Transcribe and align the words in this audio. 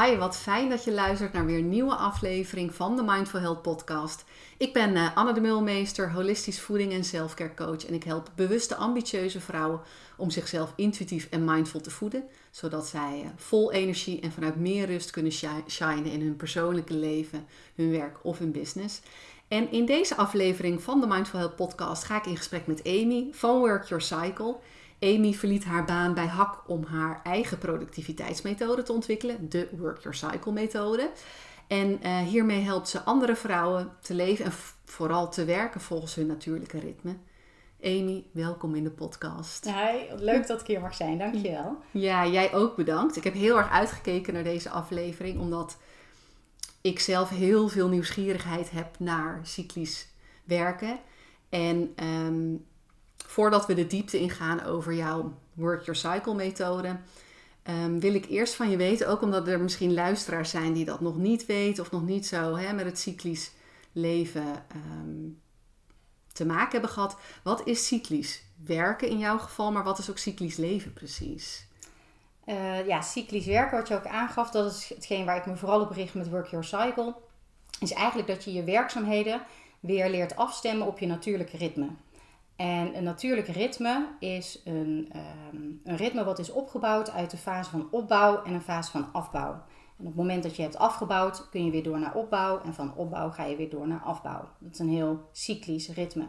Hi, 0.00 0.16
wat 0.16 0.36
fijn 0.36 0.68
dat 0.68 0.84
je 0.84 0.92
luistert 0.92 1.32
naar 1.32 1.46
weer 1.46 1.58
een 1.58 1.68
nieuwe 1.68 1.94
aflevering 1.94 2.74
van 2.74 2.96
de 2.96 3.02
Mindful 3.02 3.40
Health 3.40 3.62
Podcast. 3.62 4.24
Ik 4.56 4.72
ben 4.72 4.96
uh, 4.96 5.16
Anne 5.16 5.32
de 5.32 5.40
Mulmeester, 5.40 6.12
holistisch 6.12 6.60
voeding 6.60 6.92
en 6.92 7.04
selfcare 7.04 7.54
coach. 7.54 7.86
En 7.86 7.94
ik 7.94 8.04
help 8.04 8.30
bewuste, 8.34 8.74
ambitieuze 8.74 9.40
vrouwen 9.40 9.80
om 10.16 10.30
zichzelf 10.30 10.72
intuïtief 10.76 11.28
en 11.30 11.44
mindful 11.44 11.80
te 11.80 11.90
voeden. 11.90 12.24
Zodat 12.50 12.86
zij 12.86 13.20
uh, 13.24 13.30
vol 13.36 13.72
energie 13.72 14.20
en 14.20 14.32
vanuit 14.32 14.56
meer 14.56 14.86
rust 14.86 15.10
kunnen 15.10 15.32
shinen 15.68 16.12
in 16.12 16.20
hun 16.20 16.36
persoonlijke 16.36 16.94
leven, 16.94 17.46
hun 17.74 17.90
werk 17.90 18.18
of 18.22 18.38
hun 18.38 18.52
business. 18.52 19.00
En 19.48 19.70
in 19.70 19.86
deze 19.86 20.16
aflevering 20.16 20.82
van 20.82 21.00
de 21.00 21.06
Mindful 21.06 21.38
Health 21.38 21.56
Podcast 21.56 22.04
ga 22.04 22.16
ik 22.16 22.26
in 22.26 22.36
gesprek 22.36 22.66
met 22.66 22.86
Amy 22.86 23.28
van 23.30 23.58
Work 23.58 23.84
Your 23.84 24.02
Cycle. 24.02 24.56
Amy 25.02 25.34
verliet 25.34 25.64
haar 25.64 25.84
baan 25.84 26.14
bij 26.14 26.26
HAK 26.26 26.62
om 26.66 26.84
haar 26.84 27.20
eigen 27.22 27.58
productiviteitsmethode 27.58 28.82
te 28.82 28.92
ontwikkelen, 28.92 29.48
de 29.48 29.68
Work 29.78 30.02
Your 30.02 30.16
Cycle 30.16 30.52
methode. 30.52 31.10
En 31.66 31.98
uh, 32.02 32.18
hiermee 32.18 32.60
helpt 32.60 32.88
ze 32.88 33.00
andere 33.00 33.36
vrouwen 33.36 33.92
te 34.00 34.14
leven 34.14 34.44
en 34.44 34.52
vooral 34.84 35.30
te 35.30 35.44
werken 35.44 35.80
volgens 35.80 36.14
hun 36.14 36.26
natuurlijke 36.26 36.78
ritme. 36.78 37.16
Amy, 37.84 38.24
welkom 38.32 38.74
in 38.74 38.84
de 38.84 38.90
podcast. 38.90 39.64
Hi, 39.64 40.14
leuk 40.16 40.46
dat 40.46 40.60
ik 40.60 40.66
hier 40.66 40.80
mag 40.80 40.94
zijn, 40.94 41.18
dankjewel. 41.18 41.76
Ja, 41.90 42.26
jij 42.26 42.54
ook 42.54 42.76
bedankt. 42.76 43.16
Ik 43.16 43.24
heb 43.24 43.34
heel 43.34 43.56
erg 43.56 43.70
uitgekeken 43.70 44.34
naar 44.34 44.44
deze 44.44 44.70
aflevering, 44.70 45.40
omdat 45.40 45.78
ik 46.80 46.98
zelf 46.98 47.28
heel 47.28 47.68
veel 47.68 47.88
nieuwsgierigheid 47.88 48.70
heb 48.70 48.98
naar 48.98 49.40
cyclisch 49.42 50.08
werken. 50.44 50.98
En 51.48 51.94
um, 52.04 52.64
voordat 53.32 53.66
we 53.66 53.74
de 53.74 53.86
diepte 53.86 54.18
ingaan 54.18 54.64
over 54.64 54.94
jouw 54.94 55.32
Work 55.52 55.84
Your 55.84 56.00
Cycle 56.00 56.34
methode, 56.34 56.96
um, 57.68 58.00
wil 58.00 58.14
ik 58.14 58.26
eerst 58.28 58.54
van 58.54 58.70
je 58.70 58.76
weten, 58.76 59.08
ook 59.08 59.22
omdat 59.22 59.48
er 59.48 59.60
misschien 59.60 59.94
luisteraars 59.94 60.50
zijn 60.50 60.72
die 60.72 60.84
dat 60.84 61.00
nog 61.00 61.16
niet 61.16 61.46
weten 61.46 61.82
of 61.82 61.90
nog 61.90 62.02
niet 62.02 62.26
zo 62.26 62.56
hè, 62.56 62.72
met 62.72 62.84
het 62.84 62.98
cyclisch 62.98 63.52
leven 63.92 64.64
um, 64.74 65.40
te 66.32 66.46
maken 66.46 66.70
hebben 66.70 66.90
gehad. 66.90 67.16
Wat 67.42 67.66
is 67.66 67.86
cyclisch 67.86 68.42
werken 68.64 69.08
in 69.08 69.18
jouw 69.18 69.38
geval, 69.38 69.72
maar 69.72 69.84
wat 69.84 69.98
is 69.98 70.10
ook 70.10 70.18
cyclisch 70.18 70.56
leven 70.56 70.92
precies? 70.92 71.66
Uh, 72.46 72.86
ja, 72.86 73.00
cyclisch 73.00 73.46
werken, 73.46 73.78
wat 73.78 73.88
je 73.88 73.94
ook 73.94 74.06
aangaf, 74.06 74.50
dat 74.50 74.72
is 74.72 74.88
hetgeen 74.88 75.24
waar 75.24 75.36
ik 75.36 75.46
me 75.46 75.56
vooral 75.56 75.80
op 75.80 75.90
richt 75.90 76.14
met 76.14 76.28
Work 76.28 76.46
Your 76.46 76.64
Cycle. 76.64 77.14
Is 77.80 77.92
eigenlijk 77.92 78.28
dat 78.28 78.44
je 78.44 78.52
je 78.52 78.64
werkzaamheden 78.64 79.42
weer 79.80 80.10
leert 80.10 80.36
afstemmen 80.36 80.86
op 80.86 80.98
je 80.98 81.06
natuurlijke 81.06 81.56
ritme. 81.56 81.88
En 82.56 82.96
een 82.96 83.04
natuurlijk 83.04 83.48
ritme 83.48 84.08
is 84.18 84.60
een, 84.64 85.12
um, 85.52 85.80
een 85.84 85.96
ritme 85.96 86.24
wat 86.24 86.38
is 86.38 86.52
opgebouwd 86.52 87.10
uit 87.10 87.30
de 87.30 87.36
fase 87.36 87.70
van 87.70 87.88
opbouw 87.90 88.42
en 88.42 88.54
een 88.54 88.62
fase 88.62 88.90
van 88.90 89.12
afbouw. 89.12 89.52
En 89.98 89.98
op 89.98 90.06
het 90.06 90.16
moment 90.16 90.42
dat 90.42 90.56
je 90.56 90.62
hebt 90.62 90.78
afgebouwd, 90.78 91.48
kun 91.48 91.64
je 91.64 91.70
weer 91.70 91.82
door 91.82 91.98
naar 91.98 92.14
opbouw. 92.14 92.60
En 92.64 92.74
van 92.74 92.96
opbouw 92.96 93.30
ga 93.30 93.44
je 93.44 93.56
weer 93.56 93.70
door 93.70 93.88
naar 93.88 94.00
afbouw. 94.00 94.48
Dat 94.58 94.72
is 94.72 94.78
een 94.78 94.88
heel 94.88 95.28
cyclisch 95.32 95.88
ritme. 95.88 96.26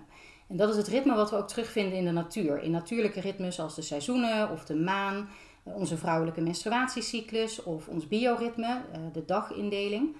En 0.47 0.57
dat 0.57 0.69
is 0.69 0.75
het 0.75 0.87
ritme 0.87 1.15
wat 1.15 1.29
we 1.29 1.37
ook 1.37 1.47
terugvinden 1.47 1.97
in 1.97 2.05
de 2.05 2.11
natuur. 2.11 2.61
In 2.61 2.71
natuurlijke 2.71 3.19
ritmes 3.19 3.59
als 3.59 3.75
de 3.75 3.81
seizoenen 3.81 4.51
of 4.51 4.65
de 4.65 4.75
maan, 4.75 5.29
eh, 5.63 5.75
onze 5.75 5.97
vrouwelijke 5.97 6.41
menstruatiecyclus 6.41 7.63
of 7.63 7.87
ons 7.87 8.07
bioritme, 8.07 8.81
eh, 8.91 8.99
de 9.13 9.25
dagindeling. 9.25 10.15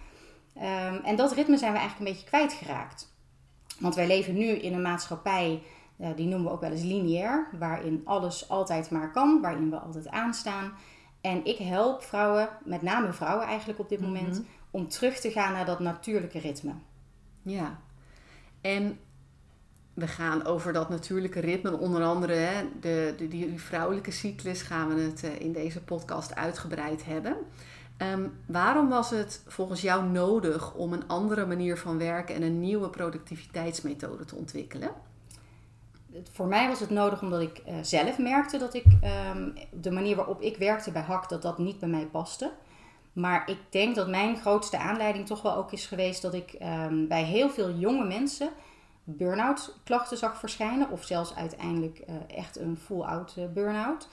Um, 0.58 1.00
en 1.04 1.16
dat 1.16 1.34
ritme 1.34 1.58
zijn 1.58 1.72
we 1.72 1.78
eigenlijk 1.78 2.10
een 2.10 2.16
beetje 2.16 2.30
kwijtgeraakt. 2.30 3.14
Want 3.80 3.96
wij 3.96 4.08
leven 4.08 4.34
nu 4.34 4.48
in 4.48 4.74
een 4.74 4.82
maatschappij 4.82 5.62
die 6.12 6.28
noemen 6.28 6.48
we 6.48 6.54
ook 6.54 6.62
wel 6.62 6.72
eens 6.72 6.84
lineair, 6.84 7.48
waarin 7.60 8.02
alles 8.06 8.50
altijd 8.50 8.90
maar 8.90 9.12
kan, 9.12 9.42
waarin 9.42 9.70
we 9.70 9.80
altijd 9.80 10.10
aanstaan. 10.10 10.72
En 11.22 11.46
ik 11.46 11.58
help 11.58 12.04
vrouwen, 12.04 12.50
met 12.66 12.82
name 12.82 13.14
vrouwen 13.14 13.48
eigenlijk 13.48 13.80
op 13.80 13.90
dit 13.90 14.00
mhm. 14.00 14.08
moment, 14.08 14.42
om 14.72 14.88
terug 14.88 15.20
te 15.20 15.32
gaan 15.32 15.54
naar 15.54 15.66
dat 15.66 15.80
natuurlijke 15.80 16.40
ritme. 16.40 16.72
Ja, 17.42 17.80
en 18.62 19.00
we 19.94 20.08
gaan 20.08 20.46
over 20.46 20.74
dat 20.74 20.90
natuurlijke 20.90 21.40
ritme, 21.40 21.78
onder 21.78 22.04
andere 22.04 22.34
hè, 22.34 22.64
de, 22.80 23.14
de, 23.18 23.28
die 23.28 23.60
vrouwelijke 23.60 24.12
cyclus, 24.12 24.62
gaan 24.62 24.96
we 24.96 25.02
het 25.02 25.24
uh, 25.24 25.40
in 25.40 25.52
deze 25.52 25.84
podcast 25.84 26.36
uitgebreid 26.36 27.06
hebben. 27.06 27.38
Um, 27.98 28.34
waarom 28.46 28.90
was 28.90 29.10
het 29.10 29.44
volgens 29.48 29.82
jou 29.82 30.10
nodig 30.10 30.74
om 30.74 30.94
een 30.94 31.08
andere 31.08 31.46
manier 31.46 31.78
van 31.78 31.98
werken 31.98 32.36
en 32.36 32.42
een 32.42 32.60
nieuwe 32.60 32.90
productiviteitsmethode 32.90 34.26
te 34.26 34.36
ontwikkelen? 34.36 34.92
Voor 36.32 36.48
mij 36.48 36.68
was 36.68 36.80
het 36.80 36.90
nodig 36.90 37.22
omdat 37.22 37.42
ik 37.42 37.62
uh, 37.68 37.76
zelf 37.82 38.18
merkte 38.18 38.58
dat 38.58 38.74
ik 38.74 38.86
um, 39.36 39.54
de 39.72 39.92
manier 39.92 40.16
waarop 40.16 40.42
ik 40.42 40.58
werkte 40.58 40.92
bij 40.92 41.02
HAK, 41.02 41.30
dat 41.30 41.42
dat 41.42 41.58
niet 41.58 41.80
bij 41.80 41.90
mij 41.90 42.06
paste. 42.06 42.52
Maar 43.14 43.50
ik 43.50 43.58
denk 43.70 43.96
dat 43.96 44.08
mijn 44.08 44.38
grootste 44.38 44.78
aanleiding 44.78 45.26
toch 45.26 45.42
wel 45.42 45.56
ook 45.56 45.72
is 45.72 45.86
geweest 45.86 46.22
dat 46.22 46.34
ik 46.34 46.56
um, 46.62 47.08
bij 47.08 47.24
heel 47.24 47.50
veel 47.50 47.72
jonge 47.72 48.06
mensen 48.06 48.50
burn-out 49.04 49.76
klachten 49.84 50.18
zag 50.18 50.40
verschijnen. 50.40 50.90
Of 50.90 51.04
zelfs 51.04 51.36
uiteindelijk 51.36 52.04
uh, 52.10 52.38
echt 52.38 52.60
een 52.60 52.78
full-out 52.78 53.36
uh, 53.38 53.46
burn-out. 53.54 54.08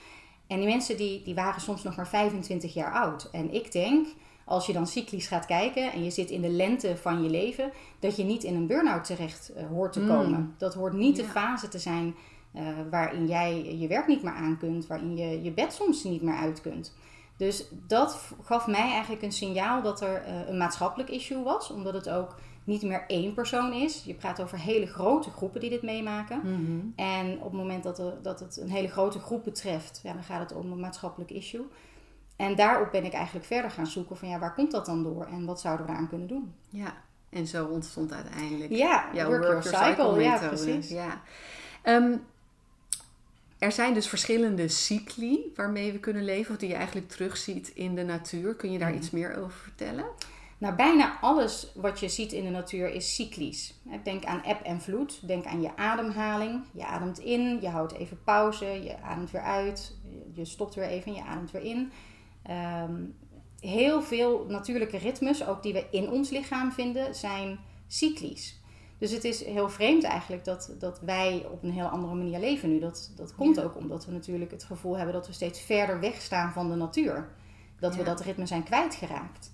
En 0.46 0.56
die 0.58 0.68
mensen 0.68 0.96
die, 0.96 1.22
die 1.22 1.34
waren 1.34 1.60
soms 1.60 1.82
nog 1.82 1.96
maar 1.96 2.08
25 2.08 2.74
jaar 2.74 2.92
oud. 2.92 3.28
En 3.32 3.54
ik 3.54 3.72
denk, 3.72 4.08
als 4.50 4.66
je 4.66 4.72
dan 4.72 4.86
cyclisch 4.86 5.26
gaat 5.26 5.46
kijken 5.46 5.92
en 5.92 6.04
je 6.04 6.10
zit 6.10 6.30
in 6.30 6.40
de 6.40 6.48
lente 6.48 6.96
van 6.96 7.22
je 7.22 7.30
leven, 7.30 7.72
dat 7.98 8.16
je 8.16 8.24
niet 8.24 8.44
in 8.44 8.54
een 8.54 8.66
burn-out 8.66 9.04
terecht 9.04 9.52
uh, 9.56 9.66
hoort 9.66 9.92
te 9.92 10.00
komen. 10.00 10.40
Mm. 10.40 10.54
Dat 10.58 10.74
hoort 10.74 10.92
niet 10.92 11.16
de 11.16 11.24
fase 11.24 11.68
te 11.68 11.78
zijn 11.78 12.14
uh, 12.54 12.62
waarin 12.90 13.26
jij 13.26 13.76
je 13.78 13.86
werk 13.86 14.06
niet 14.06 14.22
meer 14.22 14.32
aan 14.32 14.58
kunt, 14.58 14.86
waarin 14.86 15.16
je 15.16 15.42
je 15.42 15.50
bed 15.50 15.72
soms 15.72 16.04
niet 16.04 16.22
meer 16.22 16.34
uit 16.34 16.60
kunt. 16.60 16.94
Dus 17.36 17.64
dat 17.86 18.32
gaf 18.42 18.66
mij 18.66 18.90
eigenlijk 18.90 19.22
een 19.22 19.32
signaal 19.32 19.82
dat 19.82 20.00
er 20.00 20.22
uh, 20.26 20.48
een 20.48 20.56
maatschappelijk 20.56 21.10
issue 21.10 21.42
was, 21.42 21.70
omdat 21.70 21.94
het 21.94 22.08
ook 22.10 22.36
niet 22.64 22.82
meer 22.82 23.04
één 23.06 23.34
persoon 23.34 23.72
is. 23.72 24.02
Je 24.04 24.14
praat 24.14 24.42
over 24.42 24.58
hele 24.58 24.86
grote 24.86 25.30
groepen 25.30 25.60
die 25.60 25.70
dit 25.70 25.82
meemaken. 25.82 26.40
Mm 26.42 26.66
-hmm. 26.66 26.92
En 26.96 27.36
op 27.38 27.44
het 27.44 27.52
moment 27.52 27.82
dat, 27.82 27.98
er, 27.98 28.14
dat 28.22 28.40
het 28.40 28.56
een 28.56 28.70
hele 28.70 28.88
grote 28.88 29.18
groep 29.18 29.44
betreft, 29.44 30.00
ja, 30.02 30.12
dan 30.12 30.22
gaat 30.22 30.50
het 30.50 30.58
om 30.58 30.72
een 30.72 30.80
maatschappelijk 30.80 31.30
issue. 31.30 31.66
En 32.40 32.54
daarop 32.56 32.90
ben 32.90 33.04
ik 33.04 33.12
eigenlijk 33.12 33.46
verder 33.46 33.70
gaan 33.70 33.86
zoeken 33.86 34.16
van 34.16 34.28
ja, 34.28 34.38
waar 34.38 34.54
komt 34.54 34.70
dat 34.70 34.86
dan 34.86 35.02
door 35.02 35.26
en 35.26 35.44
wat 35.44 35.60
zouden 35.60 35.86
we 35.86 35.92
aan 35.92 36.08
kunnen 36.08 36.26
doen? 36.26 36.54
Ja, 36.68 36.94
en 37.30 37.46
zo 37.46 37.66
ontstond 37.66 38.12
uiteindelijk 38.12 38.70
ja, 38.70 39.08
jouw 39.12 39.28
work, 39.28 39.44
work 39.44 39.62
your 39.62 39.76
cycle. 39.76 40.04
cycle 40.04 40.22
ja, 40.22 40.48
precies. 40.48 40.88
Ja. 40.88 41.22
Um, 41.84 42.22
er 43.58 43.72
zijn 43.72 43.94
dus 43.94 44.08
verschillende 44.08 44.68
cycli 44.68 45.52
waarmee 45.54 45.92
we 45.92 45.98
kunnen 45.98 46.24
leven, 46.24 46.52
of 46.52 46.60
die 46.60 46.68
je 46.68 46.74
eigenlijk 46.74 47.08
terugziet 47.08 47.68
in 47.68 47.94
de 47.94 48.04
natuur. 48.04 48.54
Kun 48.54 48.72
je 48.72 48.78
daar 48.78 48.90
mm. 48.90 48.96
iets 48.96 49.10
meer 49.10 49.36
over 49.36 49.58
vertellen? 49.58 50.04
Nou, 50.58 50.74
bijna 50.74 51.18
alles 51.20 51.72
wat 51.74 52.00
je 52.00 52.08
ziet 52.08 52.32
in 52.32 52.44
de 52.44 52.50
natuur 52.50 52.92
is 52.92 53.14
cyclisch. 53.14 53.74
Denk 54.02 54.24
aan 54.24 54.42
eb 54.42 54.60
en 54.60 54.80
vloed. 54.80 55.26
Denk 55.26 55.46
aan 55.46 55.62
je 55.62 55.76
ademhaling. 55.76 56.64
Je 56.72 56.86
ademt 56.86 57.18
in, 57.18 57.60
je 57.60 57.68
houdt 57.68 57.92
even 57.92 58.22
pauze, 58.24 58.66
je 58.66 59.00
ademt 59.02 59.30
weer 59.30 59.42
uit, 59.42 59.96
je 60.32 60.44
stopt 60.44 60.74
weer 60.74 60.88
even, 60.88 61.12
je 61.12 61.24
ademt 61.24 61.50
weer 61.50 61.62
in. 61.62 61.92
Um, 62.50 63.14
heel 63.60 64.02
veel 64.02 64.46
natuurlijke 64.48 64.98
ritmes, 64.98 65.46
ook 65.46 65.62
die 65.62 65.72
we 65.72 65.86
in 65.90 66.10
ons 66.10 66.30
lichaam 66.30 66.72
vinden, 66.72 67.14
zijn 67.14 67.58
cyclisch. 67.86 68.60
Dus 68.98 69.10
het 69.10 69.24
is 69.24 69.44
heel 69.44 69.68
vreemd 69.68 70.04
eigenlijk 70.04 70.44
dat, 70.44 70.74
dat 70.78 71.00
wij 71.00 71.46
op 71.50 71.62
een 71.62 71.72
heel 71.72 71.86
andere 71.86 72.14
manier 72.14 72.38
leven 72.38 72.68
nu. 72.68 72.78
Dat, 72.78 73.12
dat 73.16 73.34
komt 73.34 73.56
ja. 73.56 73.62
ook 73.62 73.76
omdat 73.76 74.06
we 74.06 74.12
natuurlijk 74.12 74.50
het 74.50 74.64
gevoel 74.64 74.96
hebben 74.96 75.14
dat 75.14 75.26
we 75.26 75.32
steeds 75.32 75.60
verder 75.60 76.00
wegstaan 76.00 76.52
van 76.52 76.68
de 76.68 76.76
natuur. 76.76 77.28
Dat 77.78 77.92
ja. 77.92 77.98
we 77.98 78.04
dat 78.04 78.20
ritme 78.20 78.46
zijn 78.46 78.62
kwijtgeraakt. 78.62 79.52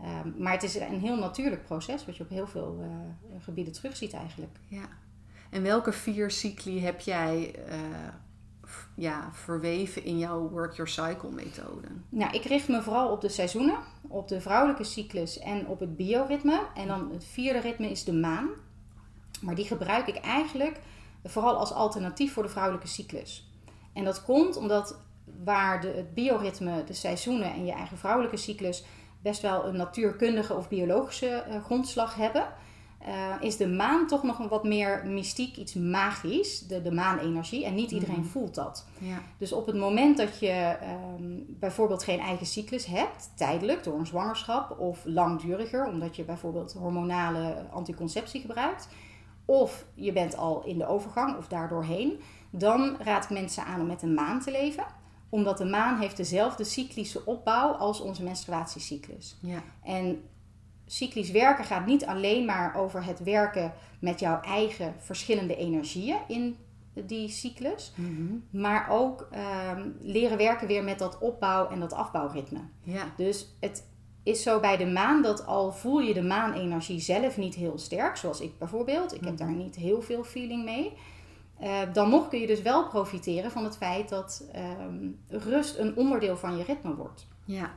Um, 0.00 0.34
maar 0.38 0.52
het 0.52 0.62
is 0.62 0.74
een 0.74 1.00
heel 1.00 1.16
natuurlijk 1.16 1.64
proces, 1.64 2.06
wat 2.06 2.16
je 2.16 2.22
op 2.22 2.28
heel 2.28 2.46
veel 2.46 2.78
uh, 2.80 2.86
gebieden 3.42 3.72
terugziet 3.72 4.12
eigenlijk. 4.12 4.58
Ja. 4.68 4.88
En 5.50 5.62
welke 5.62 5.92
vier 5.92 6.30
cycli 6.30 6.80
heb 6.80 7.00
jij 7.00 7.54
uh, 7.68 7.74
ja, 8.96 9.30
verweven 9.32 10.04
in 10.04 10.18
jouw 10.18 10.48
Work 10.48 10.74
Your 10.74 10.90
Cycle 10.90 11.30
methode? 11.30 11.88
Nou, 12.08 12.32
ik 12.32 12.44
richt 12.44 12.68
me 12.68 12.82
vooral 12.82 13.10
op 13.10 13.20
de 13.20 13.28
seizoenen, 13.28 13.78
op 14.08 14.28
de 14.28 14.40
vrouwelijke 14.40 14.84
cyclus 14.84 15.38
en 15.38 15.66
op 15.66 15.80
het 15.80 15.96
bioritme. 15.96 16.60
En 16.74 16.86
dan 16.86 17.10
het 17.12 17.24
vierde 17.24 17.58
ritme 17.58 17.90
is 17.90 18.04
de 18.04 18.12
maan. 18.12 18.48
Maar 19.40 19.54
die 19.54 19.64
gebruik 19.64 20.06
ik 20.06 20.16
eigenlijk 20.16 20.80
vooral 21.24 21.56
als 21.56 21.72
alternatief 21.72 22.32
voor 22.32 22.42
de 22.42 22.48
vrouwelijke 22.48 22.88
cyclus. 22.88 23.48
En 23.92 24.04
dat 24.04 24.24
komt 24.24 24.56
omdat 24.56 24.98
waar 25.44 25.80
de, 25.80 25.88
het 25.88 26.14
bioritme, 26.14 26.84
de 26.84 26.92
seizoenen 26.92 27.52
en 27.52 27.66
je 27.66 27.72
eigen 27.72 27.98
vrouwelijke 27.98 28.36
cyclus 28.36 28.84
best 29.22 29.42
wel 29.42 29.64
een 29.64 29.76
natuurkundige 29.76 30.54
of 30.54 30.68
biologische 30.68 31.44
uh, 31.48 31.64
grondslag 31.64 32.14
hebben 32.14 32.46
uh, 33.06 33.34
is 33.40 33.56
de 33.56 33.68
maan 33.68 34.06
toch 34.06 34.22
nog 34.22 34.38
een 34.38 34.48
wat 34.48 34.64
meer 34.64 35.06
mystiek, 35.06 35.56
iets 35.56 35.74
magisch, 35.74 36.66
de, 36.66 36.82
de 36.82 36.92
maanenergie. 36.92 37.64
En 37.64 37.74
niet 37.74 37.90
iedereen 37.90 38.16
mm. 38.16 38.24
voelt 38.24 38.54
dat. 38.54 38.86
Ja. 38.98 39.22
Dus 39.38 39.52
op 39.52 39.66
het 39.66 39.76
moment 39.76 40.16
dat 40.16 40.38
je 40.38 40.76
um, 41.18 41.44
bijvoorbeeld 41.48 42.04
geen 42.04 42.20
eigen 42.20 42.46
cyclus 42.46 42.86
hebt, 42.86 43.30
tijdelijk 43.34 43.84
door 43.84 43.98
een 43.98 44.06
zwangerschap, 44.06 44.78
of 44.78 45.04
langduriger, 45.04 45.86
omdat 45.86 46.16
je 46.16 46.24
bijvoorbeeld 46.24 46.72
hormonale 46.72 47.66
anticonceptie 47.72 48.40
gebruikt, 48.40 48.88
of 49.44 49.84
je 49.94 50.12
bent 50.12 50.36
al 50.36 50.64
in 50.64 50.78
de 50.78 50.86
overgang 50.86 51.36
of 51.36 51.48
daardoorheen, 51.48 52.20
dan 52.50 52.96
raad 52.98 53.24
ik 53.24 53.30
mensen 53.30 53.64
aan 53.64 53.80
om 53.80 53.86
met 53.86 54.02
een 54.02 54.14
maan 54.14 54.40
te 54.40 54.50
leven 54.50 54.84
Omdat 55.28 55.58
de 55.58 55.64
maan 55.64 55.98
heeft 55.98 56.16
dezelfde 56.16 56.64
cyclische 56.64 57.26
opbouw 57.26 57.72
als 57.72 58.00
onze 58.00 58.22
menstruatiecyclus. 58.22 59.38
Ja. 59.40 59.62
En 59.82 60.22
cyclisch 60.94 61.30
werken 61.30 61.64
gaat 61.64 61.86
niet 61.86 62.06
alleen 62.06 62.44
maar 62.44 62.76
over 62.76 63.04
het 63.04 63.22
werken 63.22 63.72
met 63.98 64.20
jouw 64.20 64.40
eigen 64.40 64.94
verschillende 64.98 65.56
energieën 65.56 66.16
in 66.28 66.56
die 67.06 67.28
cyclus. 67.28 67.92
Mhm. 67.96 68.34
Maar 68.50 68.90
ook 68.90 69.28
ehm, 69.30 69.88
leren 70.00 70.36
werken 70.38 70.66
weer 70.66 70.84
met 70.84 70.98
dat 70.98 71.18
opbouw- 71.18 71.68
en 71.68 71.80
dat 71.80 71.92
afbouwritme. 71.92 72.60
Ja. 72.82 73.04
Dus 73.16 73.56
het 73.60 73.86
is 74.22 74.42
zo 74.42 74.60
bij 74.60 74.76
de 74.76 74.86
maan 74.86 75.22
dat 75.22 75.46
al 75.46 75.72
voel 75.72 76.00
je 76.00 76.14
de 76.14 76.22
maanenergie 76.22 77.00
zelf 77.00 77.36
niet 77.36 77.54
heel 77.54 77.78
sterk, 77.78 78.16
zoals 78.16 78.40
ik 78.40 78.58
bijvoorbeeld. 78.58 79.14
Ik 79.14 79.24
heb 79.24 79.36
daar 79.36 79.52
niet 79.54 79.76
heel 79.76 80.02
veel 80.02 80.24
feeling 80.24 80.64
mee. 80.64 80.92
eh, 81.58 81.80
dan 81.92 82.10
nog 82.10 82.28
kun 82.28 82.40
je 82.40 82.46
dus 82.46 82.62
wel 82.62 82.88
profiteren 82.88 83.50
van 83.50 83.64
het 83.64 83.76
feit 83.76 84.08
dat 84.08 84.48
ehm, 84.52 85.08
rust 85.28 85.78
een 85.78 85.96
onderdeel 85.96 86.36
van 86.36 86.56
je 86.56 86.64
ritme 86.64 86.94
wordt. 86.94 87.26
Ja. 87.44 87.74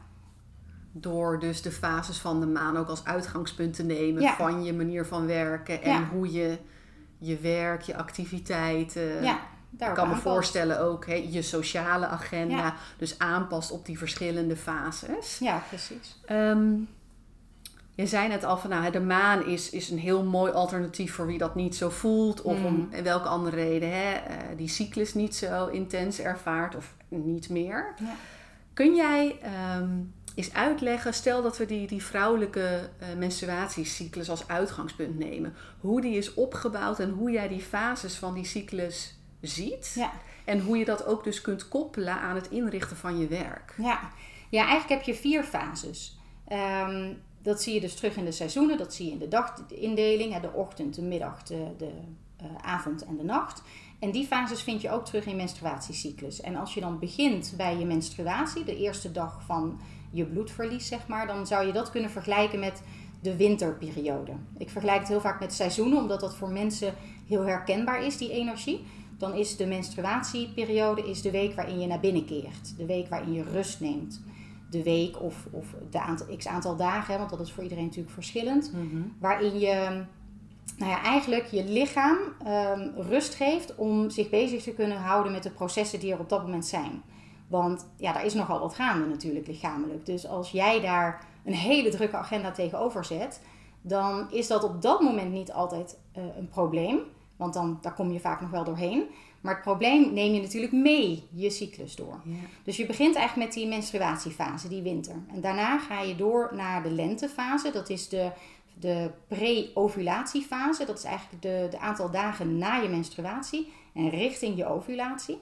Door 1.02 1.40
dus 1.40 1.62
de 1.62 1.72
fases 1.72 2.18
van 2.18 2.40
de 2.40 2.46
maan 2.46 2.78
ook 2.78 2.88
als 2.88 3.06
uitgangspunt 3.06 3.74
te 3.76 3.84
nemen 3.84 4.22
Ja. 4.22 4.36
van 4.36 4.64
je 4.64 4.74
manier 4.74 5.06
van 5.06 5.26
werken 5.26 5.84
en 5.84 5.92
Ja. 5.92 6.04
hoe 6.12 6.32
je 6.32 6.58
je 7.18 7.38
werk, 7.38 7.82
je 7.82 7.98
activiteiten. 7.98 9.24
ja, 9.24 9.40
Ik 9.72 9.78
kan 9.80 9.94
me 9.94 10.00
aanpast. 10.02 10.22
voorstellen 10.22 10.80
ook 10.82 11.06
hè, 11.06 11.14
je 11.30 11.42
sociale 11.42 12.06
agenda, 12.08 12.56
Ja. 12.58 12.76
dus 12.98 13.20
aanpast 13.20 13.72
op 13.72 13.86
die 13.86 13.98
verschillende 13.98 14.56
fases. 14.56 15.38
Ja, 15.40 15.64
precies. 15.70 16.20
Ehm, 16.26 16.74
je 17.96 18.08
zei 18.08 18.28
net 18.28 18.44
al 18.44 18.58
van 18.58 18.70
nou, 18.70 18.92
de 18.92 19.00
maan 19.00 19.46
is, 19.46 19.70
is 19.70 19.90
een 19.90 19.98
heel 20.00 20.24
mooi 20.24 20.52
alternatief 20.52 21.14
voor 21.14 21.26
wie 21.26 21.38
dat 21.38 21.56
niet 21.56 21.76
zo 21.76 21.90
voelt. 21.90 22.42
Of 22.42 22.64
om 22.64 22.88
en 22.92 23.04
welke 23.04 23.28
andere 23.28 23.56
reden 23.56 23.90
hè, 23.92 24.14
eh, 24.14 24.36
die 24.58 24.68
cyclus 24.68 25.14
niet 25.14 25.36
zo 25.36 25.68
intens 25.68 26.20
ervaart 26.20 26.76
of 26.76 26.94
niet 27.10 27.50
meer. 27.50 27.94
Ja. 28.00 28.14
Kun 28.74 28.96
jij 28.96 29.40
ehm, 29.42 29.90
eens 30.38 30.54
uitleggen, 30.54 31.14
stel 31.14 31.42
dat 31.42 31.58
we 31.58 31.66
die, 31.66 31.88
die 31.88 32.04
vrouwelijke 32.04 32.90
eh, 33.00 33.08
menstruatiecyclus 33.18 34.30
als 34.30 34.48
uitgangspunt 34.48 35.18
nemen. 35.18 35.56
Hoe 35.80 36.02
die 36.02 36.18
is 36.18 36.34
opgebouwd 36.34 37.00
en 37.00 37.10
hoe 37.10 37.32
jij 37.32 37.48
die 37.48 37.62
fases 37.62 38.16
van 38.16 38.34
die 38.34 38.46
cyclus 38.46 39.20
ziet. 39.42 39.94
Ja. 39.96 40.12
En 40.46 40.60
hoe 40.60 40.78
je 40.78 40.86
dat 40.86 41.06
ook 41.06 41.24
dus 41.24 41.42
kunt 41.42 41.68
koppelen 41.68 42.20
aan 42.20 42.36
het 42.36 42.50
inrichten 42.50 42.98
van 42.98 43.20
je 43.20 43.28
werk. 43.28 43.74
Ja. 43.78 44.12
ja, 44.50 44.68
eigenlijk 44.68 44.90
heb 44.90 45.16
je 45.16 45.22
vier 45.22 45.44
fases. 45.44 46.18
Ehm, 46.48 47.14
dat 47.42 47.62
zie 47.62 47.74
je 47.74 47.80
dus 47.80 47.96
terug 47.96 48.16
in 48.16 48.26
de 48.26 48.32
seizoenen. 48.32 48.78
Dat 48.78 48.94
zie 48.94 49.06
je 49.06 49.12
in 49.12 49.20
de 49.20 49.28
dagindeling. 49.28 50.40
De 50.40 50.54
ochtend, 50.54 50.96
de 50.96 51.02
middag, 51.02 51.44
de, 51.44 51.68
de 51.78 51.92
eh, 52.38 52.46
avond 52.62 53.06
en 53.06 53.18
de 53.18 53.24
nacht. 53.24 53.62
En 54.00 54.12
die 54.12 54.28
fases 54.28 54.62
vind 54.62 54.82
je 54.82 54.92
ook 54.92 55.06
terug 55.06 55.26
in 55.26 55.36
menstruatiecyclus. 55.36 56.42
En 56.42 56.56
als 56.56 56.74
je 56.74 56.80
dan 56.82 57.00
begint 57.00 57.54
bij 57.58 57.78
je 57.78 57.86
menstruatie, 57.86 58.64
de 58.64 58.78
eerste 58.78 59.12
dag 59.12 59.42
van 59.46 59.80
je 60.18 60.26
bloedverlies, 60.26 60.88
zeg 60.88 61.08
maar, 61.08 61.28
dan 61.28 61.48
zou 61.48 61.66
je 61.66 61.74
dat 61.74 61.90
kunnen 61.90 62.10
vergelijken 62.10 62.60
met 62.60 62.82
de 63.22 63.36
winterperiode. 63.36 64.32
Ik 64.58 64.70
vergelijk 64.70 65.00
het 65.00 65.08
heel 65.08 65.22
vaak 65.22 65.40
met 65.40 65.54
seizoenen, 65.54 65.98
omdat 65.98 66.20
dat 66.20 66.36
voor 66.36 66.50
mensen 66.50 66.94
heel 67.28 67.46
herkenbaar 67.46 68.04
is, 68.04 68.18
die 68.18 68.32
energie. 68.32 68.86
Dan 69.18 69.34
is 69.34 69.56
de 69.56 69.66
menstruatieperiode 69.66 71.10
is 71.10 71.22
de 71.22 71.32
week 71.32 71.56
waarin 71.56 71.80
je 71.80 71.88
naar 71.88 72.00
binnen 72.00 72.26
keert. 72.26 72.78
De 72.78 72.86
week 72.86 73.10
waarin 73.10 73.34
je 73.34 73.44
rust 73.44 73.80
neemt. 73.80 74.22
De 74.70 74.84
week 74.84 75.22
of, 75.22 75.48
of 75.52 75.76
de 75.90 76.02
aantal, 76.02 76.38
x 76.38 76.48
aantal 76.48 76.76
dagen, 76.76 77.14
hè, 77.14 77.20
want 77.20 77.30
dat 77.30 77.40
is 77.40 77.52
voor 77.52 77.64
iedereen 77.64 77.84
natuurlijk 77.84 78.14
verschillend. 78.14 78.72
Waarin 79.20 79.60
je 79.60 80.04
nou 80.78 80.92
ja, 80.92 81.04
eigenlijk 81.04 81.46
je 81.46 81.64
lichaam 81.64 82.18
ehm, 82.44 82.90
rust 82.96 83.36
geeft 83.36 83.76
om 83.76 84.10
zich 84.10 84.30
bezig 84.30 84.64
te 84.64 84.74
kunnen 84.74 84.98
houden 84.98 85.32
met 85.32 85.44
de 85.44 85.52
processen 85.52 86.00
die 86.00 86.14
er 86.14 86.20
op 86.20 86.30
dat 86.30 86.42
moment 86.42 86.66
zijn. 86.66 87.02
Want 87.48 87.88
ja, 87.98 88.14
daar 88.14 88.26
is 88.26 88.34
nogal 88.34 88.60
wat 88.60 88.76
gaande 88.76 89.06
natuurlijk 89.06 89.48
lichamelijk. 89.48 90.06
Dus 90.06 90.28
als 90.28 90.52
jij 90.52 90.82
daar 90.82 91.26
een 91.46 91.54
hele 91.54 91.90
drukke 91.90 92.18
agenda 92.18 92.52
tegenover 92.52 93.06
zet, 93.06 93.42
dan 93.82 94.32
is 94.32 94.48
dat 94.48 94.64
op 94.64 94.82
dat 94.82 95.02
moment 95.02 95.32
niet 95.32 95.52
altijd 95.52 95.98
eh, 96.12 96.24
een 96.38 96.50
probleem. 96.50 97.00
Want 97.36 97.54
dan 97.54 97.78
daar 97.82 97.94
kom 97.94 98.12
je 98.12 98.20
vaak 98.20 98.42
nog 98.42 98.50
wel 98.50 98.64
doorheen. 98.64 99.04
Maar 99.42 99.54
het 99.54 99.64
probleem 99.64 100.14
neem 100.14 100.34
je 100.34 100.42
natuurlijk 100.42 100.74
mee 100.74 101.28
je 101.34 101.50
cyclus 101.50 101.96
door. 101.96 102.22
Ja. 102.24 102.36
Dus 102.64 102.78
je 102.78 102.86
begint 102.86 103.16
eigenlijk 103.16 103.48
met 103.48 103.58
die 103.58 103.68
menstruatiefase, 103.68 104.68
die 104.68 104.82
winter. 104.82 105.16
En 105.34 105.42
daarna 105.42 105.80
ga 105.80 106.02
je 106.02 106.16
door 106.16 106.52
naar 106.54 106.84
de 106.84 106.92
lentefase. 106.92 107.72
Dat 107.72 107.90
is 107.90 108.10
de, 108.10 108.32
de 108.80 109.12
pre-ovulatiefase. 109.28 110.86
Dat 110.86 110.98
is 110.98 111.04
eigenlijk 111.04 111.42
de, 111.42 111.68
de 111.72 111.80
aantal 111.80 112.12
dagen 112.12 112.58
na 112.58 112.76
je 112.76 112.90
menstruatie 112.90 113.74
en 113.94 114.10
richting 114.10 114.58
je 114.58 114.66
ovulatie. 114.66 115.40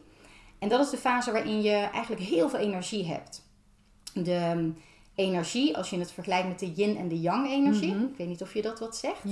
En 0.66 0.72
dat 0.72 0.86
is 0.86 0.90
de 0.90 0.98
fase 0.98 1.32
waarin 1.32 1.62
je 1.62 1.76
eigenlijk 1.76 2.22
heel 2.22 2.50
veel 2.50 2.60
energie 2.60 3.06
hebt. 3.06 3.48
De 4.14 4.52
um, 4.56 4.78
energie, 5.16 5.78
als 5.78 5.90
je 5.90 6.00
het 6.00 6.12
vergelijkt 6.12 6.48
met 6.48 6.60
de 6.60 6.72
yin 6.72 6.98
en 6.98 7.08
de 7.08 7.20
yang 7.20 7.50
energie. 7.50 7.94
Mhm. 7.94 8.04
Ik 8.04 8.18
weet 8.18 8.28
niet 8.28 8.42
of 8.42 8.54
je 8.54 8.62
dat 8.62 8.80
wat 8.80 8.98
zegt. 8.98 9.24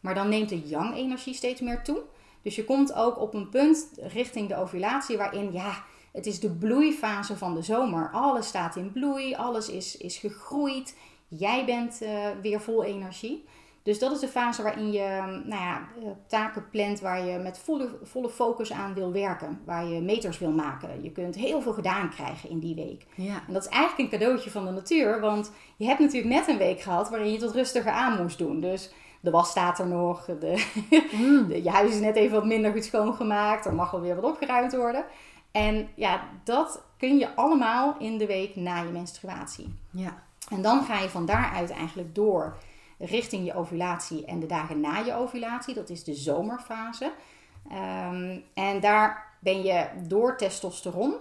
Maar 0.00 0.14
dan 0.14 0.28
neemt 0.28 0.48
de 0.48 0.60
yang-energie 0.60 1.34
steeds 1.34 1.60
meer 1.60 1.82
toe. 1.82 1.98
Dus 2.42 2.54
je 2.54 2.64
komt 2.64 2.94
ook 2.94 3.20
op 3.20 3.34
een 3.34 3.48
punt 3.48 3.88
richting 3.96 4.48
de 4.48 4.56
ovulatie 4.56 5.16
waarin, 5.16 5.52
ja, 5.52 5.84
het 6.12 6.26
is 6.26 6.40
de 6.40 6.50
bloeifase 6.50 7.36
van 7.36 7.54
de 7.54 7.62
zomer. 7.62 8.10
Alles 8.12 8.46
staat 8.46 8.76
in 8.76 8.92
bloei, 8.92 9.34
alles 9.34 9.68
is, 9.68 9.96
is 9.96 10.16
gegroeid. 10.16 10.96
Jij 11.28 11.64
bent 11.64 12.02
eh, 12.02 12.26
weer 12.42 12.60
vol 12.60 12.84
energie. 12.84 13.44
Dus 13.84 13.98
dat 13.98 14.12
is 14.12 14.18
de 14.20 14.28
fase 14.28 14.62
waarin 14.62 14.92
je 14.92 15.20
nou 15.44 15.62
ja, 15.62 15.88
eh, 16.02 16.06
taken 16.26 16.68
plant 16.70 17.00
waar 17.00 17.24
je 17.24 17.38
met 17.38 17.58
volle, 17.58 17.88
volle 18.02 18.28
focus 18.30 18.72
aan 18.72 18.94
wil 18.94 19.12
werken. 19.12 19.60
Waar 19.64 19.84
je 19.86 20.00
meters 20.00 20.38
wil 20.38 20.50
maken. 20.50 21.02
Je 21.02 21.10
kunt 21.12 21.34
heel 21.34 21.60
veel 21.62 21.72
gedaan 21.72 22.10
krijgen 22.10 22.50
in 22.50 22.58
die 22.58 22.74
week. 22.74 23.06
Ja. 23.14 23.42
En 23.46 23.52
dat 23.52 23.62
is 23.62 23.68
eigenlijk 23.68 24.12
een 24.12 24.18
cadeautje 24.18 24.50
van 24.50 24.64
de 24.64 24.70
natuur. 24.70 25.20
Want 25.20 25.50
je 25.76 25.86
hebt 25.86 25.98
natuurlijk 26.00 26.34
net 26.34 26.48
een 26.48 26.56
week 26.58 26.80
gehad 26.80 27.08
waarin 27.10 27.26
je 27.28 27.34
het 27.34 27.42
wat 27.44 27.54
rustiger 27.54 27.92
aan 27.92 28.22
moest 28.22 28.38
doen. 28.38 28.60
Dus 28.60 28.92
de 29.20 29.30
was 29.30 29.50
staat 29.50 29.78
er 29.78 29.86
nog. 29.86 30.24
De, 30.24 30.64
Mm. 31.12 31.46
de- 31.48 31.62
je 31.62 31.70
huis 31.70 31.90
is 31.90 32.00
net 32.00 32.16
even 32.16 32.34
wat 32.34 32.46
minder 32.46 32.72
goed 32.72 32.84
schoongemaakt. 32.84 33.66
Er 33.66 33.74
mag 33.74 33.90
wel 33.90 34.00
weer 34.00 34.14
wat 34.20 34.30
opgeruimd 34.32 34.76
worden. 34.76 35.04
En 35.52 35.88
ja, 35.94 36.20
dat 36.44 36.82
kun 36.98 37.18
je 37.18 37.34
allemaal 37.36 37.96
in 37.98 38.18
de 38.18 38.26
week 38.26 38.56
na 38.56 38.82
je 38.82 38.90
menstruatie. 38.90 39.74
Ja. 39.90 40.22
En 40.50 40.62
dan 40.62 40.84
ga 40.84 40.98
je 41.00 41.08
van 41.08 41.26
daaruit 41.26 41.70
eigenlijk 41.70 42.14
door 42.14 42.56
richting 43.06 43.46
je 43.46 43.54
ovulatie 43.54 44.24
en 44.24 44.40
de 44.40 44.46
dagen 44.46 44.80
na 44.80 44.98
je 44.98 45.14
ovulatie. 45.14 45.74
Dat 45.74 45.90
is 45.90 46.04
de 46.04 46.14
zomerfase. 46.14 47.12
Ehm, 47.70 48.38
en 48.54 48.80
daar 48.80 49.36
ben 49.40 49.62
je 49.62 49.86
door 50.08 50.36
testosteron, 50.36 51.14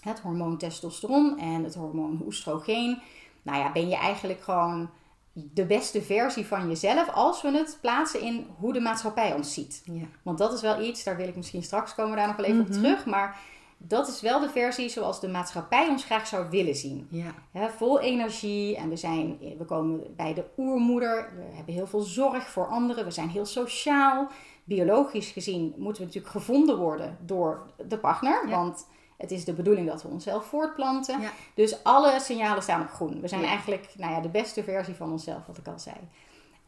het 0.00 0.20
hormoon 0.20 0.58
testosteron 0.58 1.38
en 1.38 1.64
het 1.64 1.74
hormoon 1.74 2.22
oestrogeen, 2.24 3.02
nou 3.42 3.58
ja, 3.58 3.72
ben 3.72 3.88
je 3.88 3.96
eigenlijk 3.96 4.40
gewoon 4.40 4.90
de 5.32 5.66
beste 5.66 6.02
versie 6.02 6.46
van 6.46 6.68
jezelf 6.68 7.08
als 7.10 7.42
we 7.42 7.50
het 7.50 7.78
plaatsen 7.80 8.20
in 8.20 8.46
hoe 8.58 8.72
de 8.72 8.80
maatschappij 8.80 9.34
ons 9.34 9.54
ziet. 9.54 9.82
Ja. 9.84 10.04
Want 10.22 10.38
dat 10.38 10.52
is 10.52 10.60
wel 10.60 10.82
iets, 10.82 11.04
daar 11.04 11.16
wil 11.16 11.28
ik 11.28 11.36
misschien 11.36 11.62
straks 11.62 11.94
komen 11.94 12.10
we 12.10 12.16
daar 12.16 12.26
nog 12.26 12.36
wel 12.36 12.44
even 12.46 12.60
op 12.60 12.68
Mhm. 12.68 12.78
terug. 12.80 13.06
Maar 13.06 13.38
dat 13.78 14.08
is 14.08 14.20
wel 14.20 14.40
de 14.40 14.48
versie 14.48 14.88
zoals 14.88 15.20
de 15.20 15.28
maatschappij 15.28 15.88
ons 15.88 16.04
graag 16.04 16.26
zou 16.26 16.50
willen 16.50 16.74
zien. 16.74 17.06
Ja. 17.10 17.34
Hè, 17.52 17.68
vol 17.68 18.00
energie 18.00 18.76
en 18.76 18.88
we, 18.88 18.96
zijn, 18.96 19.38
we 19.58 19.64
komen 19.64 20.14
bij 20.16 20.34
de 20.34 20.44
oermoeder. 20.56 21.32
We 21.36 21.56
hebben 21.56 21.74
heel 21.74 21.86
veel 21.86 22.00
zorg 22.00 22.48
voor 22.48 22.66
anderen. 22.66 23.04
We 23.04 23.10
zijn 23.10 23.28
heel 23.28 23.46
sociaal. 23.46 24.28
Biologisch 24.64 25.30
gezien 25.30 25.74
moeten 25.76 26.02
we 26.02 26.06
natuurlijk 26.06 26.34
gevonden 26.34 26.78
worden 26.78 27.18
door 27.20 27.66
de 27.88 27.98
partner. 27.98 28.48
Ja. 28.48 28.56
Want 28.56 28.86
het 29.16 29.30
is 29.30 29.44
de 29.44 29.52
bedoeling 29.52 29.88
dat 29.88 30.02
we 30.02 30.08
onszelf 30.08 30.44
voortplanten. 30.44 31.20
Ja. 31.20 31.30
Dus 31.54 31.84
alle 31.84 32.20
signalen 32.20 32.62
staan 32.62 32.80
op 32.80 32.88
groen. 32.88 33.20
We 33.20 33.28
zijn 33.28 33.44
eigenlijk 33.44 33.88
nou 33.96 34.12
ja, 34.12 34.20
de 34.20 34.28
beste 34.28 34.62
versie 34.62 34.94
van 34.94 35.10
onszelf, 35.10 35.46
wat 35.46 35.58
ik 35.58 35.66
al 35.66 35.78
zei. 35.78 35.96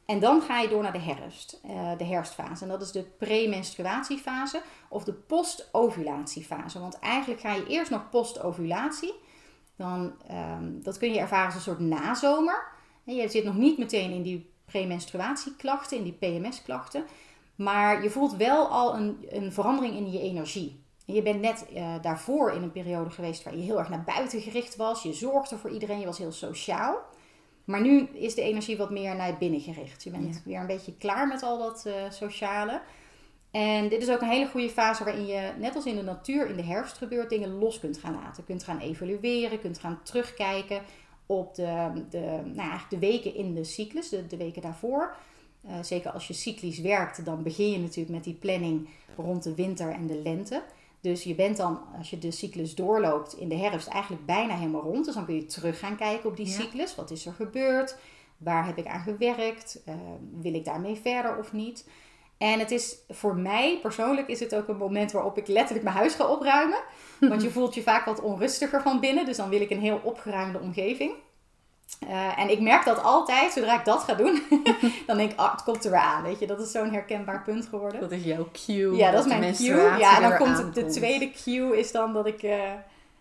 En 0.09 0.21
dan 0.21 0.43
ga 0.43 0.61
je 0.61 0.69
door 0.69 0.83
naar 0.83 0.93
de 0.93 0.99
herfst, 0.99 1.61
eh, 1.63 1.99
de 1.99 2.05
herfstfase. 2.05 2.63
En 2.63 2.69
dat 2.69 2.83
is 2.83 2.93
de 2.93 3.03
pre-menstruatiefase 3.03 4.63
of 4.89 5.05
de 5.05 5.13
post-ovulatiefase. 5.13 6.81
Want 6.81 6.99
eigenlijk 6.99 7.41
ga 7.41 7.55
je 7.55 7.67
eerst 7.67 7.91
nog 7.91 8.11
post-ovulatie. 8.11 9.15
Dan, 9.77 10.13
ehm, 10.29 10.81
dat 10.83 10.99
kun 10.99 11.13
je 11.13 11.19
ervaren 11.19 11.45
als 11.45 11.55
een 11.55 11.61
soort 11.61 11.79
nazomer. 11.79 12.67
Je 13.05 13.29
zit 13.29 13.45
nog 13.45 13.57
niet 13.57 13.79
meteen 13.79 14.11
in 14.11 14.23
die 14.23 14.51
premenstruatieklachten, 14.65 15.97
in 15.97 16.03
die 16.03 16.13
PMS-klachten. 16.13 17.05
Maar 17.55 18.03
je 18.03 18.11
voelt 18.11 18.37
wel 18.37 18.67
al 18.67 18.97
een, 18.97 19.27
een 19.29 19.53
verandering 19.53 19.97
in 19.97 20.13
je 20.13 20.21
energie. 20.21 20.85
En 21.07 21.15
je 21.15 21.23
bent 21.23 21.41
net 21.41 21.67
eh, 21.75 21.95
daarvoor 22.03 22.53
in 22.53 22.63
een 22.63 22.73
periode 22.73 23.11
geweest 23.11 23.43
waar 23.43 23.57
je 23.57 23.63
heel 23.63 23.79
erg 23.79 23.89
naar 23.89 24.05
buiten 24.05 24.41
gericht 24.41 24.77
was. 24.77 25.03
Je 25.03 25.13
zorgde 25.13 25.59
voor 25.59 25.71
iedereen, 25.71 26.01
je 26.01 26.07
was 26.07 26.19
heel 26.19 26.33
sociaal. 26.33 26.97
Maar 27.69 27.81
nu 27.81 28.09
is 28.13 28.35
de 28.35 28.43
energie 28.43 28.77
wat 28.77 28.91
meer 28.91 29.17
naar 29.17 29.39
binnen 29.39 29.61
gericht. 29.61 30.05
Je 30.05 30.11
bent 30.11 30.35
Ja. 30.35 30.41
weer 30.45 30.61
een 30.61 30.67
beetje 30.67 30.97
klaar 30.97 31.29
met 31.29 31.43
al 31.43 31.59
dat 31.59 31.87
eh, 31.87 31.93
sociale. 32.11 32.81
En 33.51 33.89
dit 33.89 34.03
is 34.03 34.11
ook 34.11 34.21
een 34.21 34.29
hele 34.29 34.49
goede 34.49 34.71
fase 34.71 35.05
waarin 35.05 35.27
je, 35.27 35.53
net 35.59 35.75
als 35.75 35.85
in 35.87 35.97
de 35.97 36.03
natuur 36.03 36.49
in 36.49 36.57
de 36.57 36.63
herfst 36.63 36.97
gebeurt, 36.97 37.31
dingen 37.31 37.59
los 37.59 37.79
kunt 37.81 37.99
gaan 37.99 38.15
laten. 38.25 38.45
Kunt 38.45 38.65
gaan 38.65 38.79
evalueren, 38.79 39.61
kunt 39.61 39.79
gaan 39.79 40.01
terugkijken 40.03 40.83
op 41.27 41.55
de, 41.55 41.91
de, 42.11 42.19
nou 42.45 42.69
eigenlijk 42.69 42.91
de 42.91 42.99
weken 42.99 43.35
in 43.35 43.55
de 43.55 43.65
cyclus, 43.65 44.09
de, 44.09 44.27
de 44.27 44.37
weken 44.37 44.63
daarvoor. 44.63 45.17
Eh, 45.67 45.75
zeker 45.83 46.11
als 46.11 46.27
je 46.27 46.35
cyclisch 46.35 46.79
werkt, 46.81 47.25
dan 47.25 47.43
begin 47.43 47.71
je 47.71 47.79
natuurlijk 47.79 48.15
met 48.15 48.25
die 48.25 48.35
planning 48.35 48.89
rond 49.17 49.43
de 49.43 49.55
winter 49.55 49.91
en 49.91 50.07
de 50.07 50.21
lente. 50.23 50.63
Dus 51.01 51.23
je 51.23 51.35
bent 51.35 51.57
dan, 51.57 51.81
als 51.99 52.11
je 52.11 52.19
de 52.19 52.31
cyclus 52.31 52.75
doorloopt 52.75 53.33
in 53.35 53.49
de 53.49 53.55
herfst, 53.57 53.89
eigenlijk 53.89 54.27
bijna 54.27 54.55
helemaal 54.55 54.83
rond. 54.83 55.05
Dus 55.05 55.15
dan 55.15 55.25
kun 55.25 55.35
je 55.35 55.45
terug 55.47 55.79
gaan 55.79 55.97
kijken 55.97 56.31
op 56.31 56.37
die 56.37 56.47
Ja. 56.47 56.53
cyclus. 56.53 56.95
Wat 56.95 57.11
is 57.11 57.27
er 57.27 57.33
gebeurd? 57.33 57.97
Waar 58.37 58.67
heb 58.67 58.77
ik 58.79 58.87
aan 58.87 59.01
gewerkt? 59.01 59.83
Eh, 59.85 59.95
wil 60.41 60.55
ik 60.55 60.65
daarmee 60.65 60.97
verder 61.03 61.39
of 61.39 61.53
niet? 61.53 61.89
En 62.39 62.59
het 62.59 62.71
is 62.71 62.97
voor 63.09 63.37
mij 63.37 63.79
persoonlijk 63.83 64.29
is 64.29 64.41
het 64.41 64.55
ook 64.55 64.69
een 64.69 64.77
moment 64.77 65.13
waarop 65.13 65.39
ik 65.39 65.47
letterlijk 65.47 65.85
mijn 65.85 65.97
huis 65.97 66.15
ga 66.15 66.27
opruimen. 66.27 66.79
Want 67.21 67.43
je 67.43 67.51
voelt 67.57 67.75
je 67.75 67.83
vaak 67.83 68.05
wat 68.05 68.21
onrustiger 68.21 68.83
van 68.83 69.01
binnen. 69.01 69.25
Dus 69.27 69.37
dan 69.37 69.49
wil 69.49 69.61
ik 69.61 69.71
een 69.71 69.81
heel 69.81 70.01
opgeruimde 70.03 70.59
omgeving. 70.61 71.13
Eh, 72.09 72.39
en 72.39 72.51
ik 72.51 72.61
merk 72.61 72.85
dat 72.85 73.03
altijd, 73.03 73.53
zodra 73.53 73.79
ik 73.79 73.85
dat 73.85 74.03
ga 74.03 74.15
doen, 74.15 74.43
dan 75.07 75.17
denk 75.17 75.33
ik, 75.33 75.39
ah, 75.39 75.53
het 75.53 75.63
komt 75.63 75.85
er 75.85 75.91
weer 75.91 76.01
aan. 76.01 76.23
Weet 76.23 76.39
je, 76.39 76.47
dat 76.47 76.61
is 76.61 76.71
zo'n 76.71 76.91
herkenbaar 76.93 77.43
punt 77.43 77.67
geworden. 77.67 78.01
Dat 78.01 78.13
is 78.13 78.25
jouw 78.25 78.49
cue. 78.53 78.97
Ja, 78.97 79.11
dat 79.11 79.27
is 79.27 79.39
mijn 79.39 79.55
cue. 79.55 79.99
Ja, 79.99 80.17
en 80.17 80.23
dan 80.29 80.37
komt 80.37 80.59
het- 80.59 80.75
de 80.75 80.87
tweede 80.87 81.31
cue 81.45 81.79
is 81.79 81.93
dan 81.93 82.13
dat 82.13 82.27
ik 82.27 82.43
eh, 82.43 82.73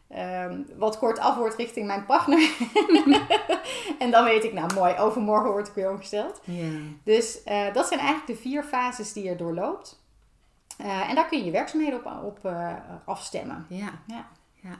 ehm, 0.09 0.62
wat 0.77 0.97
kort 0.97 1.19
af 1.19 1.36
word 1.36 1.55
richting 1.55 1.88
mijn 1.88 2.05
partner. 2.05 2.39
en 4.00 4.12
dan 4.12 4.24
weet 4.24 4.43
ik, 4.43 4.53
nou 4.53 4.74
mooi, 4.74 4.95
overmorgen 4.97 5.51
word 5.51 5.67
ik 5.67 5.74
weer 5.74 5.89
omgesteld. 5.91 6.41
Ja. 6.43 6.69
Dus 7.03 7.43
eh, 7.43 7.74
dat 7.74 7.88
zijn 7.88 8.00
eigenlijk 8.00 8.27
de 8.29 8.47
vier 8.50 8.63
fases 8.63 9.13
die 9.13 9.24
je 9.24 9.36
doorloopt. 9.36 10.05
En 10.77 11.15
daar 11.15 11.27
kun 11.27 11.38
je 11.39 11.45
je 11.45 11.51
werkzaamheden 11.51 12.05
op, 12.05 12.24
op 12.24 12.51
afstemmen. 13.05 13.65
Ja. 13.69 13.89
Ja. 14.07 14.27
ja. 14.55 14.77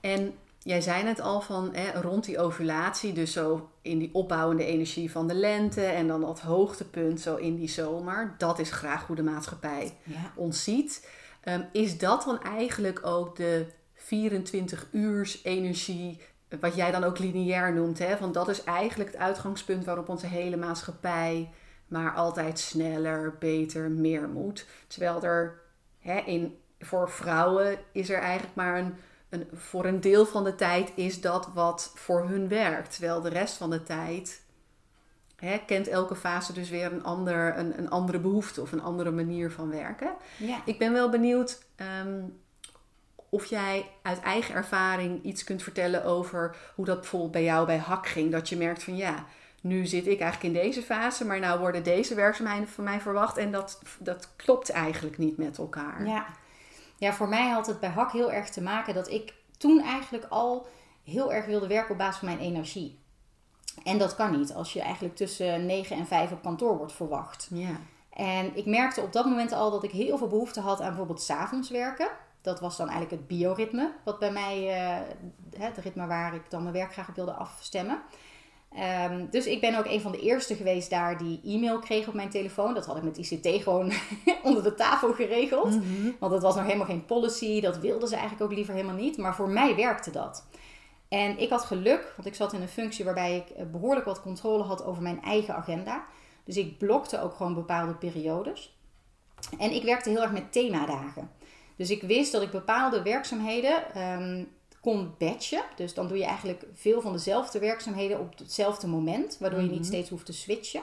En 0.00 0.38
jij 0.62 0.80
zei 0.80 1.04
het 1.04 1.20
al 1.20 1.40
van 1.40 1.74
hè, 1.74 2.00
rond 2.00 2.24
die 2.24 2.38
ovulatie, 2.38 3.12
dus 3.12 3.32
zo 3.32 3.70
in 3.82 3.98
die 3.98 4.14
opbouwende 4.14 4.64
energie 4.64 5.10
van 5.10 5.28
de 5.28 5.34
lente 5.34 5.84
en 5.84 6.06
dan 6.06 6.20
dat 6.20 6.40
hoogtepunt 6.40 7.20
zo 7.20 7.36
in 7.36 7.56
die 7.56 7.68
zomer. 7.68 8.34
Dat 8.38 8.58
is 8.58 8.70
graag 8.70 9.06
hoe 9.06 9.16
de 9.16 9.22
maatschappij 9.22 9.96
Ja. 10.02 10.32
ons 10.34 10.64
ziet. 10.64 11.08
Ehm, 11.40 11.62
is 11.72 11.98
dat 11.98 12.22
dan 12.24 12.42
eigenlijk 12.42 13.06
ook 13.06 13.36
de 13.36 13.66
24 13.94 14.86
uurs 14.92 15.44
energie, 15.44 16.20
wat 16.60 16.74
jij 16.74 16.90
dan 16.90 17.04
ook 17.04 17.18
lineair 17.18 17.72
noemt, 17.74 17.98
hè? 17.98 18.18
Want 18.18 18.34
dat 18.34 18.48
is 18.48 18.64
eigenlijk 18.64 19.12
het 19.12 19.20
uitgangspunt 19.20 19.84
waarop 19.84 20.08
onze 20.08 20.26
hele 20.26 20.56
maatschappij 20.56 21.50
maar 21.88 22.14
altijd 22.14 22.58
sneller, 22.58 23.36
beter, 23.38 23.90
meer 23.90 24.28
moet. 24.28 24.66
Terwijl 24.86 25.22
er 25.22 25.60
hè, 25.98 26.18
in, 26.18 26.58
voor 26.78 27.10
vrouwen 27.10 27.78
is 27.92 28.10
er 28.10 28.18
eigenlijk 28.18 28.54
maar 28.54 28.78
een, 28.78 28.94
een, 29.30 29.48
voor 29.54 29.84
een 29.84 30.00
deel 30.00 30.26
van 30.26 30.44
de 30.44 30.54
tijd 30.54 30.92
is 30.94 31.20
dat 31.20 31.50
wat 31.54 31.92
voor 31.94 32.28
hun 32.28 32.48
werkt. 32.48 32.92
Terwijl 32.92 33.20
de 33.20 33.28
rest 33.28 33.56
van 33.56 33.70
de 33.70 33.82
tijd 33.82 34.42
hè, 35.36 35.58
kent 35.66 35.88
elke 35.88 36.16
fase 36.16 36.52
dus 36.52 36.70
weer 36.70 36.92
een, 36.92 37.04
ander, 37.04 37.58
een, 37.58 37.78
een 37.78 37.90
andere 37.90 38.18
behoefte 38.18 38.60
of 38.60 38.72
een 38.72 38.82
andere 38.82 39.10
manier 39.10 39.50
van 39.50 39.70
werken. 39.70 40.14
Ja. 40.36 40.62
Ik 40.64 40.78
ben 40.78 40.92
wel 40.92 41.10
benieuwd 41.10 41.62
ehm, 41.76 42.20
of 43.28 43.44
jij 43.44 43.90
uit 44.02 44.20
eigen 44.20 44.54
ervaring 44.54 45.22
iets 45.24 45.44
kunt 45.44 45.62
vertellen 45.62 46.04
over 46.04 46.56
hoe 46.74 46.84
dat 46.84 47.00
bijvoorbeeld 47.00 47.32
bij 47.32 47.44
jou 47.44 47.66
bij 47.66 47.78
HAK 47.78 48.06
ging. 48.06 48.32
Dat 48.32 48.48
je 48.48 48.56
merkt 48.56 48.82
van 48.82 48.96
ja, 48.96 49.26
nu 49.60 49.86
zit 49.86 50.06
ik 50.06 50.20
eigenlijk 50.20 50.54
in 50.54 50.62
deze 50.62 50.82
fase, 50.82 51.24
maar 51.24 51.40
nou 51.40 51.60
worden 51.60 51.82
deze 51.82 52.14
werkzaamheden 52.14 52.68
van 52.68 52.84
mij 52.84 53.00
verwacht 53.00 53.36
en 53.36 53.52
dat, 53.52 53.82
dat 53.98 54.28
klopt 54.36 54.70
eigenlijk 54.70 55.18
niet 55.18 55.36
met 55.36 55.58
elkaar. 55.58 56.06
Ja. 56.06 56.26
Ja, 57.00 57.12
voor 57.12 57.28
mij 57.28 57.48
had 57.48 57.66
het 57.66 57.80
bij 57.80 57.88
HAK 57.88 58.12
heel 58.12 58.32
erg 58.32 58.48
te 58.50 58.62
maken 58.62 58.94
dat 58.94 59.10
ik 59.10 59.34
toen 59.58 59.82
eigenlijk 59.82 60.26
al 60.28 60.66
heel 61.04 61.32
erg 61.32 61.46
wilde 61.46 61.66
werken 61.66 61.90
op 61.90 61.98
basis 61.98 62.16
van 62.16 62.28
mijn 62.28 62.40
energie. 62.40 62.98
En 63.84 63.98
dat 63.98 64.14
kan 64.14 64.38
niet 64.38 64.54
als 64.54 64.72
je 64.72 64.80
eigenlijk 64.80 65.16
tussen 65.16 65.66
9 65.66 65.96
en 65.96 66.06
5 66.06 66.32
op 66.32 66.42
kantoor 66.42 66.76
wordt 66.76 66.92
verwacht. 66.92 67.48
Ja. 67.50 67.80
En 68.10 68.56
ik 68.56 68.66
merkte 68.66 69.00
op 69.00 69.12
dat 69.12 69.24
moment 69.24 69.52
al 69.52 69.70
dat 69.70 69.84
ik 69.84 69.90
heel 69.90 70.18
veel 70.18 70.28
behoefte 70.28 70.60
had 70.60 70.80
aan 70.80 70.88
bijvoorbeeld 70.88 71.22
's 71.22 71.30
avonds 71.30 71.70
werken. 71.70 72.08
Dat 72.40 72.60
was 72.60 72.76
dan 72.76 72.88
eigenlijk 72.88 73.20
het 73.20 73.28
bioritme, 73.28 73.92
wat 74.04 74.18
bij 74.18 74.32
mij, 74.32 74.68
eh, 74.68 75.00
het 75.58 75.78
ritme 75.78 76.06
waar 76.06 76.34
ik 76.34 76.50
dan 76.50 76.62
mijn 76.62 76.74
werk 76.74 76.92
graag 76.92 77.08
op 77.08 77.14
wilde 77.14 77.32
afstemmen. 77.32 78.02
Ehm, 78.74 79.26
dus 79.30 79.46
ik 79.46 79.60
ben 79.60 79.78
ook 79.78 79.86
een 79.86 80.00
van 80.00 80.12
de 80.12 80.20
eerste 80.20 80.54
geweest 80.54 80.90
daar 80.90 81.18
die 81.18 81.40
e-mail 81.44 81.78
kreeg 81.78 82.08
op 82.08 82.14
mijn 82.14 82.30
telefoon. 82.30 82.74
Dat 82.74 82.86
had 82.86 82.96
ik 82.96 83.02
met 83.02 83.16
ICT 83.16 83.62
gewoon 83.62 83.92
onder 84.42 84.62
de 84.62 84.74
tafel 84.74 85.12
geregeld. 85.12 85.70
Mhm. 85.70 86.10
Want 86.18 86.32
dat 86.32 86.42
was 86.42 86.54
nog 86.54 86.64
helemaal 86.64 86.86
geen 86.86 87.04
policy. 87.04 87.60
Dat 87.60 87.78
wilden 87.78 88.08
ze 88.08 88.16
eigenlijk 88.16 88.44
ook 88.44 88.56
liever 88.56 88.74
helemaal 88.74 88.96
niet. 88.96 89.16
Maar 89.16 89.34
voor 89.34 89.48
mij 89.48 89.76
werkte 89.76 90.10
dat. 90.10 90.46
En 91.08 91.38
ik 91.38 91.50
had 91.50 91.64
geluk, 91.64 92.12
want 92.16 92.28
ik 92.28 92.34
zat 92.34 92.52
in 92.52 92.62
een 92.62 92.68
functie 92.68 93.04
waarbij 93.04 93.36
ik 93.36 93.50
eh, 93.50 93.66
behoorlijk 93.66 94.06
wat 94.06 94.22
controle 94.22 94.62
had 94.62 94.84
over 94.84 95.02
mijn 95.02 95.22
eigen 95.22 95.54
agenda. 95.54 96.04
Dus 96.44 96.56
ik 96.56 96.78
blokte 96.78 97.20
ook 97.20 97.34
gewoon 97.34 97.54
bepaalde 97.54 97.94
periodes. 97.94 98.78
En 99.58 99.72
ik 99.72 99.82
werkte 99.82 100.10
heel 100.10 100.22
erg 100.22 100.32
met 100.32 100.52
themadagen. 100.52 101.30
Dus 101.76 101.90
ik 101.90 102.02
wist 102.02 102.32
dat 102.32 102.42
ik 102.42 102.50
bepaalde 102.50 103.02
werkzaamheden 103.02 103.94
ehm, 103.94 104.44
kon 104.80 105.14
batchen. 105.18 105.62
Dus 105.76 105.94
dan 105.94 106.08
doe 106.08 106.16
je 106.18 106.24
eigenlijk 106.24 106.64
veel 106.74 107.00
van 107.00 107.12
dezelfde 107.12 107.58
werkzaamheden 107.58 108.20
op 108.20 108.38
hetzelfde 108.38 108.86
moment, 108.86 109.36
waardoor 109.40 109.60
je 109.60 109.68
niet 109.68 109.78
Mhm. 109.78 109.86
steeds 109.88 110.10
hoeft 110.10 110.26
te 110.26 110.32
switchen. 110.32 110.82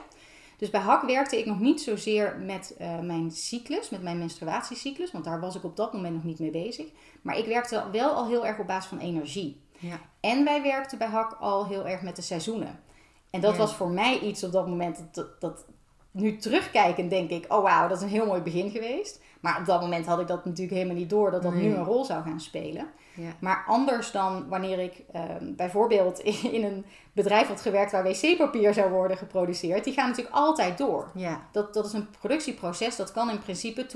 Dus 0.58 0.70
bij 0.70 0.80
HAK 0.80 1.02
werkte 1.02 1.38
ik 1.38 1.46
nog 1.46 1.60
niet 1.60 1.80
zozeer 1.80 2.36
met 2.38 2.74
eh, 2.78 2.98
mijn 2.98 3.30
cyclus, 3.30 3.90
met 3.90 4.02
mijn 4.02 4.18
menstruatiecyclus, 4.18 5.10
want 5.12 5.24
daar 5.24 5.40
was 5.40 5.54
ik 5.56 5.64
op 5.64 5.76
dat 5.76 5.92
moment 5.92 6.14
nog 6.14 6.24
niet 6.24 6.38
mee 6.38 6.50
bezig. 6.50 6.86
Maar 7.22 7.38
ik 7.38 7.46
werkte 7.46 7.84
wel 7.92 8.10
al 8.10 8.26
heel 8.26 8.46
erg 8.46 8.58
op 8.58 8.66
basis 8.66 8.88
van 8.88 8.98
energie. 8.98 9.60
Ja. 9.78 10.00
En 10.20 10.44
wij 10.44 10.62
werkten 10.62 10.98
bij 10.98 11.06
HAK 11.08 11.36
al 11.40 11.66
heel 11.66 11.86
erg 11.86 12.02
met 12.02 12.16
de 12.16 12.22
seizoenen. 12.22 12.80
En 13.30 13.40
dat 13.40 13.52
Ja. 13.52 13.58
was 13.58 13.74
voor 13.74 13.88
mij 13.90 14.18
iets 14.20 14.44
op 14.44 14.52
dat 14.52 14.66
moment, 14.68 14.96
dat, 14.96 15.14
dat, 15.14 15.40
dat 15.40 15.64
nu 16.10 16.36
terugkijkend 16.36 17.10
denk 17.10 17.30
ik, 17.30 17.52
oh 17.52 17.62
wauw, 17.62 17.88
dat 17.88 17.96
is 17.96 18.02
een 18.02 18.08
heel 18.08 18.26
mooi 18.26 18.40
begin 18.40 18.70
geweest. 18.70 19.20
Maar 19.40 19.58
op 19.58 19.66
dat 19.66 19.80
moment 19.80 20.06
had 20.06 20.20
ik 20.20 20.26
dat 20.26 20.44
natuurlijk 20.44 20.76
helemaal 20.76 20.96
niet 20.96 21.10
door, 21.10 21.30
dat 21.30 21.42
dat 21.42 21.52
Nee. 21.52 21.62
nu 21.62 21.74
een 21.74 21.84
rol 21.84 22.04
zou 22.04 22.22
gaan 22.22 22.40
spelen. 22.40 22.86
Ja. 23.14 23.30
Maar 23.40 23.64
anders 23.66 24.10
dan 24.10 24.48
wanneer 24.48 24.78
ik 24.78 25.02
ehm, 25.12 25.54
bijvoorbeeld 25.56 26.18
in 26.56 26.64
een 26.64 26.84
bedrijf 27.12 27.48
had 27.48 27.60
gewerkt 27.60 27.92
waar 27.92 28.02
wc-papier 28.02 28.74
zou 28.74 28.90
worden 28.90 29.16
geproduceerd, 29.16 29.84
die 29.84 29.92
gaan 29.92 30.08
natuurlijk 30.08 30.36
altijd 30.36 30.78
door. 30.78 31.10
Ja. 31.14 31.40
Dat, 31.52 31.74
dat 31.74 31.86
is 31.86 31.92
een 31.92 32.10
productieproces, 32.10 32.96
dat 32.96 33.12
kan 33.12 33.30
in 33.30 33.38
principe 33.38 33.86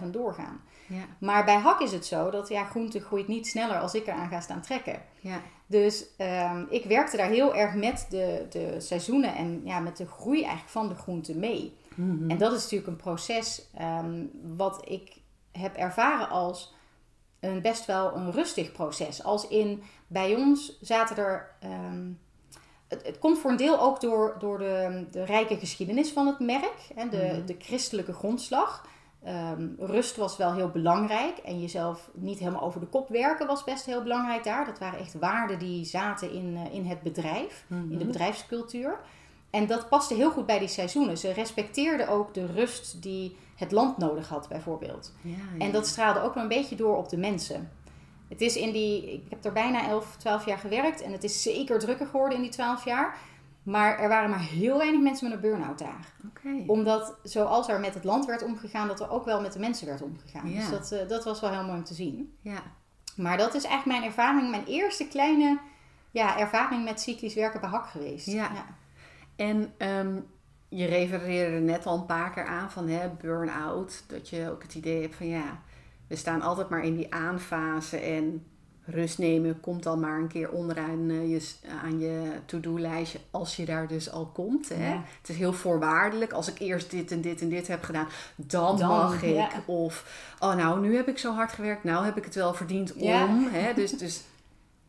24/7 0.00 0.10
doorgaan. 0.10 0.60
Ja. 0.86 1.04
Maar 1.20 1.44
bij 1.44 1.56
hak 1.56 1.80
is 1.80 1.92
het 1.92 2.06
zo 2.06 2.30
dat 2.30 2.48
ja, 2.48 2.64
groente 2.64 3.00
groeit 3.00 3.28
niet 3.28 3.46
sneller 3.46 3.78
als 3.78 3.94
ik 3.94 4.06
eraan 4.06 4.28
ga 4.28 4.40
staan 4.40 4.60
trekken. 4.60 5.02
Ja. 5.20 5.40
Dus 5.66 6.06
ehm, 6.16 6.64
ik 6.68 6.84
werkte 6.84 7.16
daar 7.16 7.28
heel 7.28 7.54
erg 7.54 7.74
met 7.74 8.06
de, 8.10 8.46
de 8.50 8.80
seizoenen 8.80 9.34
en 9.34 9.60
ja, 9.64 9.78
met 9.80 9.96
de 9.96 10.06
groei 10.06 10.38
eigenlijk 10.40 10.70
van 10.70 10.88
de 10.88 10.94
groente 10.94 11.36
mee. 11.36 11.76
Mhm. 11.96 12.30
En 12.30 12.38
dat 12.38 12.52
is 12.52 12.62
natuurlijk 12.62 12.90
een 12.90 12.96
proces 12.96 13.66
ehm, 13.74 14.24
wat 14.56 14.82
ik 14.88 15.16
heb 15.52 15.76
ervaren 15.76 16.28
als 16.28 16.74
een 17.40 17.62
best 17.62 17.86
wel 17.86 18.16
een 18.16 18.32
rustig 18.32 18.72
proces. 18.72 19.22
Als 19.24 19.48
in, 19.48 19.82
bij 20.06 20.34
ons 20.34 20.78
zaten 20.80 21.16
er... 21.16 21.50
ehm, 21.60 22.10
het, 22.88 23.06
het 23.06 23.18
komt 23.18 23.38
voor 23.38 23.50
een 23.50 23.56
deel 23.56 23.80
ook 23.80 24.00
door, 24.00 24.36
door 24.38 24.58
de, 24.58 25.06
de 25.10 25.24
rijke 25.24 25.56
geschiedenis 25.56 26.10
van 26.12 26.26
het 26.26 26.38
merk. 26.40 26.88
Hè, 26.94 27.08
de, 27.08 27.16
Mhm. 27.36 27.46
de 27.46 27.56
christelijke 27.58 28.12
grondslag. 28.12 28.86
Ehm, 29.22 29.68
rust 29.78 30.16
was 30.16 30.36
wel 30.36 30.54
heel 30.54 30.68
belangrijk. 30.70 31.38
En 31.38 31.60
jezelf 31.60 32.10
niet 32.14 32.38
helemaal 32.38 32.62
over 32.62 32.80
de 32.80 32.86
kop 32.86 33.08
werken 33.08 33.46
was 33.46 33.64
best 33.64 33.84
heel 33.86 34.02
belangrijk 34.02 34.44
daar. 34.44 34.64
Dat 34.64 34.78
waren 34.78 34.98
echt 34.98 35.14
waarden 35.18 35.58
die 35.58 35.84
zaten 35.84 36.30
in, 36.32 36.56
eh, 36.56 36.74
in 36.74 36.84
het 36.86 37.02
bedrijf 37.02 37.64
in 37.68 37.88
de 37.88 37.94
Mhm. 37.96 38.06
bedrijfscultuur. 38.06 38.98
En 39.56 39.66
dat 39.66 39.88
paste 39.88 40.14
heel 40.14 40.30
goed 40.30 40.46
bij 40.46 40.58
die 40.58 40.68
seizoenen. 40.68 41.18
Ze 41.18 41.32
respecteerden 41.32 42.08
ook 42.08 42.34
de 42.34 42.46
rust 42.46 43.02
die 43.02 43.36
het 43.54 43.72
land 43.72 43.96
nodig 43.96 44.28
had, 44.28 44.48
bijvoorbeeld. 44.48 45.12
Ja, 45.20 45.34
En 45.58 45.72
dat 45.72 45.86
straalde 45.86 46.20
ook 46.20 46.34
wel 46.34 46.42
een 46.42 46.48
beetje 46.48 46.76
door 46.76 46.96
op 46.96 47.08
de 47.08 47.16
mensen. 47.16 47.70
Het 48.28 48.40
is 48.40 48.56
in 48.56 48.72
die, 48.72 49.12
ik 49.12 49.22
heb 49.28 49.44
er 49.44 49.52
bijna 49.52 49.88
11, 49.88 50.16
12 50.16 50.46
jaar 50.46 50.58
gewerkt 50.58 51.02
en 51.02 51.12
het 51.12 51.24
is 51.24 51.42
zeker 51.42 51.78
drukker 51.78 52.06
geworden 52.06 52.36
in 52.36 52.42
die 52.42 52.50
12 52.50 52.84
jaar. 52.84 53.16
Maar 53.62 53.98
er 53.98 54.08
waren 54.08 54.30
maar 54.30 54.40
heel 54.40 54.78
weinig 54.78 55.00
mensen 55.00 55.28
met 55.28 55.36
een 55.36 55.50
burn-out 55.50 55.78
daar. 55.78 56.12
Omdat 56.66 57.14
zoals 57.22 57.68
er 57.68 57.80
met 57.80 57.94
het 57.94 58.04
land 58.04 58.26
werd 58.26 58.42
omgegaan, 58.42 58.88
dat 58.88 59.00
er 59.00 59.10
ook 59.10 59.24
wel 59.24 59.40
met 59.40 59.52
de 59.52 59.58
mensen 59.58 59.86
werd 59.86 60.02
omgegaan. 60.02 60.50
Ja. 60.50 60.60
Dus 60.60 60.70
dat, 60.70 60.92
eh, 60.92 61.08
dat 61.08 61.24
was 61.24 61.40
wel 61.40 61.50
heel 61.50 61.64
mooi 61.64 61.78
om 61.78 61.84
te 61.84 61.94
zien. 61.94 62.36
Ja. 62.40 62.62
Maar 63.16 63.36
dat 63.36 63.54
is 63.54 63.64
eigenlijk 63.64 63.98
mijn 63.98 64.10
ervaring, 64.10 64.50
mijn 64.50 64.66
eerste 64.66 65.08
kleine 65.08 65.58
ja, 66.10 66.38
ervaring 66.38 66.84
met 66.84 67.00
cyclisch 67.00 67.34
werken 67.34 67.60
bij 67.60 67.70
HAK 67.70 67.86
geweest. 67.86 68.26
Ja. 68.26 68.50
En 69.36 69.72
ehm, 69.76 70.16
je 70.68 70.86
refereerde 70.86 71.54
er 71.54 71.62
net 71.62 71.86
al 71.86 71.98
een 71.98 72.06
paar 72.06 72.32
keer 72.32 72.46
aan 72.46 72.70
van 72.70 72.88
hè, 72.88 73.08
burn-out. 73.20 74.02
Dat 74.06 74.28
je 74.28 74.50
ook 74.50 74.62
het 74.62 74.74
idee 74.74 75.00
hebt 75.02 75.14
van 75.14 75.28
ja, 75.28 75.60
we 76.06 76.16
staan 76.16 76.42
altijd 76.42 76.68
maar 76.68 76.84
in 76.84 76.96
die 76.96 77.14
aanfase 77.14 77.96
en 77.96 78.44
rust 78.88 79.18
nemen 79.18 79.60
komt 79.60 79.82
dan 79.82 80.00
maar 80.00 80.18
een 80.18 80.28
keer 80.28 80.50
onderaan 80.50 81.10
eh, 81.10 81.30
je, 81.30 81.40
aan 81.82 82.00
je 82.00 82.30
to-do-lijstje 82.44 83.18
als 83.30 83.56
je 83.56 83.64
daar 83.64 83.86
dus 83.86 84.10
al 84.10 84.26
komt. 84.26 84.68
Hè? 84.68 84.88
Ja. 84.88 85.02
Het 85.20 85.28
is 85.28 85.36
heel 85.36 85.52
voorwaardelijk. 85.52 86.32
Als 86.32 86.48
ik 86.48 86.58
eerst 86.58 86.90
dit 86.90 87.10
en 87.10 87.20
dit 87.20 87.40
en 87.40 87.48
dit 87.48 87.68
heb 87.68 87.82
gedaan, 87.82 88.08
dan, 88.36 88.78
Dan, 88.78 88.88
mag 88.88 89.22
ik. 89.22 89.34
ja. 89.34 89.48
Of, 89.66 90.04
oh 90.38 90.54
nou, 90.54 90.80
nu 90.80 90.96
heb 90.96 91.08
ik 91.08 91.18
zo 91.18 91.34
hard 91.34 91.52
gewerkt, 91.52 91.84
nou 91.84 92.04
heb 92.04 92.16
ik 92.16 92.24
het 92.24 92.34
wel 92.34 92.54
verdiend 92.54 92.92
om. 92.94 93.02
Ja. 93.02 93.28
Hè? 93.50 93.74
Dus, 93.74 93.90
dus 93.90 94.22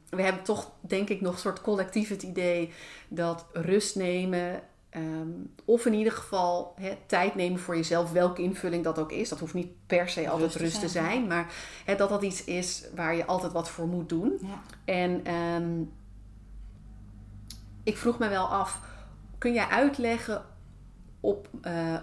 we 0.09 0.21
hebben 0.21 0.43
toch, 0.43 0.71
denk 0.79 1.09
ik, 1.09 1.21
nog 1.21 1.33
een 1.33 1.39
soort 1.39 1.61
collectief 1.61 2.09
het 2.09 2.23
idee 2.23 2.73
dat 3.07 3.45
rust 3.53 3.95
nemen 3.95 4.61
Ehm, 4.97 5.29
of 5.65 5.85
in 5.85 5.93
ieder 5.93 6.13
geval 6.13 6.75
tijd 7.05 7.35
nemen 7.35 7.59
voor 7.59 7.75
jezelf, 7.75 8.11
welke 8.11 8.41
invulling 8.41 8.83
dat 8.83 8.99
ook 8.99 9.11
is. 9.11 9.29
Dat 9.29 9.39
hoeft 9.39 9.53
niet 9.53 9.71
per 9.87 10.09
se 10.09 10.29
altijd 10.29 10.51
rust, 10.51 10.63
rust 10.63 10.79
te 10.79 10.87
zijn, 10.89 11.27
maar 11.27 11.53
dat 11.97 12.09
dat 12.09 12.23
iets 12.23 12.43
is 12.43 12.85
waar 12.95 13.15
je 13.15 13.25
altijd 13.25 13.51
wat 13.51 13.69
voor 13.69 13.87
moet 13.87 14.09
doen. 14.09 14.37
Ja. 14.41 14.61
En 14.85 15.25
ehm, 15.25 15.81
ik 17.83 17.97
vroeg 17.97 18.19
me 18.19 18.29
wel 18.29 18.45
af, 18.45 18.79
kun 19.37 19.53
jij 19.53 19.67
uitleggen 19.67 20.45
op 21.19 21.49
uh, 21.61 21.95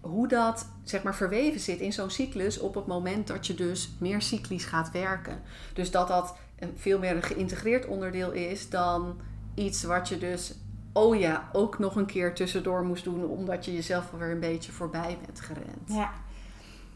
hoe 0.00 0.28
dat 0.28 0.68
zeg 0.84 1.02
maar 1.02 1.14
verweven 1.14 1.60
zit 1.60 1.80
in 1.80 1.92
zo'n 1.92 2.10
cyclus 2.10 2.58
op 2.58 2.74
het 2.74 2.86
moment 2.86 3.26
dat 3.26 3.46
je 3.46 3.54
dus 3.54 3.90
meer 3.98 4.22
cyclisch 4.22 4.64
gaat 4.64 4.90
werken? 4.90 5.42
Dus 5.72 5.90
dat 5.90 6.08
dat 6.08 6.36
een 6.62 6.72
veel 6.76 6.98
meer 6.98 7.16
een 7.16 7.22
geïntegreerd 7.22 7.86
onderdeel 7.86 8.30
is 8.30 8.68
dan 8.68 9.20
iets 9.54 9.82
wat 9.82 10.08
je 10.08 10.18
dus 10.18 10.54
oh 10.92 11.18
ja, 11.18 11.48
ook 11.52 11.78
nog 11.78 11.96
een 11.96 12.06
keer 12.06 12.34
tussendoor 12.34 12.84
moest 12.84 13.04
doen, 13.04 13.24
omdat 13.24 13.64
je 13.64 13.72
jezelf 13.72 14.12
alweer 14.12 14.30
een 14.30 14.40
beetje 14.40 14.72
voorbij 14.72 15.18
bent 15.26 15.40
gerend. 15.40 15.86
Ja. 15.86 16.10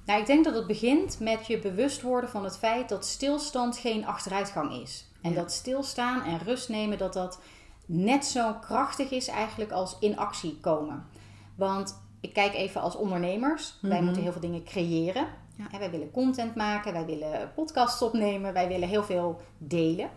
Nou, 0.04 0.20
ik 0.20 0.26
denk 0.26 0.44
dat 0.44 0.54
het 0.54 0.66
begint 0.66 1.20
met 1.20 1.46
je 1.46 1.58
bewust 1.58 2.02
worden 2.02 2.30
van 2.30 2.44
het 2.44 2.58
feit 2.58 2.88
dat 2.88 3.06
stilstand 3.06 3.76
geen 3.76 4.06
achteruitgang 4.06 4.73
is. 4.82 5.11
En 5.23 5.35
dat 5.35 5.52
stilstaan 5.52 6.23
en 6.23 6.38
rust 6.38 6.68
nemen, 6.68 6.99
dat 6.99 7.12
dat 7.12 7.40
net 7.87 8.25
zo 8.25 8.52
krachtig 8.61 9.11
is 9.11 9.28
eigenlijk 9.28 9.70
als 9.70 9.96
in 10.00 10.18
actie 10.18 10.58
komen. 10.61 11.06
Want 11.54 12.02
ik 12.20 12.32
kijk 12.32 12.54
even 12.54 12.80
als 12.80 12.96
ondernemers. 12.96 13.78
Wij 13.80 13.90
mhm. 13.90 14.04
moeten 14.04 14.23
heel 14.23 14.32
veel 14.32 14.40
dingen 14.40 14.64
creëren. 14.64 15.26
Ja. 15.56 15.78
Wij 15.78 15.90
willen 15.90 16.10
content 16.10 16.54
maken, 16.54 16.92
wij 16.92 17.06
willen 17.06 17.52
podcasts 17.54 18.02
opnemen, 18.02 18.52
wij 18.52 18.68
willen 18.68 18.88
heel 18.88 19.04
veel 19.04 19.40
delen. 19.58 20.10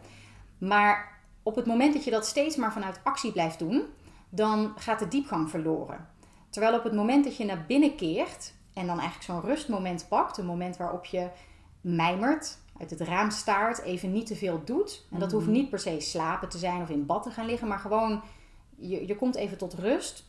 Maar 0.58 1.19
op 1.43 1.55
het 1.55 1.65
moment 1.65 1.93
dat 1.93 2.03
je 2.03 2.12
dat 2.12 2.25
steeds 2.25 2.55
maar 2.55 2.74
vanuit 2.74 3.00
actie 3.03 3.31
blijft 3.31 3.60
doen, 3.60 3.84
dan 4.29 4.74
gaat 4.75 5.00
de 5.00 5.08
diepgang 5.08 5.50
verloren. 5.50 6.08
Terwijl 6.50 6.77
op 6.77 6.84
het 6.84 6.93
moment 6.93 7.24
dat 7.24 7.38
je 7.38 7.46
naar 7.46 7.65
binnen 7.67 7.96
keert 7.96 8.53
en 8.74 8.88
dan 8.88 9.00
eigenlijk 9.00 9.24
zo'n 9.24 9.50
rustmoment 9.50 10.05
pakt, 10.08 10.38
een 10.38 10.46
moment 10.46 10.77
waarop 10.77 11.05
je 11.05 11.29
mijmert, 11.81 12.58
uit 12.79 12.89
het 12.89 13.01
raam 13.01 13.29
staart, 13.29 13.81
even 13.81 14.12
niet 14.12 14.27
te 14.27 14.36
veel 14.36 14.62
doet. 14.65 15.05
En 15.12 15.19
dat 15.19 15.31
hoeft 15.31 15.46
mhm. 15.46 15.53
niet 15.53 15.69
per 15.69 15.79
se 15.79 16.00
slapen 16.00 16.50
te 16.50 16.58
zijn 16.58 16.81
of 16.81 16.89
in 16.89 17.05
bad 17.05 17.24
te 17.24 17.31
gaan 17.31 17.46
liggen, 17.46 17.67
maar 17.67 17.79
gewoon 17.79 18.22
je, 18.75 19.08
je 19.08 19.15
komt 19.15 19.36
even 19.36 19.58
tot 19.58 19.74
rust. 19.74 20.27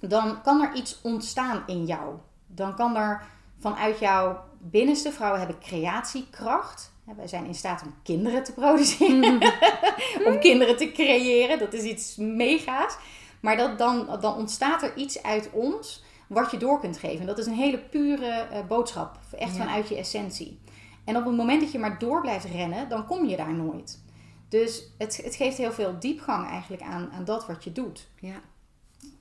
Dan 0.00 0.42
kan 0.42 0.62
er 0.62 0.74
iets 0.74 1.00
ontstaan 1.02 1.62
in 1.66 1.84
jou. 1.84 2.14
Dan 2.46 2.74
kan 2.74 2.96
er 2.96 3.24
vanuit 3.62 3.98
jouw 3.98 4.44
binnenste, 4.58 5.12
vrouwen 5.12 5.40
hebben 5.40 5.58
creatiekracht. 5.60 6.92
Wij 7.16 7.28
zijn 7.28 7.46
in 7.46 7.54
staat 7.54 7.82
om 7.82 7.94
kinderen 8.02 8.44
te 8.44 8.52
produceren, 8.52 9.52
om 10.28 10.38
kinderen 10.40 10.76
te 10.76 10.92
creëren. 10.92 11.58
Dat 11.58 11.72
is 11.72 11.82
iets 11.82 12.16
mega's. 12.16 12.96
Maar 13.40 13.56
dat, 13.56 13.78
dan, 13.78 14.18
dan 14.20 14.34
ontstaat 14.34 14.82
er 14.82 14.96
iets 14.96 15.22
uit 15.22 15.50
ons 15.52 16.04
wat 16.26 16.50
je 16.50 16.56
door 16.56 16.80
kunt 16.80 16.98
geven. 16.98 17.26
Dat 17.26 17.38
is 17.38 17.46
een 17.46 17.54
hele 17.54 17.78
pure 17.78 18.46
uh, 18.52 18.58
boodschap, 18.68 19.18
echt 19.38 19.56
vanuit 19.56 19.88
je 19.88 19.96
essentie. 19.96 20.60
En 21.04 21.16
op 21.16 21.24
het 21.24 21.36
moment 21.36 21.60
dat 21.60 21.72
je 21.72 21.78
maar 21.78 21.98
door 21.98 22.20
blijft 22.20 22.44
rennen, 22.44 22.88
dan 22.88 23.06
kom 23.06 23.26
je 23.26 23.36
daar 23.36 23.54
nooit. 23.54 24.02
Dus 24.48 24.92
het, 24.98 25.20
het 25.24 25.34
geeft 25.34 25.56
heel 25.56 25.72
veel 25.72 25.98
diepgang 25.98 26.48
eigenlijk 26.48 26.82
aan, 26.82 27.10
aan 27.12 27.24
dat 27.24 27.46
wat 27.46 27.64
je 27.64 27.72
doet. 27.72 28.08
Ja. 28.20 28.40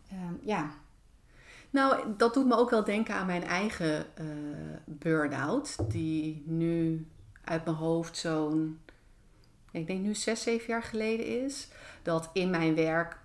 Ehm, 0.09 0.33
ja. 0.41 0.71
Nou, 1.71 2.03
dat 2.17 2.33
doet 2.33 2.45
me 2.45 2.57
ook 2.57 2.69
wel 2.69 2.83
denken 2.83 3.15
aan 3.15 3.25
mijn 3.25 3.43
eigen 3.43 4.05
uh, 4.21 4.25
burn-out, 4.85 5.77
die 5.91 6.43
nu 6.45 7.07
uit 7.43 7.65
mijn 7.65 7.77
hoofd 7.77 8.17
zo'n, 8.17 8.79
ik 9.71 9.87
denk 9.87 10.01
nu 10.01 10.15
zes, 10.15 10.41
zeven 10.41 10.67
jaar 10.67 10.83
geleden 10.83 11.43
is. 11.43 11.67
Dat 12.03 12.29
in 12.33 12.49
mijn 12.49 12.75
werk 12.75 13.17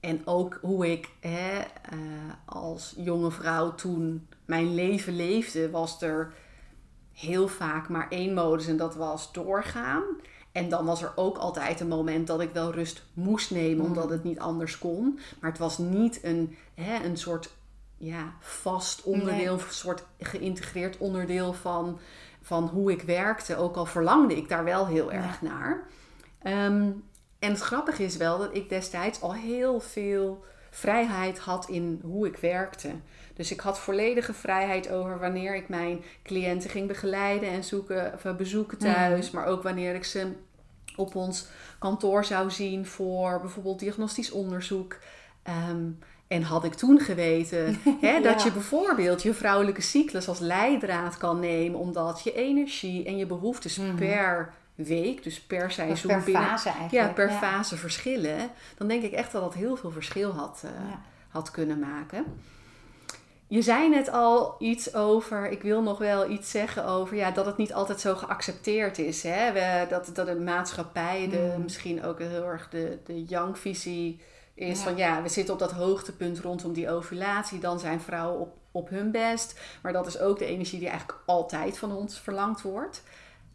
en 0.00 0.26
ook 0.26 0.58
hoe 0.62 0.90
ik 0.90 1.08
hè, 1.20 1.58
eh, 1.58 1.98
als 2.44 2.94
jonge 2.96 3.30
vrouw 3.30 3.74
toen 3.74 4.26
mijn 4.44 4.74
leven 4.74 5.16
leefde, 5.16 5.70
was 5.70 6.02
er 6.02 6.32
heel 7.12 7.48
vaak 7.48 7.88
maar 7.88 8.08
één 8.08 8.34
modus 8.34 8.66
en 8.66 8.76
dat 8.76 8.94
was 8.94 9.32
doorgaan. 9.32 10.02
En 10.52 10.68
dan 10.68 10.84
was 10.84 11.02
er 11.02 11.12
ook 11.16 11.38
altijd 11.38 11.80
een 11.80 11.88
moment 11.88 12.26
dat 12.26 12.40
ik 12.40 12.50
wel 12.52 12.72
rust 12.72 13.02
moest 13.12 13.50
nemen, 13.50 13.84
omdat 13.84 14.04
mm. 14.04 14.10
het 14.10 14.24
niet 14.24 14.38
anders 14.38 14.78
kon. 14.78 15.18
Maar 15.40 15.50
het 15.50 15.58
was 15.58 15.78
niet 15.78 16.24
een, 16.24 16.56
hè, 16.74 17.04
een 17.04 17.16
soort 17.16 17.50
ja, 18.02 18.34
vast 18.40 19.02
onderdeel, 19.02 19.52
een 19.52 19.60
soort 19.68 20.04
geïntegreerd 20.18 20.98
onderdeel 20.98 21.52
van 21.52 21.98
van 22.42 22.68
hoe 22.68 22.92
ik 22.92 23.02
werkte, 23.02 23.56
ook 23.56 23.76
al 23.76 23.86
verlangde 23.86 24.36
ik 24.36 24.48
daar 24.48 24.64
wel 24.64 24.86
heel 24.86 25.12
erg 25.12 25.42
naar. 25.42 25.86
Ehm, 26.42 26.90
en 27.38 27.50
het 27.50 27.60
grappige 27.60 28.04
is 28.04 28.16
wel 28.16 28.38
dat 28.38 28.54
ik 28.54 28.68
destijds 28.68 29.20
al 29.20 29.34
heel 29.34 29.80
veel 29.80 30.44
vrijheid 30.70 31.38
had 31.38 31.68
in 31.68 32.00
hoe 32.02 32.26
ik 32.26 32.36
werkte. 32.36 32.90
Dus 33.34 33.50
ik 33.50 33.60
had 33.60 33.78
volledige 33.78 34.32
vrijheid 34.32 34.90
over 34.90 35.18
wanneer 35.18 35.54
ik 35.54 35.68
mijn 35.68 36.02
cliënten 36.22 36.70
ging 36.70 36.88
begeleiden 36.88 37.48
en 37.48 37.64
zoeken, 37.64 38.12
of 38.14 38.36
bezoeken 38.36 38.78
mhm. 38.80 38.92
thuis, 38.92 39.30
maar 39.30 39.46
ook 39.46 39.62
wanneer 39.62 39.94
ik 39.94 40.04
ze 40.04 40.32
op 40.96 41.14
ons 41.14 41.46
kantoor 41.78 42.24
zou 42.24 42.50
zien 42.50 42.86
voor 42.86 43.40
bijvoorbeeld 43.40 43.78
diagnostisch 43.78 44.30
onderzoek. 44.30 44.98
Ehm, 45.42 45.90
en 46.30 46.42
had 46.42 46.64
ik 46.64 46.74
toen 46.74 47.00
geweten 47.00 47.78
hè, 48.00 48.20
dat 48.20 48.42
je 48.42 48.52
bijvoorbeeld 48.52 49.22
je 49.22 49.34
vrouwelijke 49.34 49.80
cyclus 49.80 50.28
als 50.28 50.38
leidraad 50.38 51.16
kan 51.16 51.40
nemen, 51.40 51.78
omdat 51.78 52.20
je 52.24 52.32
energie 52.32 53.04
en 53.04 53.16
je 53.16 53.26
behoeftes 53.26 53.76
mhm. 53.76 53.94
per 53.94 54.52
week, 54.74 55.22
dus 55.22 55.40
per 55.40 55.70
seizoen, 55.70 56.10
per 56.10 56.22
binnen, 56.24 56.42
fase 56.42 56.68
eigenlijk. 56.68 57.06
Ja, 57.06 57.12
per 57.12 57.30
fase 57.30 57.76
verschillen. 57.76 58.50
Dan 58.76 58.88
denk 58.88 59.02
ik 59.02 59.12
echt 59.12 59.32
dat 59.32 59.42
dat 59.42 59.54
heel 59.54 59.76
veel 59.76 59.90
verschil 59.90 60.30
had, 60.30 60.62
uh, 60.64 60.70
had 61.28 61.50
kunnen 61.50 61.78
maken. 61.78 62.24
Je 63.46 63.62
zei 63.62 63.88
net 63.88 64.10
al 64.10 64.56
iets 64.58 64.94
over, 64.94 65.50
ik 65.50 65.62
wil 65.62 65.82
nog 65.82 65.98
wel 65.98 66.30
iets 66.30 66.50
zeggen 66.50 66.84
over 66.84 67.16
ja, 67.16 67.30
dat 67.30 67.46
het 67.46 67.56
niet 67.56 67.72
altijd 67.72 68.00
zo 68.00 68.14
geaccepteerd 68.14 68.98
is. 68.98 69.22
Hè? 69.22 69.52
We, 69.52 69.86
dat, 69.88 70.10
dat 70.14 70.26
de 70.26 70.40
maatschappij, 70.40 71.28
de, 71.30 71.52
mhm. 71.52 71.62
misschien 71.62 72.04
ook 72.04 72.18
heel 72.18 72.44
erg 72.44 72.68
de, 72.68 72.98
de 73.04 73.24
young-visie 73.24 74.20
is 74.60 74.80
van 74.80 74.96
ja, 74.96 75.22
we 75.22 75.28
zitten 75.28 75.54
op 75.54 75.60
dat 75.60 75.72
hoogtepunt 75.72 76.38
rondom 76.38 76.72
die 76.72 76.90
ovulatie. 76.90 77.58
Dan 77.58 77.80
zijn 77.80 78.00
vrouwen 78.00 78.40
op, 78.40 78.56
op 78.70 78.88
hun 78.88 79.10
best. 79.10 79.60
Maar 79.82 79.92
dat 79.92 80.06
is 80.06 80.18
ook 80.18 80.38
de 80.38 80.44
energie 80.44 80.78
die 80.78 80.88
eigenlijk 80.88 81.20
altijd 81.26 81.78
van 81.78 81.92
ons 81.92 82.18
verlangd 82.18 82.62
wordt. 82.62 83.02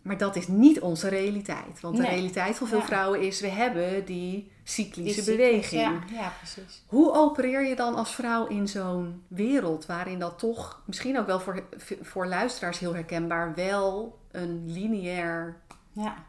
Maar 0.02 0.18
dat 0.18 0.36
is 0.36 0.48
niet 0.48 0.80
onze 0.80 1.08
realiteit. 1.08 1.80
Want 1.80 1.98
de 1.98 2.06
realiteit 2.06 2.58
van 2.58 2.68
veel 2.68 2.82
vrouwen 2.82 3.22
is, 3.22 3.42
we 3.42 3.48
hebben 3.48 4.06
die 4.06 4.52
cyclische 4.64 5.24
beweging. 5.24 5.82
Ja. 5.82 6.00
ja, 6.12 6.34
precies. 6.38 6.84
Hoe 6.88 7.14
opereer 7.14 7.66
je 7.68 7.76
dan 7.76 7.96
als 7.96 8.16
vrouw 8.16 8.48
in 8.48 8.68
zo'n 8.68 9.24
wereld 9.28 9.86
waarin 9.86 10.20
dat 10.20 10.40
toch, 10.40 10.82
misschien 10.86 11.20
ook 11.20 11.26
wel 11.26 11.40
voor, 11.40 11.64
voor 12.02 12.28
luisteraars 12.28 12.80
heel 12.80 12.94
herkenbaar, 12.94 13.56
wel 13.56 14.20
een 14.32 14.64
lineair 14.72 15.62
ja 15.92 16.26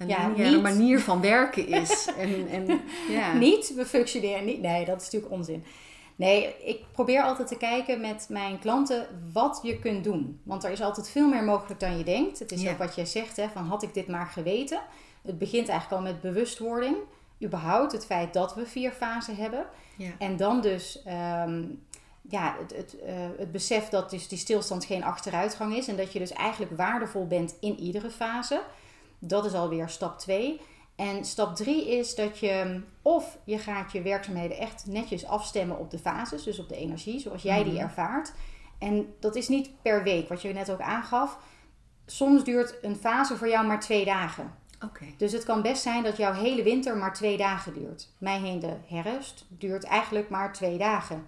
een 0.00 0.08
ja, 0.08 0.28
niet... 0.28 0.62
manier 0.62 1.00
van 1.00 1.20
werken 1.20 1.66
is. 1.82 2.08
en, 2.18 2.48
en, 2.48 2.80
ja. 3.08 3.32
Niet, 3.32 3.74
we 3.74 3.86
functioneren 3.86 4.44
niet. 4.44 4.60
Nee, 4.60 4.84
dat 4.84 5.00
is 5.00 5.04
natuurlijk 5.04 5.32
onzin. 5.32 5.64
Nee, 6.16 6.54
ik 6.64 6.80
probeer 6.92 7.22
altijd 7.22 7.48
te 7.48 7.56
kijken 7.56 8.00
met 8.00 8.26
mijn 8.28 8.58
klanten 8.58 9.06
wat 9.32 9.60
je 9.62 9.78
kunt 9.78 10.04
doen. 10.04 10.40
Want 10.42 10.64
er 10.64 10.70
is 10.70 10.80
altijd 10.80 11.10
veel 11.10 11.28
meer 11.28 11.44
mogelijk 11.44 11.80
dan 11.80 11.98
je 11.98 12.04
denkt. 12.04 12.38
Het 12.38 12.52
is 12.52 12.68
ook 12.68 12.78
wat 12.78 12.94
jij 12.94 13.06
zegt, 13.06 13.36
hè, 13.36 13.48
van 13.48 13.66
had 13.66 13.82
ik 13.82 13.94
dit 13.94 14.08
maar 14.08 14.26
geweten. 14.26 14.80
Het 15.22 15.38
begint 15.38 15.68
eigenlijk 15.68 16.02
al 16.02 16.12
met 16.12 16.20
bewustwording. 16.20 16.96
Überhaupt 17.42 17.92
het 17.92 18.06
feit 18.06 18.32
dat 18.32 18.54
we 18.54 18.66
vier 18.66 18.90
fasen 18.90 19.36
hebben. 19.36 19.66
Ja. 19.96 20.10
En 20.18 20.36
dan 20.36 20.60
dus 20.60 21.02
ehm, 21.02 21.62
ja, 22.28 22.56
het, 22.58 22.76
het, 22.76 22.96
uh, 23.02 23.10
het 23.38 23.52
besef 23.52 23.88
dat 23.88 24.10
dus 24.10 24.28
die 24.28 24.38
stilstand 24.38 24.84
geen 24.84 25.04
achteruitgang 25.04 25.76
is. 25.76 25.88
En 25.88 25.96
dat 25.96 26.12
je 26.12 26.18
dus 26.18 26.32
eigenlijk 26.32 26.76
waardevol 26.76 27.26
bent 27.26 27.56
in 27.60 27.78
iedere 27.78 28.10
fase. 28.10 28.60
Dat 29.20 29.44
is 29.44 29.52
alweer 29.52 29.88
stap 29.88 30.18
2. 30.18 30.60
En 30.96 31.24
stap 31.24 31.56
3 31.56 31.98
is 31.98 32.14
dat 32.14 32.38
je 32.38 32.80
of 33.02 33.38
je 33.44 33.58
gaat 33.58 33.92
je 33.92 34.02
werkzaamheden 34.02 34.58
echt 34.58 34.86
netjes 34.86 35.26
afstemmen 35.26 35.78
op 35.78 35.90
de 35.90 35.98
fases, 35.98 36.42
dus 36.42 36.58
op 36.58 36.68
de 36.68 36.76
energie, 36.76 37.20
zoals 37.20 37.42
jij 37.42 37.64
die 37.64 37.72
mhm. 37.72 37.82
ervaart. 37.82 38.32
En 38.78 39.14
dat 39.20 39.36
is 39.36 39.48
niet 39.48 39.82
per 39.82 40.02
week, 40.02 40.28
wat 40.28 40.42
je 40.42 40.52
net 40.52 40.70
ook 40.70 40.80
aangaf. 40.80 41.38
Soms 42.06 42.44
duurt 42.44 42.78
een 42.82 42.96
fase 42.96 43.36
voor 43.36 43.48
jou 43.48 43.66
maar 43.66 43.80
twee 43.80 44.04
dagen. 44.04 44.54
Okay. 44.84 45.14
Dus 45.16 45.32
het 45.32 45.44
kan 45.44 45.62
best 45.62 45.82
zijn 45.82 46.02
dat 46.02 46.16
jouw 46.16 46.32
hele 46.32 46.62
winter 46.62 46.96
maar 46.96 47.14
twee 47.14 47.36
dagen 47.36 47.74
duurt. 47.74 48.08
Mij 48.18 48.38
heen 48.38 48.60
de 48.60 48.76
herfst 48.86 49.46
duurt 49.48 49.84
eigenlijk 49.84 50.28
maar 50.28 50.52
twee 50.52 50.78
dagen. 50.78 51.26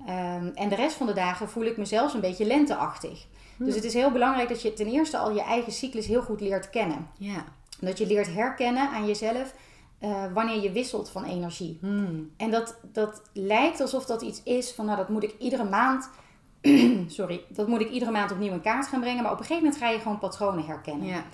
Um, 0.00 0.52
en 0.54 0.68
de 0.68 0.74
rest 0.74 0.96
van 0.96 1.06
de 1.06 1.12
dagen 1.12 1.48
voel 1.48 1.64
ik 1.64 1.76
me 1.76 1.84
zelfs 1.84 2.14
een 2.14 2.20
beetje 2.20 2.46
lenteachtig. 2.46 3.26
Dus 3.58 3.74
het 3.74 3.84
is 3.84 3.94
heel 3.94 4.10
belangrijk 4.10 4.48
dat 4.48 4.62
je 4.62 4.72
ten 4.72 4.86
eerste 4.86 5.18
al 5.18 5.34
je 5.34 5.42
eigen 5.42 5.72
cyclus 5.72 6.06
heel 6.06 6.22
goed 6.22 6.40
leert 6.40 6.70
kennen. 6.70 7.10
Ja. 7.18 7.44
Dat 7.80 7.98
je 7.98 8.06
leert 8.06 8.34
herkennen 8.34 8.88
aan 8.88 9.06
jezelf 9.06 9.54
uh, 10.00 10.32
wanneer 10.32 10.62
je 10.62 10.72
wisselt 10.72 11.10
van 11.10 11.24
energie. 11.24 11.78
Hmm. 11.80 12.30
En 12.36 12.50
dat, 12.50 12.78
dat 12.92 13.22
lijkt 13.32 13.80
alsof 13.80 14.04
dat 14.04 14.22
iets 14.22 14.42
is 14.42 14.72
van, 14.72 14.84
nou, 14.84 14.96
dat 14.96 15.08
moet 15.08 15.22
ik 15.22 15.34
iedere 15.38 15.64
maand. 15.64 16.10
sorry, 17.06 17.44
dat 17.48 17.68
moet 17.68 17.80
ik 17.80 17.90
iedere 17.90 18.10
maand 18.10 18.32
opnieuw 18.32 18.52
in 18.52 18.60
kaart 18.60 18.86
gaan 18.86 19.00
brengen. 19.00 19.22
Maar 19.22 19.32
op 19.32 19.38
een 19.38 19.44
gegeven 19.44 19.64
moment 19.64 19.82
ga 19.82 19.90
je 19.90 19.98
gewoon 19.98 20.18
patronen 20.18 20.64
herkennen. 20.64 21.06
Ja. 21.06 21.24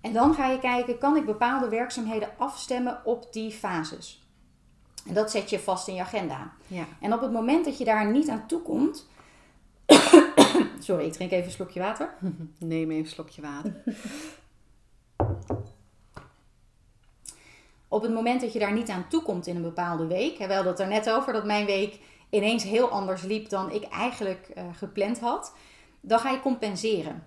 En 0.00 0.12
dan 0.12 0.34
ga 0.34 0.46
je 0.46 0.58
kijken, 0.58 0.98
kan 0.98 1.16
ik 1.16 1.26
bepaalde 1.26 1.68
werkzaamheden 1.68 2.28
afstemmen 2.38 3.00
op 3.04 3.32
die 3.32 3.50
fases? 3.50 4.24
En 5.06 5.14
dat 5.14 5.30
zet 5.30 5.50
je 5.50 5.58
vast 5.58 5.88
in 5.88 5.94
je 5.94 6.00
agenda. 6.00 6.52
Ja. 6.66 6.84
En 7.00 7.12
op 7.12 7.20
het 7.20 7.32
moment 7.32 7.64
dat 7.64 7.78
je 7.78 7.84
daar 7.84 8.10
niet 8.10 8.28
aan 8.28 8.46
toe 8.46 8.62
komt. 8.62 9.08
Sorry, 10.78 11.04
ik 11.04 11.12
drink 11.12 11.30
even 11.30 11.44
een 11.44 11.50
slokje 11.50 11.80
water. 11.80 12.14
Neem 12.58 12.90
even 12.90 13.04
een 13.04 13.10
slokje 13.10 13.42
water. 13.42 13.82
Op 17.88 18.02
het 18.02 18.12
moment 18.12 18.40
dat 18.40 18.52
je 18.52 18.58
daar 18.58 18.72
niet 18.72 18.88
aan 18.88 19.08
toe 19.08 19.22
komt 19.22 19.46
in 19.46 19.56
een 19.56 19.62
bepaalde 19.62 20.06
week. 20.06 20.38
Hè, 20.38 20.46
we 20.46 20.54
hadden 20.54 20.72
het 20.72 20.80
er 20.80 20.88
net 20.88 21.10
over 21.10 21.32
dat 21.32 21.44
mijn 21.44 21.66
week 21.66 21.98
ineens 22.30 22.64
heel 22.64 22.88
anders 22.88 23.22
liep 23.22 23.48
dan 23.48 23.70
ik 23.70 23.84
eigenlijk 23.84 24.50
uh, 24.56 24.64
gepland 24.72 25.20
had. 25.20 25.52
Dan 26.00 26.18
ga 26.18 26.30
je 26.30 26.40
compenseren. 26.40 27.26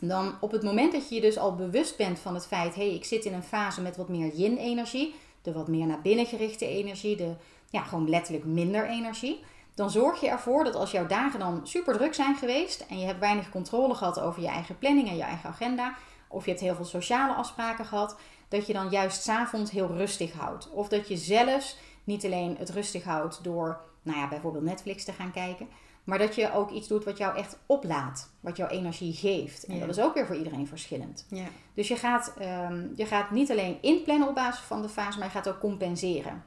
Dan 0.00 0.34
op 0.40 0.50
het 0.52 0.62
moment 0.62 0.92
dat 0.92 1.08
je 1.08 1.14
je 1.14 1.20
dus 1.20 1.38
al 1.38 1.54
bewust 1.54 1.96
bent 1.96 2.18
van 2.18 2.34
het 2.34 2.46
feit, 2.46 2.74
hé, 2.74 2.86
hey, 2.86 2.94
ik 2.94 3.04
zit 3.04 3.24
in 3.24 3.32
een 3.32 3.42
fase 3.42 3.80
met 3.80 3.96
wat 3.96 4.08
meer 4.08 4.34
yin-energie, 4.34 5.14
de 5.42 5.52
wat 5.52 5.68
meer 5.68 5.86
naar 5.86 6.00
binnen 6.00 6.26
gerichte 6.26 6.66
energie, 6.66 7.16
de 7.16 7.34
ja, 7.70 7.82
gewoon 7.82 8.08
letterlijk 8.08 8.44
minder 8.44 8.88
energie. 8.88 9.44
Dan 9.74 9.90
zorg 9.90 10.20
je 10.20 10.28
ervoor 10.28 10.64
dat 10.64 10.74
als 10.74 10.90
jouw 10.90 11.06
dagen 11.06 11.38
dan 11.38 11.66
super 11.66 11.94
druk 11.94 12.14
zijn 12.14 12.36
geweest 12.36 12.80
en 12.80 12.98
je 12.98 13.06
hebt 13.06 13.20
weinig 13.20 13.50
controle 13.50 13.94
gehad 13.94 14.20
over 14.20 14.42
je 14.42 14.48
eigen 14.48 14.78
planning 14.78 15.08
en 15.08 15.16
je 15.16 15.22
eigen 15.22 15.48
agenda, 15.48 15.94
of 16.28 16.44
je 16.44 16.50
hebt 16.50 16.62
heel 16.62 16.74
veel 16.74 16.84
sociale 16.84 17.34
afspraken 17.34 17.84
gehad, 17.84 18.16
dat 18.48 18.66
je 18.66 18.72
dan 18.72 18.88
juist 18.88 19.22
s'avonds 19.22 19.70
heel 19.70 19.86
rustig 19.86 20.32
houdt. 20.32 20.70
Of 20.70 20.88
dat 20.88 21.08
je 21.08 21.16
zelfs 21.16 21.78
niet 22.04 22.24
alleen 22.24 22.56
het 22.58 22.70
rustig 22.70 23.04
houdt 23.04 23.44
door, 23.44 23.80
nou 24.02 24.18
ja, 24.18 24.28
bijvoorbeeld 24.28 24.64
Netflix 24.64 25.04
te 25.04 25.12
gaan 25.12 25.32
kijken, 25.32 25.68
maar 26.04 26.18
dat 26.18 26.34
je 26.34 26.52
ook 26.52 26.70
iets 26.70 26.88
doet 26.88 27.04
wat 27.04 27.18
jou 27.18 27.36
echt 27.36 27.58
oplaat, 27.66 28.30
wat 28.40 28.56
jouw 28.56 28.68
energie 28.68 29.12
geeft. 29.12 29.64
En 29.64 29.80
dat 29.80 29.88
is 29.88 30.00
ook 30.00 30.14
weer 30.14 30.26
voor 30.26 30.36
iedereen 30.36 30.66
verschillend. 30.66 31.26
Ja. 31.28 31.46
Dus 31.74 31.88
je 31.88 31.96
gaat, 31.96 32.34
um, 32.70 32.92
je 32.96 33.06
gaat 33.06 33.30
niet 33.30 33.50
alleen 33.50 33.78
inplannen 33.80 34.28
op 34.28 34.34
basis 34.34 34.64
van 34.64 34.82
de 34.82 34.88
fase, 34.88 35.18
maar 35.18 35.26
je 35.26 35.34
gaat 35.34 35.48
ook 35.48 35.60
compenseren. 35.60 36.44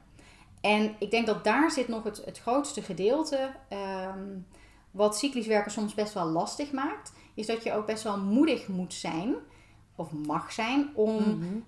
En 0.60 0.94
ik 0.98 1.10
denk 1.10 1.26
dat 1.26 1.44
daar 1.44 1.70
zit 1.70 1.88
nog 1.88 2.04
het, 2.04 2.22
het 2.24 2.38
grootste 2.38 2.82
gedeelte, 2.82 3.50
um, 4.12 4.46
wat 4.90 5.16
cyclisch 5.18 5.46
werken 5.46 5.70
soms 5.70 5.94
best 5.94 6.14
wel 6.14 6.26
lastig 6.26 6.72
maakt, 6.72 7.12
is 7.34 7.46
dat 7.46 7.62
je 7.62 7.72
ook 7.72 7.86
best 7.86 8.02
wel 8.02 8.18
moedig 8.18 8.68
moet 8.68 8.94
zijn, 8.94 9.34
of 9.96 10.12
mag 10.12 10.52
zijn, 10.52 10.90
om 10.94 11.14
mm 11.24 11.66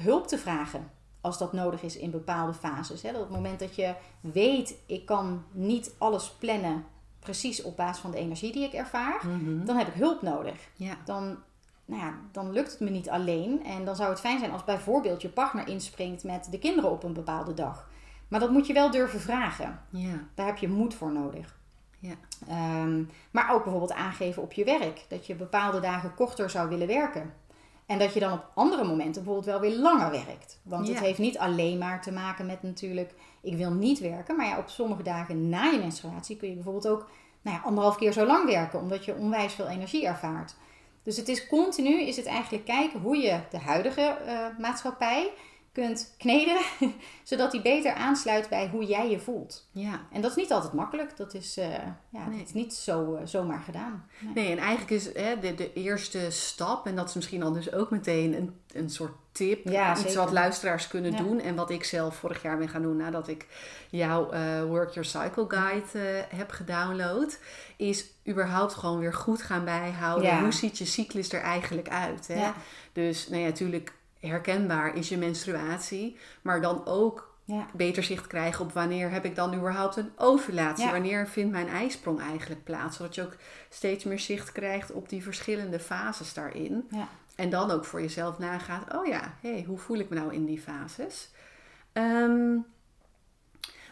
hulp 0.00 0.26
te 0.26 0.38
vragen 0.38 0.90
als 1.20 1.38
dat 1.38 1.52
nodig 1.52 1.82
is 1.82 1.96
in 1.96 2.10
bepaalde 2.10 2.54
fases. 2.54 3.02
Hè? 3.02 3.12
Dat 3.12 3.20
op 3.20 3.26
het 3.26 3.36
moment 3.36 3.58
dat 3.58 3.74
je 3.74 3.94
weet, 4.20 4.74
ik 4.86 5.06
kan 5.06 5.44
niet 5.52 5.94
alles 5.98 6.30
plannen 6.30 6.84
precies 7.18 7.62
op 7.62 7.76
basis 7.76 8.02
van 8.02 8.10
de 8.10 8.16
energie 8.16 8.52
die 8.52 8.64
ik 8.64 8.72
ervaar, 8.72 9.26
Mhm. 9.26 9.64
dan 9.64 9.76
heb 9.76 9.88
ik 9.88 9.94
hulp 9.94 10.22
nodig. 10.22 10.68
Ja. 10.76 10.96
Dan, 11.04 11.38
nou 11.84 12.02
ja, 12.02 12.14
dan 12.32 12.52
lukt 12.52 12.70
het 12.70 12.80
me 12.80 12.90
niet 12.90 13.08
alleen. 13.10 13.64
En 13.64 13.84
dan 13.84 13.96
zou 13.96 14.10
het 14.10 14.20
fijn 14.20 14.38
zijn 14.38 14.50
als 14.52 14.64
bijvoorbeeld 14.64 15.22
je 15.22 15.28
partner 15.28 15.68
inspringt 15.68 16.24
met 16.24 16.48
de 16.50 16.58
kinderen 16.58 16.90
op 16.90 17.02
een 17.02 17.12
bepaalde 17.12 17.54
dag. 17.54 17.88
Maar 18.28 18.40
dat 18.40 18.50
moet 18.50 18.66
je 18.66 18.72
wel 18.72 18.90
durven 18.90 19.20
vragen. 19.20 19.80
Ja. 19.90 20.24
Daar 20.34 20.46
heb 20.46 20.56
je 20.56 20.68
moed 20.68 20.94
voor 20.94 21.12
nodig. 21.12 21.58
Ja. 21.98 22.14
Ehm, 22.48 23.02
maar 23.30 23.52
ook 23.52 23.62
bijvoorbeeld 23.62 23.92
aangeven 23.92 24.42
op 24.42 24.52
je 24.52 24.64
werk. 24.64 25.04
Dat 25.08 25.26
je 25.26 25.34
bepaalde 25.34 25.80
dagen 25.80 26.14
korter 26.14 26.50
zou 26.50 26.68
willen 26.68 26.86
werken. 26.86 27.34
En 27.86 27.98
dat 27.98 28.14
je 28.14 28.20
dan 28.20 28.32
op 28.32 28.50
andere 28.54 28.84
momenten 28.84 29.24
bijvoorbeeld 29.24 29.60
wel 29.60 29.70
weer 29.70 29.78
langer 29.78 30.10
werkt. 30.10 30.60
Want 30.62 30.88
het 30.88 31.00
heeft 31.00 31.18
niet 31.18 31.38
alleen 31.38 31.78
maar 31.78 32.02
te 32.02 32.12
maken 32.12 32.46
met 32.46 32.62
natuurlijk, 32.62 33.14
ik 33.40 33.56
wil 33.56 33.72
niet 33.72 33.98
werken. 33.98 34.36
Maar 34.36 34.46
ja, 34.46 34.58
op 34.58 34.68
sommige 34.68 35.02
dagen 35.02 35.48
na 35.48 35.64
je 35.64 35.78
menstruatie 35.78 36.36
kun 36.36 36.48
je 36.48 36.54
bijvoorbeeld 36.54 36.88
ook 36.88 37.10
nou 37.42 37.56
ja, 37.56 37.62
anderhalf 37.62 37.96
keer 37.96 38.12
zo 38.12 38.26
lang 38.26 38.46
werken. 38.46 38.80
Omdat 38.80 39.04
je 39.04 39.14
onwijs 39.14 39.52
veel 39.52 39.68
energie 39.68 40.06
ervaart. 40.06 40.56
Dus 41.02 41.16
het 41.16 41.28
is 41.28 41.46
continu, 41.46 42.02
is 42.02 42.16
het 42.16 42.26
eigenlijk 42.26 42.64
kijken 42.64 43.00
hoe 43.00 43.16
je 43.16 43.40
de 43.50 43.58
huidige 43.58 44.00
eh, 44.00 44.46
maatschappij 44.58 45.30
kunt 45.80 46.14
kneden. 46.18 46.58
zodat 47.22 47.50
die 47.50 47.62
beter 47.62 47.92
aansluit 47.92 48.48
bij 48.48 48.68
hoe 48.68 48.84
jij 48.84 49.10
je 49.10 49.18
voelt. 49.18 49.68
Ja. 49.72 50.00
En 50.12 50.20
dat 50.20 50.30
is 50.30 50.36
niet 50.36 50.52
altijd 50.52 50.72
makkelijk. 50.72 51.16
Dat 51.16 51.34
is, 51.34 51.56
eh, 51.56 51.68
ja, 52.08 52.28
Nee. 52.28 52.42
is 52.42 52.52
niet 52.52 52.74
zo, 52.74 53.14
eh, 53.14 53.26
zomaar 53.26 53.60
gedaan. 53.60 54.06
Nee. 54.18 54.32
Nee, 54.34 54.52
en 54.52 54.58
eigenlijk 54.58 54.90
is 54.90 55.14
hè, 55.14 55.38
de, 55.40 55.54
de 55.54 55.72
eerste 55.72 56.30
stap, 56.30 56.86
en 56.86 56.96
dat 56.96 57.08
is 57.08 57.14
misschien 57.14 57.42
al 57.42 57.52
dus 57.52 57.72
ook 57.72 57.90
meteen 57.90 58.34
een, 58.34 58.54
een 58.72 58.90
soort 58.90 59.12
tip, 59.32 59.68
Ja, 59.68 59.90
iets 59.92 60.00
zeker. 60.02 60.16
wat 60.18 60.32
luisteraars 60.32 60.88
kunnen 60.88 61.12
Ja. 61.12 61.18
doen. 61.18 61.40
En 61.40 61.54
wat 61.54 61.70
ik 61.70 61.84
zelf 61.84 62.16
vorig 62.16 62.42
jaar 62.42 62.58
ben 62.58 62.68
gaan 62.68 62.82
doen 62.82 62.96
nadat 62.96 63.28
ik 63.28 63.46
jouw 63.90 64.30
eh, 64.30 64.62
Work 64.64 64.90
Your 64.90 65.08
Cycle 65.08 65.44
Guide 65.48 66.26
heb 66.34 66.50
gedownload, 66.50 67.38
is 67.76 68.04
überhaupt 68.28 68.74
gewoon 68.74 68.98
weer 68.98 69.14
goed 69.14 69.42
gaan 69.42 69.64
bijhouden. 69.64 70.28
Ja. 70.28 70.40
Hoe 70.40 70.52
ziet 70.52 70.78
je 70.78 70.84
cyclus 70.84 71.32
er 71.32 71.40
eigenlijk 71.40 71.88
uit? 71.88 72.26
Hè? 72.28 72.34
Ja. 72.40 72.54
Dus 72.92 73.28
nou 73.28 73.40
ja, 73.42 73.46
natuurlijk 73.46 73.92
herkenbaar 74.20 74.96
is 74.96 75.08
je 75.08 75.16
menstruatie, 75.16 76.16
maar 76.42 76.60
dan 76.60 76.86
ook 76.86 77.26
Ja. 77.44 77.66
beter 77.72 78.02
zicht 78.02 78.26
krijgen 78.26 78.64
op 78.64 78.72
wanneer 78.72 79.10
heb 79.10 79.24
ik 79.24 79.34
dan 79.36 79.54
überhaupt 79.54 79.96
een 79.96 80.10
ovulatie? 80.16 80.84
Ja. 80.84 80.90
Wanneer 80.92 81.28
vindt 81.28 81.52
mijn 81.52 81.68
ijsprong 81.68 82.20
eigenlijk 82.20 82.64
plaats? 82.64 82.96
Zodat 82.96 83.14
je 83.14 83.22
ook 83.22 83.36
steeds 83.68 84.04
meer 84.04 84.18
zicht 84.18 84.52
krijgt 84.52 84.92
op 84.92 85.08
die 85.08 85.22
verschillende 85.22 85.78
fases 85.80 86.34
daarin. 86.34 86.86
Ja. 86.90 87.08
En 87.36 87.50
dan 87.50 87.70
ook 87.70 87.84
voor 87.84 88.00
jezelf 88.00 88.38
nagaat, 88.38 88.94
oh 88.94 89.06
ja, 89.06 89.34
hey, 89.40 89.64
hoe 89.66 89.78
voel 89.78 89.96
ik 89.98 90.08
me 90.08 90.16
nou 90.16 90.34
in 90.34 90.44
die 90.44 90.60
fases? 90.60 91.28
Ehm, 91.92 92.56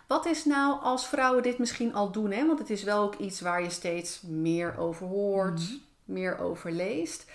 wat 0.07 0.27
is 0.27 0.45
nou 0.45 0.81
als 0.83 1.07
vrouwen 1.09 1.43
dit 1.43 1.59
misschien 1.59 1.95
al 1.95 2.11
doen? 2.11 2.31
Hè? 2.31 2.47
Want 2.47 2.59
het 2.59 2.71
is 2.71 2.83
wel 2.83 3.03
ook 3.03 3.15
iets 3.15 3.41
waar 3.41 3.63
je 3.63 3.71
steeds 3.71 4.23
meer 4.23 4.79
over 4.79 5.07
hoort, 5.07 5.61
Mhm. 5.61 5.73
meer 6.05 6.39
over 6.39 6.71
leest. 6.73 7.31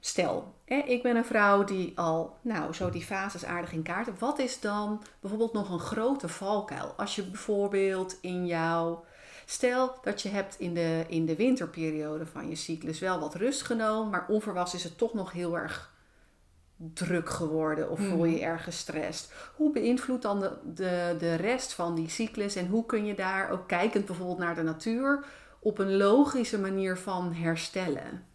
Stel, 0.00 0.54
hè, 0.64 0.76
ik 0.76 1.02
ben 1.02 1.16
een 1.16 1.24
vrouw 1.24 1.64
die 1.64 1.98
al 1.98 2.36
nou, 2.40 2.72
zo 2.74 2.90
die 2.90 3.04
fases 3.04 3.44
aardig 3.44 3.72
in 3.72 3.82
kaart 3.82 4.06
heeft. 4.06 4.18
Wat 4.18 4.38
is 4.38 4.60
dan 4.60 5.02
bijvoorbeeld 5.20 5.52
nog 5.52 5.70
een 5.70 5.78
grote 5.78 6.28
valkuil? 6.28 6.94
Als 6.96 7.16
je 7.16 7.22
bijvoorbeeld 7.22 8.18
in 8.20 8.46
jouw... 8.46 9.04
Stel 9.46 9.94
dat 10.02 10.22
je 10.22 10.28
hebt 10.28 10.58
in 10.58 10.74
de, 10.74 11.04
in 11.08 11.26
de 11.26 11.36
winterperiode 11.36 12.26
van 12.26 12.48
je 12.48 12.54
cyclus 12.54 12.98
wel 12.98 13.20
wat 13.20 13.34
rust 13.34 13.62
genomen, 13.62 14.10
maar 14.10 14.26
onverwachts 14.28 14.74
is 14.74 14.84
het 14.84 14.98
toch 14.98 15.14
nog 15.14 15.32
heel 15.32 15.58
erg 15.58 15.92
druk 16.76 17.28
geworden 17.28 17.90
of 17.90 18.00
voel 18.00 18.24
je 18.24 18.36
je 18.36 18.44
erg 18.44 18.64
gestrest. 18.64 19.32
Hoe 19.56 19.72
beïnvloedt 19.72 20.22
dan 20.22 20.40
de, 20.40 20.56
de, 20.74 21.16
de 21.18 21.34
rest 21.34 21.72
van 21.72 21.94
die 21.94 22.08
cyclus 22.08 22.56
en 22.56 22.66
hoe 22.66 22.86
kun 22.86 23.04
je 23.04 23.14
daar 23.14 23.50
ook 23.50 23.68
kijkend 23.68 24.06
bijvoorbeeld 24.06 24.38
naar 24.38 24.54
de 24.54 24.62
natuur 24.62 25.24
op 25.58 25.78
een 25.78 25.96
logische 25.96 26.58
manier 26.58 26.98
van 26.98 27.32
herstellen? 27.32 28.29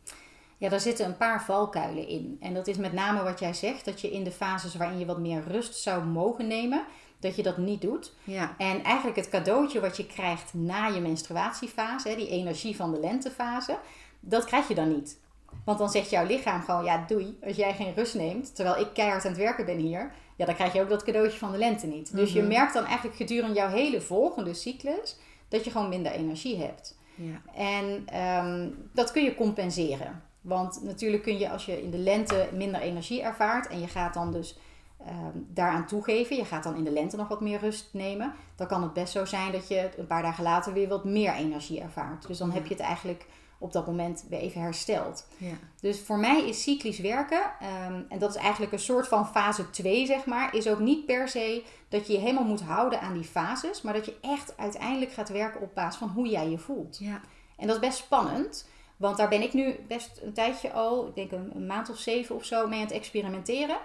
Ja, 0.66 0.72
daar 0.72 0.80
zitten 0.80 1.06
een 1.06 1.18
paar 1.18 1.44
valkuilen 1.44 2.08
in. 2.08 2.38
En 2.42 2.54
dat 2.54 2.68
is 2.68 2.78
met 2.78 2.94
name 2.94 3.24
wat 3.24 3.40
jij 3.40 3.54
zegt, 3.54 3.86
dat 3.86 4.02
je 4.02 4.12
in 4.12 4.24
de 4.24 4.32
fases 4.32 4.76
waarin 4.76 5.00
je 5.00 5.06
wat 5.06 5.20
meer 5.20 5.44
rust 5.48 5.76
zou 5.76 6.04
mogen 6.04 6.48
nemen, 6.48 6.84
dat 7.20 7.36
je 7.36 7.44
dat 7.44 7.58
niet 7.58 7.82
doet. 7.82 8.14
Ja, 8.24 8.56
En 8.58 8.84
eigenlijk 8.84 9.18
het 9.18 9.30
cadeautje 9.30 9.80
wat 9.80 9.98
je 9.98 10.06
krijgt 10.06 10.54
na 10.54 10.88
je 10.88 11.00
menstruatiefase, 11.00 12.16
die 12.16 12.30
energie 12.30 12.76
van 12.76 12.92
de 12.94 13.00
lentefase, 13.00 13.78
dat 14.20 14.46
krijg 14.46 14.68
je 14.68 14.76
dan 14.76 14.88
niet. 14.96 15.20
Want 15.66 15.78
dan 15.78 15.90
zegt 15.90 16.10
jouw 16.10 16.26
lichaam 16.26 16.62
gewoon, 16.62 16.84
ja 16.84 17.04
doei, 17.08 17.38
als 17.44 17.56
jij 17.56 17.74
geen 17.74 17.94
rust 17.96 18.16
neemt, 18.16 18.56
terwijl 18.56 18.80
ik 18.80 18.88
keihard 18.94 19.26
aan 19.26 19.32
het 19.32 19.40
werken 19.42 19.66
ben 19.66 19.78
hier, 19.78 20.12
ja 20.36 20.46
dan 20.46 20.56
krijg 20.56 20.74
je 20.74 20.82
ook 20.82 20.90
dat 20.90 21.04
cadeautje 21.04 21.38
van 21.40 21.52
de 21.52 21.58
lente 21.58 21.88
niet. 21.88 22.16
Dus 22.16 22.34
je 22.34 22.40
Mhm. 22.40 22.48
merkt 22.50 22.74
dan 22.74 22.86
eigenlijk 22.86 23.16
gedurende 23.18 23.56
jouw 23.56 23.70
hele 23.70 24.02
volgende 24.02 24.54
cyclus, 24.54 25.18
dat 25.50 25.64
je 25.64 25.72
gewoon 25.72 25.90
minder 25.90 26.12
energie 26.12 26.58
hebt. 26.58 26.98
ja, 27.16 27.42
En 27.54 28.04
ehm, 28.08 28.70
dat 28.94 29.12
kun 29.12 29.24
je 29.24 29.36
compenseren. 29.36 30.24
Want 30.46 30.84
natuurlijk 30.84 31.24
kun 31.24 31.38
je 31.38 31.50
als 31.50 31.66
je 31.66 31.82
in 31.82 31.92
de 31.92 31.98
lente 31.98 32.50
minder 32.54 32.82
energie 32.82 33.22
ervaart 33.22 33.68
en 33.68 33.80
je 33.80 33.88
gaat 33.88 34.14
dan 34.14 34.32
dus 34.32 34.58
ehm, 35.06 35.38
daaraan 35.48 35.86
toegeven, 35.86 36.36
je 36.36 36.46
gaat 36.46 36.64
dan 36.64 36.76
in 36.76 36.84
de 36.84 36.92
lente 36.92 37.16
nog 37.16 37.28
wat 37.28 37.42
meer 37.42 37.60
rust 37.60 37.90
nemen, 37.92 38.34
dan 38.56 38.68
kan 38.68 38.84
het 38.84 38.94
best 38.94 39.12
zo 39.12 39.26
zijn 39.26 39.52
dat 39.52 39.68
je 39.68 39.90
een 39.98 40.08
paar 40.08 40.22
dagen 40.22 40.44
later 40.44 40.74
weer 40.74 40.88
wat 40.88 41.04
meer 41.06 41.34
energie 41.34 41.82
ervaart. 41.82 42.28
Dus 42.28 42.38
dan 42.38 42.52
heb 42.52 42.66
je 42.66 42.74
het 42.74 42.84
eigenlijk 42.84 43.26
op 43.58 43.72
dat 43.72 43.86
moment 43.86 44.26
weer 44.30 44.40
even 44.40 44.62
hersteld. 44.62 45.28
ja, 45.38 45.54
Dus 45.82 46.00
voor 46.02 46.18
mij 46.18 46.48
is 46.48 46.62
cyclisch 46.64 47.00
werken, 47.00 47.42
ehm, 47.60 48.02
en 48.10 48.20
dat 48.20 48.30
is 48.30 48.42
eigenlijk 48.42 48.72
een 48.72 48.80
soort 48.80 49.08
van 49.08 49.28
fase 49.28 49.70
2, 49.70 50.06
zeg 50.06 50.26
maar, 50.26 50.56
is 50.56 50.68
ook 50.68 50.80
niet 50.80 51.06
per 51.06 51.28
se 51.28 51.64
dat 51.90 52.08
je 52.08 52.14
je 52.14 52.20
helemaal 52.20 52.44
moet 52.44 52.62
houden 52.62 53.02
aan 53.02 53.14
die 53.14 53.24
fases, 53.24 53.82
maar 53.82 53.94
dat 53.94 54.06
je 54.06 54.18
echt 54.22 54.58
uiteindelijk 54.58 55.12
gaat 55.12 55.30
werken 55.30 55.62
op 55.62 55.76
basis 55.76 56.00
van 56.00 56.10
hoe 56.10 56.28
jij 56.28 56.50
je 56.50 56.58
voelt. 56.58 56.98
ja, 57.00 57.22
En 57.58 57.68
dat 57.68 57.76
is 57.76 57.82
best 57.82 57.98
spannend, 57.98 58.68
want 58.98 59.18
daar 59.18 59.30
ben 59.30 59.42
ik 59.42 59.54
nu 59.54 59.80
best 59.88 60.20
een 60.24 60.34
tijdje 60.34 60.72
al, 60.72 61.08
ik 61.08 61.16
denk 61.16 61.32
een, 61.32 61.66
maand 61.66 61.90
of 61.90 61.98
zeven 61.98 62.36
of 62.36 62.46
zo, 62.46 62.68
mee 62.68 62.80
aan 62.80 62.86
het 62.86 62.96
experimenteren. 62.96 63.78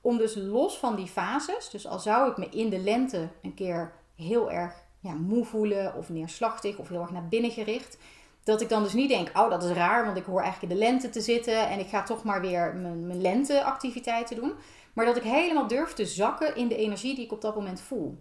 Om 0.00 0.18
dus 0.18 0.34
los 0.34 0.78
van 0.78 0.96
die 0.96 1.06
fases, 1.06 1.70
dus 1.70 1.86
al 1.86 1.98
zou 1.98 2.30
ik 2.30 2.36
me 2.36 2.48
in 2.48 2.68
de 2.70 2.78
lente 2.78 3.28
een 3.42 3.54
keer 3.54 3.92
heel 4.14 4.50
erg 4.50 4.74
ja, 5.00 5.12
moe 5.12 5.44
voelen 5.44 5.94
of 5.94 6.08
neerslachtig 6.08 6.76
of 6.76 6.88
heel 6.88 7.00
erg 7.00 7.10
naar 7.10 7.28
binnen 7.28 7.50
gericht. 7.50 7.98
Dat 8.44 8.60
ik 8.60 8.68
dan 8.68 8.82
dus 8.82 8.92
niet 8.92 9.08
denk, 9.08 9.30
oh 9.34 9.50
dat 9.50 9.62
is 9.62 9.70
raar, 9.70 10.04
want 10.04 10.16
ik 10.16 10.24
hoor 10.24 10.40
eigenlijk 10.40 10.72
in 10.72 10.78
de 10.78 10.84
lente 10.84 11.10
te 11.10 11.20
zitten 11.20 11.68
en 11.68 11.78
ik 11.78 11.88
ga 11.88 12.02
toch 12.02 12.24
maar 12.24 12.40
weer 12.40 12.74
mijn, 12.74 13.06
mijn 13.06 13.20
lenteactiviteiten 13.20 14.36
doen. 14.36 14.52
Maar 14.92 15.04
dat 15.04 15.16
ik 15.16 15.22
helemaal 15.22 15.66
durf 15.66 15.92
te 15.92 16.06
zakken 16.06 16.56
in 16.56 16.68
de 16.68 16.76
energie 16.76 17.14
die 17.14 17.24
ik 17.24 17.32
op 17.32 17.40
dat 17.40 17.54
moment 17.54 17.80
voel. 17.80 18.18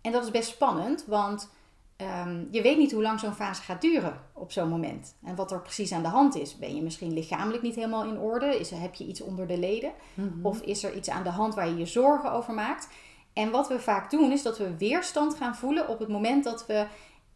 En 0.00 0.12
dat 0.12 0.24
is 0.24 0.30
best 0.30 0.48
spannend, 0.48 1.04
want 1.06 1.50
ehm, 1.98 2.44
je 2.50 2.62
weet 2.62 2.78
niet 2.78 2.92
hoe 2.92 3.02
lang 3.02 3.20
zo'n 3.20 3.34
fase 3.34 3.62
gaat 3.62 3.80
duren 3.80 4.20
op 4.32 4.52
zo'n 4.52 4.68
moment. 4.68 5.16
En 5.24 5.34
wat 5.34 5.52
er 5.52 5.62
precies 5.62 5.92
aan 5.92 6.02
de 6.02 6.08
hand 6.08 6.36
is. 6.36 6.58
Ben 6.58 6.74
je 6.74 6.82
misschien 6.82 7.12
lichamelijk 7.12 7.62
niet 7.62 7.74
helemaal 7.74 8.04
in 8.04 8.18
orde? 8.18 8.58
Is, 8.58 8.70
heb 8.70 8.94
je 8.94 9.06
iets 9.06 9.20
onder 9.20 9.46
de 9.46 9.58
leden? 9.58 9.92
Mhm. 10.14 10.46
Of 10.46 10.60
is 10.60 10.84
er 10.84 10.94
iets 10.94 11.10
aan 11.10 11.22
de 11.22 11.30
hand 11.30 11.54
waar 11.54 11.68
je 11.68 11.76
je 11.76 11.86
zorgen 11.86 12.32
over 12.32 12.54
maakt? 12.54 12.88
En 13.32 13.50
wat 13.50 13.68
we 13.68 13.80
vaak 13.80 14.10
doen, 14.10 14.32
is 14.32 14.42
dat 14.42 14.58
we 14.58 14.76
weerstand 14.76 15.34
gaan 15.34 15.56
voelen 15.56 15.88
op 15.88 15.98
het 15.98 16.08
moment 16.08 16.44
dat 16.44 16.66
we, 16.66 16.86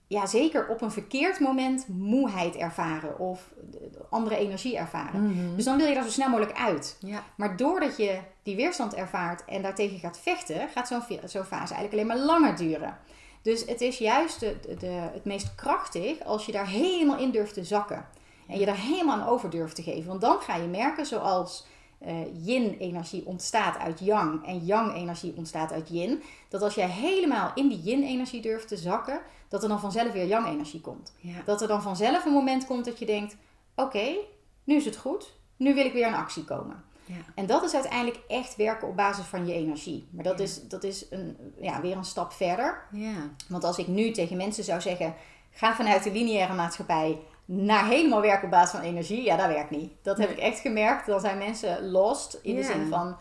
ja, 0.07 0.27
zeker 0.27 0.69
op 0.69 0.81
een 0.81 0.91
verkeerd 0.91 1.41
moment, 1.41 1.89
moeheid 1.89 2.57
ervaren 2.57 3.19
of 3.19 3.51
andere 4.11 4.37
energie 4.37 4.77
ervaren. 4.77 5.27
Mhm. 5.27 5.57
Dus 5.57 5.65
dan 5.65 5.77
wil 5.77 5.87
je 5.87 5.95
daar 5.95 6.05
zo 6.05 6.11
snel 6.11 6.29
mogelijk 6.29 6.59
uit. 6.59 6.97
Ja. 7.01 7.25
Maar 7.37 7.57
doordat 7.57 7.97
je 7.97 8.19
die 8.43 8.57
weerstand 8.57 8.95
ervaart 8.95 9.45
en 9.45 9.63
daartegen 9.63 9.99
gaat 9.99 10.19
vechten, 10.19 10.69
gaat 10.69 10.89
zo'n 11.25 11.45
fase 11.45 11.75
eigenlijk 11.75 11.93
alleen 11.93 12.07
maar 12.07 12.27
langer 12.27 12.57
duren. 12.57 12.99
Dus 13.43 13.65
het 13.65 13.81
is 13.81 13.99
juist 13.99 14.41
de, 14.41 14.87
het 14.87 15.25
meest 15.25 15.55
krachtig 15.55 16.25
als 16.25 16.47
je 16.47 16.53
daar 16.53 16.69
helemaal 16.69 17.19
in 17.19 17.31
durft 17.31 17.55
te 17.55 17.65
zakken. 17.65 18.07
En 18.47 18.59
je 18.59 18.67
daar 18.67 18.77
helemaal 18.77 19.21
aan 19.21 19.29
over 19.29 19.51
durft 19.51 19.75
te 19.75 19.83
geven. 19.83 20.09
Want 20.09 20.21
dan 20.21 20.41
ga 20.41 20.57
je 20.57 20.69
merken, 20.69 21.07
zoals 21.07 21.67
eh, 21.99 22.47
yin-energie 22.47 23.27
ontstaat 23.27 23.79
uit 23.79 24.01
yang 24.01 24.47
en 24.47 24.59
yang-energie 24.59 25.35
ontstaat 25.37 25.73
uit 25.73 25.89
yin, 25.89 26.23
dat 26.49 26.63
als 26.63 26.75
jij 26.75 26.89
helemaal 26.89 27.51
in 27.55 27.69
die 27.69 27.83
yin-energie 27.83 28.41
durft 28.41 28.69
te 28.69 28.77
zakken, 28.77 29.21
dat 29.49 29.63
er 29.63 29.69
dan 29.69 29.81
vanzelf 29.81 30.13
weer 30.13 30.27
yang-energie 30.27 30.81
komt. 30.81 31.15
Ja. 31.21 31.43
Dat 31.45 31.63
er 31.63 31.69
dan 31.69 31.83
vanzelf 31.83 32.25
een 32.25 32.33
moment 32.33 32.67
komt 32.67 32.85
dat 32.85 32.99
je 32.99 33.07
denkt: 33.07 33.37
oké, 33.75 34.15
nu 34.65 34.77
is 34.77 34.85
het 34.85 34.97
goed, 34.97 35.35
nu 35.57 35.75
wil 35.75 35.85
ik 35.85 35.93
weer 35.93 36.07
in 36.07 36.15
actie 36.15 36.45
komen. 36.45 36.85
Ja. 37.13 37.33
En 37.35 37.47
dat 37.47 37.63
is 37.63 37.75
uiteindelijk 37.75 38.21
echt 38.29 38.57
werken 38.57 38.89
op 38.89 38.97
basis 38.97 39.25
van 39.25 39.47
je 39.47 39.53
energie. 39.55 40.07
Maar 40.11 40.25
dat 40.25 40.39
Ja. 40.39 40.45
is, 40.45 40.63
dat 40.69 40.85
is 40.85 41.07
een, 41.11 41.37
ja, 41.61 41.81
weer 41.81 41.97
een 41.97 42.05
stap 42.05 42.33
verder. 42.33 42.83
Ja. 42.93 43.15
Want 43.49 43.65
als 43.65 43.79
ik 43.79 43.87
nu 43.87 44.11
tegen 44.11 44.37
mensen 44.37 44.65
zou 44.65 44.81
zeggen: 44.81 45.15
ga 45.51 45.75
vanuit 45.75 46.03
de 46.03 46.13
lineaire 46.13 46.55
maatschappij 46.55 47.19
naar 47.45 47.87
helemaal 47.87 48.21
werken 48.21 48.45
op 48.45 48.51
basis 48.51 48.71
van 48.71 48.89
energie, 48.89 49.23
ja, 49.23 49.37
dat 49.37 49.47
werkt 49.47 49.71
niet. 49.71 49.93
Dat 50.03 50.19
heb 50.19 50.31
ik 50.31 50.39
echt 50.39 50.59
gemerkt. 50.61 51.07
Dan 51.07 51.21
zijn 51.21 51.39
mensen 51.39 51.91
lost 51.91 52.39
in 52.43 52.55
de 52.57 52.63
zin 52.63 52.87
van. 52.89 53.17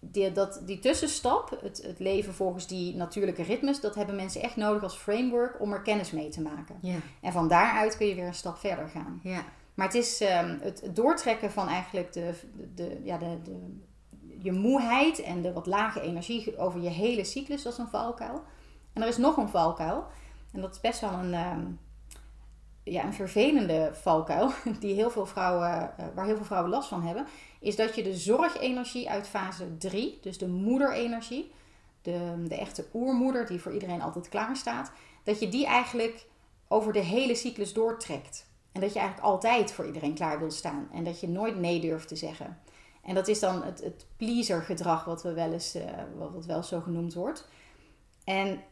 Die, 0.00 0.32
dat, 0.32 0.60
die 0.64 0.78
tussenstap, 0.78 1.58
het, 1.62 1.82
het 1.82 1.98
leven 1.98 2.34
volgens 2.34 2.66
die 2.66 2.94
natuurlijke 2.96 3.42
ritmes, 3.42 3.80
dat 3.80 3.94
hebben 3.94 4.16
mensen 4.16 4.42
echt 4.42 4.56
nodig 4.56 4.82
als 4.82 4.96
framework 4.96 5.60
om 5.60 5.72
er 5.72 5.82
kennis 5.82 6.10
mee 6.10 6.28
te 6.28 6.40
maken. 6.42 6.76
Ja. 6.80 6.96
En 7.20 7.32
van 7.32 7.48
daaruit 7.48 7.96
kun 7.96 8.06
je 8.06 8.14
weer 8.14 8.26
een 8.26 8.34
stap 8.34 8.58
verder 8.58 8.88
gaan. 8.88 9.20
Ja. 9.22 9.44
Maar 9.76 9.86
het 9.86 9.94
is 9.94 10.20
ehm, 10.20 10.58
het 10.60 10.88
doortrekken 10.92 11.50
van 11.50 11.68
eigenlijk 11.68 12.12
de, 12.12 12.34
de, 12.56 12.74
de- 12.74 13.00
ja, 13.04 13.18
de, 13.18 13.42
de, 13.42 13.80
je 14.38 14.52
moeheid 14.52 15.22
en 15.22 15.42
de 15.42 15.52
wat 15.52 15.66
lage 15.66 16.00
energie 16.00 16.58
over 16.58 16.80
je 16.80 16.88
hele 16.88 17.24
cyclus, 17.24 17.62
dat 17.62 17.72
is 17.72 17.78
een 17.78 17.88
valkuil. 17.88 18.42
En 18.92 19.02
er 19.02 19.08
is 19.08 19.16
nog 19.16 19.36
een 19.36 19.48
valkuil. 19.48 20.06
En 20.52 20.60
dat 20.60 20.74
is 20.74 20.80
best 20.80 21.00
wel 21.00 21.12
een, 21.12 21.34
ehm, 21.34 21.64
ja, 22.82 23.04
een 23.04 23.14
vervelende 23.14 23.90
valkuil, 23.92 24.50
die 24.80 24.94
heel 24.94 25.10
veel 25.10 25.26
vrouwen, 25.26 25.98
eh, 25.98 26.06
waar 26.14 26.26
heel 26.26 26.36
veel 26.36 26.44
vrouwen 26.44 26.70
last 26.70 26.88
van 26.88 27.02
hebben. 27.02 27.26
Is 27.60 27.76
dat 27.76 27.94
je 27.94 28.02
de 28.02 28.16
zorgenergie 28.16 29.10
uit 29.10 29.28
fase 29.28 29.76
3, 29.76 30.18
dus 30.22 30.38
de 30.38 30.48
moederenergie, 30.48 31.52
de, 32.02 32.44
de 32.48 32.56
echte 32.56 32.86
oermoeder 32.94 33.46
die 33.46 33.60
voor 33.60 33.72
iedereen 33.72 34.02
altijd 34.02 34.28
klaar 34.28 34.56
staat, 34.56 34.92
dat 35.24 35.40
je 35.40 35.48
die 35.48 35.66
eigenlijk 35.66 36.26
over 36.68 36.92
de 36.92 36.98
hele 36.98 37.34
cyclus 37.34 37.72
doortrekt. 37.72 38.45
En 38.76 38.82
dat 38.82 38.92
je 38.92 38.98
eigenlijk 38.98 39.28
altijd 39.28 39.72
voor 39.72 39.86
iedereen 39.86 40.14
klaar 40.14 40.38
wil 40.38 40.50
staan. 40.50 40.88
En 40.92 41.04
dat 41.04 41.20
je 41.20 41.28
nooit 41.28 41.56
nee 41.56 41.80
durft 41.80 42.08
te 42.08 42.16
zeggen. 42.16 42.58
En 43.02 43.14
dat 43.14 43.28
is 43.28 43.40
dan 43.40 43.62
het, 43.62 43.80
het 43.80 44.06
pleaser 44.16 44.62
gedrag, 44.62 45.04
wat, 45.04 45.22
we 45.22 45.32
wel 45.32 45.52
eens, 45.52 45.76
wat 46.16 46.32
wat 46.32 46.44
wel 46.44 46.62
zo 46.62 46.80
genoemd 46.80 47.14
wordt. 47.14 47.48
En 48.24 48.62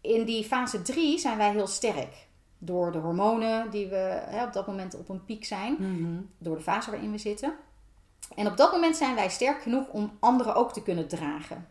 in 0.00 0.24
die 0.24 0.44
fase 0.44 0.82
3 0.82 1.18
zijn 1.18 1.36
wij 1.38 1.50
heel 1.50 1.66
sterk. 1.66 2.28
Door 2.58 2.92
de 2.92 2.98
hormonen 2.98 3.70
die 3.70 3.86
we 3.86 4.22
hè, 4.26 4.44
op 4.44 4.52
dat 4.52 4.66
moment 4.66 4.94
op 4.94 5.08
een 5.08 5.24
piek 5.24 5.44
zijn. 5.44 5.76
Mhm. 5.78 6.22
Door 6.38 6.56
de 6.56 6.62
fase 6.62 6.90
waarin 6.90 7.10
we 7.10 7.18
zitten. 7.18 7.54
En 8.34 8.46
op 8.46 8.56
dat 8.56 8.72
moment 8.72 8.96
zijn 8.96 9.14
wij 9.14 9.28
sterk 9.28 9.62
genoeg 9.62 9.88
om 9.88 10.16
anderen 10.20 10.54
ook 10.54 10.72
te 10.72 10.82
kunnen 10.82 11.08
dragen. 11.08 11.68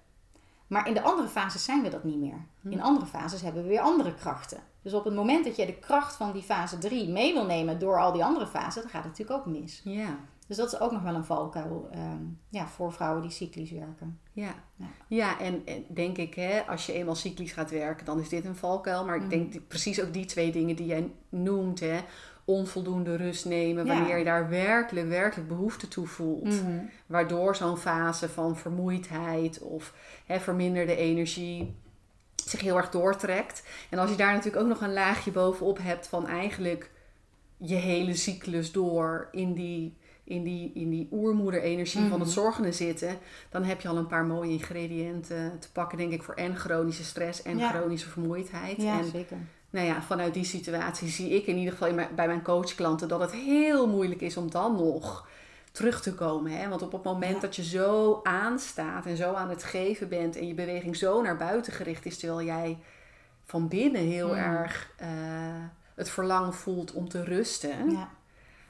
Maar 0.70 0.88
in 0.88 0.94
de 0.94 1.02
andere 1.02 1.28
fases 1.28 1.64
zijn 1.64 1.82
we 1.84 1.90
dat 1.90 2.04
niet 2.04 2.18
meer. 2.20 2.46
In 2.70 2.82
andere 2.82 3.06
fases 3.06 3.42
hebben 3.42 3.62
we 3.64 3.70
weer 3.70 3.80
andere 3.80 4.14
krachten. 4.14 4.60
Dus 4.82 4.94
op 4.94 5.04
het 5.06 5.14
moment 5.14 5.46
dat 5.46 5.56
jij 5.56 5.66
de 5.66 5.80
kracht 5.80 6.16
van 6.16 6.32
die 6.32 6.42
fase 6.42 6.78
3 6.78 7.10
mee 7.10 7.34
wil 7.34 7.46
nemen 7.46 7.80
door 7.80 8.00
al 8.00 8.12
die 8.12 8.24
andere 8.24 8.48
fasen, 8.48 8.82
dan 8.82 8.92
gaat 8.92 9.04
het 9.04 9.12
natuurlijk 9.18 9.40
ook 9.40 9.54
mis. 9.54 9.82
Ja. 9.84 10.18
Dus 10.48 10.58
dat 10.58 10.74
is 10.74 10.80
ook 10.80 10.92
nog 10.92 11.02
wel 11.02 11.16
een 11.16 11.24
valkuil 11.26 11.88
ehm, 11.92 12.24
ja, 12.50 12.68
voor 12.68 12.92
vrouwen 12.94 13.22
die 13.22 13.32
cyclisch 13.32 13.72
werken. 13.72 14.20
Ja, 14.34 14.54
Ja. 14.76 14.86
ja 15.08 15.40
en, 15.40 15.62
en 15.66 15.86
denk 15.88 16.18
ik, 16.18 16.34
hè, 16.34 16.62
als 16.68 16.86
je 16.86 16.94
eenmaal 16.94 17.16
cyclisch 17.16 17.52
gaat 17.52 17.72
werken, 17.72 18.06
dan 18.06 18.20
is 18.20 18.30
dit 18.30 18.46
een 18.46 18.56
valkuil. 18.56 19.06
Maar 19.06 19.16
ik 19.16 19.30
denk 19.30 19.52
die- 19.52 19.62
precies 19.62 20.02
ook 20.02 20.14
die 20.14 20.26
twee 20.26 20.52
dingen 20.52 20.76
die 20.76 20.86
jij 20.86 21.12
noemt, 21.30 21.80
hè, 21.80 22.00
onvoldoende 22.50 23.16
rust 23.16 23.46
nemen, 23.46 23.86
Ja. 23.86 23.94
wanneer 23.94 24.18
je 24.18 24.24
daar 24.24 24.50
werkelijk, 24.50 25.08
werkelijk 25.08 25.48
behoefte 25.50 25.88
toe 25.88 26.08
voelt. 26.08 26.62
Waardoor 27.06 27.56
zo'n 27.56 27.78
fase 27.78 28.30
van 28.30 28.58
vermoeidheid 28.58 29.60
of 29.62 29.94
hè, 30.26 30.40
verminderde 30.40 30.96
energie 30.96 31.76
zich 32.36 32.62
heel 32.62 32.78
erg 32.78 32.90
doortrekt. 32.90 33.64
En 33.90 34.00
als 34.00 34.10
je 34.10 34.16
daar 34.16 34.34
natuurlijk 34.34 34.64
ook 34.64 34.70
nog 34.70 34.82
een 34.82 34.94
laagje 34.94 35.32
bovenop 35.32 35.78
hebt 35.82 36.08
van 36.08 36.28
eigenlijk 36.28 36.92
je 37.58 37.76
hele 37.76 38.16
cyclus 38.16 38.72
door 38.72 39.28
in 39.32 39.54
die, 39.54 39.98
in 40.24 40.44
die, 40.44 40.72
in 40.74 40.90
die 40.90 41.08
oermoederenergie 41.12 42.02
van 42.02 42.20
het 42.20 42.30
Mhm. 42.30 42.38
zorgende 42.40 42.72
zitten, 42.72 43.18
dan 43.50 43.64
heb 43.64 43.82
je 43.82 43.88
al 43.88 43.98
een 43.98 44.08
paar 44.08 44.26
mooie 44.26 44.52
ingrediënten 44.52 45.60
te 45.60 45.72
pakken, 45.72 45.98
denk 45.98 46.12
ik, 46.12 46.24
voor 46.24 46.34
en 46.36 46.56
chronische 46.56 47.04
stress 47.04 47.42
en 47.42 47.58
Ja. 47.58 47.70
chronische 47.72 48.10
vermoeidheid. 48.10 48.82
Ja, 48.82 49.00
en 49.00 49.06
zeker. 49.06 49.38
Nou 49.70 49.86
ja, 49.88 50.02
vanuit 50.02 50.34
die 50.34 50.44
situatie 50.46 51.08
zie 51.08 51.30
ik 51.30 51.46
in 51.46 51.58
ieder 51.58 51.74
geval 51.74 51.94
bij 52.16 52.28
mijn 52.28 52.42
coachklanten 52.44 53.08
dat 53.08 53.20
het 53.20 53.32
heel 53.32 53.88
moeilijk 53.88 54.22
is 54.22 54.38
om 54.38 54.52
dan 54.52 54.76
nog 54.76 55.28
terug 55.72 56.02
te 56.02 56.14
komen. 56.16 56.52
Hè? 56.52 56.68
Want 56.70 56.82
op 56.82 56.92
het 56.92 57.04
moment 57.04 57.34
Ja. 57.36 57.40
dat 57.40 57.56
je 57.56 57.64
zo 57.64 58.20
aanstaat 58.24 59.06
en 59.06 59.18
zo 59.18 59.34
aan 59.34 59.50
het 59.50 59.64
geven 59.64 60.10
bent 60.10 60.36
en 60.36 60.48
je 60.48 60.54
beweging 60.54 60.96
zo 60.96 61.22
naar 61.22 61.38
buiten 61.38 61.74
gericht 61.74 62.06
is, 62.06 62.18
terwijl 62.18 62.42
jij 62.48 62.78
van 63.46 63.68
binnen 63.68 64.02
heel 64.02 64.28
Mm. 64.28 64.34
erg 64.34 64.92
eh, 64.98 65.08
het 65.96 66.10
verlangen 66.10 66.54
voelt 66.54 66.92
om 66.94 67.10
te 67.10 67.24
rusten, 67.24 67.92
Ja, 67.92 68.10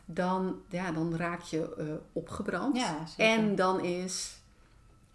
dan, 0.06 0.62
ja, 0.70 0.92
dan 0.92 1.16
raak 1.16 1.42
je 1.42 1.76
eh, 1.78 1.86
opgebrand. 2.14 2.78
ja. 2.78 2.98
En 3.18 3.56
dan 3.56 3.84
is 3.84 4.39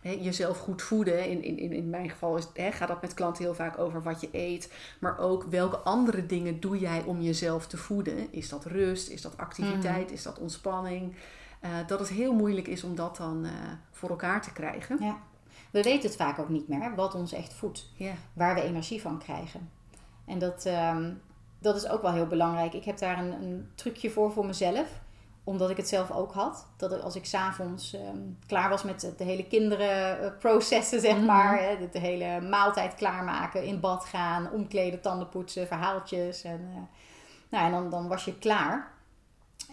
hè, 0.05 0.11
jezelf 0.11 0.59
goed 0.59 0.83
voeden. 0.83 1.29
In, 1.29 1.43
in, 1.43 1.59
in, 1.59 1.73
in 1.73 1.91
mijn 1.91 2.11
geval 2.11 2.37
is, 2.37 2.49
hè, 2.55 2.73
gaat 2.73 2.89
dat 2.89 3.03
met 3.03 3.15
klanten 3.15 3.45
heel 3.45 3.55
vaak 3.55 3.79
over 3.79 4.03
wat 4.03 4.21
je 4.21 4.29
eet. 4.33 4.73
Maar 5.01 5.19
ook 5.19 5.45
welke 5.45 5.77
andere 5.77 6.27
dingen 6.27 6.61
doe 6.61 6.79
jij 6.79 7.03
om 7.03 7.21
jezelf 7.21 7.67
te 7.67 7.77
voeden. 7.77 8.33
Is 8.33 8.49
dat 8.49 8.65
rust? 8.65 9.09
Is 9.09 9.23
dat 9.23 9.39
activiteit? 9.39 10.11
Is 10.11 10.23
dat 10.23 10.39
ontspanning? 10.39 11.15
Eh, 11.61 11.71
dat 11.87 11.99
het 11.99 12.09
heel 12.09 12.35
moeilijk 12.35 12.67
is 12.67 12.85
om 12.85 12.95
dat 12.95 13.17
dan 13.17 13.45
eh, 13.45 13.51
voor 13.91 14.11
elkaar 14.11 14.43
te 14.43 14.53
krijgen. 14.53 14.97
Ja. 15.01 15.19
We 15.71 15.83
weten 15.83 16.09
het 16.09 16.17
vaak 16.17 16.39
ook 16.39 16.49
niet 16.49 16.69
meer, 16.69 16.95
wat 16.95 17.15
ons 17.15 17.33
echt 17.33 17.55
voedt. 17.55 17.87
Waar 18.33 18.55
we 18.55 18.63
energie 18.63 19.01
van 19.01 19.19
krijgen. 19.19 19.71
En 20.27 20.39
dat, 20.39 20.67
ehm, 20.67 21.13
dat 21.59 21.77
is 21.77 21.89
ook 21.89 22.03
wel 22.03 22.13
heel 22.13 22.27
belangrijk. 22.27 22.73
Ik 22.73 22.85
heb 22.85 22.99
daar 22.99 23.19
een, 23.19 23.33
een 23.33 23.69
trucje 23.75 24.11
voor 24.11 24.33
voor 24.33 24.47
mezelf, 24.47 25.01
omdat 25.45 25.71
ik 25.71 25.77
het 25.77 25.89
zelf 25.89 26.11
ook 26.11 26.33
had. 26.33 26.67
Dat 26.77 27.03
als 27.03 27.17
ik 27.17 27.25
s'avonds 27.25 27.95
ehm 27.95 28.19
klaar 28.47 28.69
was 28.69 28.83
met 28.83 29.13
de, 29.17 29.25
hele 29.25 29.47
kinderenprocessen, 29.47 31.01
zeg 31.01 31.17
Mhm. 31.17 31.25
maar, 31.25 31.79
de, 31.79 31.89
de 31.93 31.99
hele 31.99 32.41
maaltijd 32.41 32.95
klaarmaken, 32.95 33.65
in 33.65 33.81
bad 33.81 34.05
gaan, 34.05 34.51
omkleden, 34.53 35.01
tanden 35.01 35.29
poetsen, 35.29 35.67
verhaaltjes. 35.67 36.43
En, 36.43 36.69
eh, 36.75 36.81
nou, 37.49 37.65
en 37.65 37.71
dan, 37.71 37.91
dan 37.91 38.09
was 38.09 38.25
je 38.25 38.39
klaar. 38.39 38.93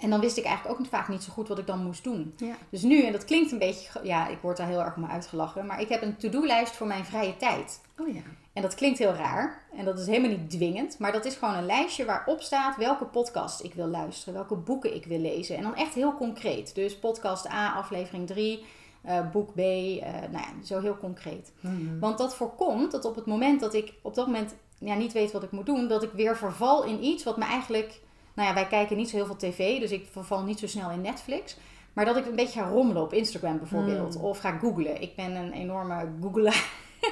En 0.01 0.09
dan 0.09 0.19
wist 0.19 0.37
ik 0.37 0.45
eigenlijk 0.45 0.79
ook 0.79 0.87
vaak 0.87 1.07
niet 1.07 1.23
zo 1.23 1.31
goed 1.31 1.47
wat 1.47 1.57
ik 1.59 1.67
dan 1.67 1.83
moest 1.83 2.03
doen. 2.03 2.33
Ja. 2.37 2.55
Dus 2.69 2.81
nu, 2.81 3.05
en 3.05 3.11
dat 3.11 3.25
klinkt 3.25 3.51
een 3.51 3.57
beetje, 3.59 3.99
ja, 4.03 4.27
ik 4.27 4.37
word 4.41 4.57
daar 4.57 4.67
heel 4.67 4.83
erg 4.83 4.95
om 4.95 5.05
uitgelachen, 5.05 5.65
maar 5.65 5.81
ik 5.81 5.89
heb 5.89 6.01
een 6.01 6.17
to-do-lijst 6.17 6.75
voor 6.75 6.87
mijn 6.87 7.05
vrije 7.05 7.37
tijd. 7.37 7.81
Oh 7.97 8.13
ja. 8.13 8.21
En 8.53 8.61
dat 8.61 8.75
klinkt 8.75 8.99
heel 8.99 9.13
raar 9.13 9.61
en 9.75 9.85
dat 9.85 9.99
is 9.99 10.07
helemaal 10.07 10.29
niet 10.29 10.49
dwingend, 10.49 10.99
maar 10.99 11.11
dat 11.11 11.25
is 11.25 11.35
gewoon 11.35 11.55
een 11.55 11.65
lijstje 11.65 12.05
waarop 12.05 12.41
staat 12.41 12.77
welke 12.77 13.05
podcast 13.05 13.63
ik 13.63 13.73
wil 13.73 13.87
luisteren, 13.87 14.33
welke 14.33 14.55
boeken 14.55 14.95
ik 14.95 15.05
wil 15.05 15.19
lezen. 15.19 15.57
En 15.57 15.63
dan 15.63 15.75
echt 15.75 15.93
heel 15.93 16.13
concreet. 16.13 16.75
Dus 16.75 16.97
podcast 16.97 17.47
A, 17.47 17.73
aflevering 17.73 18.27
3, 18.27 18.65
eh, 19.01 19.31
boek 19.31 19.53
B, 19.53 19.57
eh, 19.59 20.03
nou 20.31 20.31
ja, 20.31 20.63
zo 20.63 20.79
heel 20.79 20.97
concreet. 20.97 21.51
Mhm. 21.59 21.99
Want 21.99 22.17
dat 22.17 22.35
voorkomt 22.35 22.91
dat 22.91 23.05
op 23.05 23.15
het 23.15 23.25
moment 23.25 23.59
dat 23.59 23.73
ik 23.73 23.93
op 24.01 24.15
dat 24.15 24.25
moment 24.25 24.55
ja, 24.77 24.95
niet 24.95 25.13
weet 25.13 25.31
wat 25.31 25.43
ik 25.43 25.51
moet 25.51 25.65
doen, 25.65 25.87
dat 25.87 26.03
ik 26.03 26.11
weer 26.11 26.37
verval 26.37 26.83
in 26.83 27.03
iets 27.03 27.23
wat 27.23 27.37
me 27.37 27.45
eigenlijk. 27.45 27.99
Nou 28.33 28.47
ja, 28.47 28.53
wij 28.53 28.67
kijken 28.67 28.97
niet 28.97 29.09
zo 29.09 29.15
heel 29.15 29.25
veel 29.25 29.35
tv, 29.35 29.79
dus 29.79 29.91
ik 29.91 30.07
verval 30.11 30.43
niet 30.43 30.59
zo 30.59 30.67
snel 30.67 30.89
in 30.89 31.01
Netflix. 31.01 31.57
Maar 31.93 32.05
dat 32.05 32.17
ik 32.17 32.25
een 32.25 32.35
beetje 32.35 32.59
ga 32.59 32.69
rommelen 32.69 33.01
op 33.01 33.13
Instagram 33.13 33.57
bijvoorbeeld. 33.57 34.13
Hmm. 34.13 34.23
Of 34.23 34.39
ga 34.39 34.57
googlen. 34.57 35.01
Ik 35.01 35.15
ben 35.15 35.35
een 35.35 35.51
enorme 35.51 36.07
googelaar. 36.21 36.69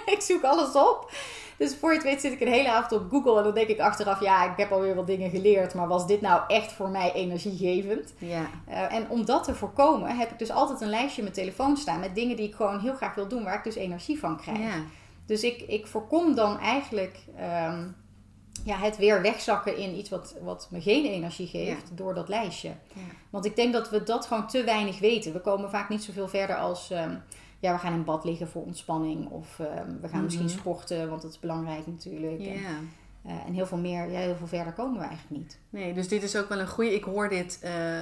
ik 0.16 0.22
zoek 0.22 0.44
alles 0.44 0.76
op. 0.76 1.12
Dus 1.58 1.76
voor 1.76 1.90
je 1.90 1.96
het 1.96 2.06
weet 2.06 2.22
zit 2.22 2.32
ik 2.32 2.42
een 2.42 2.52
hele 2.52 2.72
avond 2.72 3.02
op 3.02 3.10
Google. 3.10 3.38
En 3.38 3.44
dan 3.44 3.54
denk 3.54 3.68
ik 3.68 3.80
achteraf, 3.80 4.22
ja, 4.22 4.52
ik 4.52 4.58
heb 4.58 4.72
alweer 4.72 4.96
wat 4.96 5.08
dingen 5.08 5.30
geleerd. 5.30 5.74
Maar 5.74 5.88
was 5.88 6.08
dit 6.08 6.22
nou 6.22 6.42
echt 6.48 6.72
voor 6.72 6.90
mij 6.90 7.14
energiegevend? 7.14 8.14
Ja. 8.18 8.50
Eh, 8.68 8.94
en 8.94 9.10
om 9.10 9.26
dat 9.26 9.44
te 9.44 9.56
voorkomen, 9.56 10.18
heb 10.18 10.32
ik 10.32 10.40
dus 10.40 10.52
altijd 10.52 10.82
een 10.82 10.90
lijstje 10.90 11.18
in 11.18 11.24
mijn 11.24 11.36
telefoon 11.36 11.78
staan. 11.78 12.00
Met 12.00 12.16
dingen 12.16 12.36
die 12.36 12.48
ik 12.48 12.56
gewoon 12.56 12.80
heel 12.80 12.94
graag 12.94 13.16
wil 13.16 13.28
doen. 13.28 13.44
Waar 13.44 13.58
ik 13.58 13.64
dus 13.64 13.76
energie 13.76 14.20
van 14.20 14.38
krijg. 14.38 14.60
Ja. 14.60 14.84
Dus 15.26 15.44
ik, 15.44 15.62
ik 15.62 15.88
voorkom 15.88 16.36
dan 16.36 16.60
eigenlijk 16.60 17.18
ehm, 17.38 17.88
ja, 18.64 18.78
het 18.78 18.98
weer 18.98 19.22
wegzakken 19.22 19.78
in 19.78 19.98
iets 19.98 20.10
wat, 20.10 20.36
wat 20.42 20.68
me 20.72 20.82
geen 20.82 21.06
energie 21.06 21.48
geeft 21.48 21.98
door 21.98 22.14
dat 22.14 22.30
lijstje. 22.30 22.68
Ja. 22.94 23.02
Want 23.30 23.46
ik 23.46 23.56
denk 23.56 23.74
dat 23.74 23.90
we 23.90 24.04
dat 24.04 24.26
gewoon 24.26 24.48
te 24.48 24.64
weinig 24.64 25.00
weten. 25.00 25.34
We 25.34 25.42
komen 25.42 25.70
vaak 25.70 25.90
niet 25.90 26.04
zoveel 26.04 26.28
verder 26.28 26.56
als 26.56 26.92
ehm, 26.92 27.16
ja, 27.60 27.74
we 27.74 27.80
gaan 27.80 27.94
in 27.94 28.04
bad 28.04 28.24
liggen 28.26 28.48
voor 28.48 28.64
ontspanning. 28.64 29.30
Of 29.30 29.60
ehm, 29.60 30.00
we 30.02 30.08
gaan 30.08 30.24
misschien 30.24 30.46
Mhm. 30.46 30.58
sporten, 30.58 31.10
want 31.10 31.22
dat 31.22 31.32
is 31.32 31.40
belangrijk 31.40 31.88
natuurlijk. 31.88 32.40
En, 32.46 32.90
eh, 33.24 33.46
en 33.46 33.54
heel 33.54 33.66
veel 33.66 33.78
meer, 33.78 34.12
ja, 34.12 34.20
heel 34.20 34.36
veel 34.36 34.48
verder 34.48 34.74
komen 34.74 35.00
we 35.00 35.06
eigenlijk 35.08 35.42
niet. 35.42 35.60
Nee, 35.70 35.94
dus 35.94 36.08
dit 36.08 36.24
is 36.24 36.36
ook 36.38 36.50
wel 36.50 36.60
een 36.60 36.68
goede. 36.68 36.94
Ik 36.96 37.04
hoor 37.04 37.30
dit 37.30 37.60
eh, 37.62 38.00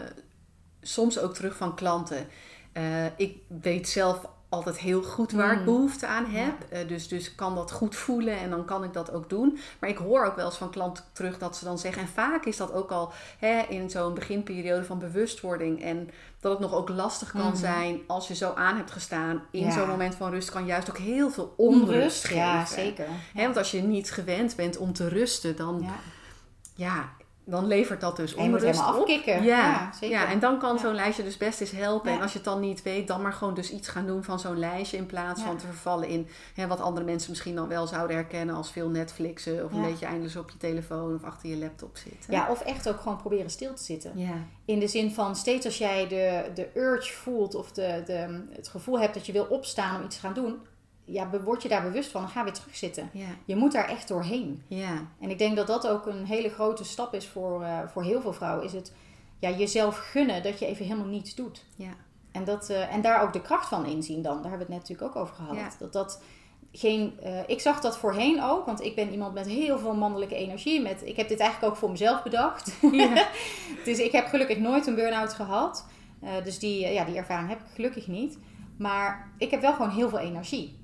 soms 0.81 1.19
ook 1.19 1.33
terug 1.33 1.57
van 1.57 1.75
klanten. 1.75 2.27
Eh, 2.71 3.05
ik 3.17 3.37
weet 3.61 3.89
zelf 3.89 4.29
altijd 4.49 4.77
heel 4.77 5.03
goed 5.03 5.31
waar 5.31 5.51
ik 5.53 5.59
Mm. 5.59 5.65
behoefte 5.65 6.07
aan 6.07 6.25
heb. 6.25 6.53
Eh, 6.69 6.87
dus, 6.87 7.07
dus 7.07 7.35
kan 7.35 7.55
dat 7.55 7.71
goed 7.71 7.95
voelen 7.95 8.37
en 8.39 8.49
dan 8.49 8.65
kan 8.65 8.83
ik 8.83 8.93
dat 8.93 9.11
ook 9.11 9.29
doen. 9.29 9.57
Maar 9.79 9.89
ik 9.89 9.97
hoor 9.97 10.25
ook 10.25 10.35
wel 10.35 10.45
eens 10.45 10.57
van 10.57 10.69
klanten 10.69 11.03
terug 11.13 11.37
dat 11.37 11.57
ze 11.57 11.65
dan 11.65 11.77
zeggen... 11.77 12.01
en 12.01 12.07
vaak 12.07 12.45
is 12.45 12.57
dat 12.57 12.73
ook 12.73 12.91
al 12.91 13.11
hè, 13.39 13.61
in 13.69 13.89
zo'n 13.89 14.13
beginperiode 14.13 14.85
van 14.85 14.99
bewustwording... 14.99 15.81
en 15.83 16.09
dat 16.39 16.51
het 16.51 16.61
nog 16.61 16.73
ook 16.73 16.89
lastig 16.89 17.31
kan 17.31 17.41
Mhm. 17.47 17.55
zijn 17.55 17.99
als 18.07 18.27
je 18.27 18.35
zo 18.35 18.53
aan 18.53 18.75
hebt 18.77 18.91
gestaan... 18.91 19.41
in 19.51 19.63
Ja. 19.63 19.71
zo'n 19.71 19.87
moment 19.87 20.15
van 20.15 20.31
rust 20.31 20.49
kan 20.51 20.65
juist 20.65 20.89
ook 20.89 20.97
heel 20.97 21.29
veel 21.29 21.53
onrust, 21.57 22.23
geven. 22.23 22.37
ja, 22.41 22.65
zeker. 22.65 23.07
Hè, 23.33 23.43
want 23.43 23.57
als 23.57 23.71
je 23.71 23.81
niet 23.81 24.11
gewend 24.11 24.55
bent 24.55 24.77
om 24.77 24.93
te 24.93 25.07
rusten, 25.07 25.55
dan 25.55 25.85
Ja. 26.75 27.09
Dan 27.49 27.65
levert 27.67 28.01
dat 28.01 28.15
dus 28.15 28.33
onrust 28.35 28.65
helemaal 28.65 28.93
op. 28.93 28.99
afkicken. 28.99 29.43
Ja, 29.43 29.57
Ja, 29.69 29.91
zeker. 29.93 30.17
ja, 30.17 30.27
en 30.31 30.39
dan 30.39 30.59
kan 30.59 30.73
Ja. 30.75 30.81
zo'n 30.81 30.95
lijstje 30.95 31.23
dus 31.23 31.37
best 31.37 31.61
eens 31.61 31.71
helpen. 31.71 32.09
Ja. 32.11 32.15
En 32.17 32.21
als 32.21 32.31
je 32.31 32.37
het 32.37 32.47
dan 32.47 32.59
niet 32.59 32.81
weet, 32.83 33.07
dan 33.07 33.21
maar 33.21 33.33
gewoon 33.33 33.53
dus 33.53 33.71
iets 33.71 33.87
gaan 33.87 34.05
doen 34.05 34.23
van 34.23 34.39
zo'n 34.39 34.59
lijstje... 34.59 34.97
in 34.97 35.05
plaats 35.05 35.41
van 35.41 35.57
te 35.57 35.65
vervallen 35.65 36.07
in 36.07 36.27
hè, 36.53 36.67
wat 36.67 36.79
andere 36.81 37.05
mensen 37.05 37.29
misschien 37.29 37.55
dan 37.55 37.67
wel 37.67 37.87
zouden 37.87 38.15
herkennen... 38.15 38.55
als 38.55 38.71
veel 38.71 38.89
Netflixen 38.89 39.65
of 39.65 39.71
een 39.73 39.81
beetje 39.81 40.05
eindeloos 40.05 40.35
op 40.35 40.49
je 40.49 40.57
telefoon 40.57 41.15
of 41.15 41.23
achter 41.23 41.49
je 41.49 41.57
laptop 41.57 41.97
zitten. 41.97 42.33
ja, 42.33 42.47
of 42.49 42.61
echt 42.61 42.89
ook 42.89 42.99
gewoon 42.99 43.17
proberen 43.17 43.49
stil 43.49 43.73
te 43.73 43.83
zitten. 43.83 44.11
Ja, 44.15 44.33
In 44.65 44.79
de 44.79 44.87
zin 44.87 45.11
van 45.13 45.35
steeds 45.35 45.65
als 45.65 45.77
jij 45.77 46.07
de, 46.07 46.43
de 46.53 46.67
urge 46.75 47.13
voelt 47.13 47.55
of 47.55 47.71
de, 47.71 48.03
de, 48.05 48.43
het 48.51 48.67
gevoel 48.67 48.99
hebt 48.99 49.13
dat 49.13 49.25
je 49.25 49.31
wil 49.31 49.45
opstaan 49.49 49.99
om 49.99 50.05
iets 50.05 50.15
te 50.15 50.21
gaan 50.21 50.33
doen, 50.33 50.59
ja, 51.07 51.29
word 51.43 51.61
je 51.63 51.69
daar 51.69 51.81
bewust 51.81 52.11
van, 52.11 52.21
dan 52.21 52.29
ga 52.29 52.43
weer 52.43 52.53
terugzitten. 52.53 53.09
ja, 53.13 53.27
Je 53.45 53.55
moet 53.55 53.71
daar 53.71 53.89
echt 53.89 54.07
doorheen. 54.07 54.63
ja, 54.67 55.07
En 55.19 55.29
ik 55.29 55.37
denk 55.37 55.55
dat 55.55 55.67
dat 55.67 55.87
ook 55.87 56.05
een 56.05 56.25
hele 56.25 56.49
grote 56.49 56.83
stap 56.83 57.13
is 57.13 57.27
voor, 57.27 57.63
eh, 57.63 57.79
voor 57.87 58.03
heel 58.03 58.21
veel 58.21 58.33
vrouwen. 58.33 58.65
Is 58.65 58.73
het 58.73 58.93
ja, 59.39 59.49
jezelf 59.49 59.97
gunnen 59.97 60.43
dat 60.43 60.59
je 60.59 60.65
even 60.65 60.85
helemaal 60.85 61.07
niets 61.07 61.35
doet. 61.35 61.65
ja. 61.75 61.95
En, 62.31 62.43
dat, 62.43 62.69
eh, 62.69 62.93
en 62.93 63.01
daar 63.01 63.21
ook 63.21 63.33
de 63.33 63.41
kracht 63.41 63.67
van 63.67 63.85
inzien 63.85 64.21
dan. 64.21 64.41
Daar 64.41 64.49
hebben 64.49 64.67
we 64.67 64.73
het 64.73 64.81
net 64.83 64.89
natuurlijk 64.89 65.09
ook 65.09 65.23
over 65.23 65.35
gehad. 65.35 65.55
Ja. 65.55 65.69
Dat 65.79 65.93
dat 65.93 66.21
geen, 66.71 67.19
eh, 67.21 67.39
ik 67.47 67.59
zag 67.59 67.79
dat 67.79 67.97
voorheen 67.97 68.43
ook, 68.43 68.65
want 68.65 68.83
ik 68.83 68.95
ben 68.95 69.11
iemand 69.11 69.33
met 69.33 69.47
heel 69.47 69.79
veel 69.79 69.93
mannelijke 69.95 70.35
energie. 70.35 70.81
Met, 70.81 71.01
ik 71.05 71.15
heb 71.15 71.27
dit 71.27 71.39
eigenlijk 71.39 71.71
ook 71.73 71.79
voor 71.79 71.91
mezelf 71.91 72.23
bedacht. 72.23 72.77
Ja. 72.91 73.27
dus 73.85 73.99
ik 73.99 74.11
heb 74.11 74.27
gelukkig 74.27 74.57
nooit 74.57 74.87
een 74.87 74.95
burn-out 74.95 75.33
gehad. 75.33 75.85
Eh, 76.21 76.29
dus 76.43 76.59
die, 76.59 76.87
ja, 76.87 77.03
die 77.03 77.15
ervaring 77.15 77.49
heb 77.49 77.59
ik 77.59 77.65
gelukkig 77.73 78.07
niet. 78.07 78.37
Maar 78.77 79.31
ik 79.37 79.51
heb 79.51 79.61
wel 79.61 79.73
gewoon 79.73 79.89
heel 79.91 80.09
veel 80.09 80.19
energie. 80.19 80.77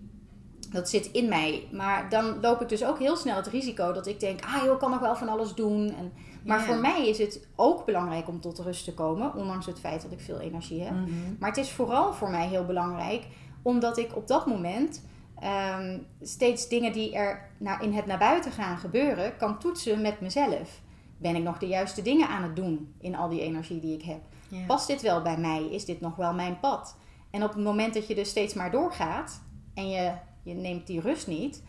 Dat 0.74 0.90
zit 0.90 1.12
in 1.12 1.30
mij. 1.30 1.68
Maar 1.72 2.10
dan 2.10 2.40
loop 2.42 2.62
ik 2.62 2.70
dus 2.70 2.86
ook 2.86 3.00
heel 3.00 3.16
snel 3.16 3.36
het 3.36 3.48
risico 3.48 3.92
dat 3.92 4.08
ik 4.08 4.20
denk... 4.20 4.46
ah 4.46 4.64
joh, 4.64 4.74
ik 4.74 4.80
kan 4.80 4.92
nog 4.92 5.00
wel 5.00 5.16
van 5.16 5.30
alles 5.30 5.54
doen. 5.54 5.96
En, 5.96 6.14
maar 6.46 6.62
voor 6.62 6.78
mij 6.78 7.10
is 7.10 7.18
het 7.18 7.48
ook 7.56 7.86
belangrijk 7.86 8.28
om 8.28 8.40
tot 8.40 8.60
rust 8.60 8.86
te 8.86 8.94
komen. 8.94 9.36
Ondanks 9.36 9.66
het 9.66 9.80
feit 9.80 10.02
dat 10.02 10.12
ik 10.12 10.20
veel 10.20 10.40
energie 10.40 10.82
heb. 10.82 10.94
Mhm. 10.94 11.10
Maar 11.40 11.50
het 11.50 11.58
is 11.58 11.72
vooral 11.72 12.14
voor 12.14 12.30
mij 12.30 12.48
heel 12.48 12.66
belangrijk, 12.66 13.24
omdat 13.62 13.98
ik 13.98 14.16
op 14.16 14.28
dat 14.28 14.46
moment 14.46 15.04
ehm, 15.40 16.00
steeds 16.22 16.68
dingen 16.68 16.94
die 16.94 17.16
er 17.16 17.50
naar, 17.58 17.84
in 17.84 17.94
het 17.94 18.06
naar 18.06 18.18
buiten 18.18 18.52
gaan 18.52 18.78
gebeuren, 18.78 19.38
kan 19.38 19.60
toetsen 19.60 20.02
met 20.02 20.22
mezelf. 20.22 20.82
Ben 21.18 21.36
ik 21.36 21.44
nog 21.44 21.58
de 21.58 21.68
juiste 21.68 22.02
dingen 22.02 22.28
aan 22.28 22.44
het 22.44 22.56
doen 22.56 22.94
in 23.00 23.16
al 23.16 23.30
die 23.30 23.42
energie 23.42 23.80
die 23.80 23.94
ik 23.94 24.04
heb? 24.04 24.22
Past 24.68 24.88
dit 24.88 25.02
wel 25.02 25.22
bij 25.22 25.38
mij? 25.38 25.68
Is 25.72 25.86
dit 25.86 26.02
nog 26.02 26.16
wel 26.16 26.34
mijn 26.34 26.60
pad? 26.60 26.96
En 27.32 27.44
op 27.44 27.54
het 27.54 27.64
moment 27.64 27.94
dat 27.94 28.08
je 28.08 28.16
dus 28.16 28.30
steeds 28.30 28.54
maar 28.54 28.72
doorgaat 28.72 29.42
en 29.74 29.90
je, 29.90 30.12
je 30.44 30.54
neemt 30.54 30.88
die 30.88 31.00
rust 31.02 31.28
niet, 31.28 31.64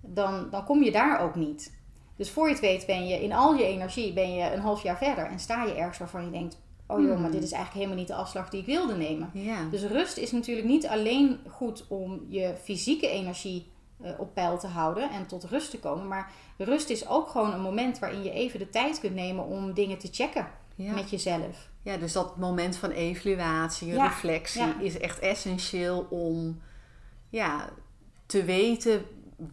dan, 0.00 0.50
dan 0.50 0.64
kom 0.64 0.82
je 0.82 0.90
daar 0.90 1.20
ook 1.20 1.34
niet. 1.34 1.78
Dus 2.16 2.30
voor 2.30 2.46
je 2.46 2.52
het 2.52 2.60
weet 2.62 2.86
ben 2.86 3.06
je 3.08 3.22
in 3.22 3.32
al 3.32 3.54
je 3.54 3.64
energie 3.64 4.12
ben 4.12 4.34
je 4.34 4.52
een 4.52 4.60
half 4.60 4.82
jaar 4.82 4.96
verder 4.98 5.24
en 5.26 5.38
sta 5.40 5.64
je 5.64 5.74
ergens 5.74 5.98
waarvan 5.98 6.24
je 6.24 6.30
denkt, 6.30 6.58
oh 6.86 7.00
joh, 7.00 7.10
Hmm. 7.12 7.20
maar 7.20 7.30
dit 7.30 7.42
is 7.42 7.52
eigenlijk 7.52 7.74
helemaal 7.74 7.96
niet 7.96 8.06
de 8.06 8.14
afslag 8.22 8.48
die 8.50 8.60
ik 8.60 8.66
wilde 8.66 8.96
nemen. 8.96 9.30
Ja. 9.32 9.64
Dus 9.70 9.82
rust 9.82 10.16
is 10.16 10.32
natuurlijk 10.32 10.66
niet 10.66 10.86
alleen 10.86 11.38
goed 11.48 11.84
om 11.88 12.26
je 12.28 12.54
fysieke 12.62 13.08
energie 13.08 13.70
eh, 14.02 14.10
op 14.18 14.34
peil 14.34 14.58
te 14.58 14.66
houden 14.66 15.10
en 15.10 15.26
tot 15.26 15.44
rust 15.44 15.70
te 15.70 15.78
komen. 15.78 16.08
Maar 16.08 16.32
rust 16.58 16.90
is 16.90 17.08
ook 17.08 17.28
gewoon 17.28 17.52
een 17.52 17.60
moment 17.60 17.98
waarin 17.98 18.22
je 18.22 18.30
even 18.32 18.58
de 18.58 18.68
tijd 18.68 19.00
kunt 19.00 19.14
nemen 19.14 19.44
om 19.46 19.74
dingen 19.74 19.98
te 19.98 20.08
checken 20.10 20.46
Ja. 20.74 20.92
met 20.94 21.10
jezelf. 21.10 21.68
ja, 21.82 21.96
dus 21.96 22.12
dat 22.12 22.36
moment 22.36 22.76
van 22.76 22.90
evaluatie, 22.90 23.92
Ja. 23.92 24.06
reflectie 24.06 24.74
is 24.78 24.98
echt 24.98 25.18
essentieel 25.18 26.06
om 26.10 26.60
ja, 27.28 27.68
te 28.30 28.44
weten 28.44 29.04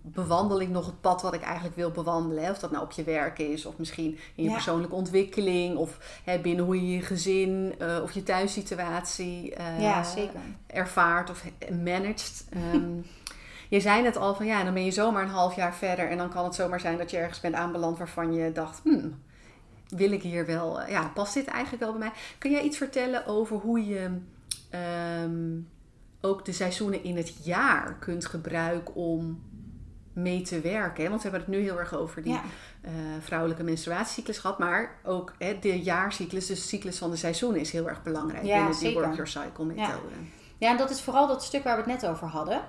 bewandel 0.02 0.62
ik 0.62 0.70
nog 0.70 0.86
het 0.86 1.02
pad 1.02 1.22
wat 1.22 1.34
ik 1.34 1.42
eigenlijk 1.42 1.76
wil 1.76 1.92
bewandelen. 1.92 2.50
Of 2.52 2.60
dat 2.60 2.72
nou 2.72 2.84
op 2.84 2.92
je 2.92 3.04
werk 3.04 3.40
is, 3.40 3.66
of 3.66 3.78
misschien 3.78 4.18
in 4.36 4.44
je 4.44 4.50
Ja. 4.50 4.54
persoonlijke 4.54 4.96
ontwikkeling, 4.96 5.76
of 5.78 6.22
hè, 6.24 6.40
binnen 6.40 6.66
hoe 6.66 6.76
je 6.86 6.96
je 6.96 7.02
gezin 7.02 7.76
eh, 7.80 8.00
of 8.04 8.12
je 8.12 8.24
thuissituatie 8.24 9.56
eh, 9.56 9.82
ja, 9.82 10.04
zeker. 10.04 10.40
ervaart 10.68 11.30
of 11.30 11.44
managt. 11.84 12.46
Ehm, 12.50 12.92
je 13.76 13.80
zei 13.80 14.02
net 14.02 14.18
al 14.18 14.36
van 14.36 14.46
ja, 14.46 14.64
dan 14.64 14.74
ben 14.74 14.86
je 14.86 14.92
zomaar 14.92 15.24
een 15.24 15.30
half 15.30 15.56
jaar 15.56 15.74
verder 15.76 16.10
en 16.10 16.18
dan 16.18 16.30
kan 16.30 16.44
het 16.44 16.56
zomaar 16.56 16.80
zijn 16.80 16.98
dat 16.98 17.12
je 17.12 17.18
ergens 17.18 17.40
bent 17.40 17.56
aanbeland 17.56 17.98
waarvan 17.98 18.34
je 18.34 18.52
dacht, 18.52 18.80
hmm, 18.84 19.22
wil 19.90 20.12
ik 20.12 20.22
hier 20.22 20.46
wel, 20.46 20.82
eh, 20.82 20.90
ja, 20.92 21.12
past 21.14 21.34
dit 21.34 21.48
eigenlijk 21.48 21.84
wel 21.84 21.92
bij 21.92 22.00
mij? 22.00 22.12
Kun 22.38 22.52
jij 22.52 22.62
iets 22.62 22.78
vertellen 22.78 23.26
over 23.26 23.58
hoe 23.58 23.86
je 23.86 24.10
ehm, 24.70 25.60
ook 26.22 26.46
de 26.46 26.52
seizoenen 26.52 27.04
in 27.04 27.18
het 27.18 27.46
jaar 27.46 27.96
kunt 28.00 28.26
gebruiken 28.26 28.96
om 28.96 29.42
mee 30.14 30.42
te 30.42 30.60
werken? 30.62 31.04
hè? 31.04 31.10
Want 31.10 31.22
we 31.24 31.30
hebben 31.30 31.48
het 31.50 31.58
nu 31.60 31.66
heel 31.66 31.80
erg 31.80 31.96
over 31.96 32.24
die 32.24 32.34
Ja. 32.34 32.42
eh, 32.82 32.92
vrouwelijke 33.20 33.64
menstruatiecyclus 33.64 34.38
gehad, 34.38 34.60
maar 34.60 35.00
ook 35.04 35.34
hè, 35.38 35.60
de 35.60 35.82
jaarcyclus, 35.82 36.46
dus 36.46 36.62
de 36.62 36.68
cyclus 36.68 36.98
van 36.98 37.10
de 37.12 37.16
seizoenen 37.18 37.60
is 37.60 37.72
heel 37.72 37.90
erg 37.90 38.04
belangrijk 38.04 38.46
Ja, 38.46 38.54
binnen 38.54 38.72
die 38.72 38.80
zeker. 38.80 39.02
Work 39.02 39.14
Your 39.16 39.28
Cycle 39.30 39.66
methode. 39.66 40.16
Ja, 40.58 40.70
en 40.72 40.78
dat 40.78 40.90
is 40.90 41.02
vooral 41.02 41.28
dat 41.28 41.44
stuk 41.44 41.64
waar 41.64 41.76
we 41.84 41.92
het 41.92 42.02
net 42.02 42.12
over 42.12 42.28
hadden. 42.28 42.62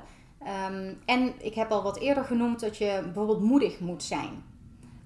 Ehm, 0.45 0.93
en 1.05 1.33
ik 1.39 1.55
heb 1.55 1.71
al 1.71 1.83
wat 1.83 1.99
eerder 1.99 2.25
genoemd 2.25 2.61
dat 2.61 2.77
je 2.77 3.01
bijvoorbeeld 3.05 3.41
moedig 3.43 3.81
moet 3.81 4.03
zijn. 4.03 4.43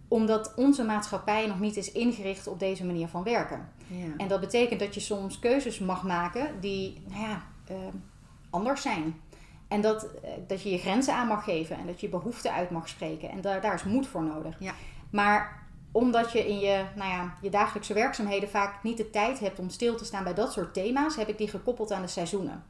Omdat 0.08 0.52
onze 0.56 0.84
maatschappij 0.84 1.46
nog 1.46 1.60
niet 1.60 1.76
is 1.76 1.92
ingericht 1.92 2.46
op 2.46 2.58
deze 2.58 2.84
manier 2.84 3.08
van 3.08 3.22
werken. 3.22 3.68
Ja. 3.86 4.06
En 4.16 4.28
dat 4.28 4.40
betekent 4.40 4.80
dat 4.80 4.94
je 4.94 5.00
soms 5.00 5.38
keuzes 5.38 5.78
mag 5.78 6.02
maken 6.02 6.60
die 6.60 7.02
nou 7.08 7.20
ja, 7.28 7.42
eh, 7.66 7.76
anders 8.52 8.82
zijn. 8.82 9.20
En 9.68 9.80
dat, 9.80 10.04
eh, 10.04 10.30
dat 10.46 10.62
je 10.62 10.70
je 10.70 10.78
grenzen 10.78 11.14
aan 11.14 11.26
mag 11.26 11.44
geven 11.44 11.76
en 11.76 11.86
dat 11.86 12.00
je 12.00 12.08
behoeften 12.08 12.52
uit 12.52 12.70
mag 12.70 12.88
spreken. 12.88 13.30
En 13.30 13.40
daar, 13.40 13.60
daar 13.60 13.74
is 13.74 13.84
moed 13.84 14.06
voor 14.06 14.22
nodig. 14.22 14.56
Ja. 14.58 14.72
Maar 15.10 15.62
omdat 15.92 16.32
je 16.32 16.48
in 16.48 16.58
je, 16.58 16.84
nou 16.96 17.10
ja, 17.10 17.34
je 17.42 17.50
dagelijkse 17.50 17.94
werkzaamheden 17.94 18.48
vaak 18.48 18.82
niet 18.82 18.96
de 18.96 19.10
tijd 19.10 19.40
hebt 19.40 19.58
om 19.58 19.68
stil 19.68 19.96
te 19.96 20.04
staan 20.04 20.24
bij 20.24 20.34
dat 20.34 20.52
soort 20.52 20.74
thema's, 20.74 21.16
heb 21.16 21.28
ik 21.28 21.38
die 21.38 21.48
gekoppeld 21.48 21.92
aan 21.92 22.02
de 22.02 22.08
seizoenen. 22.08 22.64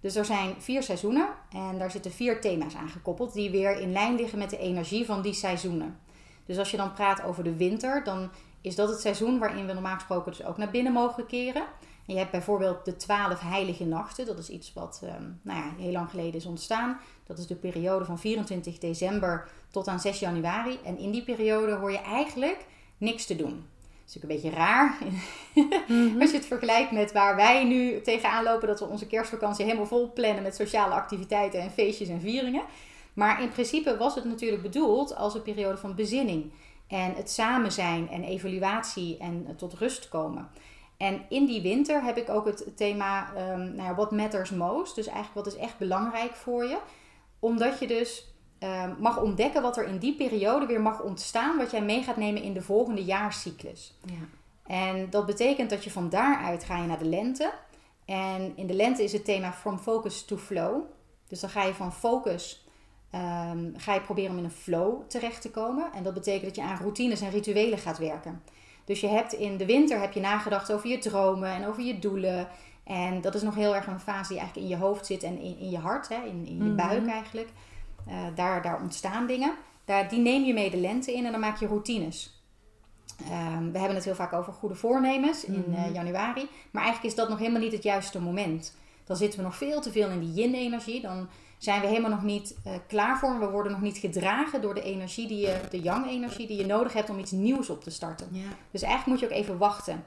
Dus 0.00 0.16
er 0.16 0.24
zijn 0.24 0.54
vier 0.58 0.82
seizoenen 0.82 1.28
en 1.50 1.78
daar 1.78 1.90
zitten 1.90 2.12
vier 2.12 2.40
thema's 2.40 2.74
aan 2.74 2.88
gekoppeld 2.88 3.32
die 3.32 3.50
weer 3.50 3.80
in 3.80 3.92
lijn 3.92 4.14
liggen 4.14 4.38
met 4.38 4.50
de 4.50 4.58
energie 4.58 5.06
van 5.06 5.22
die 5.22 5.32
seizoenen. 5.32 5.98
Dus 6.46 6.58
als 6.58 6.70
je 6.70 6.76
dan 6.76 6.92
praat 6.92 7.22
over 7.22 7.44
de 7.44 7.56
winter, 7.56 8.04
dan 8.04 8.30
is 8.60 8.74
dat 8.74 8.88
het 8.88 9.00
seizoen 9.00 9.38
waarin 9.38 9.66
we 9.66 9.72
normaal 9.72 9.94
gesproken 9.94 10.32
dus 10.32 10.44
ook 10.44 10.56
naar 10.56 10.70
binnen 10.70 10.92
mogen 10.92 11.26
keren. 11.26 11.64
En 12.06 12.12
je 12.14 12.18
hebt 12.18 12.30
bijvoorbeeld 12.30 12.84
de 12.84 12.96
twaalf 12.96 13.40
heilige 13.40 13.84
nachten. 13.84 14.26
Dat 14.26 14.38
is 14.38 14.48
iets 14.48 14.72
wat 14.72 15.00
ehm, 15.04 15.22
nou 15.42 15.58
ja, 15.58 15.72
heel 15.78 15.92
lang 15.92 16.10
geleden 16.10 16.34
is 16.34 16.46
ontstaan. 16.46 16.98
Dat 17.26 17.38
is 17.38 17.46
de 17.46 17.54
periode 17.54 18.04
van 18.04 18.18
24 18.18 18.78
december 18.78 19.48
tot 19.70 19.88
aan 19.88 20.00
6 20.00 20.18
januari. 20.18 20.78
En 20.84 20.98
in 20.98 21.10
die 21.10 21.24
periode 21.24 21.74
hoor 21.74 21.90
je 21.90 22.00
eigenlijk 22.00 22.66
niks 22.98 23.26
te 23.26 23.36
doen. 23.36 23.66
Dat 24.04 24.14
is 24.14 24.14
natuurlijk 24.14 24.44
een 24.44 24.50
beetje 24.50 24.58
raar. 24.58 24.98
Als 26.20 26.30
je 26.30 26.36
het 26.36 26.46
vergelijkt 26.46 26.90
met 26.90 27.12
waar 27.12 27.36
wij 27.36 27.64
nu 27.64 28.00
tegenaan 28.00 28.44
lopen, 28.44 28.68
dat 28.68 28.78
we 28.78 28.86
onze 28.86 29.06
kerstvakantie 29.06 29.64
helemaal 29.64 29.86
vol 29.86 30.12
plannen 30.12 30.42
met 30.42 30.54
sociale 30.54 30.94
activiteiten 30.94 31.60
en 31.60 31.70
feestjes 31.70 32.08
en 32.08 32.20
vieringen. 32.20 32.62
Maar 33.12 33.42
in 33.42 33.50
principe 33.50 33.96
was 33.96 34.14
het 34.14 34.24
natuurlijk 34.24 34.62
bedoeld 34.62 35.16
als 35.16 35.34
een 35.34 35.42
periode 35.42 35.78
van 35.78 35.94
bezinning. 35.94 36.52
En 36.86 37.14
het 37.14 37.30
samen 37.30 37.72
zijn 37.72 38.08
en 38.08 38.24
evaluatie 38.24 39.16
en 39.18 39.56
tot 39.56 39.74
rust 39.74 40.08
komen. 40.08 40.50
En 41.02 41.22
in 41.28 41.46
die 41.46 41.62
winter 41.62 42.02
heb 42.02 42.16
ik 42.16 42.30
ook 42.30 42.46
het 42.46 42.76
thema 42.76 43.34
ehm 43.34 43.74
nou 43.74 43.88
ja, 43.88 43.94
what 43.94 44.10
matters 44.10 44.50
most. 44.50 44.94
Dus 44.94 45.06
eigenlijk 45.06 45.46
wat 45.46 45.54
is 45.54 45.60
echt 45.60 45.78
belangrijk 45.78 46.34
voor 46.34 46.64
je. 46.64 46.78
Omdat 47.38 47.78
je 47.78 47.86
dus 47.86 48.34
ehm, 48.58 48.94
mag 48.98 49.20
ontdekken 49.20 49.62
wat 49.62 49.76
er 49.76 49.86
in 49.86 49.98
die 49.98 50.14
periode 50.14 50.66
weer 50.66 50.80
mag 50.80 51.02
ontstaan. 51.02 51.56
Wat 51.56 51.70
jij 51.70 51.82
mee 51.82 52.02
gaat 52.02 52.16
nemen 52.16 52.42
in 52.42 52.52
de 52.52 52.62
volgende 52.62 53.04
jaarcyclus. 53.04 53.98
Ja. 54.04 54.26
En 54.66 55.10
dat 55.10 55.26
betekent 55.26 55.70
dat 55.70 55.84
je 55.84 55.90
van 55.90 56.08
daaruit 56.08 56.64
ga 56.64 56.76
je 56.76 56.86
naar 56.86 56.98
de 56.98 57.04
lente. 57.04 57.52
En 58.04 58.52
in 58.56 58.66
de 58.66 58.74
lente 58.74 59.04
is 59.04 59.12
het 59.12 59.24
thema 59.24 59.52
from 59.52 59.78
focus 59.78 60.24
to 60.24 60.36
flow. 60.36 60.82
Dus 61.28 61.40
dan 61.40 61.50
ga 61.50 61.62
je 61.62 61.74
van 61.74 61.92
focus, 61.92 62.66
ehm, 63.10 63.70
ga 63.76 63.94
je 63.94 64.00
proberen 64.00 64.30
om 64.30 64.38
in 64.38 64.44
een 64.44 64.50
flow 64.50 65.02
terecht 65.08 65.42
te 65.42 65.50
komen. 65.50 65.92
En 65.92 66.02
dat 66.02 66.14
betekent 66.14 66.44
dat 66.44 66.56
je 66.56 66.62
aan 66.62 66.78
routines 66.78 67.20
en 67.20 67.30
rituelen 67.30 67.78
gaat 67.78 67.98
werken. 67.98 68.42
Dus 68.84 69.00
je 69.00 69.08
hebt 69.08 69.32
in 69.32 69.56
de 69.56 69.66
winter 69.66 70.00
heb 70.00 70.12
je 70.12 70.20
nagedacht 70.20 70.72
over 70.72 70.88
je 70.88 70.98
dromen 70.98 71.50
en 71.50 71.66
over 71.66 71.82
je 71.82 71.98
doelen. 71.98 72.48
En 72.84 73.20
dat 73.20 73.34
is 73.34 73.42
nog 73.42 73.54
heel 73.54 73.74
erg 73.74 73.86
een 73.86 74.00
fase 74.00 74.28
die 74.32 74.38
eigenlijk 74.38 74.68
in 74.70 74.76
je 74.78 74.82
hoofd 74.84 75.06
zit 75.06 75.22
en 75.22 75.38
in, 75.38 75.58
in 75.58 75.70
je 75.70 75.78
hart, 75.78 76.08
hè, 76.08 76.16
in, 76.26 76.46
in 76.46 76.56
je 76.56 76.62
Mhm. 76.62 76.76
buik 76.76 77.06
eigenlijk. 77.06 77.48
Eh, 78.06 78.14
daar, 78.34 78.62
daar 78.62 78.80
ontstaan 78.80 79.26
dingen. 79.26 79.52
Daar, 79.84 80.08
die 80.08 80.18
neem 80.20 80.44
je 80.44 80.52
mee 80.52 80.70
de 80.70 80.76
lente 80.76 81.12
in 81.12 81.24
en 81.26 81.30
dan 81.32 81.40
maak 81.40 81.58
je 81.58 81.66
routines. 81.66 82.40
Ehm, 83.30 83.70
we 83.70 83.78
hebben 83.78 83.96
het 83.96 84.04
heel 84.04 84.14
vaak 84.14 84.32
over 84.32 84.52
goede 84.52 84.74
voornemens 84.74 85.44
in 85.44 85.64
eh, 85.74 85.82
Mhm. 85.84 85.92
januari. 85.92 86.48
Maar 86.70 86.82
eigenlijk 86.82 87.14
is 87.14 87.20
dat 87.20 87.28
nog 87.28 87.38
helemaal 87.38 87.60
niet 87.60 87.72
het 87.72 87.82
juiste 87.82 88.20
moment. 88.20 88.76
Dan 89.04 89.16
zitten 89.16 89.38
we 89.38 89.44
nog 89.44 89.56
veel 89.56 89.80
te 89.80 89.92
veel 89.92 90.08
in 90.08 90.20
die 90.20 90.32
yin-energie. 90.32 91.00
Dan 91.00 91.28
zijn 91.62 91.80
we 91.80 91.86
helemaal 91.86 92.10
nog 92.10 92.22
niet 92.22 92.56
eh, 92.64 92.72
klaar 92.88 93.18
voor. 93.18 93.38
We 93.38 93.50
worden 93.50 93.72
nog 93.72 93.80
niet 93.80 93.98
gedragen 93.98 94.60
door 94.60 94.74
de 94.74 94.82
energie, 94.82 95.28
die 95.28 95.46
je, 95.46 95.60
de 95.70 95.80
yang-energie 95.80 96.46
die 96.46 96.56
je 96.56 96.66
nodig 96.66 96.92
hebt 96.92 97.10
om 97.10 97.18
iets 97.18 97.30
nieuws 97.30 97.70
op 97.70 97.82
te 97.82 97.90
starten. 97.90 98.28
Ja. 98.30 98.48
Dus 98.70 98.82
eigenlijk 98.82 99.06
moet 99.06 99.20
je 99.20 99.36
ook 99.36 99.42
even 99.42 99.58
wachten. 99.58 100.04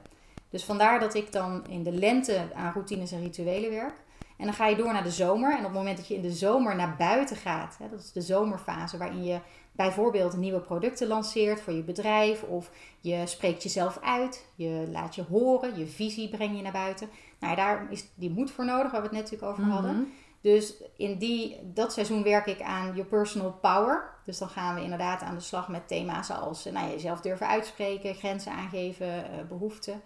Dus 0.50 0.64
vandaar 0.64 1.00
dat 1.00 1.14
ik 1.14 1.32
dan 1.32 1.66
in 1.68 1.82
de 1.82 1.92
lente 1.92 2.48
aan 2.54 2.72
routines 2.72 3.12
en 3.12 3.22
rituelen 3.22 3.70
werk. 3.70 3.94
En 4.36 4.44
dan 4.44 4.54
ga 4.54 4.66
je 4.66 4.76
door 4.76 4.92
naar 4.92 5.02
de 5.02 5.10
zomer. 5.10 5.52
En 5.52 5.58
op 5.58 5.64
het 5.64 5.72
moment 5.72 5.96
dat 5.96 6.08
je 6.08 6.14
in 6.14 6.22
de 6.22 6.32
zomer 6.32 6.76
naar 6.76 6.94
buiten 6.98 7.36
gaat, 7.36 7.76
hè, 7.78 7.88
dat 7.88 8.00
is 8.00 8.12
de 8.12 8.20
zomerfase 8.20 8.96
waarin 8.96 9.24
je 9.24 9.38
bijvoorbeeld 9.72 10.36
nieuwe 10.36 10.60
producten 10.60 11.06
lanceert 11.06 11.60
voor 11.60 11.72
je 11.72 11.82
bedrijf. 11.82 12.42
Of 12.42 12.70
je 13.00 13.22
spreekt 13.26 13.62
jezelf 13.62 13.98
uit, 14.02 14.46
je 14.54 14.88
laat 14.92 15.14
je 15.14 15.22
horen, 15.22 15.78
je 15.78 15.86
visie 15.86 16.28
breng 16.28 16.56
je 16.56 16.62
naar 16.62 16.72
buiten. 16.72 17.08
Nou, 17.38 17.56
ja, 17.56 17.64
daar 17.64 17.86
is 17.90 18.08
die 18.14 18.30
moed 18.30 18.50
voor 18.50 18.64
nodig, 18.64 18.90
waar 18.90 19.00
we 19.00 19.06
het 19.06 19.16
net 19.16 19.22
natuurlijk 19.22 19.52
over 19.52 19.64
hadden. 19.64 20.12
Mhm. 20.40 20.54
Dus 20.54 20.74
in 20.96 21.18
die, 21.18 21.58
dat 21.62 21.92
seizoen 21.92 22.22
werk 22.22 22.46
ik 22.46 22.62
aan 22.62 22.86
your 22.86 23.04
personal 23.04 23.52
power. 23.52 24.14
Dus 24.24 24.38
dan 24.38 24.48
gaan 24.48 24.74
we 24.74 24.82
inderdaad 24.82 25.22
aan 25.22 25.34
de 25.34 25.40
slag 25.40 25.68
met 25.68 25.88
thema's 25.88 26.30
als 26.30 26.66
eh, 26.66 26.72
nou, 26.72 26.90
jezelf 26.90 27.20
durven 27.20 27.48
uitspreken, 27.48 28.14
grenzen 28.14 28.52
aangeven, 28.52 29.06
eh, 29.06 29.46
behoeften. 29.48 30.02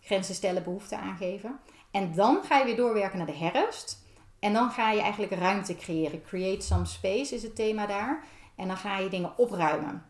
Grenzen 0.00 0.34
stellen, 0.34 0.62
behoeften 0.62 0.98
aangeven. 0.98 1.58
En 1.90 2.14
dan 2.14 2.42
ga 2.44 2.58
je 2.58 2.64
weer 2.64 2.76
doorwerken 2.76 3.18
naar 3.18 3.26
de 3.26 3.36
herfst. 3.36 4.02
En 4.38 4.52
dan 4.52 4.70
ga 4.70 4.90
je 4.90 5.00
eigenlijk 5.00 5.32
ruimte 5.32 5.76
creëren. 5.76 6.22
Create 6.22 6.64
some 6.64 6.84
space 6.84 7.34
is 7.34 7.42
het 7.42 7.56
thema 7.56 7.86
daar. 7.86 8.24
En 8.56 8.66
dan 8.66 8.76
ga 8.76 8.98
je 8.98 9.08
dingen 9.08 9.32
opruimen. 9.36 10.06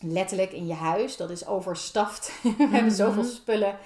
Letterlijk 0.00 0.52
in 0.52 0.66
je 0.66 0.74
huis. 0.74 1.16
Dat 1.16 1.30
is 1.30 1.46
overstaft. 1.46 2.32
We 2.58 2.68
hebben 2.70 2.92
zoveel 2.92 3.24
spullen 3.24 3.78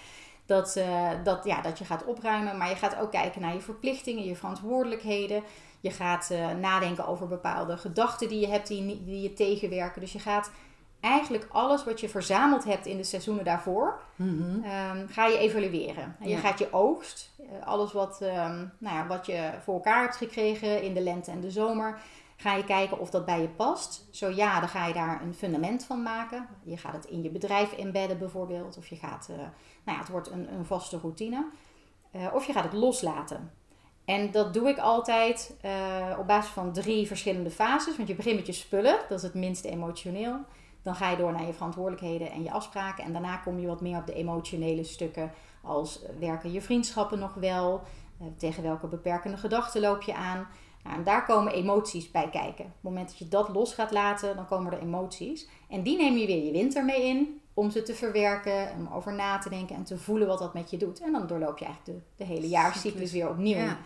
dat, 0.51 0.76
eh, 0.76 1.11
dat, 1.24 1.44
ja, 1.44 1.61
dat 1.61 1.78
je 1.78 1.84
gaat 1.84 2.05
opruimen. 2.05 2.57
Maar 2.59 2.68
je 2.68 2.76
gaat 2.76 2.98
ook 3.01 3.11
kijken 3.11 3.40
naar 3.40 3.53
je 3.55 3.61
verplichtingen, 3.61 4.24
je 4.24 4.36
verantwoordelijkheden. 4.36 5.42
Je 5.80 5.90
gaat 5.90 6.30
eh, 6.30 6.51
nadenken 6.61 7.07
over 7.07 7.28
bepaalde 7.28 7.76
gedachten 7.76 8.28
die 8.28 8.40
je 8.40 8.48
hebt 8.48 8.66
die, 8.68 9.05
die 9.05 9.22
je 9.22 9.32
tegenwerken. 9.32 10.01
Dus 10.01 10.12
je 10.12 10.18
gaat 10.18 10.51
eigenlijk 11.01 11.46
alles 11.53 11.84
wat 11.84 12.01
je 12.01 12.09
verzameld 12.09 12.64
hebt 12.64 12.86
in 12.86 12.96
de 12.96 13.05
seizoenen 13.05 13.44
daarvoor, 13.44 14.01
Mhm. 14.16 14.64
ehm, 14.64 15.07
ga 15.09 15.26
je 15.26 15.38
evalueren. 15.38 16.16
En 16.20 16.28
je 16.28 16.36
gaat 16.36 16.59
je 16.59 16.72
oogst, 16.72 17.30
eh, 17.38 17.66
alles 17.66 17.92
wat, 17.92 18.18
ehm, 18.22 18.64
nou 18.78 18.96
ja, 18.96 19.07
wat 19.07 19.26
je 19.26 19.51
voor 19.64 19.74
elkaar 19.74 20.03
hebt 20.03 20.16
gekregen 20.16 20.82
in 20.82 20.94
de 20.94 21.01
lente 21.01 21.30
en 21.30 21.40
de 21.40 21.51
zomer, 21.51 21.98
ga 22.41 22.55
je 22.55 22.64
kijken 22.64 22.99
of 22.99 23.11
dat 23.11 23.24
bij 23.24 23.41
je 23.41 23.49
past. 23.49 24.07
Zo 24.11 24.28
ja, 24.28 24.61
dan 24.61 24.68
ga 24.68 24.86
je 24.86 24.93
daar 24.93 25.22
een 25.22 25.34
fundament 25.34 25.84
van 25.84 26.03
maken. 26.03 26.49
Je 26.62 26.76
gaat 26.76 26.93
het 26.93 27.05
in 27.05 27.22
je 27.22 27.30
bedrijf 27.30 27.72
embedden 27.72 28.18
bijvoorbeeld, 28.18 28.76
of 28.76 28.86
je 28.86 28.97
gaat, 28.97 29.28
eh, 29.30 29.36
nou 29.36 29.51
ja, 29.84 29.99
het 29.99 30.09
wordt 30.09 30.30
een, 30.30 30.53
een 30.53 30.64
vaste 30.64 30.99
routine. 30.99 31.47
Eh, 32.11 32.34
of 32.34 32.47
je 32.47 32.53
gaat 32.53 32.64
het 32.64 32.72
loslaten. 32.72 33.53
En 34.05 34.30
dat 34.30 34.55
doe 34.55 34.68
ik 34.68 34.78
altijd 34.78 35.57
eh, 35.61 36.16
op 36.18 36.26
basis 36.26 36.51
van 36.51 36.72
drie 36.72 37.07
verschillende 37.07 37.51
fases. 37.51 37.97
Want 37.97 38.09
je 38.09 38.14
begint 38.14 38.36
met 38.36 38.47
je 38.47 38.53
spullen, 38.53 38.99
dat 39.09 39.18
is 39.18 39.24
het 39.24 39.34
minst 39.34 39.64
emotioneel. 39.64 40.36
Dan 40.82 40.95
ga 40.95 41.11
je 41.11 41.16
door 41.16 41.32
naar 41.32 41.47
je 41.47 41.53
verantwoordelijkheden 41.53 42.30
en 42.30 42.43
je 42.43 42.51
afspraken. 42.51 43.05
En 43.05 43.12
daarna 43.12 43.36
kom 43.36 43.59
je 43.59 43.66
wat 43.66 43.80
meer 43.80 43.99
op 43.99 44.07
de 44.07 44.14
emotionele 44.14 44.84
stukken. 44.84 45.32
Als 45.62 46.03
werken 46.18 46.53
je 46.53 46.62
vriendschappen 46.62 47.18
nog 47.18 47.34
wel? 47.34 47.82
Tegen 48.36 48.62
welke 48.62 48.86
beperkende 48.86 49.36
gedachten 49.36 49.80
loop 49.80 50.03
je 50.03 50.14
aan? 50.14 50.49
Nou, 50.85 50.97
en 50.97 51.05
daar 51.05 51.24
komen 51.24 51.53
emoties 51.53 52.11
bij 52.11 52.28
kijken. 52.31 52.64
Op 52.64 52.72
het 52.72 52.83
moment 52.83 53.09
dat 53.09 53.18
je 53.18 53.28
dat 53.28 53.49
los 53.49 53.74
gaat 53.74 53.91
laten, 53.91 54.37
dan 54.37 54.47
komen 54.47 54.72
er 54.72 54.81
emoties. 54.81 55.49
En 55.68 55.83
die 55.83 55.97
neem 55.97 56.16
je 56.16 56.26
weer 56.26 56.45
je 56.45 56.53
winter 56.53 56.85
mee 56.85 57.03
in. 57.03 57.41
Om 57.55 57.70
ze 57.70 57.83
te 57.83 57.95
verwerken, 57.95 58.68
om 58.78 58.89
over 58.95 59.14
na 59.14 59.39
te 59.39 59.49
denken 59.49 59.76
en 59.76 59.85
te 59.85 59.99
voelen 59.99 60.28
wat 60.28 60.39
dat 60.39 60.55
met 60.55 60.70
je 60.70 60.76
doet. 60.76 61.01
En 61.01 61.12
dan 61.12 61.26
doorloop 61.26 61.59
je 61.59 61.64
eigenlijk 61.64 61.99
de, 61.99 62.24
de 62.24 62.33
hele 62.33 62.49
jaarcyclus 62.49 62.93
Cyclus. 62.93 63.12
weer 63.12 63.28
opnieuw. 63.28 63.57
Ja. 63.57 63.78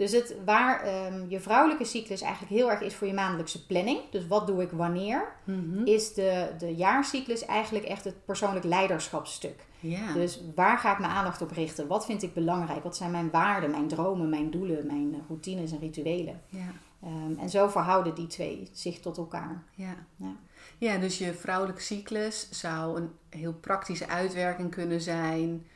Dus 0.00 0.12
het, 0.12 0.34
waar 0.44 0.82
ehm, 0.82 1.24
je 1.28 1.40
vrouwelijke 1.40 1.84
cyclus 1.84 2.20
eigenlijk 2.20 2.52
heel 2.52 2.70
erg 2.70 2.80
is 2.80 2.94
voor 2.94 3.06
je 3.06 3.12
maandelijkse 3.12 3.66
planning. 3.66 3.98
Dus 4.10 4.26
wat 4.26 4.46
doe 4.46 4.62
ik 4.62 4.70
wanneer? 4.70 5.32
Mhm. 5.44 5.84
Is 5.84 6.14
de, 6.14 6.50
de 6.58 6.74
jaarcyclus 6.74 7.44
eigenlijk 7.44 7.84
echt 7.84 8.04
het 8.04 8.24
persoonlijk 8.24 8.64
leiderschapsstuk. 8.64 9.66
Ja. 9.80 10.12
Dus 10.12 10.40
waar 10.54 10.78
ga 10.78 10.92
ik 10.92 10.98
mijn 10.98 11.12
aandacht 11.12 11.42
op 11.42 11.50
richten? 11.50 11.86
Wat 11.86 12.04
vind 12.04 12.22
ik 12.22 12.34
belangrijk? 12.34 12.82
Wat 12.82 12.96
zijn 12.96 13.10
mijn 13.10 13.30
waarden, 13.30 13.70
mijn 13.70 13.88
dromen, 13.88 14.28
mijn 14.28 14.50
doelen, 14.50 14.86
mijn 14.86 15.14
eh, 15.14 15.20
routines 15.28 15.72
en 15.72 15.78
rituelen? 15.78 16.40
ja. 16.48 16.72
Ehm, 17.02 17.38
en 17.38 17.50
zo 17.50 17.68
verhouden 17.68 18.14
die 18.14 18.26
twee 18.26 18.68
zich 18.72 19.00
tot 19.00 19.16
elkaar. 19.16 19.62
Ja. 19.74 19.94
Ja. 20.16 20.36
ja, 20.78 20.98
dus 20.98 21.18
je 21.18 21.34
vrouwelijke 21.34 21.82
cyclus 21.82 22.50
zou 22.50 23.00
een 23.00 23.10
heel 23.28 23.52
praktische 23.52 24.08
uitwerking 24.08 24.70
kunnen 24.70 25.00
zijn 25.00 25.66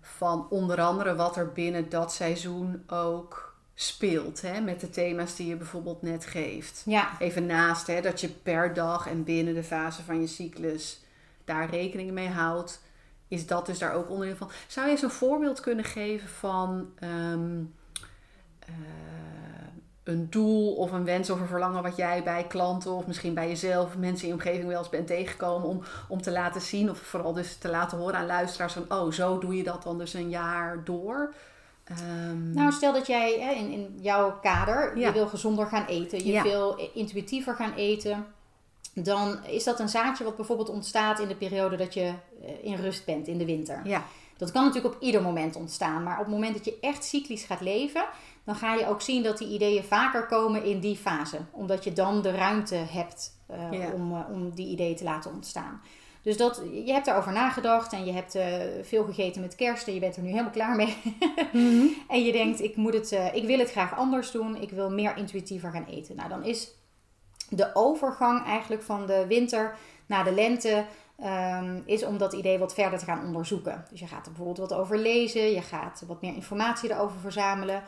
van 0.00 0.46
onder 0.50 0.80
andere 0.80 1.14
wat 1.14 1.36
er 1.36 1.52
binnen 1.52 1.88
dat 1.88 2.12
seizoen 2.12 2.82
ook 2.86 3.54
speelt. 3.74 4.42
Hè? 4.42 4.60
Met 4.60 4.80
de 4.80 4.90
thema's 4.90 5.36
die 5.36 5.46
je 5.46 5.56
bijvoorbeeld 5.56 6.02
net 6.02 6.26
geeft. 6.26 6.82
Ja, 6.84 7.20
Even 7.20 7.46
naast 7.46 7.86
hè, 7.86 8.00
dat 8.00 8.20
je 8.20 8.28
per 8.28 8.74
dag 8.74 9.06
en 9.06 9.24
binnen 9.24 9.54
de 9.54 9.64
fase 9.64 10.02
van 10.02 10.20
je 10.20 10.26
cyclus 10.26 11.04
daar 11.44 11.70
rekening 11.70 12.10
mee 12.10 12.28
houdt, 12.28 12.82
is 13.28 13.46
dat 13.46 13.66
dus 13.66 13.78
daar 13.78 13.92
ook 13.94 14.10
onderdeel 14.10 14.36
van. 14.36 14.50
Zou 14.66 14.86
je 14.86 14.92
eens 14.92 15.02
een 15.02 15.10
voorbeeld 15.10 15.60
kunnen 15.60 15.84
geven 15.84 16.28
van 16.28 16.90
ehm, 16.98 17.62
eh, 18.58 18.68
een 20.04 20.26
doel 20.30 20.74
of 20.74 20.92
een 20.92 21.04
wens 21.04 21.30
of 21.30 21.40
een 21.40 21.46
verlangen 21.46 21.82
wat 21.82 21.96
jij 21.96 22.22
bij 22.22 22.44
klanten 22.46 22.92
of 22.92 23.06
misschien 23.06 23.34
bij 23.34 23.48
jezelf 23.48 23.96
mensen 23.96 24.22
in 24.22 24.28
je 24.28 24.34
omgeving 24.40 24.68
wel 24.68 24.78
eens 24.78 24.88
bent 24.88 25.06
tegengekomen 25.06 25.68
om, 25.68 25.82
om 26.08 26.22
te 26.22 26.30
laten 26.32 26.60
zien 26.60 26.90
of 26.90 26.98
vooral 26.98 27.32
dus 27.32 27.56
te 27.56 27.68
laten 27.70 27.98
horen 27.98 28.14
aan 28.18 28.26
luisteraars 28.26 28.72
van 28.72 28.84
oh, 28.88 29.12
zo 29.12 29.38
doe 29.38 29.56
je 29.56 29.62
dat 29.62 29.82
dan 29.82 29.98
dus 29.98 30.14
een 30.14 30.28
jaar 30.28 30.84
door. 30.84 31.34
Ehm, 31.84 32.52
nou 32.52 32.72
stel 32.72 32.92
dat 32.92 33.06
jij 33.06 33.40
hè, 33.40 33.52
in, 33.52 33.70
in 33.70 33.98
jouw 34.00 34.38
kader, 34.42 34.98
Ja. 34.98 35.06
je 35.06 35.12
wil 35.12 35.26
gezonder 35.28 35.66
gaan 35.66 35.84
eten, 35.86 36.18
je 36.26 36.32
Ja. 36.32 36.42
wil 36.42 36.90
intuïtiever 36.94 37.54
gaan 37.54 37.72
eten. 37.74 38.26
Dan 38.94 39.44
is 39.44 39.64
dat 39.64 39.80
een 39.80 39.88
zaadje 39.88 40.24
wat 40.24 40.36
bijvoorbeeld 40.36 40.68
ontstaat 40.68 41.18
in 41.20 41.28
de 41.28 41.36
periode 41.36 41.76
dat 41.76 41.94
je 41.94 42.00
eh, 42.42 42.50
in 42.62 42.74
rust 42.74 43.04
bent, 43.04 43.28
in 43.28 43.38
de 43.38 43.44
winter. 43.44 43.80
ja, 43.84 44.04
Dat 44.36 44.50
kan 44.52 44.64
natuurlijk 44.64 44.94
op 44.94 45.02
ieder 45.02 45.22
moment 45.22 45.56
ontstaan. 45.56 46.02
Maar 46.02 46.18
op 46.18 46.24
het 46.24 46.34
moment 46.34 46.54
dat 46.54 46.64
je 46.64 46.78
echt 46.80 47.04
cyclisch 47.04 47.44
gaat 47.44 47.60
leven, 47.60 48.04
dan 48.44 48.54
ga 48.54 48.74
je 48.74 48.86
ook 48.86 49.00
zien 49.00 49.22
dat 49.22 49.38
die 49.38 49.48
ideeën 49.48 49.84
vaker 49.84 50.26
komen 50.26 50.64
in 50.64 50.80
die 50.80 50.96
fase. 50.96 51.38
Omdat 51.50 51.84
je 51.84 51.92
dan 51.92 52.22
de 52.22 52.30
ruimte 52.30 52.74
hebt 52.74 53.32
eh, 53.46 53.72
Ja. 53.72 53.90
om, 53.92 54.12
eh, 54.12 54.20
om 54.32 54.50
die 54.54 54.68
ideeën 54.68 54.96
te 54.96 55.04
laten 55.04 55.30
ontstaan. 55.32 55.80
Dus 56.22 56.36
dat, 56.36 56.62
je 56.84 56.92
hebt 56.92 57.06
erover 57.06 57.32
nagedacht 57.32 57.92
en 57.92 58.04
je 58.04 58.12
hebt 58.12 58.38
veel 58.86 59.04
gegeten 59.04 59.40
met 59.40 59.54
kerst 59.54 59.86
en 59.86 59.94
je 59.94 60.00
bent 60.00 60.16
er 60.16 60.22
nu 60.22 60.28
helemaal 60.28 60.50
klaar 60.50 60.76
mee. 60.76 60.96
en 62.08 62.24
je 62.24 62.32
denkt, 62.32 62.60
ik, 62.62 62.76
moet 62.76 62.94
het, 62.94 63.18
ik 63.32 63.44
wil 63.46 63.58
het 63.58 63.70
graag 63.70 63.96
anders 63.96 64.30
doen, 64.30 64.56
ik 64.56 64.70
wil 64.70 64.90
meer 64.90 65.16
intuïtiever 65.16 65.70
gaan 65.70 65.84
eten. 65.90 66.16
Nou, 66.16 66.28
dan 66.28 66.44
is 66.44 66.70
de 67.48 67.70
overgang 67.74 68.44
eigenlijk 68.44 68.82
van 68.82 69.06
de 69.06 69.26
winter 69.26 69.76
naar 70.06 70.24
de 70.24 70.32
lente 70.32 70.84
ehm, 71.18 71.80
is 71.84 72.04
om 72.04 72.18
dat 72.18 72.32
idee 72.32 72.58
wat 72.58 72.74
verder 72.74 72.98
te 72.98 73.04
gaan 73.04 73.26
onderzoeken. 73.26 73.84
Dus 73.90 74.00
je 74.00 74.06
gaat 74.06 74.26
er 74.26 74.32
bijvoorbeeld 74.32 74.70
wat 74.70 74.78
over 74.78 74.98
lezen, 74.98 75.50
je 75.50 75.62
gaat 75.62 76.04
wat 76.06 76.22
meer 76.22 76.34
informatie 76.34 76.92
erover 76.92 77.20
verzamelen. 77.20 77.82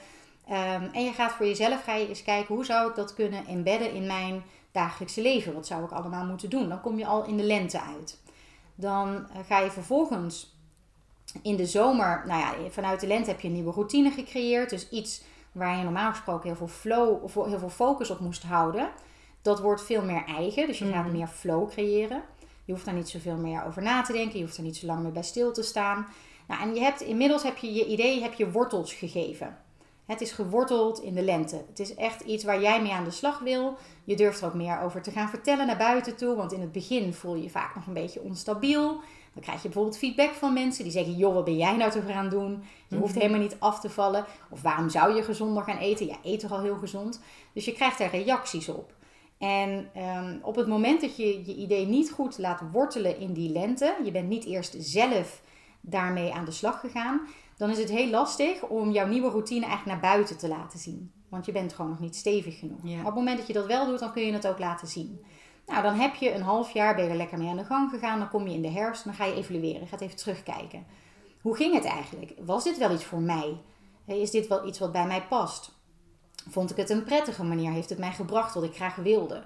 Ehm, 0.49 0.89
en 0.93 1.05
je 1.05 1.13
gaat 1.13 1.33
voor 1.33 1.47
jezelf 1.47 1.87
eens 1.87 2.23
kijken 2.23 2.55
hoe 2.55 2.65
zou 2.65 2.89
ik 2.89 2.97
dat 2.97 3.15
kunnen 3.15 3.47
embedden 3.47 3.93
in 3.93 4.07
mijn 4.07 4.43
dagelijkse 4.73 5.23
leven. 5.23 5.55
Wat 5.55 5.67
zou 5.67 5.85
ik 5.85 5.91
allemaal 5.91 6.25
moeten 6.25 6.51
doen? 6.51 6.69
Dan 6.69 6.81
kom 6.81 6.99
je 6.99 7.07
al 7.07 7.25
in 7.25 7.37
de 7.37 7.43
lente 7.43 7.81
uit. 7.81 8.21
Dan 8.75 9.27
eh, 9.29 9.41
ga 9.47 9.59
je 9.59 9.71
vervolgens 9.71 10.55
in 11.43 11.57
de 11.57 11.67
zomer, 11.67 12.23
nou 12.27 12.41
ja, 12.41 12.71
vanuit 12.71 13.01
de 13.01 13.07
lente 13.07 13.31
heb 13.31 13.41
je 13.41 13.49
een 13.49 13.55
nieuwe 13.55 13.73
routine 13.73 14.11
gecreëerd. 14.11 14.71
Dus 14.71 14.89
iets 14.91 15.23
waar 15.53 15.77
je 15.77 15.83
normaal 15.83 16.11
gesproken 16.11 16.49
heel 16.49 16.57
veel 16.57 16.69
flow 16.69 17.25
of 17.25 17.35
heel 17.35 17.59
veel 17.59 17.69
focus 17.69 18.11
op 18.11 18.21
moest 18.21 18.43
houden. 18.43 18.89
Dat 19.47 19.61
wordt 19.61 19.83
veel 19.83 20.03
meer 20.03 20.25
eigen. 20.25 20.67
Dus 20.67 20.79
je 20.79 20.85
gaat 20.93 21.05
Mhm. 21.05 21.13
meer 21.13 21.27
flow 21.27 21.71
creëren. 21.71 22.23
Je 22.65 22.73
hoeft 22.73 22.85
daar 22.85 22.95
niet 22.95 23.09
zoveel 23.09 23.37
meer 23.37 23.65
over 23.67 23.83
na 23.83 24.03
te 24.03 24.13
denken. 24.13 24.39
Je 24.39 24.45
hoeft 24.45 24.57
er 24.57 24.63
niet 24.63 24.77
zo 24.77 24.87
lang 24.87 25.03
meer 25.03 25.13
bij 25.13 25.23
stil 25.23 25.53
te 25.53 25.63
staan. 25.63 26.07
Nou, 26.49 26.63
en 26.63 26.75
je 26.75 26.81
hebt, 26.81 27.01
inmiddels 27.01 27.43
heb 27.43 27.57
je 27.57 27.73
je 27.73 27.87
idee 27.87 28.23
heb 28.23 28.33
je 28.35 28.51
wortels 28.51 28.93
gegeven. 28.95 29.57
Het 30.07 30.21
is 30.21 30.33
geworteld 30.33 31.01
in 31.01 31.15
de 31.15 31.23
lente. 31.23 31.65
Het 31.69 31.79
is 31.81 31.95
echt 31.95 32.21
iets 32.21 32.45
waar 32.45 32.61
jij 32.61 32.83
mee 32.83 32.93
aan 32.93 33.05
de 33.05 33.11
slag 33.11 33.39
wil. 33.39 33.77
Je 34.05 34.17
durft 34.17 34.41
er 34.41 34.47
ook 34.47 34.55
meer 34.55 34.81
over 34.83 35.03
te 35.03 35.11
gaan 35.11 35.29
vertellen 35.29 35.67
naar 35.67 35.77
buiten 35.77 36.17
toe. 36.17 36.37
Want 36.37 36.53
in 36.53 36.61
het 36.61 36.73
begin 36.73 37.15
voel 37.15 37.35
je 37.35 37.43
je 37.43 37.51
vaak 37.51 37.75
nog 37.75 37.87
een 37.87 37.93
beetje 37.93 38.21
onstabiel. 38.23 38.87
Dan 39.33 39.43
krijg 39.43 39.63
je 39.63 39.69
bijvoorbeeld 39.69 39.99
feedback 39.99 40.31
van 40.35 40.53
mensen 40.53 40.83
die 40.85 40.93
zeggen: 40.93 41.17
Joh, 41.17 41.35
wat 41.35 41.45
ben 41.45 41.57
jij 41.57 41.77
nou 41.77 41.91
te 41.91 42.01
gaan 42.03 42.29
doen? 42.29 42.63
Je 42.89 42.97
hoeft 42.97 43.15
helemaal 43.15 43.41
niet 43.41 43.57
af 43.59 43.81
te 43.81 43.91
vallen. 43.91 44.25
Of 44.51 44.63
waarom 44.63 44.89
zou 44.89 45.15
je 45.15 45.23
gezonder 45.23 45.63
gaan 45.63 45.79
eten? 45.79 46.07
Ja, 46.07 46.17
eet 46.23 46.41
toch 46.41 46.53
al 46.53 46.63
heel 46.63 46.77
gezond. 46.77 47.21
Dus 47.53 47.65
je 47.65 47.73
krijgt 47.73 47.99
daar 47.99 48.11
reacties 48.11 48.69
op. 48.69 48.93
En 49.39 49.91
ehm, 49.95 50.39
op 50.43 50.57
het 50.57 50.67
moment 50.67 51.01
dat 51.01 51.17
je 51.17 51.45
je 51.47 51.55
idee 51.55 51.87
niet 51.87 52.11
goed 52.11 52.39
laat 52.39 52.63
wortelen 52.73 53.19
in 53.19 53.33
die 53.33 53.51
lente, 53.51 53.97
je 54.05 54.11
bent 54.11 54.29
niet 54.29 54.45
eerst 54.45 54.77
zelf 54.79 55.43
daarmee 55.81 56.33
aan 56.33 56.45
de 56.45 56.51
slag 56.51 56.81
gegaan, 56.81 57.21
dan 57.57 57.71
is 57.71 57.79
het 57.79 57.91
heel 57.91 58.11
lastig 58.11 58.63
om 58.63 58.91
jouw 58.91 59.07
nieuwe 59.07 59.31
routine 59.31 59.67
eigenlijk 59.67 60.03
naar 60.03 60.13
buiten 60.13 60.39
te 60.39 60.49
laten 60.49 60.79
zien. 60.79 61.13
Want 61.29 61.47
je 61.47 61.53
bent 61.53 61.73
gewoon 61.73 61.91
nog 61.91 62.01
niet 62.01 62.17
stevig 62.17 62.59
genoeg. 62.59 62.81
Ja. 62.83 62.89
Maar 62.89 62.99
op 62.99 63.05
het 63.07 63.15
moment 63.15 63.39
dat 63.39 63.47
je 63.47 63.53
dat 63.53 63.67
wel 63.67 63.87
doet, 63.87 63.99
dan 63.99 64.13
kun 64.13 64.23
je 64.23 64.33
het 64.33 64.47
ook 64.47 64.59
laten 64.59 64.89
zien. 64.89 65.21
Nou, 65.67 65.83
dan 65.83 65.95
heb 65.95 66.15
je 66.15 66.35
een 66.35 66.43
half 66.43 66.71
jaar, 66.71 66.95
ben 66.95 67.05
je 67.05 67.11
er 67.11 67.17
lekker 67.17 67.39
mee 67.39 67.49
aan 67.49 67.57
de 67.57 67.65
gang 67.65 67.91
gegaan. 67.91 68.19
Dan 68.19 68.29
kom 68.29 68.49
je 68.49 68.55
in 68.55 68.63
de 68.63 68.71
herfst, 68.71 69.05
dan 69.05 69.15
ga 69.15 69.25
je 69.25 69.35
evalueren. 69.35 69.81
Je 69.81 69.87
gaat 69.87 70.01
even 70.01 70.17
terugkijken. 70.17 70.87
Hoe 71.41 71.57
ging 71.57 71.75
het 71.75 71.85
eigenlijk? 71.85 72.35
Was 72.41 72.65
dit 72.65 72.79
wel 72.79 72.93
iets 72.93 73.05
voor 73.05 73.21
mij? 73.21 73.61
Is 74.07 74.31
dit 74.31 74.47
wel 74.47 74.67
iets 74.67 74.79
wat 74.79 74.93
bij 74.93 75.07
mij 75.07 75.23
past? 75.23 75.76
Vond 76.49 76.71
ik 76.71 76.77
het 76.77 76.91
een 76.91 77.05
prettige 77.05 77.45
manier? 77.45 77.73
Heeft 77.73 77.91
het 77.91 77.99
mij 77.99 78.13
gebracht 78.13 78.55
wat 78.55 78.63
ik 78.63 78.75
graag 78.75 78.97
wilde? 78.97 79.45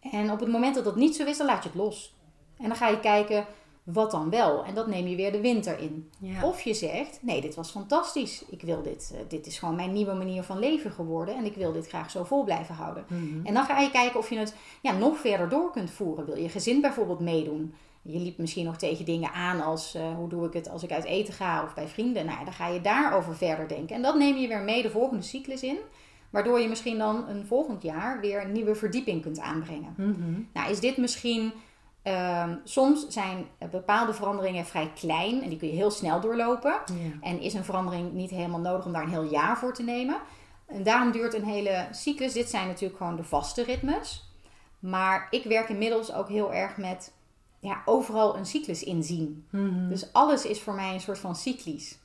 En 0.00 0.30
op 0.30 0.40
het 0.40 0.48
moment 0.48 0.74
dat 0.74 0.84
dat 0.84 0.96
niet 0.96 1.16
zo 1.16 1.24
is, 1.24 1.36
dan 1.36 1.46
laat 1.46 1.62
je 1.62 1.68
het 1.68 1.78
los. 1.78 2.14
En 2.58 2.68
dan 2.68 2.76
ga 2.76 2.88
je 2.88 3.00
kijken, 3.00 3.46
wat 3.86 4.10
dan 4.10 4.30
wel? 4.30 4.64
En 4.64 4.74
dat 4.74 4.86
neem 4.86 5.06
je 5.06 5.16
weer 5.16 5.32
de 5.32 5.40
winter 5.40 5.78
in. 5.78 6.10
Ja. 6.18 6.44
Of 6.44 6.60
je 6.60 6.74
zegt, 6.74 7.18
nee, 7.22 7.40
dit 7.40 7.54
was 7.54 7.70
fantastisch. 7.70 8.44
Ik 8.50 8.62
wil 8.62 8.82
dit, 8.82 9.12
eh, 9.14 9.20
dit 9.28 9.46
is 9.46 9.58
gewoon 9.58 9.74
mijn 9.74 9.92
nieuwe 9.92 10.14
manier 10.14 10.42
van 10.42 10.58
leven 10.58 10.90
geworden. 10.90 11.36
En 11.36 11.44
ik 11.44 11.54
wil 11.54 11.72
dit 11.72 11.88
graag 11.88 12.10
zo 12.10 12.24
vol 12.24 12.44
blijven 12.44 12.74
houden. 12.74 13.04
Mhm. 13.08 13.46
En 13.46 13.54
dan 13.54 13.64
ga 13.64 13.80
je 13.80 13.90
kijken 13.90 14.18
of 14.18 14.30
je 14.30 14.38
het 14.38 14.54
ja, 14.82 14.92
nog 14.92 15.18
verder 15.18 15.48
door 15.48 15.70
kunt 15.70 15.90
voeren. 15.90 16.24
Wil 16.24 16.36
je 16.36 16.48
gezin 16.48 16.80
bijvoorbeeld 16.80 17.20
meedoen? 17.20 17.74
Je 18.02 18.18
liep 18.18 18.38
misschien 18.38 18.64
nog 18.64 18.76
tegen 18.76 19.04
dingen 19.04 19.32
aan 19.32 19.60
als 19.60 19.94
eh, 19.94 20.14
hoe 20.14 20.28
doe 20.28 20.46
ik 20.46 20.52
het 20.52 20.68
als 20.68 20.82
ik 20.82 20.92
uit 20.92 21.04
eten 21.04 21.34
ga 21.34 21.64
of 21.64 21.74
bij 21.74 21.88
vrienden. 21.88 22.26
Nou, 22.26 22.38
ja, 22.38 22.44
dan 22.44 22.52
ga 22.52 22.68
je 22.68 22.80
daarover 22.80 23.36
verder 23.36 23.68
denken. 23.68 23.96
En 23.96 24.02
dat 24.02 24.18
neem 24.18 24.36
je 24.36 24.48
weer 24.48 24.62
mee 24.62 24.82
de 24.82 24.90
volgende 24.90 25.22
cyclus 25.22 25.62
in. 25.62 25.78
Waardoor 26.36 26.60
je 26.60 26.68
misschien 26.68 26.98
dan 26.98 27.28
een 27.28 27.46
volgend 27.46 27.82
jaar 27.82 28.20
weer 28.20 28.42
een 28.42 28.52
nieuwe 28.52 28.74
verdieping 28.74 29.22
kunt 29.22 29.40
aanbrengen. 29.40 29.94
Mhm. 29.96 30.40
Nou, 30.52 30.70
is 30.70 30.80
dit 30.80 30.96
misschien. 30.96 31.52
ehm, 32.02 32.56
soms 32.64 33.06
zijn 33.08 33.46
bepaalde 33.70 34.14
veranderingen 34.14 34.64
vrij 34.64 34.90
klein 34.94 35.42
en 35.42 35.48
die 35.48 35.58
kun 35.58 35.68
je 35.68 35.74
heel 35.74 35.90
snel 35.90 36.20
doorlopen. 36.20 36.70
Ja. 36.70 37.10
En 37.20 37.40
is 37.40 37.54
een 37.54 37.64
verandering 37.64 38.12
niet 38.12 38.30
helemaal 38.30 38.60
nodig 38.60 38.86
om 38.86 38.92
daar 38.92 39.02
een 39.02 39.08
heel 39.08 39.30
jaar 39.30 39.58
voor 39.58 39.74
te 39.74 39.82
nemen. 39.82 40.16
En 40.66 40.82
daarom 40.82 41.12
duurt 41.12 41.34
een 41.34 41.44
hele 41.44 41.88
cyclus. 41.90 42.32
Dit 42.32 42.50
zijn 42.50 42.66
natuurlijk 42.66 42.96
gewoon 42.96 43.16
de 43.16 43.24
vaste 43.24 43.62
ritmes. 43.62 44.30
Maar 44.78 45.26
ik 45.30 45.44
werk 45.44 45.68
inmiddels 45.68 46.12
ook 46.12 46.28
heel 46.28 46.52
erg 46.52 46.76
met 46.76 47.12
ja, 47.60 47.82
overal 47.84 48.36
een 48.36 48.46
cyclus 48.46 48.82
inzien. 48.82 49.46
Mhm. 49.50 49.88
Dus 49.88 50.12
alles 50.12 50.44
is 50.44 50.60
voor 50.60 50.74
mij 50.74 50.94
een 50.94 51.00
soort 51.00 51.18
van 51.18 51.36
cyclisch. 51.36 51.98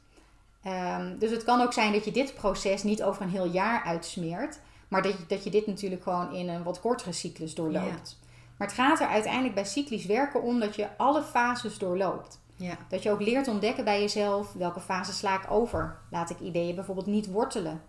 Ehm, 0.63 1.17
dus 1.17 1.31
het 1.31 1.43
kan 1.43 1.61
ook 1.61 1.73
zijn 1.73 1.93
dat 1.93 2.05
je 2.05 2.11
dit 2.11 2.33
proces 2.33 2.83
niet 2.83 3.03
over 3.03 3.21
een 3.21 3.29
heel 3.29 3.45
jaar 3.45 3.83
uitsmeert. 3.83 4.59
Maar 4.87 5.01
dat 5.01 5.11
je, 5.11 5.25
dat 5.27 5.43
je 5.43 5.49
dit 5.49 5.67
natuurlijk 5.67 6.03
gewoon 6.03 6.33
in 6.33 6.49
een 6.49 6.63
wat 6.63 6.79
kortere 6.79 7.11
cyclus 7.11 7.55
doorloopt. 7.55 8.19
Maar 8.57 8.67
het 8.67 8.77
gaat 8.77 8.99
er 8.99 9.07
uiteindelijk 9.07 9.53
bij 9.53 9.65
cyclisch 9.65 10.05
werken 10.05 10.41
om 10.41 10.59
dat 10.59 10.75
je 10.75 10.87
alle 10.97 11.23
fases 11.23 11.77
doorloopt. 11.77 12.39
ja. 12.55 12.77
Dat 12.89 13.03
je 13.03 13.11
ook 13.11 13.21
leert 13.21 13.47
ontdekken 13.47 13.83
bij 13.83 14.01
jezelf 14.01 14.53
welke 14.53 14.79
fase 14.79 15.13
sla 15.13 15.43
ik 15.43 15.51
over. 15.51 15.97
Laat 16.11 16.29
ik 16.29 16.39
ideeën 16.39 16.75
bijvoorbeeld 16.75 17.07
niet 17.07 17.31
wortelen. 17.31 17.81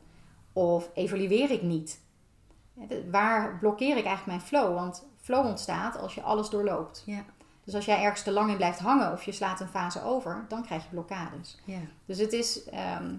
Of 0.53 0.91
evalueer 0.95 1.51
ik 1.51 1.63
niet. 1.63 2.01
Waar 3.11 3.59
blokkeer 3.59 3.97
ik 3.97 4.05
eigenlijk 4.05 4.27
mijn 4.27 4.41
flow? 4.41 4.75
Want 4.75 5.07
flow 5.21 5.47
ontstaat 5.47 5.99
als 5.99 6.15
je 6.15 6.23
alles 6.23 6.49
doorloopt. 6.51 7.03
Ja. 7.07 7.25
Dus 7.65 7.75
als 7.75 7.85
jij 7.85 8.03
ergens 8.03 8.23
te 8.23 8.33
lang 8.33 8.51
in 8.51 8.57
blijft 8.57 8.79
hangen 8.79 9.13
of 9.13 9.23
je 9.23 9.33
slaat 9.33 9.61
een 9.61 9.69
fase 9.69 10.03
over, 10.03 10.45
dan 10.49 10.63
krijg 10.63 10.83
je 10.83 10.89
blokkades. 10.91 11.59
Ja. 11.65 11.81
Dus 12.05 12.19
het 12.19 12.33
is, 12.33 12.65
ehm, 12.65 13.15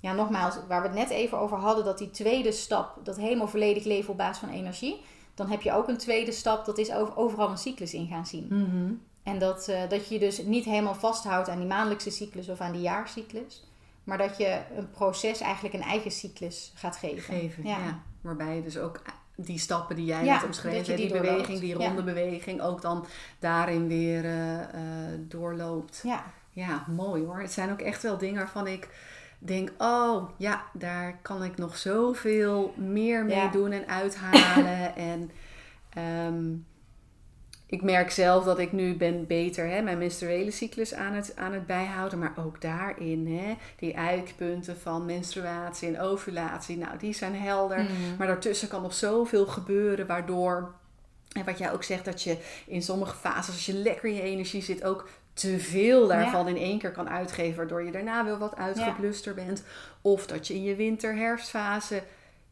ja, 0.00 0.12
nogmaals, 0.12 0.58
waar 0.68 0.82
we 0.82 0.88
het 0.88 0.96
net 0.96 1.10
even 1.10 1.38
over 1.38 1.56
hadden, 1.56 1.84
dat 1.84 1.98
die 1.98 2.10
tweede 2.10 2.52
stap, 2.52 2.98
dat 3.02 3.16
helemaal 3.16 3.48
volledig 3.48 3.84
leven 3.84 4.10
op 4.10 4.16
basis 4.16 4.38
van 4.38 4.48
energie, 4.48 5.00
dan 5.34 5.50
heb 5.50 5.62
je 5.62 5.72
ook 5.72 5.88
een 5.88 5.96
tweede 5.96 6.32
stap, 6.32 6.64
dat 6.64 6.78
is 6.78 6.92
over, 6.92 7.16
overal 7.16 7.50
een 7.50 7.58
cyclus 7.58 7.94
in 7.94 8.06
gaan 8.06 8.26
zien. 8.26 8.46
Mhm. 8.50 8.92
En 9.22 9.38
dat, 9.38 9.68
eh, 9.68 9.88
dat 9.88 10.08
je 10.08 10.14
je 10.14 10.20
dus 10.20 10.42
niet 10.42 10.64
helemaal 10.64 10.94
vasthoudt 10.94 11.48
aan 11.48 11.58
die 11.58 11.66
maandelijkse 11.66 12.10
cyclus 12.10 12.48
of 12.48 12.60
aan 12.60 12.72
die 12.72 12.80
jaarcyclus, 12.80 13.64
maar 14.04 14.18
dat 14.18 14.36
je 14.36 14.60
een 14.76 14.90
proces 14.90 15.40
eigenlijk 15.40 15.74
een 15.74 15.82
eigen 15.82 16.10
cyclus 16.10 16.72
gaat 16.74 16.96
geven. 16.96 17.22
Geven, 17.34 17.66
ja. 17.66 17.78
Ja. 17.78 18.02
Waarbij 18.20 18.56
je 18.56 18.62
dus 18.62 18.78
ook 18.78 19.02
die 19.40 19.58
stappen 19.58 19.96
die 19.96 20.04
jij 20.04 20.24
Ja, 20.24 20.34
net 20.34 20.44
omschreven 20.44 20.76
hebt, 20.76 20.86
die, 20.86 20.96
die 20.96 21.20
beweging, 21.20 21.58
die 21.60 21.78
Ja. 21.78 21.86
ronde 21.86 22.02
beweging, 22.02 22.60
ook 22.62 22.82
dan 22.82 23.06
daarin 23.38 23.88
weer 23.88 24.24
eh, 24.24 24.60
eh, 24.60 25.18
doorloopt. 25.18 26.00
Ja, 26.04 26.24
Ja, 26.50 26.84
mooi 26.86 27.24
hoor. 27.24 27.40
Het 27.40 27.52
zijn 27.52 27.70
ook 27.70 27.80
echt 27.80 28.02
wel 28.02 28.18
dingen 28.18 28.36
waarvan 28.36 28.66
ik 28.66 28.88
denk, 29.38 29.70
oh 29.78 30.28
ja, 30.36 30.62
daar 30.72 31.18
kan 31.22 31.44
ik 31.44 31.56
nog 31.56 31.76
zoveel 31.76 32.74
meer 32.76 33.24
mee 33.24 33.36
Ja. 33.36 33.48
doen 33.50 33.72
en 33.72 33.88
uithalen. 33.88 34.96
en 34.96 35.30
ehm, 35.94 36.44
ik 37.68 37.82
merk 37.82 38.10
zelf 38.10 38.44
dat 38.44 38.58
ik 38.58 38.72
nu 38.72 38.96
ben 38.96 39.26
beter 39.26 39.68
hè, 39.68 39.82
mijn 39.82 39.98
menstruele 39.98 40.50
cyclus 40.50 40.94
aan 40.94 41.12
het, 41.12 41.32
aan 41.36 41.52
het 41.52 41.66
bijhouden. 41.66 42.18
Maar 42.18 42.32
ook 42.36 42.60
daarin, 42.60 43.26
hè, 43.26 43.56
die 43.78 43.92
eikpunten 43.92 44.78
van 44.78 45.04
menstruatie 45.04 45.88
en 45.88 46.00
ovulatie, 46.00 46.78
nou 46.78 46.98
die 46.98 47.12
zijn 47.12 47.34
helder. 47.36 47.78
Mhm. 47.78 48.16
Maar 48.18 48.26
daartussen 48.26 48.68
kan 48.68 48.82
nog 48.82 48.94
zoveel 48.94 49.46
gebeuren 49.46 50.06
waardoor... 50.06 50.74
En 51.32 51.44
wat 51.44 51.58
jij 51.58 51.72
ook 51.72 51.84
zegt, 51.84 52.04
dat 52.04 52.22
je 52.22 52.36
in 52.66 52.82
sommige 52.82 53.16
fases, 53.16 53.54
als 53.54 53.66
je 53.66 53.72
lekker 53.72 54.08
in 54.08 54.14
je 54.14 54.22
energie 54.22 54.62
zit, 54.62 54.84
ook 54.84 55.08
te 55.32 55.58
veel 55.58 56.06
daarvan 56.06 56.48
in 56.48 56.56
één 56.56 56.78
keer 56.78 56.92
kan 56.92 57.08
uitgeven, 57.08 57.56
waardoor 57.56 57.82
je 57.82 57.92
daarna 57.92 58.24
wel 58.24 58.38
wat 58.38 58.56
uitgebluster 58.56 59.34
bent. 59.34 59.62
Of 60.00 60.26
dat 60.26 60.46
je 60.46 60.54
in 60.54 60.62
je 60.62 60.74
winter-herfstfase 60.74 62.02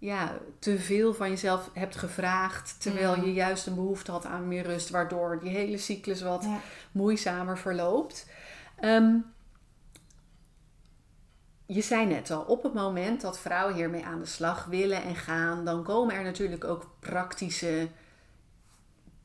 ja, 0.07 0.39
te 0.59 0.79
veel 0.79 1.15
van 1.15 1.29
jezelf 1.31 1.71
hebt 1.73 1.97
gevraagd, 1.97 2.81
terwijl 2.83 3.25
je 3.25 3.33
juist 3.33 3.67
een 3.67 3.75
behoefte 3.75 4.11
had 4.11 4.25
aan 4.25 4.49
meer 4.49 4.63
rust, 4.67 4.91
waardoor 4.91 5.39
die 5.41 5.51
hele 5.51 5.79
cyclus 5.79 6.23
wat 6.23 6.45
Ja. 6.45 6.61
moeizamer 6.93 7.59
verloopt. 7.59 8.27
Ehm, 8.81 9.15
je 11.67 11.81
zei 11.83 12.07
net 12.07 12.31
al, 12.31 12.41
op 12.43 12.63
het 12.63 12.75
moment 12.75 13.21
dat 13.21 13.39
vrouwen 13.39 13.75
hiermee 13.75 14.05
aan 14.05 14.19
de 14.19 14.27
slag 14.27 14.65
willen 14.65 15.03
en 15.03 15.17
gaan, 15.17 15.65
dan 15.65 15.83
komen 15.83 16.15
er 16.15 16.23
natuurlijk 16.25 16.65
ook 16.65 16.91
praktische 17.01 17.89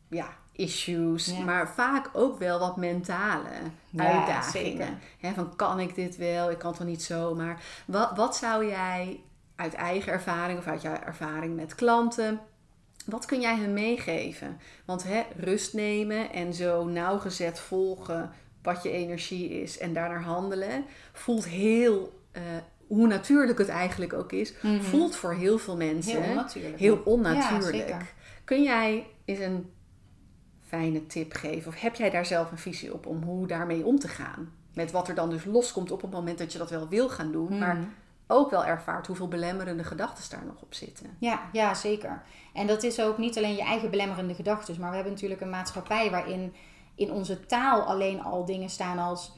ja, 0.07 0.27
issues, 0.51 1.25
Ja. 1.25 1.39
maar 1.43 1.69
vaak 1.73 2.09
ook 2.13 2.39
wel 2.39 2.59
wat 2.59 2.77
mentale 2.77 3.49
Ja, 3.89 4.03
uitdagingen. 4.17 4.99
van 5.36 5.55
kan 5.55 5.79
ik 5.79 5.95
dit 5.95 6.17
wel? 6.17 6.51
Ik 6.51 6.57
kan 6.57 6.69
het 6.69 6.79
wel 6.79 6.88
niet 6.88 7.03
zomaar. 7.03 7.61
Wat, 7.86 8.11
wat 8.15 8.36
zou 8.36 8.65
jij 8.67 9.21
uit 9.62 9.74
eigen 9.74 10.12
ervaring 10.12 10.59
of 10.59 10.68
uit 10.68 10.82
jouw 10.82 10.95
ervaring 11.05 11.55
met 11.55 11.76
klanten, 11.76 12.39
wat 13.05 13.26
kun 13.26 13.41
jij 13.41 13.55
hen 13.55 13.74
meegeven? 13.74 14.57
Want 14.86 15.03
hè, 15.03 15.22
rust 15.38 15.74
nemen 15.74 16.32
en 16.32 16.53
zo 16.53 16.86
nauwgezet 16.86 17.59
volgen 17.59 18.30
wat 18.64 18.84
je 18.84 18.91
energie 18.91 19.49
is 19.62 19.78
en 19.78 19.93
daarnaar 19.93 20.22
handelen, 20.24 20.86
voelt 21.14 21.45
heel, 21.47 22.20
eh, 22.32 22.41
hoe 22.88 23.07
natuurlijk 23.07 23.57
het 23.57 23.70
eigenlijk 23.70 24.14
ook 24.14 24.32
is, 24.32 24.53
Mhm. 24.62 24.82
voelt 24.82 25.16
voor 25.16 25.34
heel 25.34 25.57
veel 25.57 25.78
mensen 25.78 26.22
Heel 26.22 26.32
onnatuurlijk. 26.32 26.80
heel. 26.80 27.97
Kun 28.43 28.64
jij 28.64 29.07
eens 29.26 29.39
een 29.39 29.72
fijne 30.68 31.05
tip 31.07 31.34
geven? 31.34 31.68
Of 31.72 31.82
heb 31.82 31.95
jij 31.95 32.09
daar 32.09 32.26
zelf 32.26 32.51
een 32.51 32.57
visie 32.57 32.93
op 32.93 33.05
om 33.05 33.24
hoe 33.24 33.47
daarmee 33.47 33.86
om 33.86 33.99
te 33.99 34.07
gaan? 34.07 34.51
Met 34.74 34.91
wat 34.91 35.07
er 35.07 35.16
dan 35.16 35.30
dus 35.30 35.45
loskomt 35.45 35.91
op 35.91 36.01
het 36.01 36.12
moment 36.12 36.38
dat 36.38 36.51
je 36.51 36.57
dat 36.57 36.70
wel 36.70 36.88
wil 36.89 37.09
gaan 37.09 37.32
doen, 37.32 37.57
maar 37.57 37.76
Mhm. 37.76 37.86
Ook 38.32 38.49
wel 38.49 38.65
ervaart 38.65 39.07
hoeveel 39.07 39.27
belemmerende 39.27 39.84
gedachten 39.84 40.29
daar 40.29 40.45
nog 40.45 40.61
op 40.61 40.73
zitten. 40.73 41.15
Ja, 41.19 41.41
ja, 41.51 41.73
zeker. 41.73 42.23
En 42.53 42.67
dat 42.67 42.84
is 42.84 43.01
ook 43.01 43.17
niet 43.17 43.38
alleen 43.38 43.55
je 43.55 43.63
eigen 43.63 43.89
belemmerende 43.89 44.34
gedachten, 44.34 44.79
maar 44.79 44.89
we 44.89 44.95
hebben 44.95 45.13
natuurlijk 45.13 45.41
een 45.41 45.49
maatschappij 45.49 46.11
waarin 46.11 46.53
in 46.95 47.11
onze 47.11 47.45
taal 47.45 47.82
alleen 47.82 48.21
al 48.23 48.45
dingen 48.45 48.69
staan 48.69 48.99
als 48.99 49.32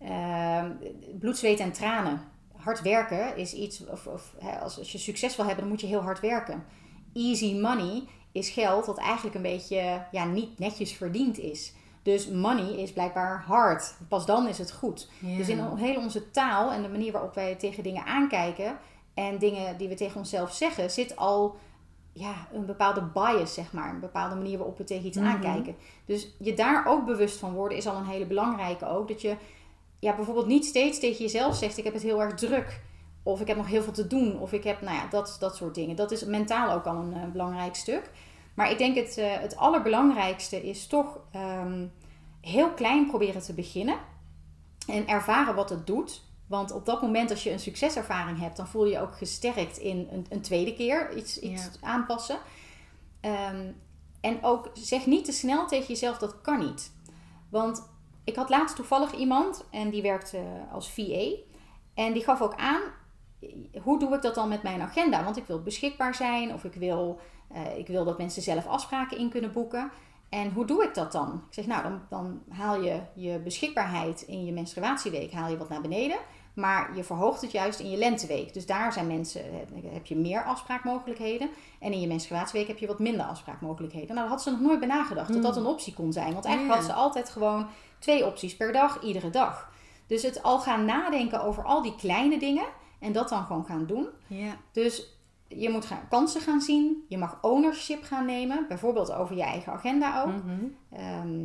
ehm, 0.00 0.70
bloed, 1.18 1.38
zweet 1.38 1.60
en 1.60 1.72
tranen. 1.72 2.20
Hard 2.56 2.82
werken 2.82 3.36
is 3.36 3.54
iets, 3.54 3.86
of, 3.86 4.06
of 4.06 4.34
als, 4.62 4.78
als 4.78 4.92
je 4.92 4.98
succes 4.98 5.36
wil 5.36 5.44
hebben, 5.44 5.64
dan 5.64 5.72
moet 5.72 5.80
je 5.80 5.86
heel 5.86 6.02
hard 6.02 6.20
werken. 6.20 6.64
Easy 7.12 7.54
money 7.54 8.04
is 8.32 8.50
geld 8.50 8.86
dat 8.86 8.98
eigenlijk 8.98 9.36
een 9.36 9.42
beetje 9.42 10.06
ja, 10.10 10.24
niet 10.24 10.58
netjes 10.58 10.92
verdiend 10.92 11.38
is. 11.38 11.74
Dus 12.02 12.28
money 12.28 12.72
is 12.72 12.92
blijkbaar 12.92 13.42
hard. 13.46 13.94
Pas 14.08 14.26
dan 14.26 14.48
is 14.48 14.58
het 14.58 14.72
goed. 14.72 15.08
Dus 15.36 15.48
in 15.48 15.60
heel 15.76 16.00
onze 16.00 16.30
taal 16.30 16.72
en 16.72 16.82
de 16.82 16.88
manier 16.88 17.12
waarop 17.12 17.34
wij 17.34 17.54
tegen 17.54 17.82
dingen 17.82 18.04
aankijken 18.04 18.78
en 19.14 19.38
dingen 19.38 19.76
die 19.78 19.88
we 19.88 19.94
tegen 19.94 20.16
onszelf 20.16 20.52
zeggen, 20.52 20.90
zit 20.90 21.16
al 21.16 21.56
ja, 22.12 22.34
een 22.52 22.66
bepaalde 22.66 23.02
bias, 23.02 23.54
zeg 23.54 23.72
maar. 23.72 23.90
Een 23.94 24.00
bepaalde 24.00 24.34
manier 24.34 24.56
waarop 24.58 24.78
we 24.78 24.84
tegen 24.84 25.06
iets 25.06 25.16
Mhm. 25.18 25.26
aankijken. 25.26 25.76
Dus 26.04 26.28
je 26.38 26.54
daar 26.54 26.86
ook 26.86 27.04
bewust 27.04 27.38
van 27.38 27.52
worden 27.52 27.78
is 27.78 27.86
al 27.86 27.96
een 27.96 28.06
hele 28.06 28.26
belangrijke 28.26 28.86
ook. 28.86 29.08
Dat 29.08 29.20
je 29.20 29.36
ja, 29.98 30.16
bijvoorbeeld 30.16 30.46
niet 30.46 30.64
steeds 30.64 30.98
tegen 31.00 31.22
jezelf 31.24 31.56
zegt: 31.56 31.78
Ik 31.78 31.84
heb 31.84 31.92
het 31.92 32.02
heel 32.02 32.22
erg 32.22 32.34
druk. 32.34 32.80
Of 33.22 33.40
ik 33.40 33.46
heb 33.46 33.56
nog 33.56 33.66
heel 33.66 33.82
veel 33.82 33.92
te 33.92 34.06
doen. 34.06 34.38
Of 34.40 34.52
ik 34.52 34.64
heb, 34.64 34.80
nou 34.80 34.96
ja, 34.96 35.06
dat, 35.10 35.36
dat 35.40 35.56
soort 35.56 35.74
dingen. 35.74 35.96
Dat 35.96 36.10
is 36.10 36.24
mentaal 36.24 36.72
ook 36.72 36.86
al 36.86 36.96
een 36.96 37.14
eh, 37.14 37.28
belangrijk 37.32 37.74
stuk. 37.74 38.10
Maar 38.54 38.70
ik 38.70 38.78
denk 38.78 38.96
het, 38.96 39.16
eh, 39.18 39.38
het 39.38 39.56
allerbelangrijkste 39.56 40.68
is 40.68 40.86
toch 40.86 41.18
ehm, 41.32 41.86
heel 42.40 42.70
klein 42.70 43.06
proberen 43.06 43.42
te 43.42 43.54
beginnen. 43.54 43.98
En 44.86 45.06
ervaren 45.08 45.54
wat 45.54 45.70
het 45.70 45.86
doet. 45.86 46.22
Want 46.46 46.72
op 46.72 46.86
dat 46.86 47.02
moment, 47.02 47.30
als 47.30 47.42
je 47.42 47.50
een 47.52 47.60
succeservaring 47.60 48.38
hebt, 48.38 48.56
dan 48.56 48.66
voel 48.68 48.84
je 48.84 48.90
je 48.90 49.00
ook 49.00 49.16
gesterkt 49.16 49.78
in 49.78 50.08
een, 50.10 50.26
een 50.28 50.40
tweede 50.40 50.74
keer 50.74 51.16
iets, 51.16 51.40
iets 51.40 51.64
Ja. 51.64 51.70
aanpassen. 51.80 52.38
Ehm, 53.20 53.72
en 54.20 54.38
ook 54.42 54.70
zeg 54.72 55.06
niet 55.06 55.24
te 55.24 55.32
snel 55.32 55.66
tegen 55.66 55.86
jezelf: 55.86 56.18
dat 56.18 56.40
kan 56.40 56.58
niet. 56.58 56.92
Want 57.50 57.88
ik 58.24 58.36
had 58.36 58.48
laatst 58.50 58.76
toevallig 58.76 59.12
iemand 59.14 59.64
en 59.70 59.90
die 59.90 60.02
werkt 60.02 60.34
eh, 60.34 60.42
als 60.72 60.90
VA. 60.90 61.30
En 61.94 62.12
die 62.12 62.22
gaf 62.24 62.40
ook 62.40 62.54
aan, 62.54 62.80
hoe 63.82 63.98
doe 63.98 64.14
ik 64.14 64.22
dat 64.22 64.34
dan 64.34 64.48
met 64.48 64.62
mijn 64.62 64.80
agenda? 64.80 65.24
Want 65.24 65.36
ik 65.36 65.46
wil 65.46 65.62
beschikbaar 65.62 66.14
zijn 66.14 66.52
of 66.54 66.64
ik 66.64 66.74
wil, 66.74 67.20
eh, 67.52 67.78
ik 67.78 67.86
wil 67.86 68.04
dat 68.04 68.18
mensen 68.18 68.42
zelf 68.42 68.66
afspraken 68.66 69.18
in 69.18 69.30
kunnen 69.30 69.52
boeken. 69.52 69.90
En 70.28 70.52
hoe 70.52 70.64
doe 70.64 70.84
ik 70.84 70.94
dat 70.94 71.12
dan? 71.12 71.42
Ik 71.48 71.54
zeg, 71.54 71.66
nou, 71.66 71.82
dan, 71.82 72.00
dan 72.08 72.42
haal 72.48 72.82
je 72.82 73.00
je 73.14 73.38
beschikbaarheid 73.38 74.22
in 74.22 74.44
je 74.44 74.52
menstruatieweek 74.52 75.32
haal 75.32 75.50
je 75.50 75.56
wat 75.56 75.68
naar 75.68 75.80
beneden. 75.80 76.18
Maar 76.54 76.96
je 76.96 77.04
verhoogt 77.04 77.40
het 77.40 77.52
juist 77.52 77.80
in 77.80 77.90
je 77.90 77.96
lenteweek. 77.96 78.54
Dus 78.54 78.66
daar 78.66 78.92
zijn 78.92 79.06
mensen, 79.06 79.42
heb 79.86 80.06
je 80.06 80.16
meer 80.16 80.44
afspraakmogelijkheden. 80.44 81.50
En 81.78 81.92
in 81.92 82.00
je 82.00 82.06
menstruatieweek 82.06 82.68
heb 82.68 82.78
je 82.78 82.86
wat 82.86 82.98
minder 82.98 83.26
afspraakmogelijkheden. 83.26 84.08
Nou, 84.08 84.20
daar 84.20 84.28
had 84.28 84.42
ze 84.42 84.50
nog 84.50 84.60
nooit 84.60 84.78
bij 84.78 84.88
nagedacht 84.88 85.32
dat 85.32 85.42
dat 85.42 85.56
een 85.56 85.66
optie 85.66 85.94
kon 85.94 86.12
zijn. 86.12 86.32
Want 86.32 86.44
eigenlijk 86.44 86.76
had 86.76 86.86
ze 86.86 86.92
altijd 86.92 87.30
gewoon 87.30 87.66
twee 87.98 88.26
opties 88.26 88.56
per 88.56 88.72
dag, 88.72 89.02
iedere 89.02 89.30
dag. 89.30 89.72
Dus 90.06 90.22
het 90.22 90.42
al 90.42 90.58
gaan 90.58 90.84
nadenken 90.84 91.42
over 91.42 91.64
al 91.64 91.82
die 91.82 91.96
kleine 91.96 92.38
dingen 92.38 92.66
en 92.98 93.12
dat 93.12 93.28
dan 93.28 93.44
gewoon 93.44 93.64
gaan 93.64 93.86
doen. 93.86 94.08
Ja. 94.26 94.56
Dus 94.72 95.19
je 95.56 95.70
moet 95.70 95.84
gaan, 95.84 96.08
kansen 96.08 96.40
gaan 96.40 96.60
zien. 96.60 97.04
Je 97.08 97.18
mag 97.18 97.38
ownership 97.40 98.02
gaan 98.02 98.26
nemen. 98.26 98.64
Bijvoorbeeld 98.68 99.12
over 99.12 99.36
je 99.36 99.42
eigen 99.42 99.72
agenda 99.72 100.22
ook. 100.22 100.34
Mhm. 100.34 100.64
Ehm, 100.90 101.44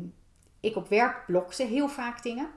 ik 0.60 0.76
op 0.76 0.88
werk 0.88 1.24
blokte 1.28 1.64
heel 1.64 1.88
vaak 1.88 2.24
dingen. 2.24 2.48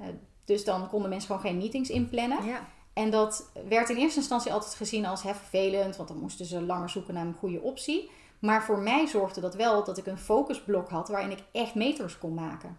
Uh, 0.00 0.06
dus 0.44 0.64
dan 0.64 0.88
konden 0.88 1.10
mensen 1.10 1.26
gewoon 1.26 1.42
geen 1.42 1.56
meetings 1.56 1.90
inplannen. 1.90 2.44
Ja. 2.44 2.68
En 2.92 3.10
dat 3.10 3.50
werd 3.68 3.88
in 3.88 3.96
eerste 3.96 4.18
instantie 4.18 4.52
altijd 4.52 4.74
gezien 4.74 5.06
als 5.06 5.22
hè, 5.22 5.34
vervelend, 5.34 5.96
want 5.96 6.08
dan 6.08 6.20
moesten 6.20 6.46
ze 6.46 6.62
langer 6.62 6.88
zoeken 6.88 7.14
naar 7.14 7.26
een 7.26 7.34
goede 7.38 7.60
optie. 7.60 8.10
Maar 8.38 8.64
voor 8.64 8.78
mij 8.78 9.06
zorgde 9.06 9.40
dat 9.40 9.54
wel 9.54 9.84
dat 9.84 9.98
ik 9.98 10.06
een 10.06 10.18
focusblok 10.18 10.88
had 10.88 11.08
waarin 11.08 11.30
ik 11.30 11.42
echt 11.52 11.74
meters 11.74 12.18
kon 12.18 12.34
maken. 12.34 12.78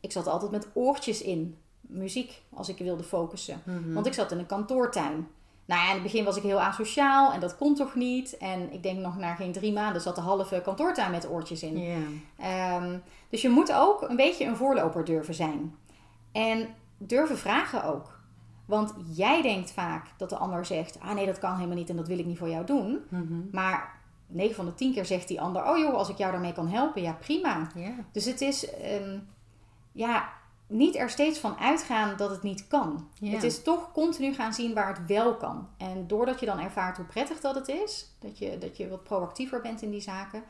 Ik 0.00 0.12
zat 0.12 0.26
altijd 0.26 0.50
met 0.50 0.68
oortjes 0.74 1.22
in, 1.22 1.58
muziek, 1.80 2.42
als 2.50 2.68
ik 2.68 2.78
wilde 2.78 3.02
focussen. 3.02 3.62
Mhm. 3.64 3.92
Want 3.92 4.06
ik 4.06 4.14
zat 4.14 4.32
in 4.32 4.38
een 4.38 4.46
kantoortuin. 4.46 5.28
Nou 5.64 5.80
ja, 5.80 5.88
in 5.88 5.94
het 5.94 6.02
begin 6.02 6.24
was 6.24 6.36
ik 6.36 6.42
heel 6.42 6.60
asociaal 6.60 7.32
en 7.32 7.40
dat 7.40 7.56
kon 7.56 7.74
toch 7.74 7.94
niet. 7.94 8.36
En 8.36 8.72
ik 8.72 8.82
denk 8.82 8.98
nog 8.98 9.16
na 9.16 9.34
geen 9.34 9.52
drie 9.52 9.72
maanden 9.72 10.02
zat 10.02 10.14
de 10.14 10.20
halve 10.20 10.60
kantoortuin 10.60 11.10
met 11.10 11.28
oortjes 11.30 11.62
in. 11.62 11.76
Ehm, 12.38 12.98
dus 13.28 13.42
je 13.42 13.48
moet 13.48 13.72
ook 13.72 14.02
een 14.02 14.16
beetje 14.16 14.44
een 14.44 14.56
voorloper 14.56 15.04
durven 15.04 15.34
zijn. 15.34 15.74
En 16.32 16.68
durven 16.98 17.38
vragen 17.38 17.84
ook. 17.84 18.20
Want 18.64 18.94
jij 19.14 19.42
denkt 19.42 19.72
vaak 19.72 20.06
dat 20.16 20.28
de 20.30 20.36
ander 20.36 20.64
zegt: 20.64 21.00
Ah 21.00 21.14
nee, 21.14 21.26
dat 21.26 21.38
kan 21.38 21.54
helemaal 21.54 21.76
niet 21.76 21.90
en 21.90 21.96
dat 21.96 22.08
wil 22.08 22.18
ik 22.18 22.26
niet 22.26 22.38
voor 22.38 22.48
jou 22.48 22.66
doen. 22.66 23.00
Mhm. 23.08 23.40
Maar 23.52 24.00
9 24.26 24.54
van 24.54 24.64
de 24.64 24.74
10 24.74 24.92
keer 24.92 25.04
zegt 25.04 25.28
die 25.28 25.40
ander: 25.40 25.64
Oh 25.64 25.78
joh, 25.78 25.94
als 25.94 26.08
ik 26.08 26.16
jou 26.16 26.32
daarmee 26.32 26.52
kan 26.52 26.68
helpen, 26.68 27.02
ja 27.02 27.12
prima. 27.12 27.68
Dus 28.12 28.24
het 28.24 28.40
is 28.40 28.70
ehm, 28.70 29.18
ja, 29.92 30.32
niet 30.72 30.96
er 30.96 31.10
steeds 31.10 31.38
van 31.38 31.56
uitgaan 31.58 32.16
dat 32.16 32.30
het 32.30 32.42
niet 32.42 32.66
kan. 32.68 33.08
Het 33.24 33.42
is 33.42 33.62
toch 33.62 33.92
continu 33.92 34.34
gaan 34.34 34.52
zien 34.52 34.74
waar 34.74 34.88
het 34.88 35.06
wel 35.06 35.36
kan. 35.36 35.68
En 35.76 36.06
doordat 36.06 36.40
je 36.40 36.46
dan 36.46 36.58
ervaart 36.58 36.96
hoe 36.96 37.06
prettig 37.06 37.40
dat 37.40 37.54
het 37.54 37.68
is, 37.68 38.14
dat 38.18 38.38
je, 38.38 38.58
dat 38.58 38.76
je 38.76 38.88
wat 38.88 39.02
proactiever 39.04 39.60
bent 39.60 39.82
in 39.82 39.90
die 39.90 40.00
zaken, 40.00 40.42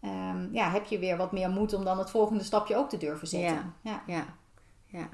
ehm, 0.00 0.52
ja, 0.52 0.70
heb 0.70 0.84
je 0.84 0.98
weer 0.98 1.16
wat 1.16 1.32
meer 1.32 1.50
moed 1.50 1.72
om 1.74 1.84
dan 1.84 1.98
het 1.98 2.10
volgende 2.10 2.44
stapje 2.44 2.76
ook 2.76 2.88
te 2.88 2.96
durven 2.96 3.26
zetten. 3.26 3.74
Ja. 3.80 4.02
Ja, 4.06 4.24
ja. 4.86 5.08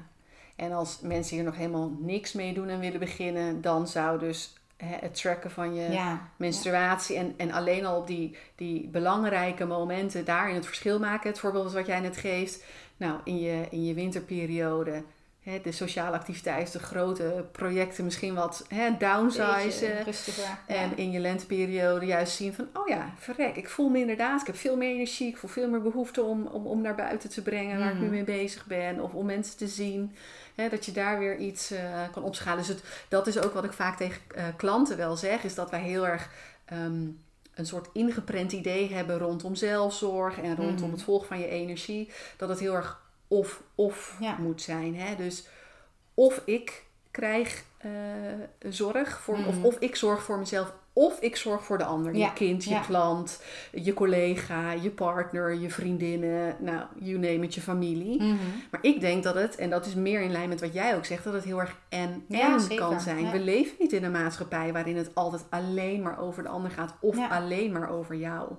En 0.55 0.71
als 0.71 0.99
mensen 1.01 1.35
hier 1.35 1.45
nog 1.45 1.55
helemaal 1.55 1.91
niks 1.99 2.33
mee 2.33 2.53
doen 2.53 2.67
en 2.69 2.79
willen 2.79 2.99
beginnen, 2.99 3.61
dan 3.61 3.87
zou 3.87 4.19
dus 4.19 4.53
hè, 4.77 4.95
het 4.99 5.15
tracken 5.21 5.51
van 5.51 5.73
je 5.75 5.91
Ja. 5.91 6.29
menstruatie 6.37 7.17
en, 7.17 7.33
en 7.37 7.51
alleen 7.51 7.85
al 7.85 7.97
op 7.97 8.07
die, 8.07 8.37
die 8.55 8.87
belangrijke 8.87 9.65
momenten 9.65 10.25
daarin 10.25 10.55
het 10.55 10.65
verschil 10.65 10.99
maken. 10.99 11.29
Het 11.29 11.39
voorbeeld 11.39 11.73
wat 11.73 11.85
jij 11.85 11.99
net 11.99 12.17
geeft, 12.17 12.63
nou 12.99 13.19
in 13.23 13.39
je, 13.39 13.65
in 13.69 13.85
je 13.85 13.93
winterperiode, 13.93 15.03
hè, 15.39 15.59
de 15.63 15.71
sociale 15.71 16.15
activiteiten, 16.17 16.79
de 16.79 16.85
grote 16.85 17.45
projecten 17.51 18.03
misschien 18.03 18.33
wat 18.33 18.65
downsizen. 18.99 20.05
Ja. 20.35 20.59
En 20.67 20.97
in 20.97 21.11
je 21.11 21.19
lenteperiode 21.19 22.05
juist 22.05 22.35
zien 22.35 22.53
van, 22.53 22.67
oh 22.73 22.87
ja, 22.87 23.13
verrek, 23.17 23.55
ik 23.55 23.69
voel 23.69 23.89
me 23.89 23.99
inderdaad, 23.99 24.41
ik 24.41 24.47
heb 24.47 24.55
veel 24.55 24.77
meer 24.77 24.93
energie, 24.93 25.27
ik 25.27 25.37
voel 25.37 25.49
veel 25.49 25.69
meer 25.69 25.81
behoefte 25.81 26.21
om, 26.21 26.45
om, 26.45 26.65
om 26.65 26.81
naar 26.81 26.95
buiten 26.95 27.29
te 27.29 27.41
brengen 27.41 27.79
waar 27.79 27.89
ik 27.91 27.97
nu 27.97 28.03
Mhm. 28.03 28.11
mee 28.11 28.23
bezig 28.23 28.65
ben. 28.65 28.99
Of 29.01 29.13
om 29.13 29.25
mensen 29.25 29.57
te 29.57 29.67
zien, 29.67 30.15
dat 30.69 30.85
je 30.85 30.91
daar 30.91 31.19
weer 31.19 31.37
iets 31.37 31.71
eh, 31.71 32.01
kan 32.11 32.23
opschalen. 32.23 32.57
Dus 32.57 32.67
het, 32.67 32.83
dat 33.07 33.27
is 33.27 33.39
ook 33.39 33.53
wat 33.53 33.63
ik 33.63 33.73
vaak 33.73 33.97
tegen 33.97 34.21
eh, 34.35 34.43
klanten 34.57 34.97
wel 34.97 35.15
zeg, 35.17 35.43
is 35.43 35.55
dat 35.55 35.69
wij 35.69 35.81
heel 35.81 36.07
erg 36.07 36.29
ehm, 36.65 37.07
een 37.59 37.65
soort 37.65 37.87
ingeprent 37.93 38.51
idee 38.51 38.93
hebben 38.93 39.17
rondom 39.17 39.55
zelfzorg 39.55 40.37
en 40.41 40.55
rondom 40.55 40.81
Mhm. 40.85 40.91
het 40.91 41.03
volgen 41.03 41.27
van 41.27 41.39
je 41.39 41.47
energie. 41.47 42.11
Dat 42.37 42.49
het 42.49 42.59
heel 42.59 42.73
erg 42.75 43.01
of-of 43.27 44.17
Ja. 44.19 44.35
moet 44.37 44.61
zijn. 44.61 44.95
Hè? 44.95 45.15
Dus 45.15 45.47
of 46.13 46.41
ik 46.45 46.83
krijg 47.11 47.63
eh, 47.77 47.91
zorg 48.71 49.19
voor, 49.21 49.35
of, 49.47 49.55
Mhm. 49.55 49.65
of 49.65 49.75
ik 49.79 49.95
zorg 49.95 50.23
voor 50.23 50.37
mezelf, 50.39 50.73
of 50.93 51.19
ik 51.19 51.35
zorg 51.35 51.63
voor 51.63 51.77
de 51.77 51.83
ander. 51.83 52.15
Ja, 52.15 52.25
Je 52.25 52.33
kind, 52.33 52.63
je 52.63 52.69
ja. 52.69 52.79
klant, 52.79 53.41
je 53.71 53.93
collega, 53.93 54.71
je 54.71 54.89
partner, 54.89 55.59
je 55.59 55.69
vriendinnen, 55.69 56.55
nou, 56.59 56.83
you 56.99 57.17
name 57.17 57.39
it, 57.39 57.53
je 57.53 57.61
familie. 57.61 58.21
Mhm. 58.21 58.35
Maar 58.71 58.79
ik 58.81 58.99
denk 58.99 59.23
dat 59.23 59.35
het, 59.35 59.55
en 59.55 59.69
dat 59.69 59.85
is 59.85 59.95
meer 59.95 60.21
in 60.21 60.31
lijn 60.31 60.49
met 60.49 60.61
wat 60.61 60.73
jij 60.73 60.95
ook 60.95 61.05
zegt, 61.05 61.23
dat 61.23 61.33
het 61.33 61.43
heel 61.43 61.59
erg 61.59 61.75
en 61.89 62.23
en 62.29 62.75
kan 62.75 63.01
zijn. 63.01 63.31
We 63.31 63.39
leven 63.39 63.75
niet 63.79 63.93
in 63.93 64.03
een 64.03 64.11
maatschappij 64.11 64.73
waarin 64.73 64.97
het 64.97 65.15
altijd 65.15 65.43
alleen 65.49 66.01
maar 66.01 66.19
over 66.19 66.43
de 66.43 66.49
ander 66.49 66.71
gaat 66.71 66.93
of 66.99 67.29
alleen 67.29 67.71
maar 67.71 67.89
over 67.89 68.15
jou. 68.15 68.51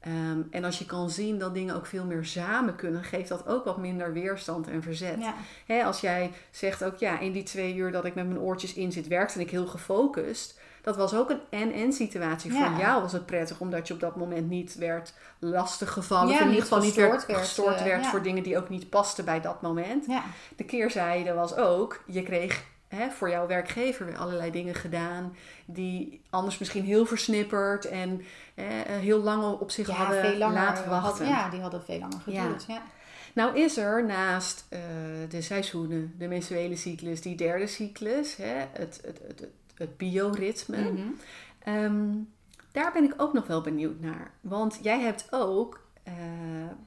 Ehm, 0.00 0.42
en 0.50 0.64
als 0.64 0.78
je 0.78 0.86
kan 0.86 1.10
zien 1.10 1.38
dat 1.38 1.54
dingen 1.54 1.74
ook 1.74 1.86
veel 1.86 2.04
meer 2.04 2.24
samen 2.24 2.76
kunnen, 2.76 3.04
geeft 3.04 3.28
dat 3.28 3.46
ook 3.46 3.64
wat 3.64 3.78
minder 3.78 4.12
weerstand 4.12 4.68
en 4.68 4.82
verzet. 4.82 5.18
Ja. 5.66 5.84
Als 5.84 6.00
jij 6.00 6.30
zegt 6.50 6.84
ook, 6.84 6.96
ja, 6.96 7.18
in 7.18 7.32
die 7.32 7.42
twee 7.42 7.74
uur 7.74 7.92
dat 7.92 8.04
ik 8.04 8.14
met 8.14 8.26
mijn 8.26 8.40
oortjes 8.40 8.74
in 8.74 8.92
zit, 8.92 9.06
werkte 9.06 9.40
ik 9.40 9.50
heel 9.50 9.66
gefocust. 9.66 10.57
Dat 10.88 10.96
was 10.96 11.14
ook 11.14 11.30
een 11.30 11.40
en-en 11.50 11.92
situatie. 11.92 12.52
Ja. 12.52 12.70
Voor 12.70 12.80
jou 12.80 13.02
was 13.02 13.12
het 13.12 13.26
prettig, 13.26 13.60
omdat 13.60 13.88
je 13.88 13.94
op 13.94 14.00
dat 14.00 14.16
moment 14.16 14.48
niet 14.48 14.74
werd 14.74 15.12
lastiggevallen. 15.38 16.28
Ja, 16.28 16.34
of 16.34 16.40
in 16.40 16.48
ieder 16.48 16.62
geval 16.62 16.80
niet 16.80 16.94
werd 16.94 17.24
gestoord 17.24 17.68
werd, 17.68 17.80
eh, 17.80 17.86
werd 17.86 18.04
ja. 18.04 18.10
voor 18.10 18.22
dingen 18.22 18.42
die 18.42 18.58
ook 18.58 18.68
niet 18.68 18.90
pasten 18.90 19.24
bij 19.24 19.40
dat 19.40 19.62
moment. 19.62 20.06
De 20.56 20.64
keerzijde 20.64 21.32
was 21.32 21.56
ook, 21.56 22.02
je 22.06 22.22
kreeg 22.22 22.64
hè, 22.88 23.10
voor 23.10 23.30
jouw 23.30 23.46
werkgever 23.46 24.06
weer 24.06 24.16
allerlei 24.16 24.50
dingen 24.50 24.74
gedaan 24.74 25.36
die 25.64 26.22
anders 26.30 26.58
misschien 26.58 26.84
heel 26.84 27.06
versnipperd 27.06 27.84
en 27.84 28.22
eh, 28.54 28.66
heel 28.84 29.20
lang 29.20 29.58
op 29.60 29.70
zich 29.70 29.86
Ja, 29.86 29.94
hadden 29.94 30.20
veel 30.20 30.36
langer 30.36 30.62
laten 30.62 30.90
wachten. 30.90 31.26
Had, 31.26 31.34
ja, 31.34 31.48
die 31.48 31.60
hadden 31.60 31.84
veel 31.84 31.98
langer 31.98 32.20
geduurd. 32.20 32.64
Ja. 32.68 32.82
Nou 33.32 33.58
is 33.58 33.76
er 33.76 34.04
naast 34.04 34.66
eh, 34.68 34.80
de 35.28 35.42
seizoenen, 35.42 36.14
de 36.18 36.28
menstruele 36.28 36.76
cyclus, 36.76 37.20
die 37.20 37.36
derde 37.36 37.66
cyclus, 37.66 38.36
hè, 38.36 38.54
het, 38.72 39.00
het, 39.04 39.20
het, 39.26 39.46
het, 39.78 39.96
bioritme. 39.96 40.76
Mhm. 40.90 41.06
Ehm, 41.58 42.06
daar 42.72 42.92
ben 42.92 43.04
ik 43.04 43.14
ook 43.16 43.32
nog 43.32 43.46
wel 43.46 43.60
benieuwd 43.60 44.00
naar. 44.00 44.30
Want 44.40 44.78
jij 44.82 45.00
hebt 45.00 45.26
ook 45.30 45.86
eh, 46.02 46.14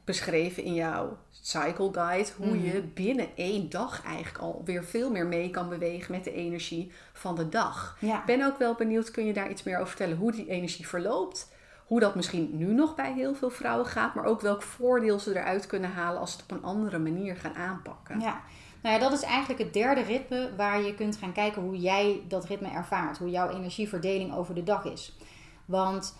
beschreven 0.05 0.63
in 0.63 0.73
jouw 0.73 1.17
cycle 1.29 1.89
guide 1.93 2.29
hoe 2.37 2.55
Mhm. 2.55 2.65
je 2.65 2.81
binnen 2.81 3.27
één 3.35 3.69
dag 3.69 4.03
eigenlijk 4.05 4.37
al 4.37 4.61
weer 4.65 4.83
veel 4.83 5.11
meer 5.11 5.25
mee 5.25 5.49
kan 5.49 5.69
bewegen 5.69 6.11
met 6.11 6.23
de 6.23 6.33
energie 6.33 6.91
van 7.13 7.35
de 7.35 7.49
dag. 7.49 7.97
Ja. 7.99 8.19
Ik 8.19 8.25
ben 8.25 8.45
ook 8.45 8.57
wel 8.57 8.73
benieuwd, 8.75 9.11
kun 9.11 9.25
je 9.25 9.33
daar 9.33 9.49
iets 9.49 9.63
meer 9.63 9.75
over 9.75 9.87
vertellen 9.87 10.17
hoe 10.17 10.31
die 10.31 10.47
energie 10.49 10.87
verloopt? 10.87 11.51
Hoe 11.85 11.99
dat 11.99 12.15
misschien 12.15 12.57
nu 12.57 12.73
nog 12.73 12.95
bij 12.95 13.13
heel 13.13 13.35
veel 13.35 13.49
vrouwen 13.49 13.85
gaat, 13.85 14.15
maar 14.15 14.25
ook 14.25 14.41
welk 14.41 14.61
voordeel 14.61 15.19
ze 15.19 15.39
eruit 15.39 15.67
kunnen 15.67 15.91
halen 15.91 16.19
als 16.19 16.31
ze 16.31 16.37
het 16.41 16.51
op 16.51 16.57
een 16.57 16.63
andere 16.63 16.99
manier 16.99 17.35
gaan 17.35 17.55
aanpakken. 17.55 18.19
Ja. 18.19 18.41
Nou 18.82 18.95
ja, 18.95 19.01
dat 19.01 19.11
is 19.11 19.21
eigenlijk 19.23 19.59
het 19.59 19.73
derde 19.73 20.01
ritme 20.01 20.55
waar 20.55 20.82
je 20.82 20.95
kunt 20.95 21.17
gaan 21.17 21.32
kijken 21.32 21.61
hoe 21.61 21.77
jij 21.79 22.21
dat 22.27 22.45
ritme 22.45 22.69
ervaart. 22.69 23.17
Hoe 23.17 23.29
jouw 23.29 23.49
energieverdeling 23.49 24.36
over 24.36 24.55
de 24.55 24.63
dag 24.63 24.86
is. 24.86 25.17
Want 25.65 26.17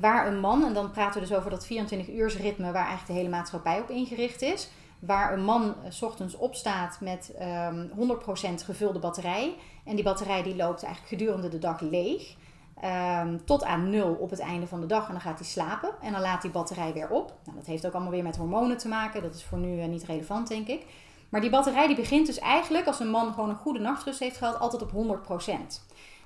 waar 0.00 0.26
een 0.26 0.40
man, 0.40 0.64
en 0.64 0.74
dan 0.74 0.90
praten 0.90 1.20
we 1.20 1.26
dus 1.28 1.36
over 1.36 1.50
dat 1.50 1.66
24 1.66 2.08
uurs 2.14 2.36
ritme 2.36 2.64
waar 2.72 2.86
eigenlijk 2.86 3.06
de 3.06 3.12
hele 3.12 3.28
maatschappij 3.28 3.80
op 3.80 3.90
ingericht 3.90 4.42
is. 4.42 4.70
Waar 4.98 5.32
een 5.32 5.44
man 5.44 5.62
eh, 5.62 5.90
's 5.90 6.02
ochtends 6.02 6.36
opstaat 6.36 7.00
met 7.00 7.34
ehm 7.38 7.86
100% 8.60 8.64
gevulde 8.64 8.98
batterij. 8.98 9.54
En 9.84 9.94
die 9.94 10.04
batterij 10.04 10.42
die 10.42 10.56
loopt 10.56 10.82
eigenlijk 10.82 11.14
gedurende 11.14 11.48
de 11.48 11.58
dag 11.58 11.80
leeg. 11.80 12.34
ehm, 12.80 13.38
tot 13.44 13.64
aan 13.64 13.90
nul 13.90 14.14
op 14.14 14.30
het 14.30 14.38
einde 14.38 14.66
van 14.66 14.80
de 14.80 14.86
dag. 14.86 15.06
En 15.06 15.12
dan 15.12 15.20
gaat 15.20 15.38
hij 15.38 15.48
slapen. 15.48 15.90
En 16.00 16.12
dan 16.12 16.20
laat 16.20 16.42
die 16.42 16.50
batterij 16.50 16.92
weer 16.92 17.08
op. 17.10 17.34
Nou, 17.44 17.56
dat 17.56 17.66
heeft 17.66 17.86
ook 17.86 17.92
allemaal 17.92 18.10
weer 18.10 18.22
met 18.22 18.36
hormonen 18.36 18.76
te 18.76 18.88
maken. 18.88 19.22
Dat 19.22 19.34
is 19.34 19.44
voor 19.44 19.58
nu 19.58 19.80
eh, 19.80 19.88
niet 19.88 20.04
relevant, 20.04 20.48
denk 20.48 20.68
ik. 20.68 20.86
Maar 21.34 21.42
die 21.42 21.52
batterij 21.52 21.86
die 21.86 21.96
begint 21.96 22.26
dus 22.26 22.38
eigenlijk, 22.38 22.86
als 22.86 23.00
een 23.00 23.10
man 23.10 23.32
gewoon 23.32 23.48
een 23.48 23.56
goede 23.56 23.78
nachtrust 23.78 24.18
heeft 24.18 24.36
gehad, 24.36 24.58
altijd 24.58 24.82
op 24.82 24.90
100%. 24.90 24.94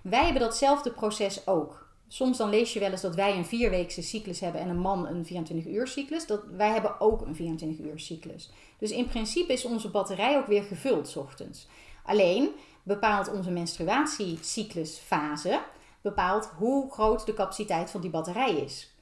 Wij 0.03 0.25
hebben 0.25 0.43
datzelfde 0.43 0.91
proces 0.91 1.47
ook. 1.47 1.89
Soms 2.09 2.37
dan 2.37 2.49
lees 2.49 2.73
je 2.73 2.81
wel 2.81 2.91
eens 2.91 3.01
dat 3.01 3.15
wij 3.15 3.37
een 3.37 3.47
vierweekse 3.47 4.03
cyclus 4.03 4.41
hebben 4.41 4.61
en 4.61 4.69
een 4.69 4.79
man 4.79 5.07
een 5.07 5.27
24-uur 5.27 5.87
cyclus. 5.87 6.27
Dat, 6.27 6.41
wij 6.57 6.71
hebben 6.71 7.01
ook 7.01 7.21
een 7.21 7.59
24-uur 7.59 7.99
cyclus. 7.99 8.51
Dus 8.79 8.91
in 8.91 9.07
principe 9.07 9.53
is 9.53 9.65
onze 9.65 9.91
batterij 9.91 10.37
ook 10.37 10.47
weer 10.47 10.63
gevuld 10.63 11.09
's 11.09 11.17
ochtends. 11.17 11.69
Alleen 12.05 12.51
bepaalt 12.83 13.33
onze 13.33 13.51
menstruatiecyclusfase 13.51 15.61
bepaalt 16.01 16.51
hoe 16.57 16.91
groot 16.91 17.27
de 17.27 17.35
capaciteit 17.35 17.91
van 17.91 18.01
die 18.01 18.11
batterij 18.11 18.57
is. 18.57 18.93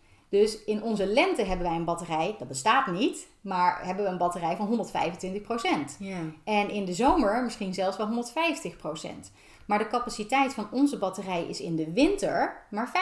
Dus 0.41 0.65
in 0.65 0.83
onze 0.83 1.07
lente 1.07 1.43
hebben 1.43 1.67
wij 1.67 1.77
een 1.77 1.85
batterij, 1.85 2.35
dat 2.39 2.49
bestaat 2.49 2.87
niet, 2.87 3.29
maar 3.41 3.85
hebben 3.85 4.05
we 4.05 4.11
een 4.11 4.19
batterij 4.19 4.57
van 4.57 4.87
125%. 4.87 5.99
Ja. 5.99 6.19
En 6.45 6.71
in 6.71 6.85
de 6.85 6.93
zomer 6.93 7.43
misschien 7.45 7.75
zelfs 7.75 7.97
wel 7.97 8.25
150%. 8.87 9.09
Maar 9.67 9.79
de 9.79 9.87
capaciteit 9.87 10.55
van 10.55 10.69
onze 10.71 10.99
batterij 10.99 11.45
is 11.45 11.61
in 11.61 11.77
de 11.77 11.93
winter 11.93 12.67
maar 12.71 12.93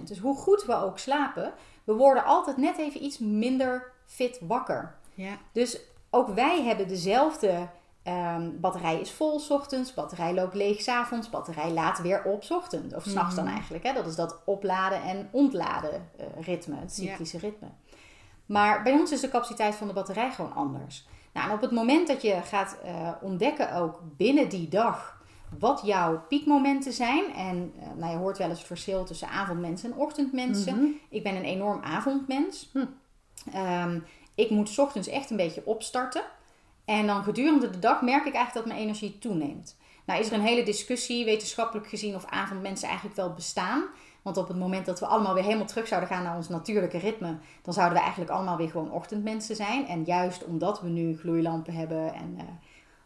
50%. 0.00 0.02
Dus 0.04 0.18
hoe 0.18 0.36
goed 0.36 0.64
we 0.64 0.74
ook 0.74 0.98
slapen, 0.98 1.52
we 1.84 1.92
worden 1.92 2.24
altijd 2.24 2.56
net 2.56 2.78
even 2.78 3.04
iets 3.04 3.18
minder 3.18 3.92
fit 4.06 4.40
wakker. 4.46 4.94
Dus 5.52 5.80
ook 6.10 6.28
wij 6.28 6.62
hebben 6.62 6.88
dezelfde 6.88 7.68
ehm, 8.06 8.50
batterij 8.60 9.00
is 9.00 9.10
vol 9.10 9.38
's 9.38 9.50
ochtends, 9.50 9.94
batterij 9.94 10.34
loopt 10.34 10.54
leeg 10.54 10.80
's 10.80 10.88
avonds, 10.88 11.30
batterij 11.30 11.70
laat 11.70 11.98
weer 11.98 12.24
op 12.24 12.44
's 12.44 12.50
ochtends. 12.50 12.94
Of 12.94 13.04
's 13.04 13.12
nachts 13.12 13.34
dan 13.34 13.46
eigenlijk. 13.46 13.84
Hè? 13.84 13.92
Dat 13.92 14.06
is 14.06 14.16
dat 14.16 14.40
opladen 14.44 15.02
en 15.02 15.28
ontladen 15.30 16.08
eh, 16.16 16.26
ritme, 16.40 16.76
het 16.76 16.94
cyclische 16.94 17.38
ritme. 17.38 17.68
Maar 18.46 18.82
bij 18.82 18.92
ons 18.92 19.12
is 19.12 19.20
de 19.20 19.28
capaciteit 19.28 19.74
van 19.74 19.86
de 19.86 19.92
batterij 19.92 20.30
gewoon 20.30 20.54
anders. 20.54 21.06
Nou, 21.32 21.48
en 21.48 21.54
op 21.54 21.60
het 21.60 21.70
moment 21.70 22.08
dat 22.08 22.22
je 22.22 22.40
gaat 22.42 22.76
eh, 22.84 23.10
ontdekken 23.20 23.74
ook 23.74 24.00
binnen 24.16 24.48
die 24.48 24.68
dag 24.68 25.20
wat 25.58 25.80
jouw 25.84 26.22
piekmomenten 26.28 26.92
zijn. 26.92 27.34
En 27.34 27.72
eh, 27.80 27.88
nou, 27.96 28.12
je 28.12 28.18
hoort 28.18 28.38
wel 28.38 28.48
eens 28.48 28.58
het 28.58 28.66
verschil 28.66 29.04
tussen 29.04 29.28
avondmensen 29.28 29.92
en 29.92 29.98
ochtendmensen. 29.98 30.76
Mhm. 30.76 30.86
Ik 31.08 31.22
ben 31.22 31.36
een 31.36 31.44
enorm 31.44 31.82
avondmens. 31.82 32.70
Hm. 32.72 32.84
Ehm, 33.52 34.00
ik 34.34 34.50
moet 34.50 34.68
's 34.68 34.78
ochtends 34.78 35.08
echt 35.08 35.30
een 35.30 35.36
beetje 35.36 35.66
opstarten. 35.66 36.22
En 36.86 37.06
dan 37.06 37.22
gedurende 37.22 37.70
de 37.70 37.78
dag 37.78 38.02
merk 38.02 38.24
ik 38.26 38.34
eigenlijk 38.34 38.54
dat 38.54 38.74
mijn 38.74 38.86
energie 38.86 39.18
toeneemt. 39.18 39.76
Nou 40.06 40.20
is 40.20 40.26
er 40.26 40.32
een 40.34 40.40
hele 40.40 40.62
discussie, 40.62 41.24
wetenschappelijk 41.24 41.88
gezien, 41.88 42.14
of 42.14 42.24
avondmensen 42.26 42.86
eigenlijk 42.88 43.16
wel 43.16 43.32
bestaan. 43.34 43.84
Want 44.22 44.36
op 44.36 44.48
het 44.48 44.58
moment 44.58 44.86
dat 44.86 45.00
we 45.00 45.06
allemaal 45.06 45.34
weer 45.34 45.42
helemaal 45.44 45.66
terug 45.66 45.86
zouden 45.86 46.08
gaan 46.08 46.22
naar 46.22 46.36
ons 46.36 46.48
natuurlijke 46.48 46.98
ritme, 46.98 47.36
dan 47.62 47.74
zouden 47.74 47.94
we 47.96 48.02
eigenlijk 48.02 48.30
allemaal 48.30 48.56
weer 48.56 48.70
gewoon 48.70 48.90
ochtendmensen 48.90 49.56
zijn. 49.56 49.86
En 49.86 50.04
juist 50.04 50.44
omdat 50.44 50.80
we 50.80 50.88
nu 50.88 51.16
gloeilampen 51.16 51.74
hebben 51.74 52.14
en, 52.14 52.34
eh, 52.38 52.44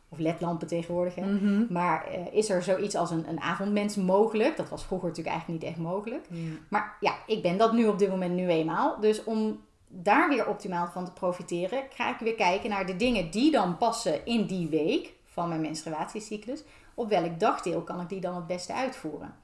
of 0.09 0.19
ledlampen 0.19 0.67
tegenwoordig, 0.67 1.15
hè, 1.15 1.27
Mhm. 1.27 1.73
maar 1.73 2.05
eh, 2.07 2.33
is 2.33 2.51
er 2.51 2.63
zoiets 2.63 2.95
als 2.95 3.11
een, 3.11 3.29
een 3.29 3.41
avondmens 3.41 3.97
mogelijk? 3.97 4.57
Dat 4.57 4.69
was 4.69 4.85
vroeger 4.85 5.09
natuurlijk 5.09 5.37
eigenlijk 5.37 5.63
niet 5.63 5.73
echt 5.73 5.81
mogelijk. 5.81 6.27
Maar 6.69 6.97
ja, 7.01 7.15
ik 7.27 7.43
ben 7.43 7.59
dat 7.59 7.73
nu 7.73 7.87
op 7.87 7.99
dit 7.99 8.09
moment 8.11 8.35
nu 8.35 8.49
eenmaal. 8.49 9.01
Dus 9.01 9.25
om 9.25 9.61
daar 9.93 10.29
weer 10.29 10.47
optimaal 10.49 10.89
van 10.93 11.05
te 11.05 11.13
profiteren, 11.13 11.83
ga 11.95 12.11
ik 12.11 12.19
weer 12.19 12.35
kijken 12.35 12.71
naar 12.71 12.87
de 12.87 12.97
dingen 12.97 13.31
die 13.31 13.51
dan 13.51 13.77
passen 13.77 14.27
in 14.27 14.47
die 14.47 14.69
week 14.69 15.13
van 15.25 15.49
mijn 15.49 15.61
menstruatiecyclus. 15.61 16.63
Op 16.95 17.09
welk 17.09 17.41
dagdeel 17.41 17.83
kan 17.83 18.01
ik 18.01 18.09
die 18.09 18.21
dan 18.21 18.35
het 18.35 18.47
beste 18.47 18.73
uitvoeren? 18.75 19.35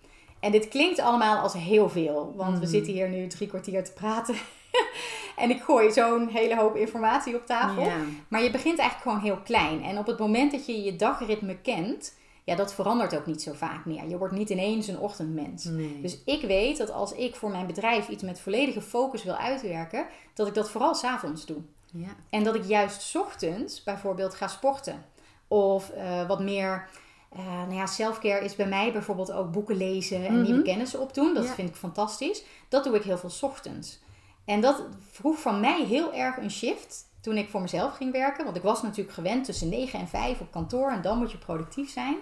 En 0.41 0.53
dit 0.53 0.69
klinkt 0.69 1.01
allemaal 1.01 1.37
als 1.39 1.53
heel 1.53 1.89
veel, 1.89 2.33
want 2.37 2.53
we 2.59 2.65
Mhm. 2.65 2.71
zitten 2.75 2.93
hier 2.93 3.09
nu 3.09 3.27
drie 3.27 3.49
kwartier 3.49 3.85
te 3.85 3.93
praten. 3.93 4.35
en 5.37 5.51
ik 5.51 5.63
gooi 5.63 5.93
zo'n 5.93 6.29
hele 6.29 6.57
hoop 6.57 6.77
informatie 6.77 7.37
op 7.37 7.47
tafel. 7.47 7.83
Maar 8.29 8.43
je 8.43 8.51
begint 8.51 8.79
eigenlijk 8.79 9.11
gewoon 9.11 9.25
heel 9.25 9.43
klein. 9.45 9.83
En 9.83 9.99
op 9.99 10.07
het 10.07 10.19
moment 10.19 10.53
dat 10.53 10.67
je 10.67 10.83
je 10.83 10.97
dagritme 10.97 11.57
kent, 11.57 12.15
ja, 12.47 12.55
dat 12.55 12.75
verandert 12.75 13.17
ook 13.17 13.27
niet 13.27 13.43
zo 13.43 13.53
vaak 13.53 13.85
meer. 13.85 14.09
Je 14.09 14.19
wordt 14.19 14.35
niet 14.35 14.51
ineens 14.51 14.87
een 14.89 14.99
ochtendmens. 14.99 15.65
Nee. 15.65 16.01
Dus 16.01 16.19
ik 16.25 16.41
weet 16.43 16.77
dat 16.79 16.91
als 16.91 17.13
ik 17.13 17.35
voor 17.37 17.51
mijn 17.51 17.67
bedrijf 17.67 18.09
iets 18.09 18.23
met 18.23 18.41
volledige 18.41 18.81
focus 18.81 19.23
wil 19.25 19.35
uitwerken, 19.37 20.07
dat 20.35 20.47
ik 20.47 20.55
dat 20.55 20.71
vooral 20.71 20.95
s'avonds 20.95 21.47
doe. 21.47 21.57
ja. 21.93 22.09
En 22.31 22.45
dat 22.45 22.55
ik 22.55 22.65
juist 22.65 23.03
's 23.03 23.15
ochtends 23.15 23.83
bijvoorbeeld 23.83 24.35
ga 24.35 24.49
sporten. 24.49 25.05
Of 25.49 25.91
eh, 25.91 26.27
wat 26.29 26.41
meer. 26.41 26.89
eh 27.31 27.47
nou 27.47 27.75
ja, 27.75 27.87
selfcare 27.87 28.45
is 28.45 28.57
bij 28.57 28.67
mij 28.69 28.93
bijvoorbeeld 28.93 29.33
ook 29.33 29.53
boeken 29.53 29.77
lezen 29.77 30.27
en 30.27 30.33
Mhm. 30.33 30.43
nieuwe 30.43 30.63
kennis 30.63 30.95
opdoen. 30.95 31.35
Dat 31.35 31.45
Ja. 31.45 31.53
vind 31.55 31.69
ik 31.69 31.75
fantastisch. 31.77 32.45
Dat 32.69 32.85
doe 32.85 32.97
ik 32.97 33.03
heel 33.03 33.19
veel 33.19 33.31
's 33.31 33.43
ochtends. 33.43 34.01
En 34.45 34.61
dat 34.61 34.83
vroeg 35.11 35.39
van 35.39 35.61
mij 35.61 35.85
heel 35.85 36.13
erg 36.15 36.37
een 36.37 36.51
shift 36.51 37.05
toen 37.27 37.37
ik 37.37 37.49
voor 37.49 37.61
mezelf 37.61 37.97
ging 37.97 38.13
werken. 38.13 38.45
Want 38.45 38.57
ik 38.57 38.63
was 38.63 38.83
natuurlijk 38.83 39.15
gewend 39.15 39.45
tussen 39.45 39.69
9 39.69 39.99
en 40.01 40.09
5 40.09 40.41
op 40.41 40.51
kantoor 40.51 40.91
en 40.91 41.01
dan 41.03 41.19
moet 41.19 41.31
je 41.33 41.39
productief 41.39 41.91
zijn. 41.91 42.17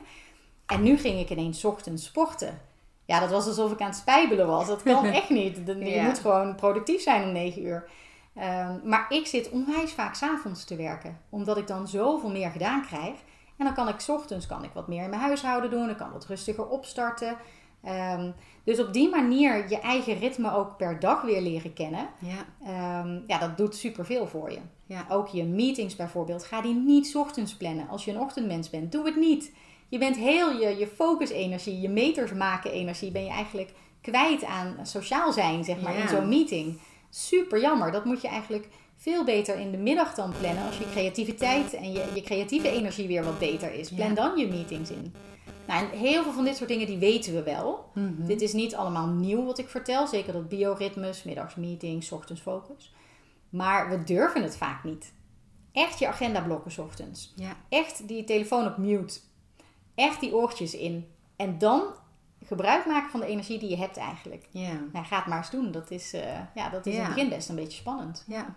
En 0.67 0.83
nu 0.83 0.97
ging 0.97 1.21
ik 1.21 1.31
ineens 1.31 1.65
ochtends 1.65 2.05
sporten. 2.05 2.61
Ja, 3.05 3.21
dat 3.21 3.31
was 3.31 3.47
alsof 3.47 3.73
ik 3.73 3.81
aan 3.81 3.87
het 3.87 3.97
spijbelen 3.97 4.47
was. 4.47 4.67
Dat 4.67 4.83
kan 4.83 5.05
echt 5.21 5.31
niet. 5.31 5.61
Je 5.67 5.85
Ja. 5.85 6.05
moet 6.05 6.19
gewoon 6.19 6.55
productief 6.55 7.03
zijn 7.03 7.23
om 7.23 7.33
9 7.33 7.63
uur. 7.65 7.89
Ehm, 8.35 8.79
maar 8.85 9.07
ik 9.09 9.27
zit 9.27 9.51
onwijs 9.51 9.93
vaak 9.93 10.15
's 10.15 10.23
avonds 10.23 10.65
te 10.65 10.77
werken. 10.77 11.19
Omdat 11.31 11.57
ik 11.57 11.67
dan 11.67 11.89
zoveel 11.89 12.31
meer 12.31 12.51
gedaan 12.51 12.83
krijg. 12.87 13.15
En 13.59 13.65
dan 13.65 13.75
kan 13.75 13.89
ik 13.89 14.01
's 14.01 14.09
ochtends 14.09 14.47
kan 14.47 14.65
ik 14.65 14.71
wat 14.75 14.89
meer 14.89 15.03
in 15.05 15.11
mijn 15.11 15.23
huishouden 15.23 15.71
doen. 15.71 15.91
Ik 15.91 15.97
kan 15.97 16.13
wat 16.13 16.27
rustiger 16.27 16.67
opstarten. 16.69 17.37
Ehm, 17.83 18.31
dus 18.65 18.81
op 18.81 18.93
die 18.93 19.09
manier 19.11 19.69
je 19.69 19.81
eigen 19.81 20.19
ritme 20.19 20.55
ook 20.55 20.77
per 20.77 21.01
dag 21.01 21.23
weer 21.23 21.41
leren 21.41 21.73
kennen. 21.73 22.09
Ja. 22.19 22.45
Ehm, 22.67 23.21
ja, 23.27 23.39
dat 23.39 23.57
doet 23.57 23.77
superveel 23.77 24.27
voor 24.27 24.51
je. 24.51 24.59
Ja. 24.87 25.07
Ook 25.09 25.29
je 25.29 25.45
meetings 25.45 25.97
bijvoorbeeld. 25.97 26.45
Ga 26.45 26.61
die 26.61 26.75
niet 26.75 27.07
's 27.07 27.15
ochtends 27.15 27.55
plannen. 27.57 27.89
Als 27.89 28.05
je 28.05 28.11
een 28.11 28.21
ochtendmens 28.21 28.71
bent, 28.71 28.93
doe 28.93 29.05
het 29.05 29.17
niet. 29.17 29.53
Je 29.89 29.99
bent 29.99 30.17
heel 30.17 30.61
je, 30.61 30.77
je 30.79 30.87
focusenergie, 30.87 31.81
je 31.81 31.89
meters 31.89 32.33
maken 32.33 32.71
energie, 32.73 33.11
ben 33.11 33.25
je 33.25 33.31
eigenlijk 33.31 33.73
kwijt 34.01 34.45
aan 34.45 34.77
sociaal 34.83 35.33
zijn, 35.33 35.65
zeg 35.65 35.81
maar, 35.81 35.97
Ja. 35.97 36.03
in 36.03 36.09
zo'n 36.09 36.29
meeting. 36.29 36.79
Super 37.11 37.61
jammer. 37.61 37.93
Dat 37.93 38.05
moet 38.05 38.21
je 38.21 38.29
eigenlijk 38.29 38.69
veel 38.97 39.25
beter 39.25 39.59
in 39.59 39.71
de 39.71 39.77
middag 39.77 40.15
dan 40.15 40.33
plannen. 40.41 40.67
Als 40.67 40.79
je 40.79 40.91
creativiteit 40.91 41.75
en 41.75 41.93
je, 41.93 42.05
je 42.15 42.23
creatieve 42.23 42.69
energie 42.71 43.07
weer 43.07 43.25
wat 43.25 43.39
beter 43.39 43.73
is. 43.75 43.91
Plan 43.91 44.09
Ja. 44.09 44.15
dan 44.15 44.39
je 44.39 44.47
meetings 44.47 44.91
in. 44.91 45.15
Nou, 45.67 45.85
en 45.85 45.99
heel 45.99 46.23
veel 46.23 46.33
van 46.33 46.45
dit 46.45 46.57
soort 46.57 46.69
dingen 46.69 46.87
die 46.87 46.99
weten 46.99 47.35
we 47.35 47.43
wel. 47.43 47.85
Mhm. 47.95 48.27
Dit 48.27 48.41
is 48.41 48.53
niet 48.53 48.75
allemaal 48.75 49.07
nieuw 49.07 49.45
wat 49.45 49.59
ik 49.59 49.69
vertel. 49.69 50.07
Zeker 50.07 50.33
dat 50.33 50.49
bioritmes, 50.49 51.23
middags 51.23 51.55
meetings, 51.55 52.13
ochtends 52.13 52.41
focus. 52.43 52.93
Maar 53.57 53.89
we 53.91 54.05
durven 54.05 54.43
het 54.43 54.57
vaak 54.57 54.85
niet. 54.85 55.13
Echt 55.73 55.99
je 55.99 56.09
agenda 56.09 56.41
blokken 56.41 56.71
's 56.71 56.79
ochtends. 56.79 57.33
Ja. 57.37 57.57
Echt 57.69 58.09
die 58.09 58.25
telefoon 58.25 58.67
op 58.67 58.77
mute. 58.77 59.19
Echt 59.95 60.21
die 60.21 60.35
oortjes 60.35 60.75
in. 60.75 61.09
En 61.37 61.59
dan 61.59 61.83
gebruik 62.47 62.87
maken 62.87 63.11
van 63.11 63.21
de 63.21 63.27
energie 63.27 63.59
die 63.59 63.71
je 63.71 63.77
hebt 63.77 63.97
eigenlijk. 63.97 64.47
Ja. 64.51 64.73
Nou, 64.93 65.05
ga 65.07 65.17
het 65.17 65.27
maar 65.27 65.39
eens 65.39 65.51
doen. 65.51 65.71
Dat 65.71 65.91
is, 65.91 66.13
eh, 66.13 66.39
ja, 66.55 66.69
dat 66.69 66.87
is 66.87 66.95
in 66.95 67.01
het 67.01 67.15
begin 67.15 67.29
best 67.29 67.49
een 67.49 67.55
beetje 67.55 67.79
spannend. 67.79 68.25
Ja. 68.27 68.55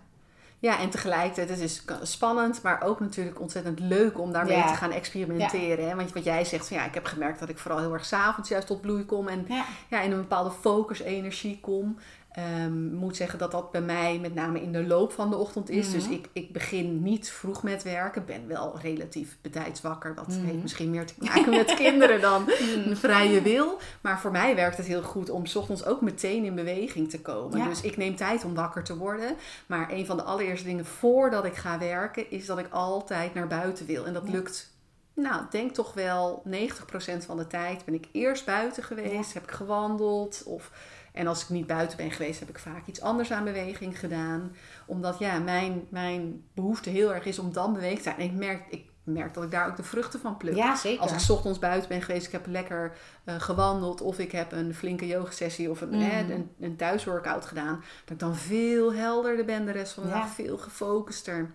Ja, 0.60 0.78
en 0.78 0.90
tegelijkertijd, 0.90 1.48
het 1.48 1.58
is 1.60 1.84
spannend, 2.02 2.62
maar 2.62 2.82
ook 2.82 3.00
natuurlijk 3.00 3.40
ontzettend 3.40 3.80
leuk 3.80 4.18
om 4.18 4.32
daarmee 4.32 4.56
Ja. 4.56 4.66
te 4.66 4.74
gaan 4.74 4.90
experimenteren. 4.90 5.88
Hè? 5.88 5.94
Want 5.94 6.12
wat 6.12 6.24
jij 6.24 6.44
zegt, 6.44 6.68
van, 6.68 6.76
ja, 6.76 6.84
ik 6.84 6.94
heb 6.94 7.04
gemerkt 7.04 7.38
dat 7.38 7.48
ik 7.48 7.58
vooral 7.58 7.80
heel 7.80 7.92
erg 7.92 8.04
s'avonds 8.04 8.48
juist 8.48 8.66
tot 8.66 8.80
bloei 8.80 9.04
kom 9.04 9.28
en 9.28 9.44
Ja. 9.48 9.64
ja, 9.88 10.00
in 10.00 10.10
een 10.10 10.20
bepaalde 10.20 10.50
focus-energie 10.50 11.60
kom. 11.60 11.98
Ehm 12.32 12.94
moet 12.94 13.16
zeggen 13.16 13.38
dat 13.38 13.50
dat 13.50 13.70
bij 13.70 13.80
mij 13.80 14.18
met 14.18 14.34
name 14.34 14.62
in 14.62 14.72
de 14.72 14.86
loop 14.86 15.12
van 15.12 15.30
de 15.30 15.36
ochtend 15.36 15.68
is. 15.70 15.86
Mhm. 15.86 15.94
Dus 15.96 16.08
ik, 16.08 16.28
ik 16.32 16.52
begin 16.52 17.02
niet 17.02 17.30
vroeg 17.30 17.62
met 17.62 17.82
werken. 17.82 18.24
Ben 18.24 18.46
wel 18.48 18.78
relatief 18.82 19.36
betijdswakker. 19.42 20.14
Dat 20.14 20.26
Mhm. 20.28 20.44
heeft 20.44 20.62
misschien 20.62 20.90
meer 20.90 21.06
te 21.06 21.14
maken 21.18 21.50
met 21.50 21.74
kinderen 21.84 22.20
dan 22.20 22.42
Mhm. 22.42 22.88
een 22.88 22.96
vrije 22.96 23.42
wil. 23.42 23.78
Maar 24.00 24.20
voor 24.20 24.30
mij 24.30 24.54
werkt 24.54 24.76
het 24.76 24.86
heel 24.86 25.02
goed 25.02 25.30
om 25.30 25.46
's 25.46 25.54
ochtends 25.56 25.84
ook 25.84 26.00
meteen 26.00 26.44
in 26.44 26.54
beweging 26.54 27.10
te 27.10 27.20
komen. 27.20 27.58
Ja. 27.58 27.68
Dus 27.68 27.80
ik 27.80 27.96
neem 27.96 28.16
tijd 28.16 28.44
om 28.44 28.54
wakker 28.54 28.84
te 28.84 28.96
worden. 28.96 29.36
Maar 29.66 29.92
een 29.92 30.06
van 30.06 30.16
de 30.16 30.22
allereerste 30.22 30.66
dingen 30.66 30.86
voordat 30.86 31.44
ik 31.44 31.54
ga 31.54 31.78
werken... 31.78 32.30
is 32.30 32.46
dat 32.46 32.58
ik 32.58 32.66
altijd 32.70 33.34
naar 33.34 33.46
buiten 33.46 33.86
wil. 33.86 34.04
En 34.06 34.12
dat 34.12 34.22
Ja. 34.26 34.32
lukt... 34.32 34.76
Nou, 35.14 35.42
denk 35.50 35.74
toch 35.74 35.94
wel 35.94 36.42
90% 36.44 37.24
van 37.26 37.36
de 37.36 37.46
tijd 37.46 37.84
ben 37.84 37.94
ik 37.94 38.06
eerst 38.12 38.44
buiten 38.44 38.82
geweest. 38.82 39.34
Heb 39.34 39.42
ik 39.42 39.50
gewandeld 39.50 40.42
of... 40.46 40.70
En 41.12 41.26
als 41.26 41.42
ik 41.42 41.48
niet 41.48 41.66
buiten 41.66 41.96
ben 41.96 42.10
geweest, 42.10 42.40
heb 42.40 42.48
ik 42.48 42.58
vaak 42.58 42.86
iets 42.86 43.00
anders 43.00 43.32
aan 43.32 43.44
beweging 43.44 43.98
gedaan. 43.98 44.52
Omdat 44.86 45.18
ja, 45.18 45.38
mijn, 45.38 45.86
mijn 45.90 46.44
behoefte 46.54 46.90
heel 46.90 47.14
erg 47.14 47.24
is 47.24 47.38
om 47.38 47.52
dan 47.52 47.72
beweegd 47.72 47.96
te 47.96 48.02
zijn. 48.02 48.16
En 48.16 48.24
ik 48.24 48.32
merk, 48.32 48.62
ik 48.70 48.86
merk 49.02 49.34
dat 49.34 49.44
ik 49.44 49.50
daar 49.50 49.66
ook 49.68 49.76
de 49.76 49.82
vruchten 49.82 50.20
van 50.20 50.36
pluk. 50.36 50.54
Ja, 50.56 50.76
zeker. 50.76 51.00
Als 51.02 51.24
ik 51.24 51.30
ochtends 51.30 51.58
buiten 51.58 51.88
ben 51.88 52.02
geweest, 52.02 52.26
ik 52.26 52.32
heb 52.32 52.46
lekker 52.46 52.96
eh, 53.24 53.34
gewandeld 53.40 54.00
of 54.00 54.18
ik 54.18 54.32
heb 54.32 54.52
een 54.52 54.74
flinke 54.74 55.06
yogasessie 55.06 55.70
of 55.70 55.80
een, 55.80 55.92
hè, 55.94 56.32
een, 56.34 56.50
een 56.60 56.76
thuisworkout 56.76 57.46
gedaan, 57.46 57.74
dat 58.04 58.10
ik 58.10 58.18
dan 58.18 58.36
veel 58.36 58.94
helderder 58.94 59.44
ben 59.44 59.64
de 59.64 59.72
rest 59.72 59.92
van 59.92 60.02
de 60.02 60.08
Ja. 60.08 60.14
dag, 60.20 60.28
veel 60.28 60.58
gefocuster. 60.58 61.50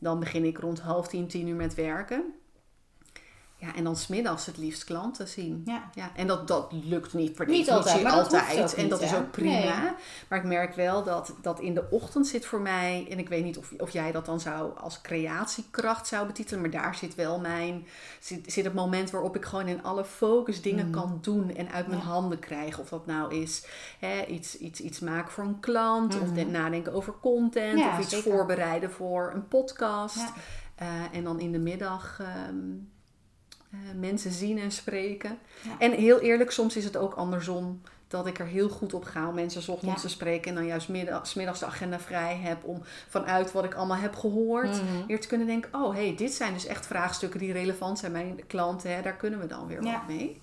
Dan 0.00 0.20
begin 0.20 0.44
ik 0.44 0.58
rond 0.58 0.80
half 0.80 1.08
tien, 1.08 1.26
tien 1.26 1.48
uur 1.48 1.54
met 1.56 1.74
werken. 1.74 2.34
Ja, 3.60 3.74
en 3.74 3.84
dan 3.84 3.96
smiddags 3.96 4.46
het 4.46 4.56
liefst 4.56 4.84
klanten 4.84 5.28
zien. 5.28 5.62
Ja. 5.64 5.90
Ja, 5.94 6.10
en 6.16 6.26
dat, 6.26 6.48
dat 6.48 6.72
lukt 6.72 7.14
niet 7.14 7.32
per 7.34 7.46
definitie 7.46 7.72
altijd, 7.74 8.02
maar 8.02 8.12
dat 8.12 8.20
hoeft 8.30 8.34
altijd. 8.48 8.74
en 8.74 8.80
niet, 8.80 8.90
dat 8.90 9.02
is 9.02 9.14
ook 9.14 9.30
prima. 9.30 9.50
Nee. 9.50 9.90
Maar 10.28 10.38
ik 10.38 10.44
merk 10.44 10.74
wel 10.74 11.02
dat, 11.04 11.34
dat 11.42 11.60
in 11.60 11.74
de 11.74 11.84
ochtend 11.90 12.26
zit 12.26 12.46
voor 12.46 12.60
mij, 12.60 13.06
en 13.10 13.18
ik 13.18 13.28
weet 13.28 13.44
niet 13.44 13.58
of, 13.58 13.72
of 13.78 13.90
jij 13.90 14.12
dat 14.12 14.26
dan 14.26 14.40
zou 14.40 14.78
als 14.78 15.00
creatiekracht 15.00 16.06
zou 16.06 16.26
betitelen, 16.26 16.60
maar 16.60 16.70
daar 16.70 16.94
zit 16.94 17.14
wel 17.14 17.40
mijn, 17.40 17.86
zit, 18.20 18.52
zit 18.52 18.64
het 18.64 18.74
moment 18.74 19.10
waarop 19.10 19.36
ik 19.36 19.44
gewoon 19.44 19.68
in 19.68 19.82
alle 19.82 20.04
focus 20.04 20.62
dingen 20.62 20.86
Mm. 20.86 20.92
kan 20.92 21.18
doen 21.22 21.54
en 21.56 21.70
uit 21.70 21.86
mijn 21.86 22.00
Ja. 22.00 22.06
handen 22.06 22.38
krijg. 22.38 22.78
Of 22.78 22.88
dat 22.88 23.06
nou 23.06 23.34
is 23.34 23.66
hè, 23.98 24.24
iets, 24.24 24.58
iets, 24.58 24.80
iets 24.80 25.00
maken 25.00 25.32
voor 25.32 25.44
een 25.44 25.60
klant, 25.60 26.20
of 26.20 26.32
de- 26.32 26.46
nadenken 26.46 26.92
over 26.92 27.14
content, 27.20 27.78
Ja, 27.78 27.88
of 27.92 27.98
iets 28.00 28.10
zeker. 28.14 28.32
voorbereiden 28.32 28.90
voor 28.90 29.32
een 29.34 29.48
podcast. 29.48 30.24
Eh, 30.74 30.86
en 31.12 31.24
dan 31.24 31.40
in 31.40 31.52
de 31.52 31.58
middag 31.58 32.18
ehm, 32.20 32.28
eh, 32.28 32.46
mensen 33.96 34.32
zien 34.32 34.58
en 34.58 34.70
spreken. 34.70 35.38
Ja. 35.62 35.70
En 35.78 35.92
heel 35.92 36.18
eerlijk, 36.20 36.50
soms 36.50 36.76
is 36.76 36.84
het 36.84 36.96
ook 36.96 37.14
andersom. 37.14 37.80
dat 38.08 38.26
ik 38.26 38.38
er 38.38 38.46
heel 38.46 38.68
goed 38.68 38.94
op 38.94 39.04
ga 39.04 39.28
om 39.28 39.34
mensen 39.34 39.62
's 39.62 39.68
ochtends 39.68 39.94
Ja. 39.94 40.00
te 40.00 40.08
spreken. 40.08 40.48
En 40.48 40.54
dan 40.54 40.66
juist 40.66 40.88
middag, 40.88 41.34
middags 41.36 41.58
de 41.60 41.66
agenda 41.66 41.98
vrij 41.98 42.36
heb 42.42 42.64
om 42.64 42.82
vanuit 43.08 43.52
wat 43.52 43.64
ik 43.64 43.74
allemaal 43.74 43.96
heb 43.96 44.16
gehoord. 44.16 44.68
Mhm. 44.82 45.06
Weer 45.06 45.20
te 45.20 45.26
kunnen 45.28 45.46
denken, 45.46 45.70
oh 45.74 45.94
hey, 45.94 46.14
dit 46.16 46.32
zijn 46.32 46.52
dus 46.52 46.66
echt 46.66 46.86
vraagstukken 46.86 47.40
die 47.40 47.52
relevant 47.52 47.98
zijn 47.98 48.12
bij 48.12 48.32
de 48.36 48.42
klanten. 48.42 48.94
Hè? 48.94 49.02
Daar 49.02 49.16
kunnen 49.16 49.40
we 49.40 49.46
dan 49.46 49.66
weer 49.66 49.82
Ja. 49.84 49.92
wat 49.92 50.06
mee. 50.16 50.40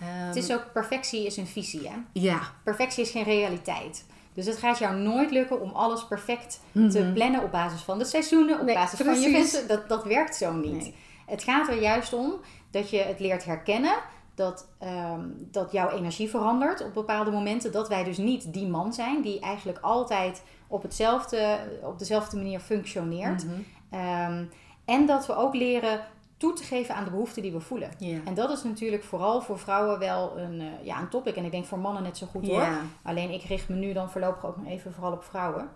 Ehm, 0.00 0.08
Het 0.08 0.36
is 0.36 0.52
ook, 0.52 0.72
perfectie 0.72 1.26
is 1.26 1.36
een 1.36 1.46
visie, 1.46 1.88
hè? 1.88 1.96
Ja. 2.12 2.40
Perfectie 2.64 3.02
is 3.04 3.10
geen 3.10 3.24
realiteit. 3.24 4.04
Dus 4.34 4.46
het 4.46 4.56
gaat 4.58 4.78
jou 4.78 4.96
nooit 4.96 5.30
lukken 5.30 5.60
om 5.60 5.70
alles 5.70 6.06
perfect 6.06 6.60
te 6.72 6.80
Mhm. 7.00 7.12
plannen 7.12 7.42
op 7.42 7.50
basis 7.50 7.80
van 7.80 7.98
de 7.98 8.04
seizoenen, 8.04 8.58
op 8.60 8.64
Nee, 8.66 8.74
basis 8.74 8.98
van 9.00 9.20
je 9.20 9.30
wensen. 9.32 9.68
Dat, 9.68 9.88
dat 9.88 10.04
werkt 10.04 10.36
zo 10.36 10.52
niet. 10.52 10.72
Nee. 10.82 10.94
Het 11.26 11.42
gaat 11.42 11.68
er 11.68 11.80
juist 11.80 12.12
om 12.12 12.34
dat 12.70 12.90
je 12.90 12.98
het 12.98 13.20
leert 13.20 13.44
herkennen. 13.44 13.94
Dat, 14.34 14.68
ehm, 14.78 15.20
dat 15.36 15.72
jouw 15.72 15.90
energie 15.90 16.30
verandert 16.30 16.84
op 16.84 16.94
bepaalde 16.94 17.30
momenten. 17.30 17.72
Dat 17.72 17.88
wij 17.88 18.04
dus 18.04 18.18
niet 18.18 18.52
die 18.52 18.66
man 18.66 18.92
zijn 18.92 19.22
die 19.22 19.40
eigenlijk 19.40 19.78
altijd 19.80 20.42
op, 20.66 20.82
hetzelfde, 20.82 21.58
op 21.82 21.98
dezelfde 21.98 22.36
manier 22.36 22.60
functioneert. 22.60 23.44
Mhm. 23.44 23.54
Ehm, 23.90 24.44
en 24.84 25.06
dat 25.06 25.26
we 25.26 25.36
ook 25.36 25.54
leren 25.54 26.00
toe 26.36 26.52
te 26.52 26.64
geven 26.64 26.94
aan 26.94 27.04
de 27.04 27.10
behoeften 27.10 27.42
die 27.42 27.52
we 27.52 27.60
voelen. 27.60 27.90
En 28.24 28.34
dat 28.34 28.50
is 28.50 28.62
natuurlijk 28.62 29.04
vooral 29.04 29.42
voor 29.42 29.58
vrouwen 29.58 29.98
wel 29.98 30.38
een, 30.38 30.60
eh, 30.60 30.84
ja, 30.84 31.00
een 31.00 31.08
topic. 31.08 31.36
En 31.36 31.44
ik 31.44 31.50
denk 31.50 31.64
voor 31.64 31.78
mannen 31.78 32.02
net 32.02 32.16
zo 32.16 32.26
goed 32.26 32.46
hoor. 32.48 32.68
Alleen 33.02 33.30
ik 33.30 33.42
richt 33.42 33.68
me 33.68 33.74
nu 33.74 33.92
dan 33.92 34.10
voorlopig 34.10 34.46
ook 34.46 34.56
nog 34.56 34.66
even 34.66 34.92
vooral 34.92 35.12
op 35.12 35.24
vrouwen. 35.24 35.68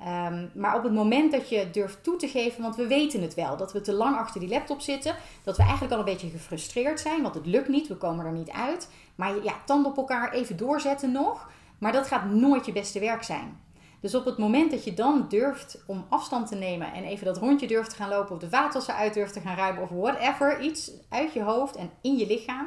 Ehm, 0.00 0.46
maar 0.54 0.76
op 0.76 0.82
het 0.82 0.92
moment 0.92 1.32
dat 1.32 1.48
je 1.48 1.70
durft 1.70 2.02
toe 2.02 2.16
te 2.16 2.28
geven, 2.28 2.62
want 2.62 2.76
we 2.76 2.86
weten 2.86 3.22
het 3.22 3.34
wel, 3.34 3.56
dat 3.56 3.72
we 3.72 3.80
te 3.80 3.92
lang 3.92 4.16
achter 4.16 4.40
die 4.40 4.48
laptop 4.48 4.80
zitten, 4.80 5.16
dat 5.42 5.56
we 5.56 5.62
eigenlijk 5.62 5.92
al 5.92 5.98
een 5.98 6.04
beetje 6.04 6.30
gefrustreerd 6.30 7.00
zijn, 7.00 7.22
want 7.22 7.34
het 7.34 7.46
lukt 7.46 7.68
niet, 7.68 7.88
we 7.88 7.96
komen 7.96 8.26
er 8.26 8.32
niet 8.32 8.50
uit. 8.50 8.90
Maar 9.14 9.42
ja, 9.42 9.54
tanden 9.64 9.90
op 9.90 9.96
elkaar 9.96 10.32
even 10.32 10.56
doorzetten 10.56 11.12
nog, 11.12 11.50
maar 11.78 11.92
dat 11.92 12.06
gaat 12.06 12.30
nooit 12.30 12.66
je 12.66 12.72
beste 12.72 13.00
werk 13.00 13.22
zijn. 13.22 13.64
Dus 14.00 14.14
op 14.14 14.24
het 14.24 14.38
moment 14.38 14.70
dat 14.70 14.84
je 14.84 14.94
dan 14.94 15.26
durft 15.28 15.84
om 15.86 16.06
afstand 16.08 16.48
te 16.48 16.54
nemen 16.54 16.92
en 16.92 17.04
even 17.04 17.26
dat 17.26 17.38
rondje 17.38 17.66
durft 17.66 17.90
te 17.90 17.96
gaan 17.96 18.08
lopen 18.08 18.34
of 18.34 18.40
de 18.40 18.48
vaatwasser 18.48 18.94
uit 18.94 19.14
durft 19.14 19.32
te 19.32 19.40
gaan 19.40 19.56
ruimen 19.56 19.82
of 19.82 19.88
whatever, 19.88 20.60
iets 20.60 20.90
uit 21.08 21.32
je 21.32 21.42
hoofd 21.42 21.76
en 21.76 21.90
in 22.00 22.16
je 22.16 22.26
lichaam. 22.26 22.66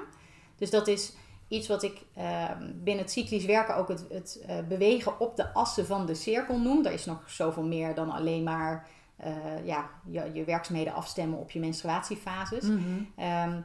Dus 0.58 0.70
dat 0.70 0.88
is 0.88 1.14
iets 1.50 1.68
wat 1.68 1.84
ik 1.84 2.02
ehm, 2.16 2.72
binnen 2.76 3.04
het 3.04 3.12
cyclisch 3.12 3.46
werken 3.46 3.76
ook 3.76 3.88
het, 3.88 4.06
het 4.10 4.44
eh, 4.48 4.58
bewegen 4.68 5.20
op 5.20 5.36
de 5.36 5.54
assen 5.54 5.86
van 5.86 6.06
de 6.06 6.16
cirkel 6.16 6.60
noem. 6.60 6.86
Er 6.86 6.92
is 6.92 7.06
nog 7.06 7.30
zoveel 7.30 7.64
meer 7.64 7.96
dan 7.96 8.12
alleen 8.12 8.44
maar 8.44 8.88
eh, 9.16 9.66
ja, 9.66 9.90
je, 10.06 10.30
je 10.34 10.44
werkzaamheden 10.44 10.94
afstemmen 10.94 11.40
op 11.40 11.52
je 11.52 11.60
menstruatiefases. 11.60 12.64
Mhm. 12.64 12.80
Ehm, 13.16 13.60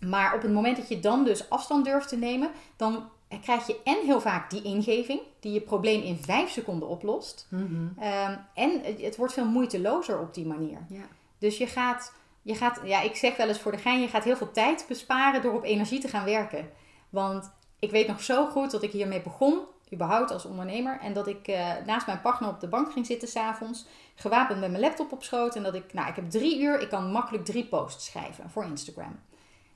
maar 0.00 0.34
op 0.34 0.42
het 0.42 0.52
moment 0.52 0.76
dat 0.76 0.88
je 0.88 1.00
dan 1.00 1.24
dus 1.24 1.50
afstand 1.50 1.84
durft 1.84 2.08
te 2.08 2.16
nemen, 2.16 2.50
dan 2.76 3.08
krijg 3.42 3.66
je 3.66 3.80
en 3.84 3.98
heel 4.04 4.20
vaak 4.20 4.50
die 4.50 4.62
ingeving, 4.62 5.20
die 5.40 5.52
je 5.52 5.60
probleem 5.60 6.02
in 6.02 6.16
vijf 6.16 6.50
seconden 6.50 6.88
oplost. 6.88 7.46
Mhm. 7.50 7.88
Ehm, 7.98 8.36
en 8.54 8.80
het, 8.82 9.00
het 9.00 9.16
wordt 9.16 9.32
veel 9.32 9.48
moeitelozer 9.48 10.20
op 10.20 10.34
die 10.34 10.46
manier. 10.46 10.78
Ja. 10.88 11.06
Dus 11.38 11.58
je 11.58 11.66
gaat, 11.66 12.12
je 12.42 12.54
gaat, 12.54 12.80
ja, 12.84 13.00
ik 13.00 13.16
zeg 13.16 13.36
wel 13.36 13.48
eens 13.48 13.60
voor 13.60 13.72
de 13.72 13.78
gein, 13.78 14.00
je 14.00 14.08
gaat 14.08 14.24
heel 14.24 14.36
veel 14.36 14.50
tijd 14.50 14.84
besparen 14.88 15.42
door 15.42 15.54
op 15.54 15.64
energie 15.64 16.00
te 16.00 16.08
gaan 16.08 16.24
werken. 16.24 16.70
Want 17.10 17.50
ik 17.78 17.90
weet 17.90 18.06
nog 18.06 18.22
zo 18.22 18.46
goed 18.46 18.70
dat 18.70 18.82
ik 18.82 18.92
hiermee 18.92 19.22
begon, 19.22 19.60
überhaupt 19.92 20.30
als 20.30 20.44
ondernemer. 20.44 21.00
En 21.00 21.12
dat 21.12 21.26
ik 21.26 21.48
eh, 21.48 21.72
naast 21.86 22.06
mijn 22.06 22.20
partner 22.20 22.48
op 22.48 22.60
de 22.60 22.68
bank 22.68 22.92
ging 22.92 23.06
zitten 23.06 23.28
s'avonds, 23.28 23.86
gewapend 24.14 24.60
met 24.60 24.70
mijn 24.70 24.82
laptop 24.82 25.12
op 25.12 25.22
schoot. 25.22 25.56
En 25.56 25.62
dat 25.62 25.74
ik, 25.74 25.92
nou, 25.92 26.08
ik 26.08 26.16
heb 26.16 26.30
drie 26.30 26.60
uur, 26.60 26.80
ik 26.80 26.88
kan 26.88 27.10
makkelijk 27.12 27.44
drie 27.44 27.64
posts 27.64 28.06
schrijven 28.06 28.50
voor 28.50 28.64
Instagram. 28.64 29.20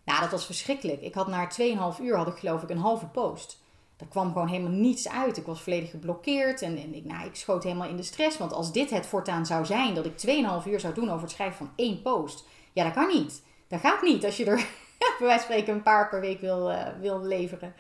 Nou, 0.05 0.21
dat 0.21 0.31
was 0.31 0.47
verschrikkelijk. 0.47 1.03
Ik 1.03 1.15
had 1.15 1.27
na 1.27 1.49
2,5 1.97 2.03
uur, 2.03 2.17
had 2.17 2.27
ik 2.27 2.37
geloof 2.37 2.63
ik, 2.63 2.71
een 2.71 2.79
halve 2.79 3.07
post. 3.07 3.61
Er 3.97 4.07
kwam 4.09 4.33
gewoon 4.33 4.49
helemaal 4.49 4.79
niets 4.79 5.09
uit. 5.09 5.37
Ik 5.37 5.47
was 5.47 5.63
volledig 5.63 5.91
geblokkeerd 5.91 6.63
en, 6.63 6.77
en 6.77 6.95
ik, 6.95 7.05
nou, 7.05 7.27
ik 7.27 7.35
schoot 7.35 7.63
helemaal 7.63 7.89
in 7.89 7.97
de 7.97 8.03
stress. 8.03 8.39
Want 8.39 8.53
als 8.53 8.73
dit 8.73 8.91
het 8.91 9.07
voortaan 9.07 9.47
zou 9.47 9.65
zijn, 9.65 9.95
dat 9.95 10.07
ik 10.07 10.13
2,5 10.65 10.69
uur 10.69 10.81
zou 10.81 10.95
doen 10.95 11.09
over 11.09 11.23
het 11.23 11.31
schrijven 11.31 11.57
van 11.57 11.71
één 11.77 12.03
post. 12.03 12.45
Ja, 12.73 12.85
dat 12.85 12.93
kan 12.93 13.09
niet. 13.09 13.43
Dat 13.69 13.81
gaat 13.81 14.03
niet 14.03 14.25
als 14.25 14.37
je 14.37 14.45
er 14.45 14.67
bij 15.19 15.27
wijze 15.27 15.45
van 15.45 15.53
spreken 15.53 15.75
een 15.75 15.83
paar 15.83 16.09
per 16.09 16.21
week 16.21 16.41
wil, 16.41 16.71
eh, 16.71 16.87
wil 17.01 17.23
leveren. 17.23 17.75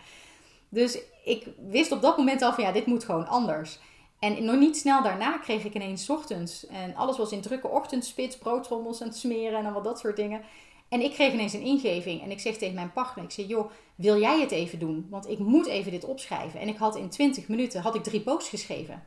Dus 0.68 0.99
ik 1.25 1.47
wist 1.68 1.93
op 1.93 2.03
dat 2.03 2.16
moment 2.16 2.43
al 2.43 2.53
van 2.53 2.64
ja, 2.64 2.73
dit 2.73 2.87
moet 2.87 3.05
gewoon 3.05 3.29
anders. 3.29 3.79
En 4.18 4.45
nog 4.45 4.57
niet 4.57 4.77
snel 4.77 5.03
daarna 5.03 5.39
kreeg 5.39 5.64
ik 5.64 5.75
ineens 5.75 6.11
ochtends. 6.11 6.66
En 6.66 6.95
alles 6.97 7.16
was 7.16 7.33
in 7.33 7.41
drukke 7.41 7.68
ochtendspits, 7.68 8.39
broodtrommels 8.39 9.01
aan 9.01 9.09
het 9.09 9.16
smeren 9.16 9.59
en 9.59 9.64
allemaal 9.64 9.83
dat 9.83 9.99
soort 9.99 10.16
dingen. 10.16 10.43
En 10.89 11.01
ik 11.01 11.12
kreeg 11.12 11.33
ineens 11.33 11.53
een 11.53 11.62
ingeving. 11.62 12.23
En 12.23 12.31
ik 12.31 12.41
zeg 12.41 12.57
tegen 12.57 12.75
mijn 12.75 12.93
partner, 12.93 13.25
ik 13.25 13.31
zeg, 13.31 13.47
joh, 13.47 13.70
wil 13.95 14.20
jij 14.20 14.41
het 14.41 14.51
even 14.51 14.79
doen? 14.79 15.07
Want 15.11 15.29
ik 15.29 15.39
moet 15.39 15.66
even 15.66 15.91
dit 15.91 16.05
opschrijven. 16.05 16.61
En 16.61 16.68
ik 16.68 16.77
had 16.77 16.97
in 16.97 17.09
20 17.09 17.49
minuten 17.49 17.83
had 17.83 17.95
ik 17.95 18.03
drie 18.03 18.20
posts 18.20 18.49
geschreven. 18.49 19.03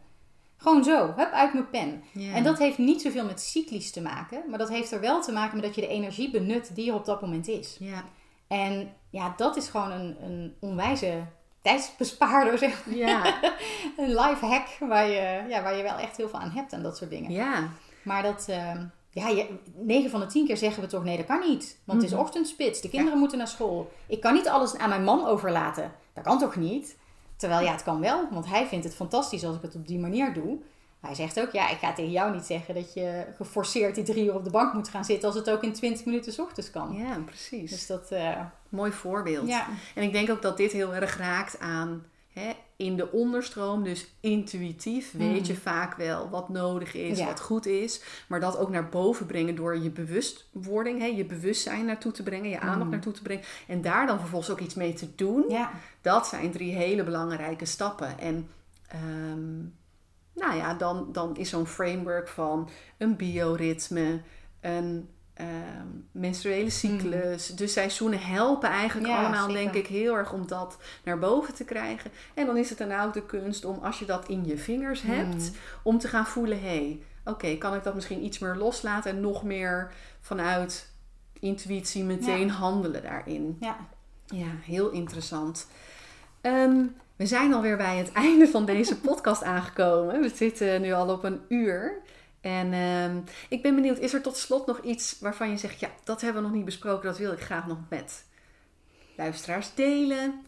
Gewoon 0.58 0.84
zo, 0.84 1.14
hup, 1.16 1.32
uit 1.32 1.54
mijn 1.54 1.70
pen. 1.70 2.04
En 2.34 2.44
dat 2.44 2.58
heeft 2.58 2.78
niet 2.78 3.02
zoveel 3.02 3.26
met 3.26 3.42
cyclisch 3.42 3.92
te 3.92 4.02
maken. 4.02 4.44
Maar 4.50 4.60
dat 4.60 4.70
heeft 4.70 4.92
er 4.92 5.00
wel 5.00 5.22
te 5.22 5.32
maken 5.32 5.56
met 5.56 5.66
dat 5.66 5.76
je 5.76 5.82
de 5.82 5.88
energie 5.88 6.32
benut 6.32 6.76
die 6.76 6.90
er 6.90 6.96
op 6.96 7.06
dat 7.06 7.22
moment 7.22 7.48
is. 7.48 7.80
En 8.48 8.94
ja, 9.10 9.34
dat 9.38 9.56
is 9.56 9.68
gewoon 9.68 9.92
een, 9.92 10.16
een 10.24 10.56
onwijze 10.60 11.24
tijdsbespaarder, 11.62 12.58
zeg 12.58 12.86
maar. 12.86 12.96
Ja. 12.96 13.24
Een 13.98 14.10
life 14.10 14.46
hack 14.46 14.68
waar 14.80 15.08
je, 15.08 15.44
ja, 15.50 15.64
waar 15.64 15.76
je 15.76 15.84
wel 15.84 15.98
echt 15.98 16.18
heel 16.18 16.30
veel 16.30 16.40
aan 16.40 16.50
hebt 16.52 16.74
en 16.74 16.84
dat 16.84 16.98
soort 16.98 17.10
dingen. 17.10 17.32
ja. 17.32 17.70
Maar 18.04 18.24
dat, 18.24 18.46
ehm, 18.50 18.84
ja, 19.10 19.28
je, 19.28 19.48
9 19.76 20.10
van 20.10 20.20
de 20.20 20.26
10 20.26 20.46
keer 20.46 20.58
zeggen 20.58 20.84
we 20.84 20.90
toch 20.90 21.04
nee, 21.04 21.18
dat 21.18 21.26
kan 21.26 21.40
niet. 21.40 21.80
Want 21.86 22.02
het 22.02 22.08
is 22.12 22.16
Mhm. 22.16 22.26
ochtendspits, 22.26 22.82
de 22.82 22.90
kinderen 22.90 23.20
moeten 23.20 23.38
naar 23.38 23.48
school. 23.48 23.92
Ik 24.08 24.22
kan 24.22 24.34
niet 24.34 24.48
alles 24.48 24.78
aan 24.78 24.90
mijn 24.90 25.04
man 25.04 25.26
overlaten. 25.26 25.92
Dat 26.14 26.24
kan 26.24 26.40
toch 26.40 26.56
niet? 26.56 26.98
Terwijl 27.38 27.66
ja, 27.66 27.72
het 27.72 27.84
kan 27.84 28.00
wel, 28.00 28.28
want 28.32 28.46
hij 28.46 28.66
vindt 28.68 28.86
het 28.86 28.96
fantastisch 28.96 29.46
als 29.46 29.56
ik 29.56 29.62
het 29.62 29.76
op 29.76 29.88
die 29.88 30.00
manier 30.00 30.34
doe. 30.34 30.58
Hij 31.00 31.16
zegt 31.16 31.40
ook, 31.40 31.52
ja, 31.52 31.70
ik 31.70 31.78
ga 31.78 31.94
tegen 31.94 32.12
jou 32.12 32.34
niet 32.34 32.46
zeggen 32.46 32.76
dat 32.76 32.94
je 32.94 33.26
geforceerd 33.36 33.96
die 33.96 34.04
drie 34.04 34.26
uur 34.26 34.36
op 34.36 34.44
de 34.44 34.50
bank 34.50 34.74
moet 34.74 34.90
gaan 34.90 35.06
zitten 35.06 35.28
als 35.28 35.38
het 35.38 35.50
ook 35.50 35.64
in 35.64 35.74
20 35.74 36.06
minuten 36.06 36.34
's 36.34 36.40
ochtends 36.40 36.72
kan. 36.72 36.94
Ja, 36.94 37.18
precies. 37.26 37.70
Dus 37.70 37.88
dat, 37.88 38.12
eh, 38.12 38.40
Mooi 38.70 38.92
voorbeeld. 38.92 39.48
ja. 39.48 39.68
En 39.96 40.04
ik 40.04 40.12
denk 40.12 40.30
ook 40.30 40.42
dat 40.42 40.58
dit 40.58 40.72
heel 40.72 40.94
erg 40.96 41.18
raakt 41.18 41.60
aan 41.60 42.06
hè, 42.40 42.52
in 42.76 42.96
de 42.96 43.12
onderstroom, 43.12 43.84
dus 43.84 44.08
intuïtief, 44.20 45.12
weet 45.12 45.48
je 45.48 45.56
vaak 45.56 45.96
wel 45.96 46.30
wat 46.30 46.50
nodig 46.50 46.94
is, 46.94 47.18
Ja. 47.18 47.26
wat 47.26 47.40
goed 47.42 47.66
is. 47.66 48.02
Maar 48.28 48.40
dat 48.40 48.58
ook 48.58 48.70
naar 48.70 48.90
boven 48.90 49.26
brengen 49.26 49.56
door 49.56 49.78
je 49.78 49.90
bewustwording, 49.90 51.00
hè, 51.00 51.06
je 51.06 51.26
bewustzijn 51.26 51.86
naartoe 51.86 52.12
te 52.12 52.24
brengen, 52.24 52.50
je 52.50 52.60
aandacht 52.60 52.84
Mm. 52.84 52.90
naartoe 52.90 53.14
te 53.14 53.22
brengen. 53.22 53.44
En 53.68 53.82
daar 53.82 54.08
dan 54.08 54.20
vervolgens 54.20 54.52
ook 54.52 54.60
iets 54.60 54.74
mee 54.76 54.94
te 54.94 55.16
doen. 55.16 55.46
ja. 55.50 55.72
Dat 56.02 56.28
zijn 56.28 56.52
drie 56.52 56.74
hele 56.74 57.04
belangrijke 57.04 57.66
stappen. 57.66 58.20
En 58.20 58.50
ehm, 58.88 59.56
nou 60.34 60.56
ja, 60.56 60.74
dan, 60.74 61.10
dan 61.12 61.38
is 61.38 61.50
zo'n 61.50 61.68
framework 61.68 62.28
van 62.28 62.70
een 62.98 63.16
bioritme, 63.16 64.22
een 64.62 65.10
ehm, 65.36 65.88
menstruele 66.12 66.70
cyclus. 66.70 67.48
De 67.48 67.68
seizoenen 67.68 68.20
helpen 68.20 68.70
eigenlijk 68.70 69.08
Ja, 69.08 69.20
allemaal, 69.20 69.50
zeker. 69.50 69.62
denk 69.64 69.74
ik, 69.76 69.88
heel 69.88 70.16
erg 70.16 70.34
om 70.34 70.48
dat 70.48 70.78
naar 71.04 71.20
boven 71.20 71.54
te 71.54 71.64
krijgen. 71.64 72.12
En 72.34 72.46
dan 72.46 72.58
is 72.58 72.70
het 72.70 72.78
daarna 72.78 73.06
ook 73.06 73.14
de 73.14 73.26
kunst 73.26 73.66
om, 73.66 73.80
als 73.84 74.00
je 74.00 74.06
dat 74.06 74.28
in 74.28 74.46
je 74.46 74.58
vingers 74.58 75.02
hebt, 75.02 75.52
om 75.84 75.98
te 75.98 76.08
gaan 76.08 76.26
voelen: 76.26 76.60
hé, 76.62 76.68
hey, 76.68 77.02
oké, 77.26 77.58
kan 77.58 77.74
ik 77.76 77.84
dat 77.84 77.96
misschien 77.96 78.24
iets 78.24 78.40
meer 78.40 78.56
loslaten 78.56 79.12
en 79.12 79.22
nog 79.22 79.44
meer 79.44 79.92
vanuit 80.22 80.94
intuïtie 81.40 82.04
meteen 82.04 82.50
handelen 82.50 83.04
daarin. 83.04 83.58
ja. 83.60 83.78
Ja, 84.28 84.48
heel 84.62 84.90
interessant. 84.90 85.68
Ehm, 86.42 86.86
we 87.16 87.26
zijn 87.26 87.54
alweer 87.54 87.78
bij 87.78 87.98
het 87.98 88.12
einde 88.28 88.48
van 88.48 88.66
deze 88.66 89.00
podcast 89.00 89.44
aangekomen. 89.44 90.22
We 90.22 90.30
zitten 90.36 90.82
nu 90.82 90.92
al 90.94 91.10
op 91.10 91.24
een 91.24 91.42
uur. 91.48 92.02
En 92.46 92.74
ehm, 92.74 93.22
ik 93.50 93.62
ben 93.62 93.76
benieuwd, 93.76 94.00
is 94.00 94.14
er 94.14 94.22
tot 94.22 94.38
slot 94.38 94.66
nog 94.66 94.80
iets 94.80 95.20
waarvan 95.20 95.50
je 95.50 95.58
zegt, 95.58 95.80
ja, 95.80 95.90
dat 96.04 96.22
hebben 96.22 96.42
we 96.42 96.48
nog 96.48 96.58
niet 96.58 96.66
besproken, 96.66 97.06
dat 97.06 97.18
wil 97.18 97.32
ik 97.32 97.42
graag 97.42 97.68
nog 97.68 97.78
met 97.90 98.26
luisteraars 99.18 99.74
delen? 99.74 100.46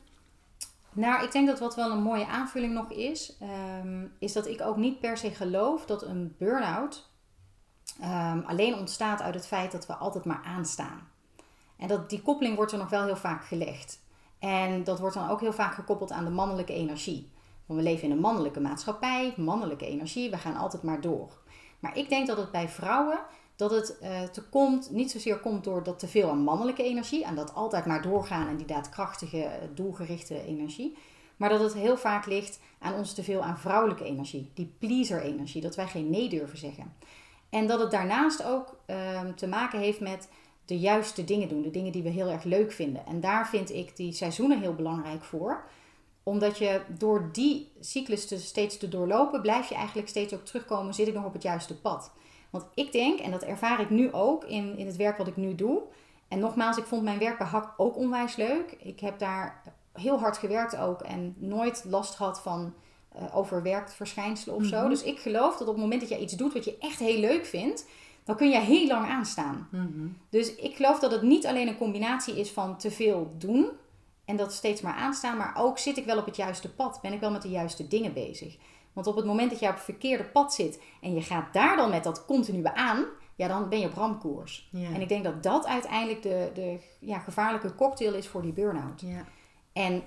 Nou, 0.92 1.24
ik 1.24 1.32
denk 1.32 1.48
dat 1.48 1.60
wat 1.60 1.76
wel 1.76 1.92
een 1.92 2.02
mooie 2.02 2.28
aanvulling 2.28 2.74
nog 2.74 2.92
is, 2.92 3.38
ehm, 3.40 4.06
is 4.20 4.34
dat 4.34 4.48
ik 4.48 4.62
ook 4.62 4.78
niet 4.78 5.00
per 5.00 5.18
se 5.18 5.32
geloof 5.32 5.86
dat 5.86 6.04
een 6.04 6.36
burn-out 6.38 7.10
ehm, 8.00 8.40
alleen 8.40 8.76
ontstaat 8.76 9.22
uit 9.22 9.36
het 9.36 9.48
feit 9.48 9.72
dat 9.72 9.86
we 9.86 9.94
altijd 9.94 10.26
maar 10.26 10.42
aanstaan. 10.44 11.10
En 11.78 11.88
dat, 11.88 12.10
die 12.10 12.22
koppeling 12.22 12.56
wordt 12.56 12.72
er 12.72 12.78
nog 12.78 12.90
wel 12.90 13.06
heel 13.06 13.16
vaak 13.16 13.46
gelegd. 13.46 14.00
En 14.40 14.84
dat 14.84 15.00
wordt 15.00 15.16
dan 15.16 15.30
ook 15.30 15.40
heel 15.42 15.54
vaak 15.54 15.74
gekoppeld 15.74 16.12
aan 16.12 16.26
de 16.26 16.32
mannelijke 16.32 16.74
energie. 16.74 17.32
Want 17.66 17.80
we 17.80 17.86
leven 17.86 18.04
in 18.04 18.12
een 18.12 18.20
mannelijke 18.20 18.60
maatschappij, 18.60 19.34
mannelijke 19.38 19.86
energie, 19.86 20.30
we 20.30 20.38
gaan 20.38 20.56
altijd 20.56 20.84
maar 20.84 21.02
door. 21.02 21.46
Maar 21.80 21.98
ik 21.98 22.10
denk 22.10 22.28
dat 22.28 22.38
het 22.38 22.52
bij 22.52 22.70
vrouwen 22.70 23.20
dat 23.58 23.72
het 23.72 24.00
eh, 24.00 24.24
te 24.24 24.44
komt, 24.44 24.92
niet 24.92 25.12
zozeer 25.12 25.40
komt 25.40 25.64
door 25.64 25.84
dat 25.84 26.00
te 26.00 26.08
veel 26.08 26.30
aan 26.30 26.44
mannelijke 26.44 26.84
energie, 26.84 27.28
aan 27.28 27.36
dat 27.36 27.54
altijd 27.54 27.86
maar 27.86 28.02
doorgaan 28.02 28.48
en 28.48 28.58
die 28.58 28.66
daadkrachtige, 28.66 29.44
eh, 29.44 29.68
doelgerichte 29.74 30.44
energie. 30.44 30.98
Maar 31.38 31.50
dat 31.50 31.60
het 31.60 31.74
heel 31.74 31.98
vaak 31.98 32.26
ligt 32.26 32.60
aan 32.80 32.94
ons 32.94 33.14
te 33.14 33.24
veel 33.24 33.44
aan 33.44 33.60
vrouwelijke 33.60 34.04
energie, 34.04 34.52
die 34.54 34.74
pleaser-energie, 34.80 35.62
dat 35.62 35.76
wij 35.76 35.88
geen 35.88 36.10
nee 36.10 36.30
durven 36.30 36.58
zeggen. 36.58 36.94
En 37.50 37.68
dat 37.68 37.80
het 37.80 37.92
daarnaast 37.92 38.44
ook 38.44 38.78
ehm, 38.86 39.34
te 39.34 39.48
maken 39.48 39.80
heeft 39.80 40.00
met 40.00 40.30
de 40.66 40.80
juiste 40.80 41.24
dingen 41.24 41.48
doen, 41.48 41.62
de 41.62 41.72
dingen 41.72 41.92
die 41.92 42.04
we 42.04 42.10
heel 42.10 42.30
erg 42.30 42.44
leuk 42.44 42.72
vinden. 42.72 43.06
En 43.06 43.20
daar 43.20 43.48
vind 43.48 43.74
ik 43.74 43.96
die 43.96 44.14
seizoenen 44.14 44.60
heel 44.60 44.76
belangrijk 44.76 45.24
voor. 45.24 45.64
Omdat 46.28 46.58
je 46.58 46.82
door 46.98 47.30
die 47.32 47.72
cyclus 47.80 48.28
te, 48.28 48.40
steeds 48.40 48.78
te 48.78 48.88
doorlopen, 48.88 49.42
blijf 49.42 49.70
je 49.70 49.76
eigenlijk 49.76 50.08
steeds 50.08 50.34
ook 50.34 50.46
terugkomen, 50.46 50.94
zit 50.94 51.08
ik 51.08 51.14
nog 51.14 51.26
op 51.26 51.34
het 51.34 51.44
juiste 51.44 51.80
pad. 51.80 52.12
Want 52.50 52.66
ik 52.74 52.92
denk, 52.92 53.20
en 53.20 53.32
dat 53.32 53.44
ervaar 53.44 53.80
ik 53.80 53.90
nu 53.90 54.14
ook 54.14 54.44
in, 54.44 54.78
in 54.78 54.86
het 54.86 54.96
werk 54.96 55.18
wat 55.18 55.28
ik 55.28 55.36
nu 55.36 55.56
doe. 55.56 55.82
En 56.28 56.40
nogmaals, 56.40 56.78
ik 56.78 56.84
vond 56.84 57.04
mijn 57.04 57.20
werk 57.20 57.38
bij 57.38 57.48
HAK 57.48 57.74
ook 57.78 57.98
onwijs 57.98 58.36
leuk. 58.36 58.76
Ik 58.80 59.00
heb 59.00 59.20
daar 59.20 59.62
heel 59.94 60.20
hard 60.20 60.38
gewerkt 60.38 60.78
ook 60.78 61.02
en 61.02 61.36
nooit 61.38 61.84
last 61.90 62.16
gehad 62.16 62.42
van 62.42 62.74
uh, 63.16 63.38
overwerkt 63.38 63.94
verschijnselen 63.94 64.56
of 64.56 64.66
zo. 64.66 64.80
Mhm. 64.80 64.90
Dus 64.90 65.04
ik 65.04 65.20
geloof 65.20 65.58
dat 65.58 65.68
op 65.68 65.74
het 65.74 65.84
moment 65.84 66.02
dat 66.02 66.10
je 66.10 66.20
iets 66.20 66.34
doet 66.34 66.54
wat 66.54 66.66
je 66.66 66.78
echt 66.80 67.00
heel 67.00 67.20
leuk 67.20 67.46
vindt, 67.46 67.86
dan 68.24 68.36
kun 68.36 68.50
je 68.50 68.60
heel 68.60 68.88
lang 68.88 69.08
aanstaan. 69.08 69.68
Mhm. 69.72 70.08
Dus 70.30 70.56
ik 70.56 70.76
geloof 70.76 71.00
dat 71.00 71.12
het 71.12 71.22
niet 71.22 71.46
alleen 71.46 71.68
een 71.68 71.78
combinatie 71.78 72.40
is 72.40 72.52
van 72.52 72.78
te 72.78 72.92
veel 72.92 73.32
doen 73.38 73.70
en 74.28 74.36
dat 74.36 74.54
steeds 74.54 74.82
maar 74.82 74.94
aanstaan, 74.94 75.38
maar 75.38 75.54
ook 75.58 75.78
zit 75.78 75.98
ik 75.98 76.06
wel 76.06 76.18
op 76.18 76.26
het 76.26 76.36
juiste 76.36 76.74
pad, 76.74 77.00
ben 77.02 77.14
ik 77.14 77.20
wel 77.20 77.32
met 77.32 77.42
de 77.42 77.50
juiste 77.50 77.88
dingen 77.88 78.14
bezig. 78.14 78.58
Want 78.94 79.08
op 79.08 79.16
het 79.16 79.26
moment 79.26 79.50
dat 79.50 79.60
je 79.60 79.68
op 79.68 79.74
het 79.74 79.84
verkeerde 79.84 80.24
pad 80.24 80.54
zit 80.54 80.82
en 81.02 81.14
je 81.14 81.22
gaat 81.22 81.54
daar 81.54 81.76
dan 81.76 81.90
met 81.90 82.04
dat 82.04 82.26
continue 82.26 82.74
aan, 82.74 83.06
ja, 83.36 83.48
dan 83.48 83.70
ben 83.70 83.80
je 83.80 83.86
op 83.86 83.94
ramkoers. 83.94 84.70
Ja. 84.72 84.94
En 84.94 85.02
ik 85.02 85.10
denk 85.10 85.24
dat 85.24 85.44
dat 85.44 85.66
uiteindelijk 85.66 86.22
de, 86.22 86.52
de 86.54 86.80
ja, 87.00 87.20
gevaarlijke 87.20 87.76
cocktail 87.76 88.14
is 88.14 88.28
voor 88.28 88.42
die 88.42 88.54
burn-out. 88.54 89.02
Ja. 89.02 89.26
En 89.74 90.04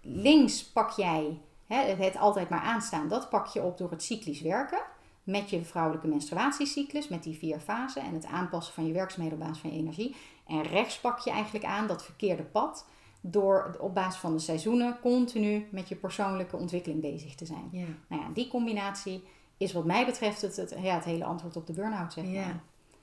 links 0.00 0.64
pak 0.64 0.90
jij 0.90 1.40
hè, 1.66 1.76
het 1.76 2.16
altijd 2.16 2.48
maar 2.48 2.60
aanstaan. 2.60 3.08
Dat 3.08 3.28
pak 3.28 3.46
je 3.46 3.62
op 3.62 3.78
door 3.78 3.90
het 3.90 4.02
cyclisch 4.02 4.40
werken. 4.40 4.82
Met 5.22 5.50
je 5.50 5.64
vrouwelijke 5.64 6.08
menstruatiecyclus, 6.08 7.08
met 7.08 7.22
die 7.22 7.38
vier 7.38 7.60
fasen. 7.60 8.02
En 8.02 8.14
het 8.14 8.26
aanpassen 8.26 8.74
van 8.74 8.86
je 8.86 8.92
werkzaamheden 8.92 9.38
op 9.38 9.44
basis 9.44 9.60
van 9.62 9.72
je 9.72 9.78
energie. 9.78 10.16
En 10.46 10.62
rechts 10.62 11.00
pak 11.00 11.18
je 11.18 11.30
eigenlijk 11.30 11.64
aan 11.64 11.86
dat 11.86 12.04
verkeerde 12.04 12.42
pad. 12.42 12.86
Door 13.24 13.76
op 13.80 13.94
basis 13.94 14.20
van 14.20 14.32
de 14.32 14.38
seizoenen 14.38 14.98
continu 15.00 15.68
met 15.70 15.88
je 15.88 15.94
persoonlijke 15.94 16.56
ontwikkeling 16.56 17.00
bezig 17.00 17.34
te 17.34 17.46
zijn. 17.46 17.68
Ja. 17.72 17.86
Nou 18.08 18.22
ja, 18.22 18.28
die 18.34 18.48
combinatie 18.48 19.24
is 19.56 19.72
wat 19.72 19.84
mij 19.84 20.06
betreft 20.06 20.40
het, 20.42 20.56
het, 20.56 20.74
ja, 20.82 20.94
het 20.94 21.04
hele 21.04 21.24
antwoord 21.24 21.56
op 21.56 21.66
de 21.66 21.72
burn-out. 21.72 22.12
Zeg 22.12 22.24
maar. 22.24 22.32
Ja. 22.32 22.62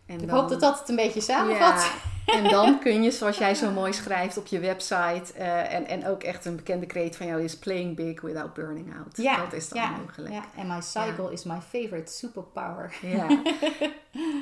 En 0.10 0.20
Ik 0.22 0.28
dan- 0.28 0.38
hoop 0.39 0.49
dat 0.49 0.60
dat 0.60 0.80
het 0.80 0.89
een 0.89 0.95
beetje 0.95 1.22
samenvat. 1.22 1.91
Ja, 2.26 2.34
en 2.34 2.49
dan 2.49 2.80
kun 2.80 3.03
je, 3.03 3.12
zoals 3.12 3.38
jij 3.38 3.55
zo 3.55 3.72
mooi 3.72 3.93
schrijft 3.93 4.38
op 4.38 4.47
je 4.47 4.60
website, 4.60 5.34
eh, 5.34 5.74
en, 5.74 5.88
en 5.88 6.07
ook 6.07 6.24
echt 6.24 6.45
een 6.45 6.55
bekende 6.55 6.86
kreet 6.86 7.16
van 7.16 7.26
jou 7.28 7.43
is 7.43 7.57
playing 7.57 7.95
big 7.95 8.22
without 8.22 8.53
burning 8.53 8.93
out. 8.97 9.18
Ja, 9.18 9.38
dat 9.38 9.53
is 9.53 9.70
dan 9.70 9.82
ja, 9.82 9.89
mogelijk. 9.89 10.34
Ja, 10.34 10.43
en 10.55 10.68
my 10.68 10.82
cycle 10.82 11.32
is 11.32 11.43
my 11.43 11.60
favorite 11.70 12.12
superpower. 12.12 12.93
Ja. 13.01 13.28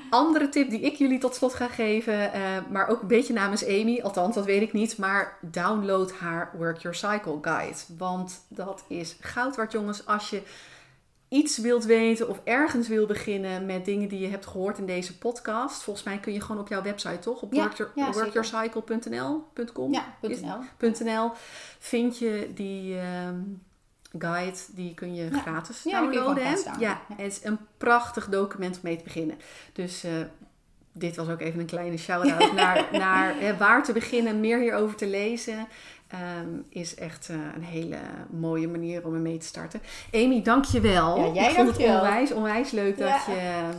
Andere 0.09 0.49
tip 0.49 0.69
die 0.69 0.79
ik 0.79 0.95
jullie 0.95 1.19
tot 1.19 1.35
slot 1.35 1.53
ga 1.53 1.67
geven, 1.67 2.33
eh, 2.33 2.41
maar 2.69 2.87
ook 2.87 3.01
een 3.01 3.07
beetje 3.07 3.33
namens 3.33 3.65
Amy, 3.67 4.01
althans 4.03 4.35
dat 4.35 4.45
weet 4.45 4.61
ik 4.61 4.73
niet, 4.73 4.97
maar 4.97 5.37
download 5.41 6.11
haar 6.19 6.51
Work 6.57 6.77
Your 6.77 6.97
Cycle 6.97 7.37
Guide. 7.41 7.77
Want 7.97 8.45
dat 8.47 8.83
is 8.87 9.17
goud 9.19 9.55
waard 9.55 9.71
jongens 9.71 10.05
als 10.05 10.29
je 10.29 10.41
iets 11.29 11.57
wilt 11.57 11.85
weten 11.85 12.29
of 12.29 12.39
ergens 12.43 12.87
wil 12.87 13.05
beginnen 13.05 13.65
met 13.65 13.85
dingen 13.85 14.07
die 14.09 14.19
je 14.19 14.27
hebt 14.27 14.45
gehoord 14.45 14.77
in 14.77 14.85
deze 14.85 15.17
podcast. 15.17 15.83
Volgens 15.83 16.05
mij 16.05 16.17
kun 16.17 16.33
je 16.33 16.41
gewoon 16.41 16.61
op 16.61 16.67
jouw 16.67 16.81
website 16.81 17.19
toch, 17.19 17.41
op 17.41 17.53
Ja, 17.53 17.71
workyourcycle.nl.com 18.11 19.93
Ja, 19.93 20.17
.nl. 20.21 20.89
.nl 21.03 21.31
vind 21.79 22.17
je 22.17 22.51
die 22.53 22.99
ehm, 22.99 23.39
guide, 24.19 24.57
die 24.71 24.93
kun 24.93 25.15
je 25.15 25.29
Ja. 25.31 25.39
gratis 25.39 25.83
je 25.83 25.91
downloaden. 25.91 26.43
gratis 26.45 26.79
ja, 26.79 27.01
het 27.15 27.31
is 27.31 27.43
een 27.43 27.57
prachtig 27.77 28.29
document 28.29 28.75
om 28.75 28.81
mee 28.83 28.97
te 28.97 29.03
beginnen. 29.03 29.37
Dus 29.73 30.03
eh, 30.03 30.11
dit 30.91 31.15
was 31.15 31.29
ook 31.29 31.41
even 31.41 31.59
een 31.59 31.65
kleine 31.65 31.97
shout-out 31.97 32.53
naar, 32.61 32.87
naar 32.91 33.39
hè, 33.39 33.57
waar 33.57 33.83
te 33.83 33.93
beginnen, 33.93 34.39
meer 34.39 34.59
hierover 34.59 34.95
te 34.95 35.07
lezen. 35.07 35.67
Ehm, 36.07 36.49
is 36.69 36.95
echt 36.95 37.29
eh, 37.29 37.35
een 37.55 37.63
hele 37.63 37.97
mooie 38.29 38.67
manier 38.67 39.05
om 39.05 39.13
ermee 39.13 39.37
te 39.37 39.45
starten. 39.45 39.81
Amy, 40.13 40.41
dank 40.41 40.65
je 40.65 40.81
wel. 40.81 41.17
Ja, 41.17 41.33
jij 41.33 41.49
Ik 41.49 41.55
vond 41.55 41.67
het 41.67 41.77
dankjewel. 41.77 42.01
onwijs, 42.01 42.31
onwijs 42.31 42.71
leuk 42.71 42.97
dat, 42.97 43.25
je, 43.25 43.69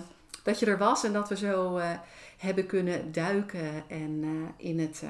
dat 0.43 0.61
je 0.61 0.67
er 0.67 0.79
was 0.79 1.05
en 1.05 1.13
dat 1.13 1.29
we 1.29 1.37
zo 1.37 1.77
eh, 1.77 1.91
hebben 2.39 2.67
kunnen 2.67 3.13
duiken 3.13 3.83
en 3.89 4.21
eh, 4.23 4.67
in 4.67 4.79
het 4.79 5.03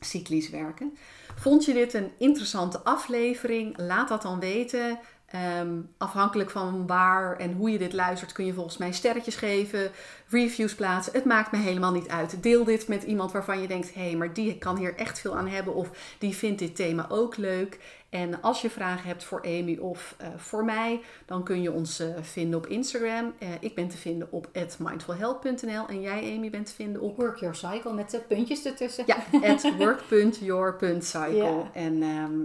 cyclisch 0.00 0.50
werken. 0.50 0.96
Vond 1.36 1.64
je 1.64 1.72
dit 1.72 1.94
een 1.94 2.10
interessante 2.18 2.78
aflevering? 2.78 3.78
Laat 3.78 4.08
dat 4.08 4.22
dan 4.22 4.40
weten. 4.40 4.98
Ehm, 5.32 5.80
afhankelijk 5.98 6.50
van 6.50 6.86
waar 6.86 7.36
en 7.36 7.52
hoe 7.52 7.70
je 7.70 7.78
dit 7.78 7.92
luistert, 7.92 8.32
kun 8.32 8.44
je 8.44 8.52
volgens 8.54 8.76
mij 8.76 8.92
sterretjes 8.92 9.36
geven, 9.36 9.90
reviews 10.28 10.74
plaatsen. 10.74 11.12
Het 11.12 11.24
maakt 11.24 11.52
me 11.52 11.58
helemaal 11.58 11.92
niet 11.92 12.08
uit. 12.08 12.42
Deel 12.42 12.64
dit 12.64 12.88
met 12.88 13.02
iemand 13.02 13.32
waarvan 13.32 13.60
je 13.60 13.68
denkt: 13.68 13.94
hé, 13.94 14.02
hey, 14.02 14.16
maar 14.16 14.32
die 14.32 14.58
kan 14.58 14.76
hier 14.76 14.96
echt 14.96 15.20
veel 15.20 15.36
aan 15.36 15.48
hebben, 15.48 15.74
of 15.74 15.90
die 16.18 16.34
vindt 16.34 16.58
dit 16.58 16.76
thema 16.76 17.06
ook 17.08 17.36
leuk. 17.36 17.78
En 18.10 18.42
als 18.42 18.62
je 18.62 18.70
vragen 18.70 19.06
hebt 19.06 19.24
voor 19.24 19.42
Amy 19.42 19.76
of 19.80 20.14
eh, 20.18 20.28
voor 20.36 20.64
mij, 20.64 21.00
dan 21.26 21.44
kun 21.44 21.62
je 21.62 21.72
ons 21.72 21.98
eh, 21.98 22.08
vinden 22.20 22.58
op 22.58 22.66
Instagram. 22.66 23.32
Eh, 23.38 23.48
ik 23.60 23.74
ben 23.74 23.88
te 23.88 23.96
vinden 23.96 24.28
op 24.30 24.48
mindfulhealth.nl 24.78 25.86
en 25.88 26.00
jij, 26.00 26.34
Amy, 26.36 26.50
bent 26.50 26.66
te 26.66 26.74
vinden 26.74 27.00
op 27.02 27.16
Work 27.16 27.38
your 27.38 27.54
cycle 27.54 27.92
met 27.92 28.10
de 28.10 28.18
puntjes 28.18 28.64
ertussen. 28.64 29.04
ja, 29.06 29.16
at 29.48 29.62
work.your.cycle. 29.78 31.36
Ja. 31.36 31.70
En 31.72 32.02
ehm, 32.02 32.40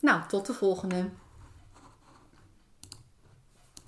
nou, 0.00 0.20
tot 0.28 0.46
de 0.46 0.52
volgende. 0.52 1.10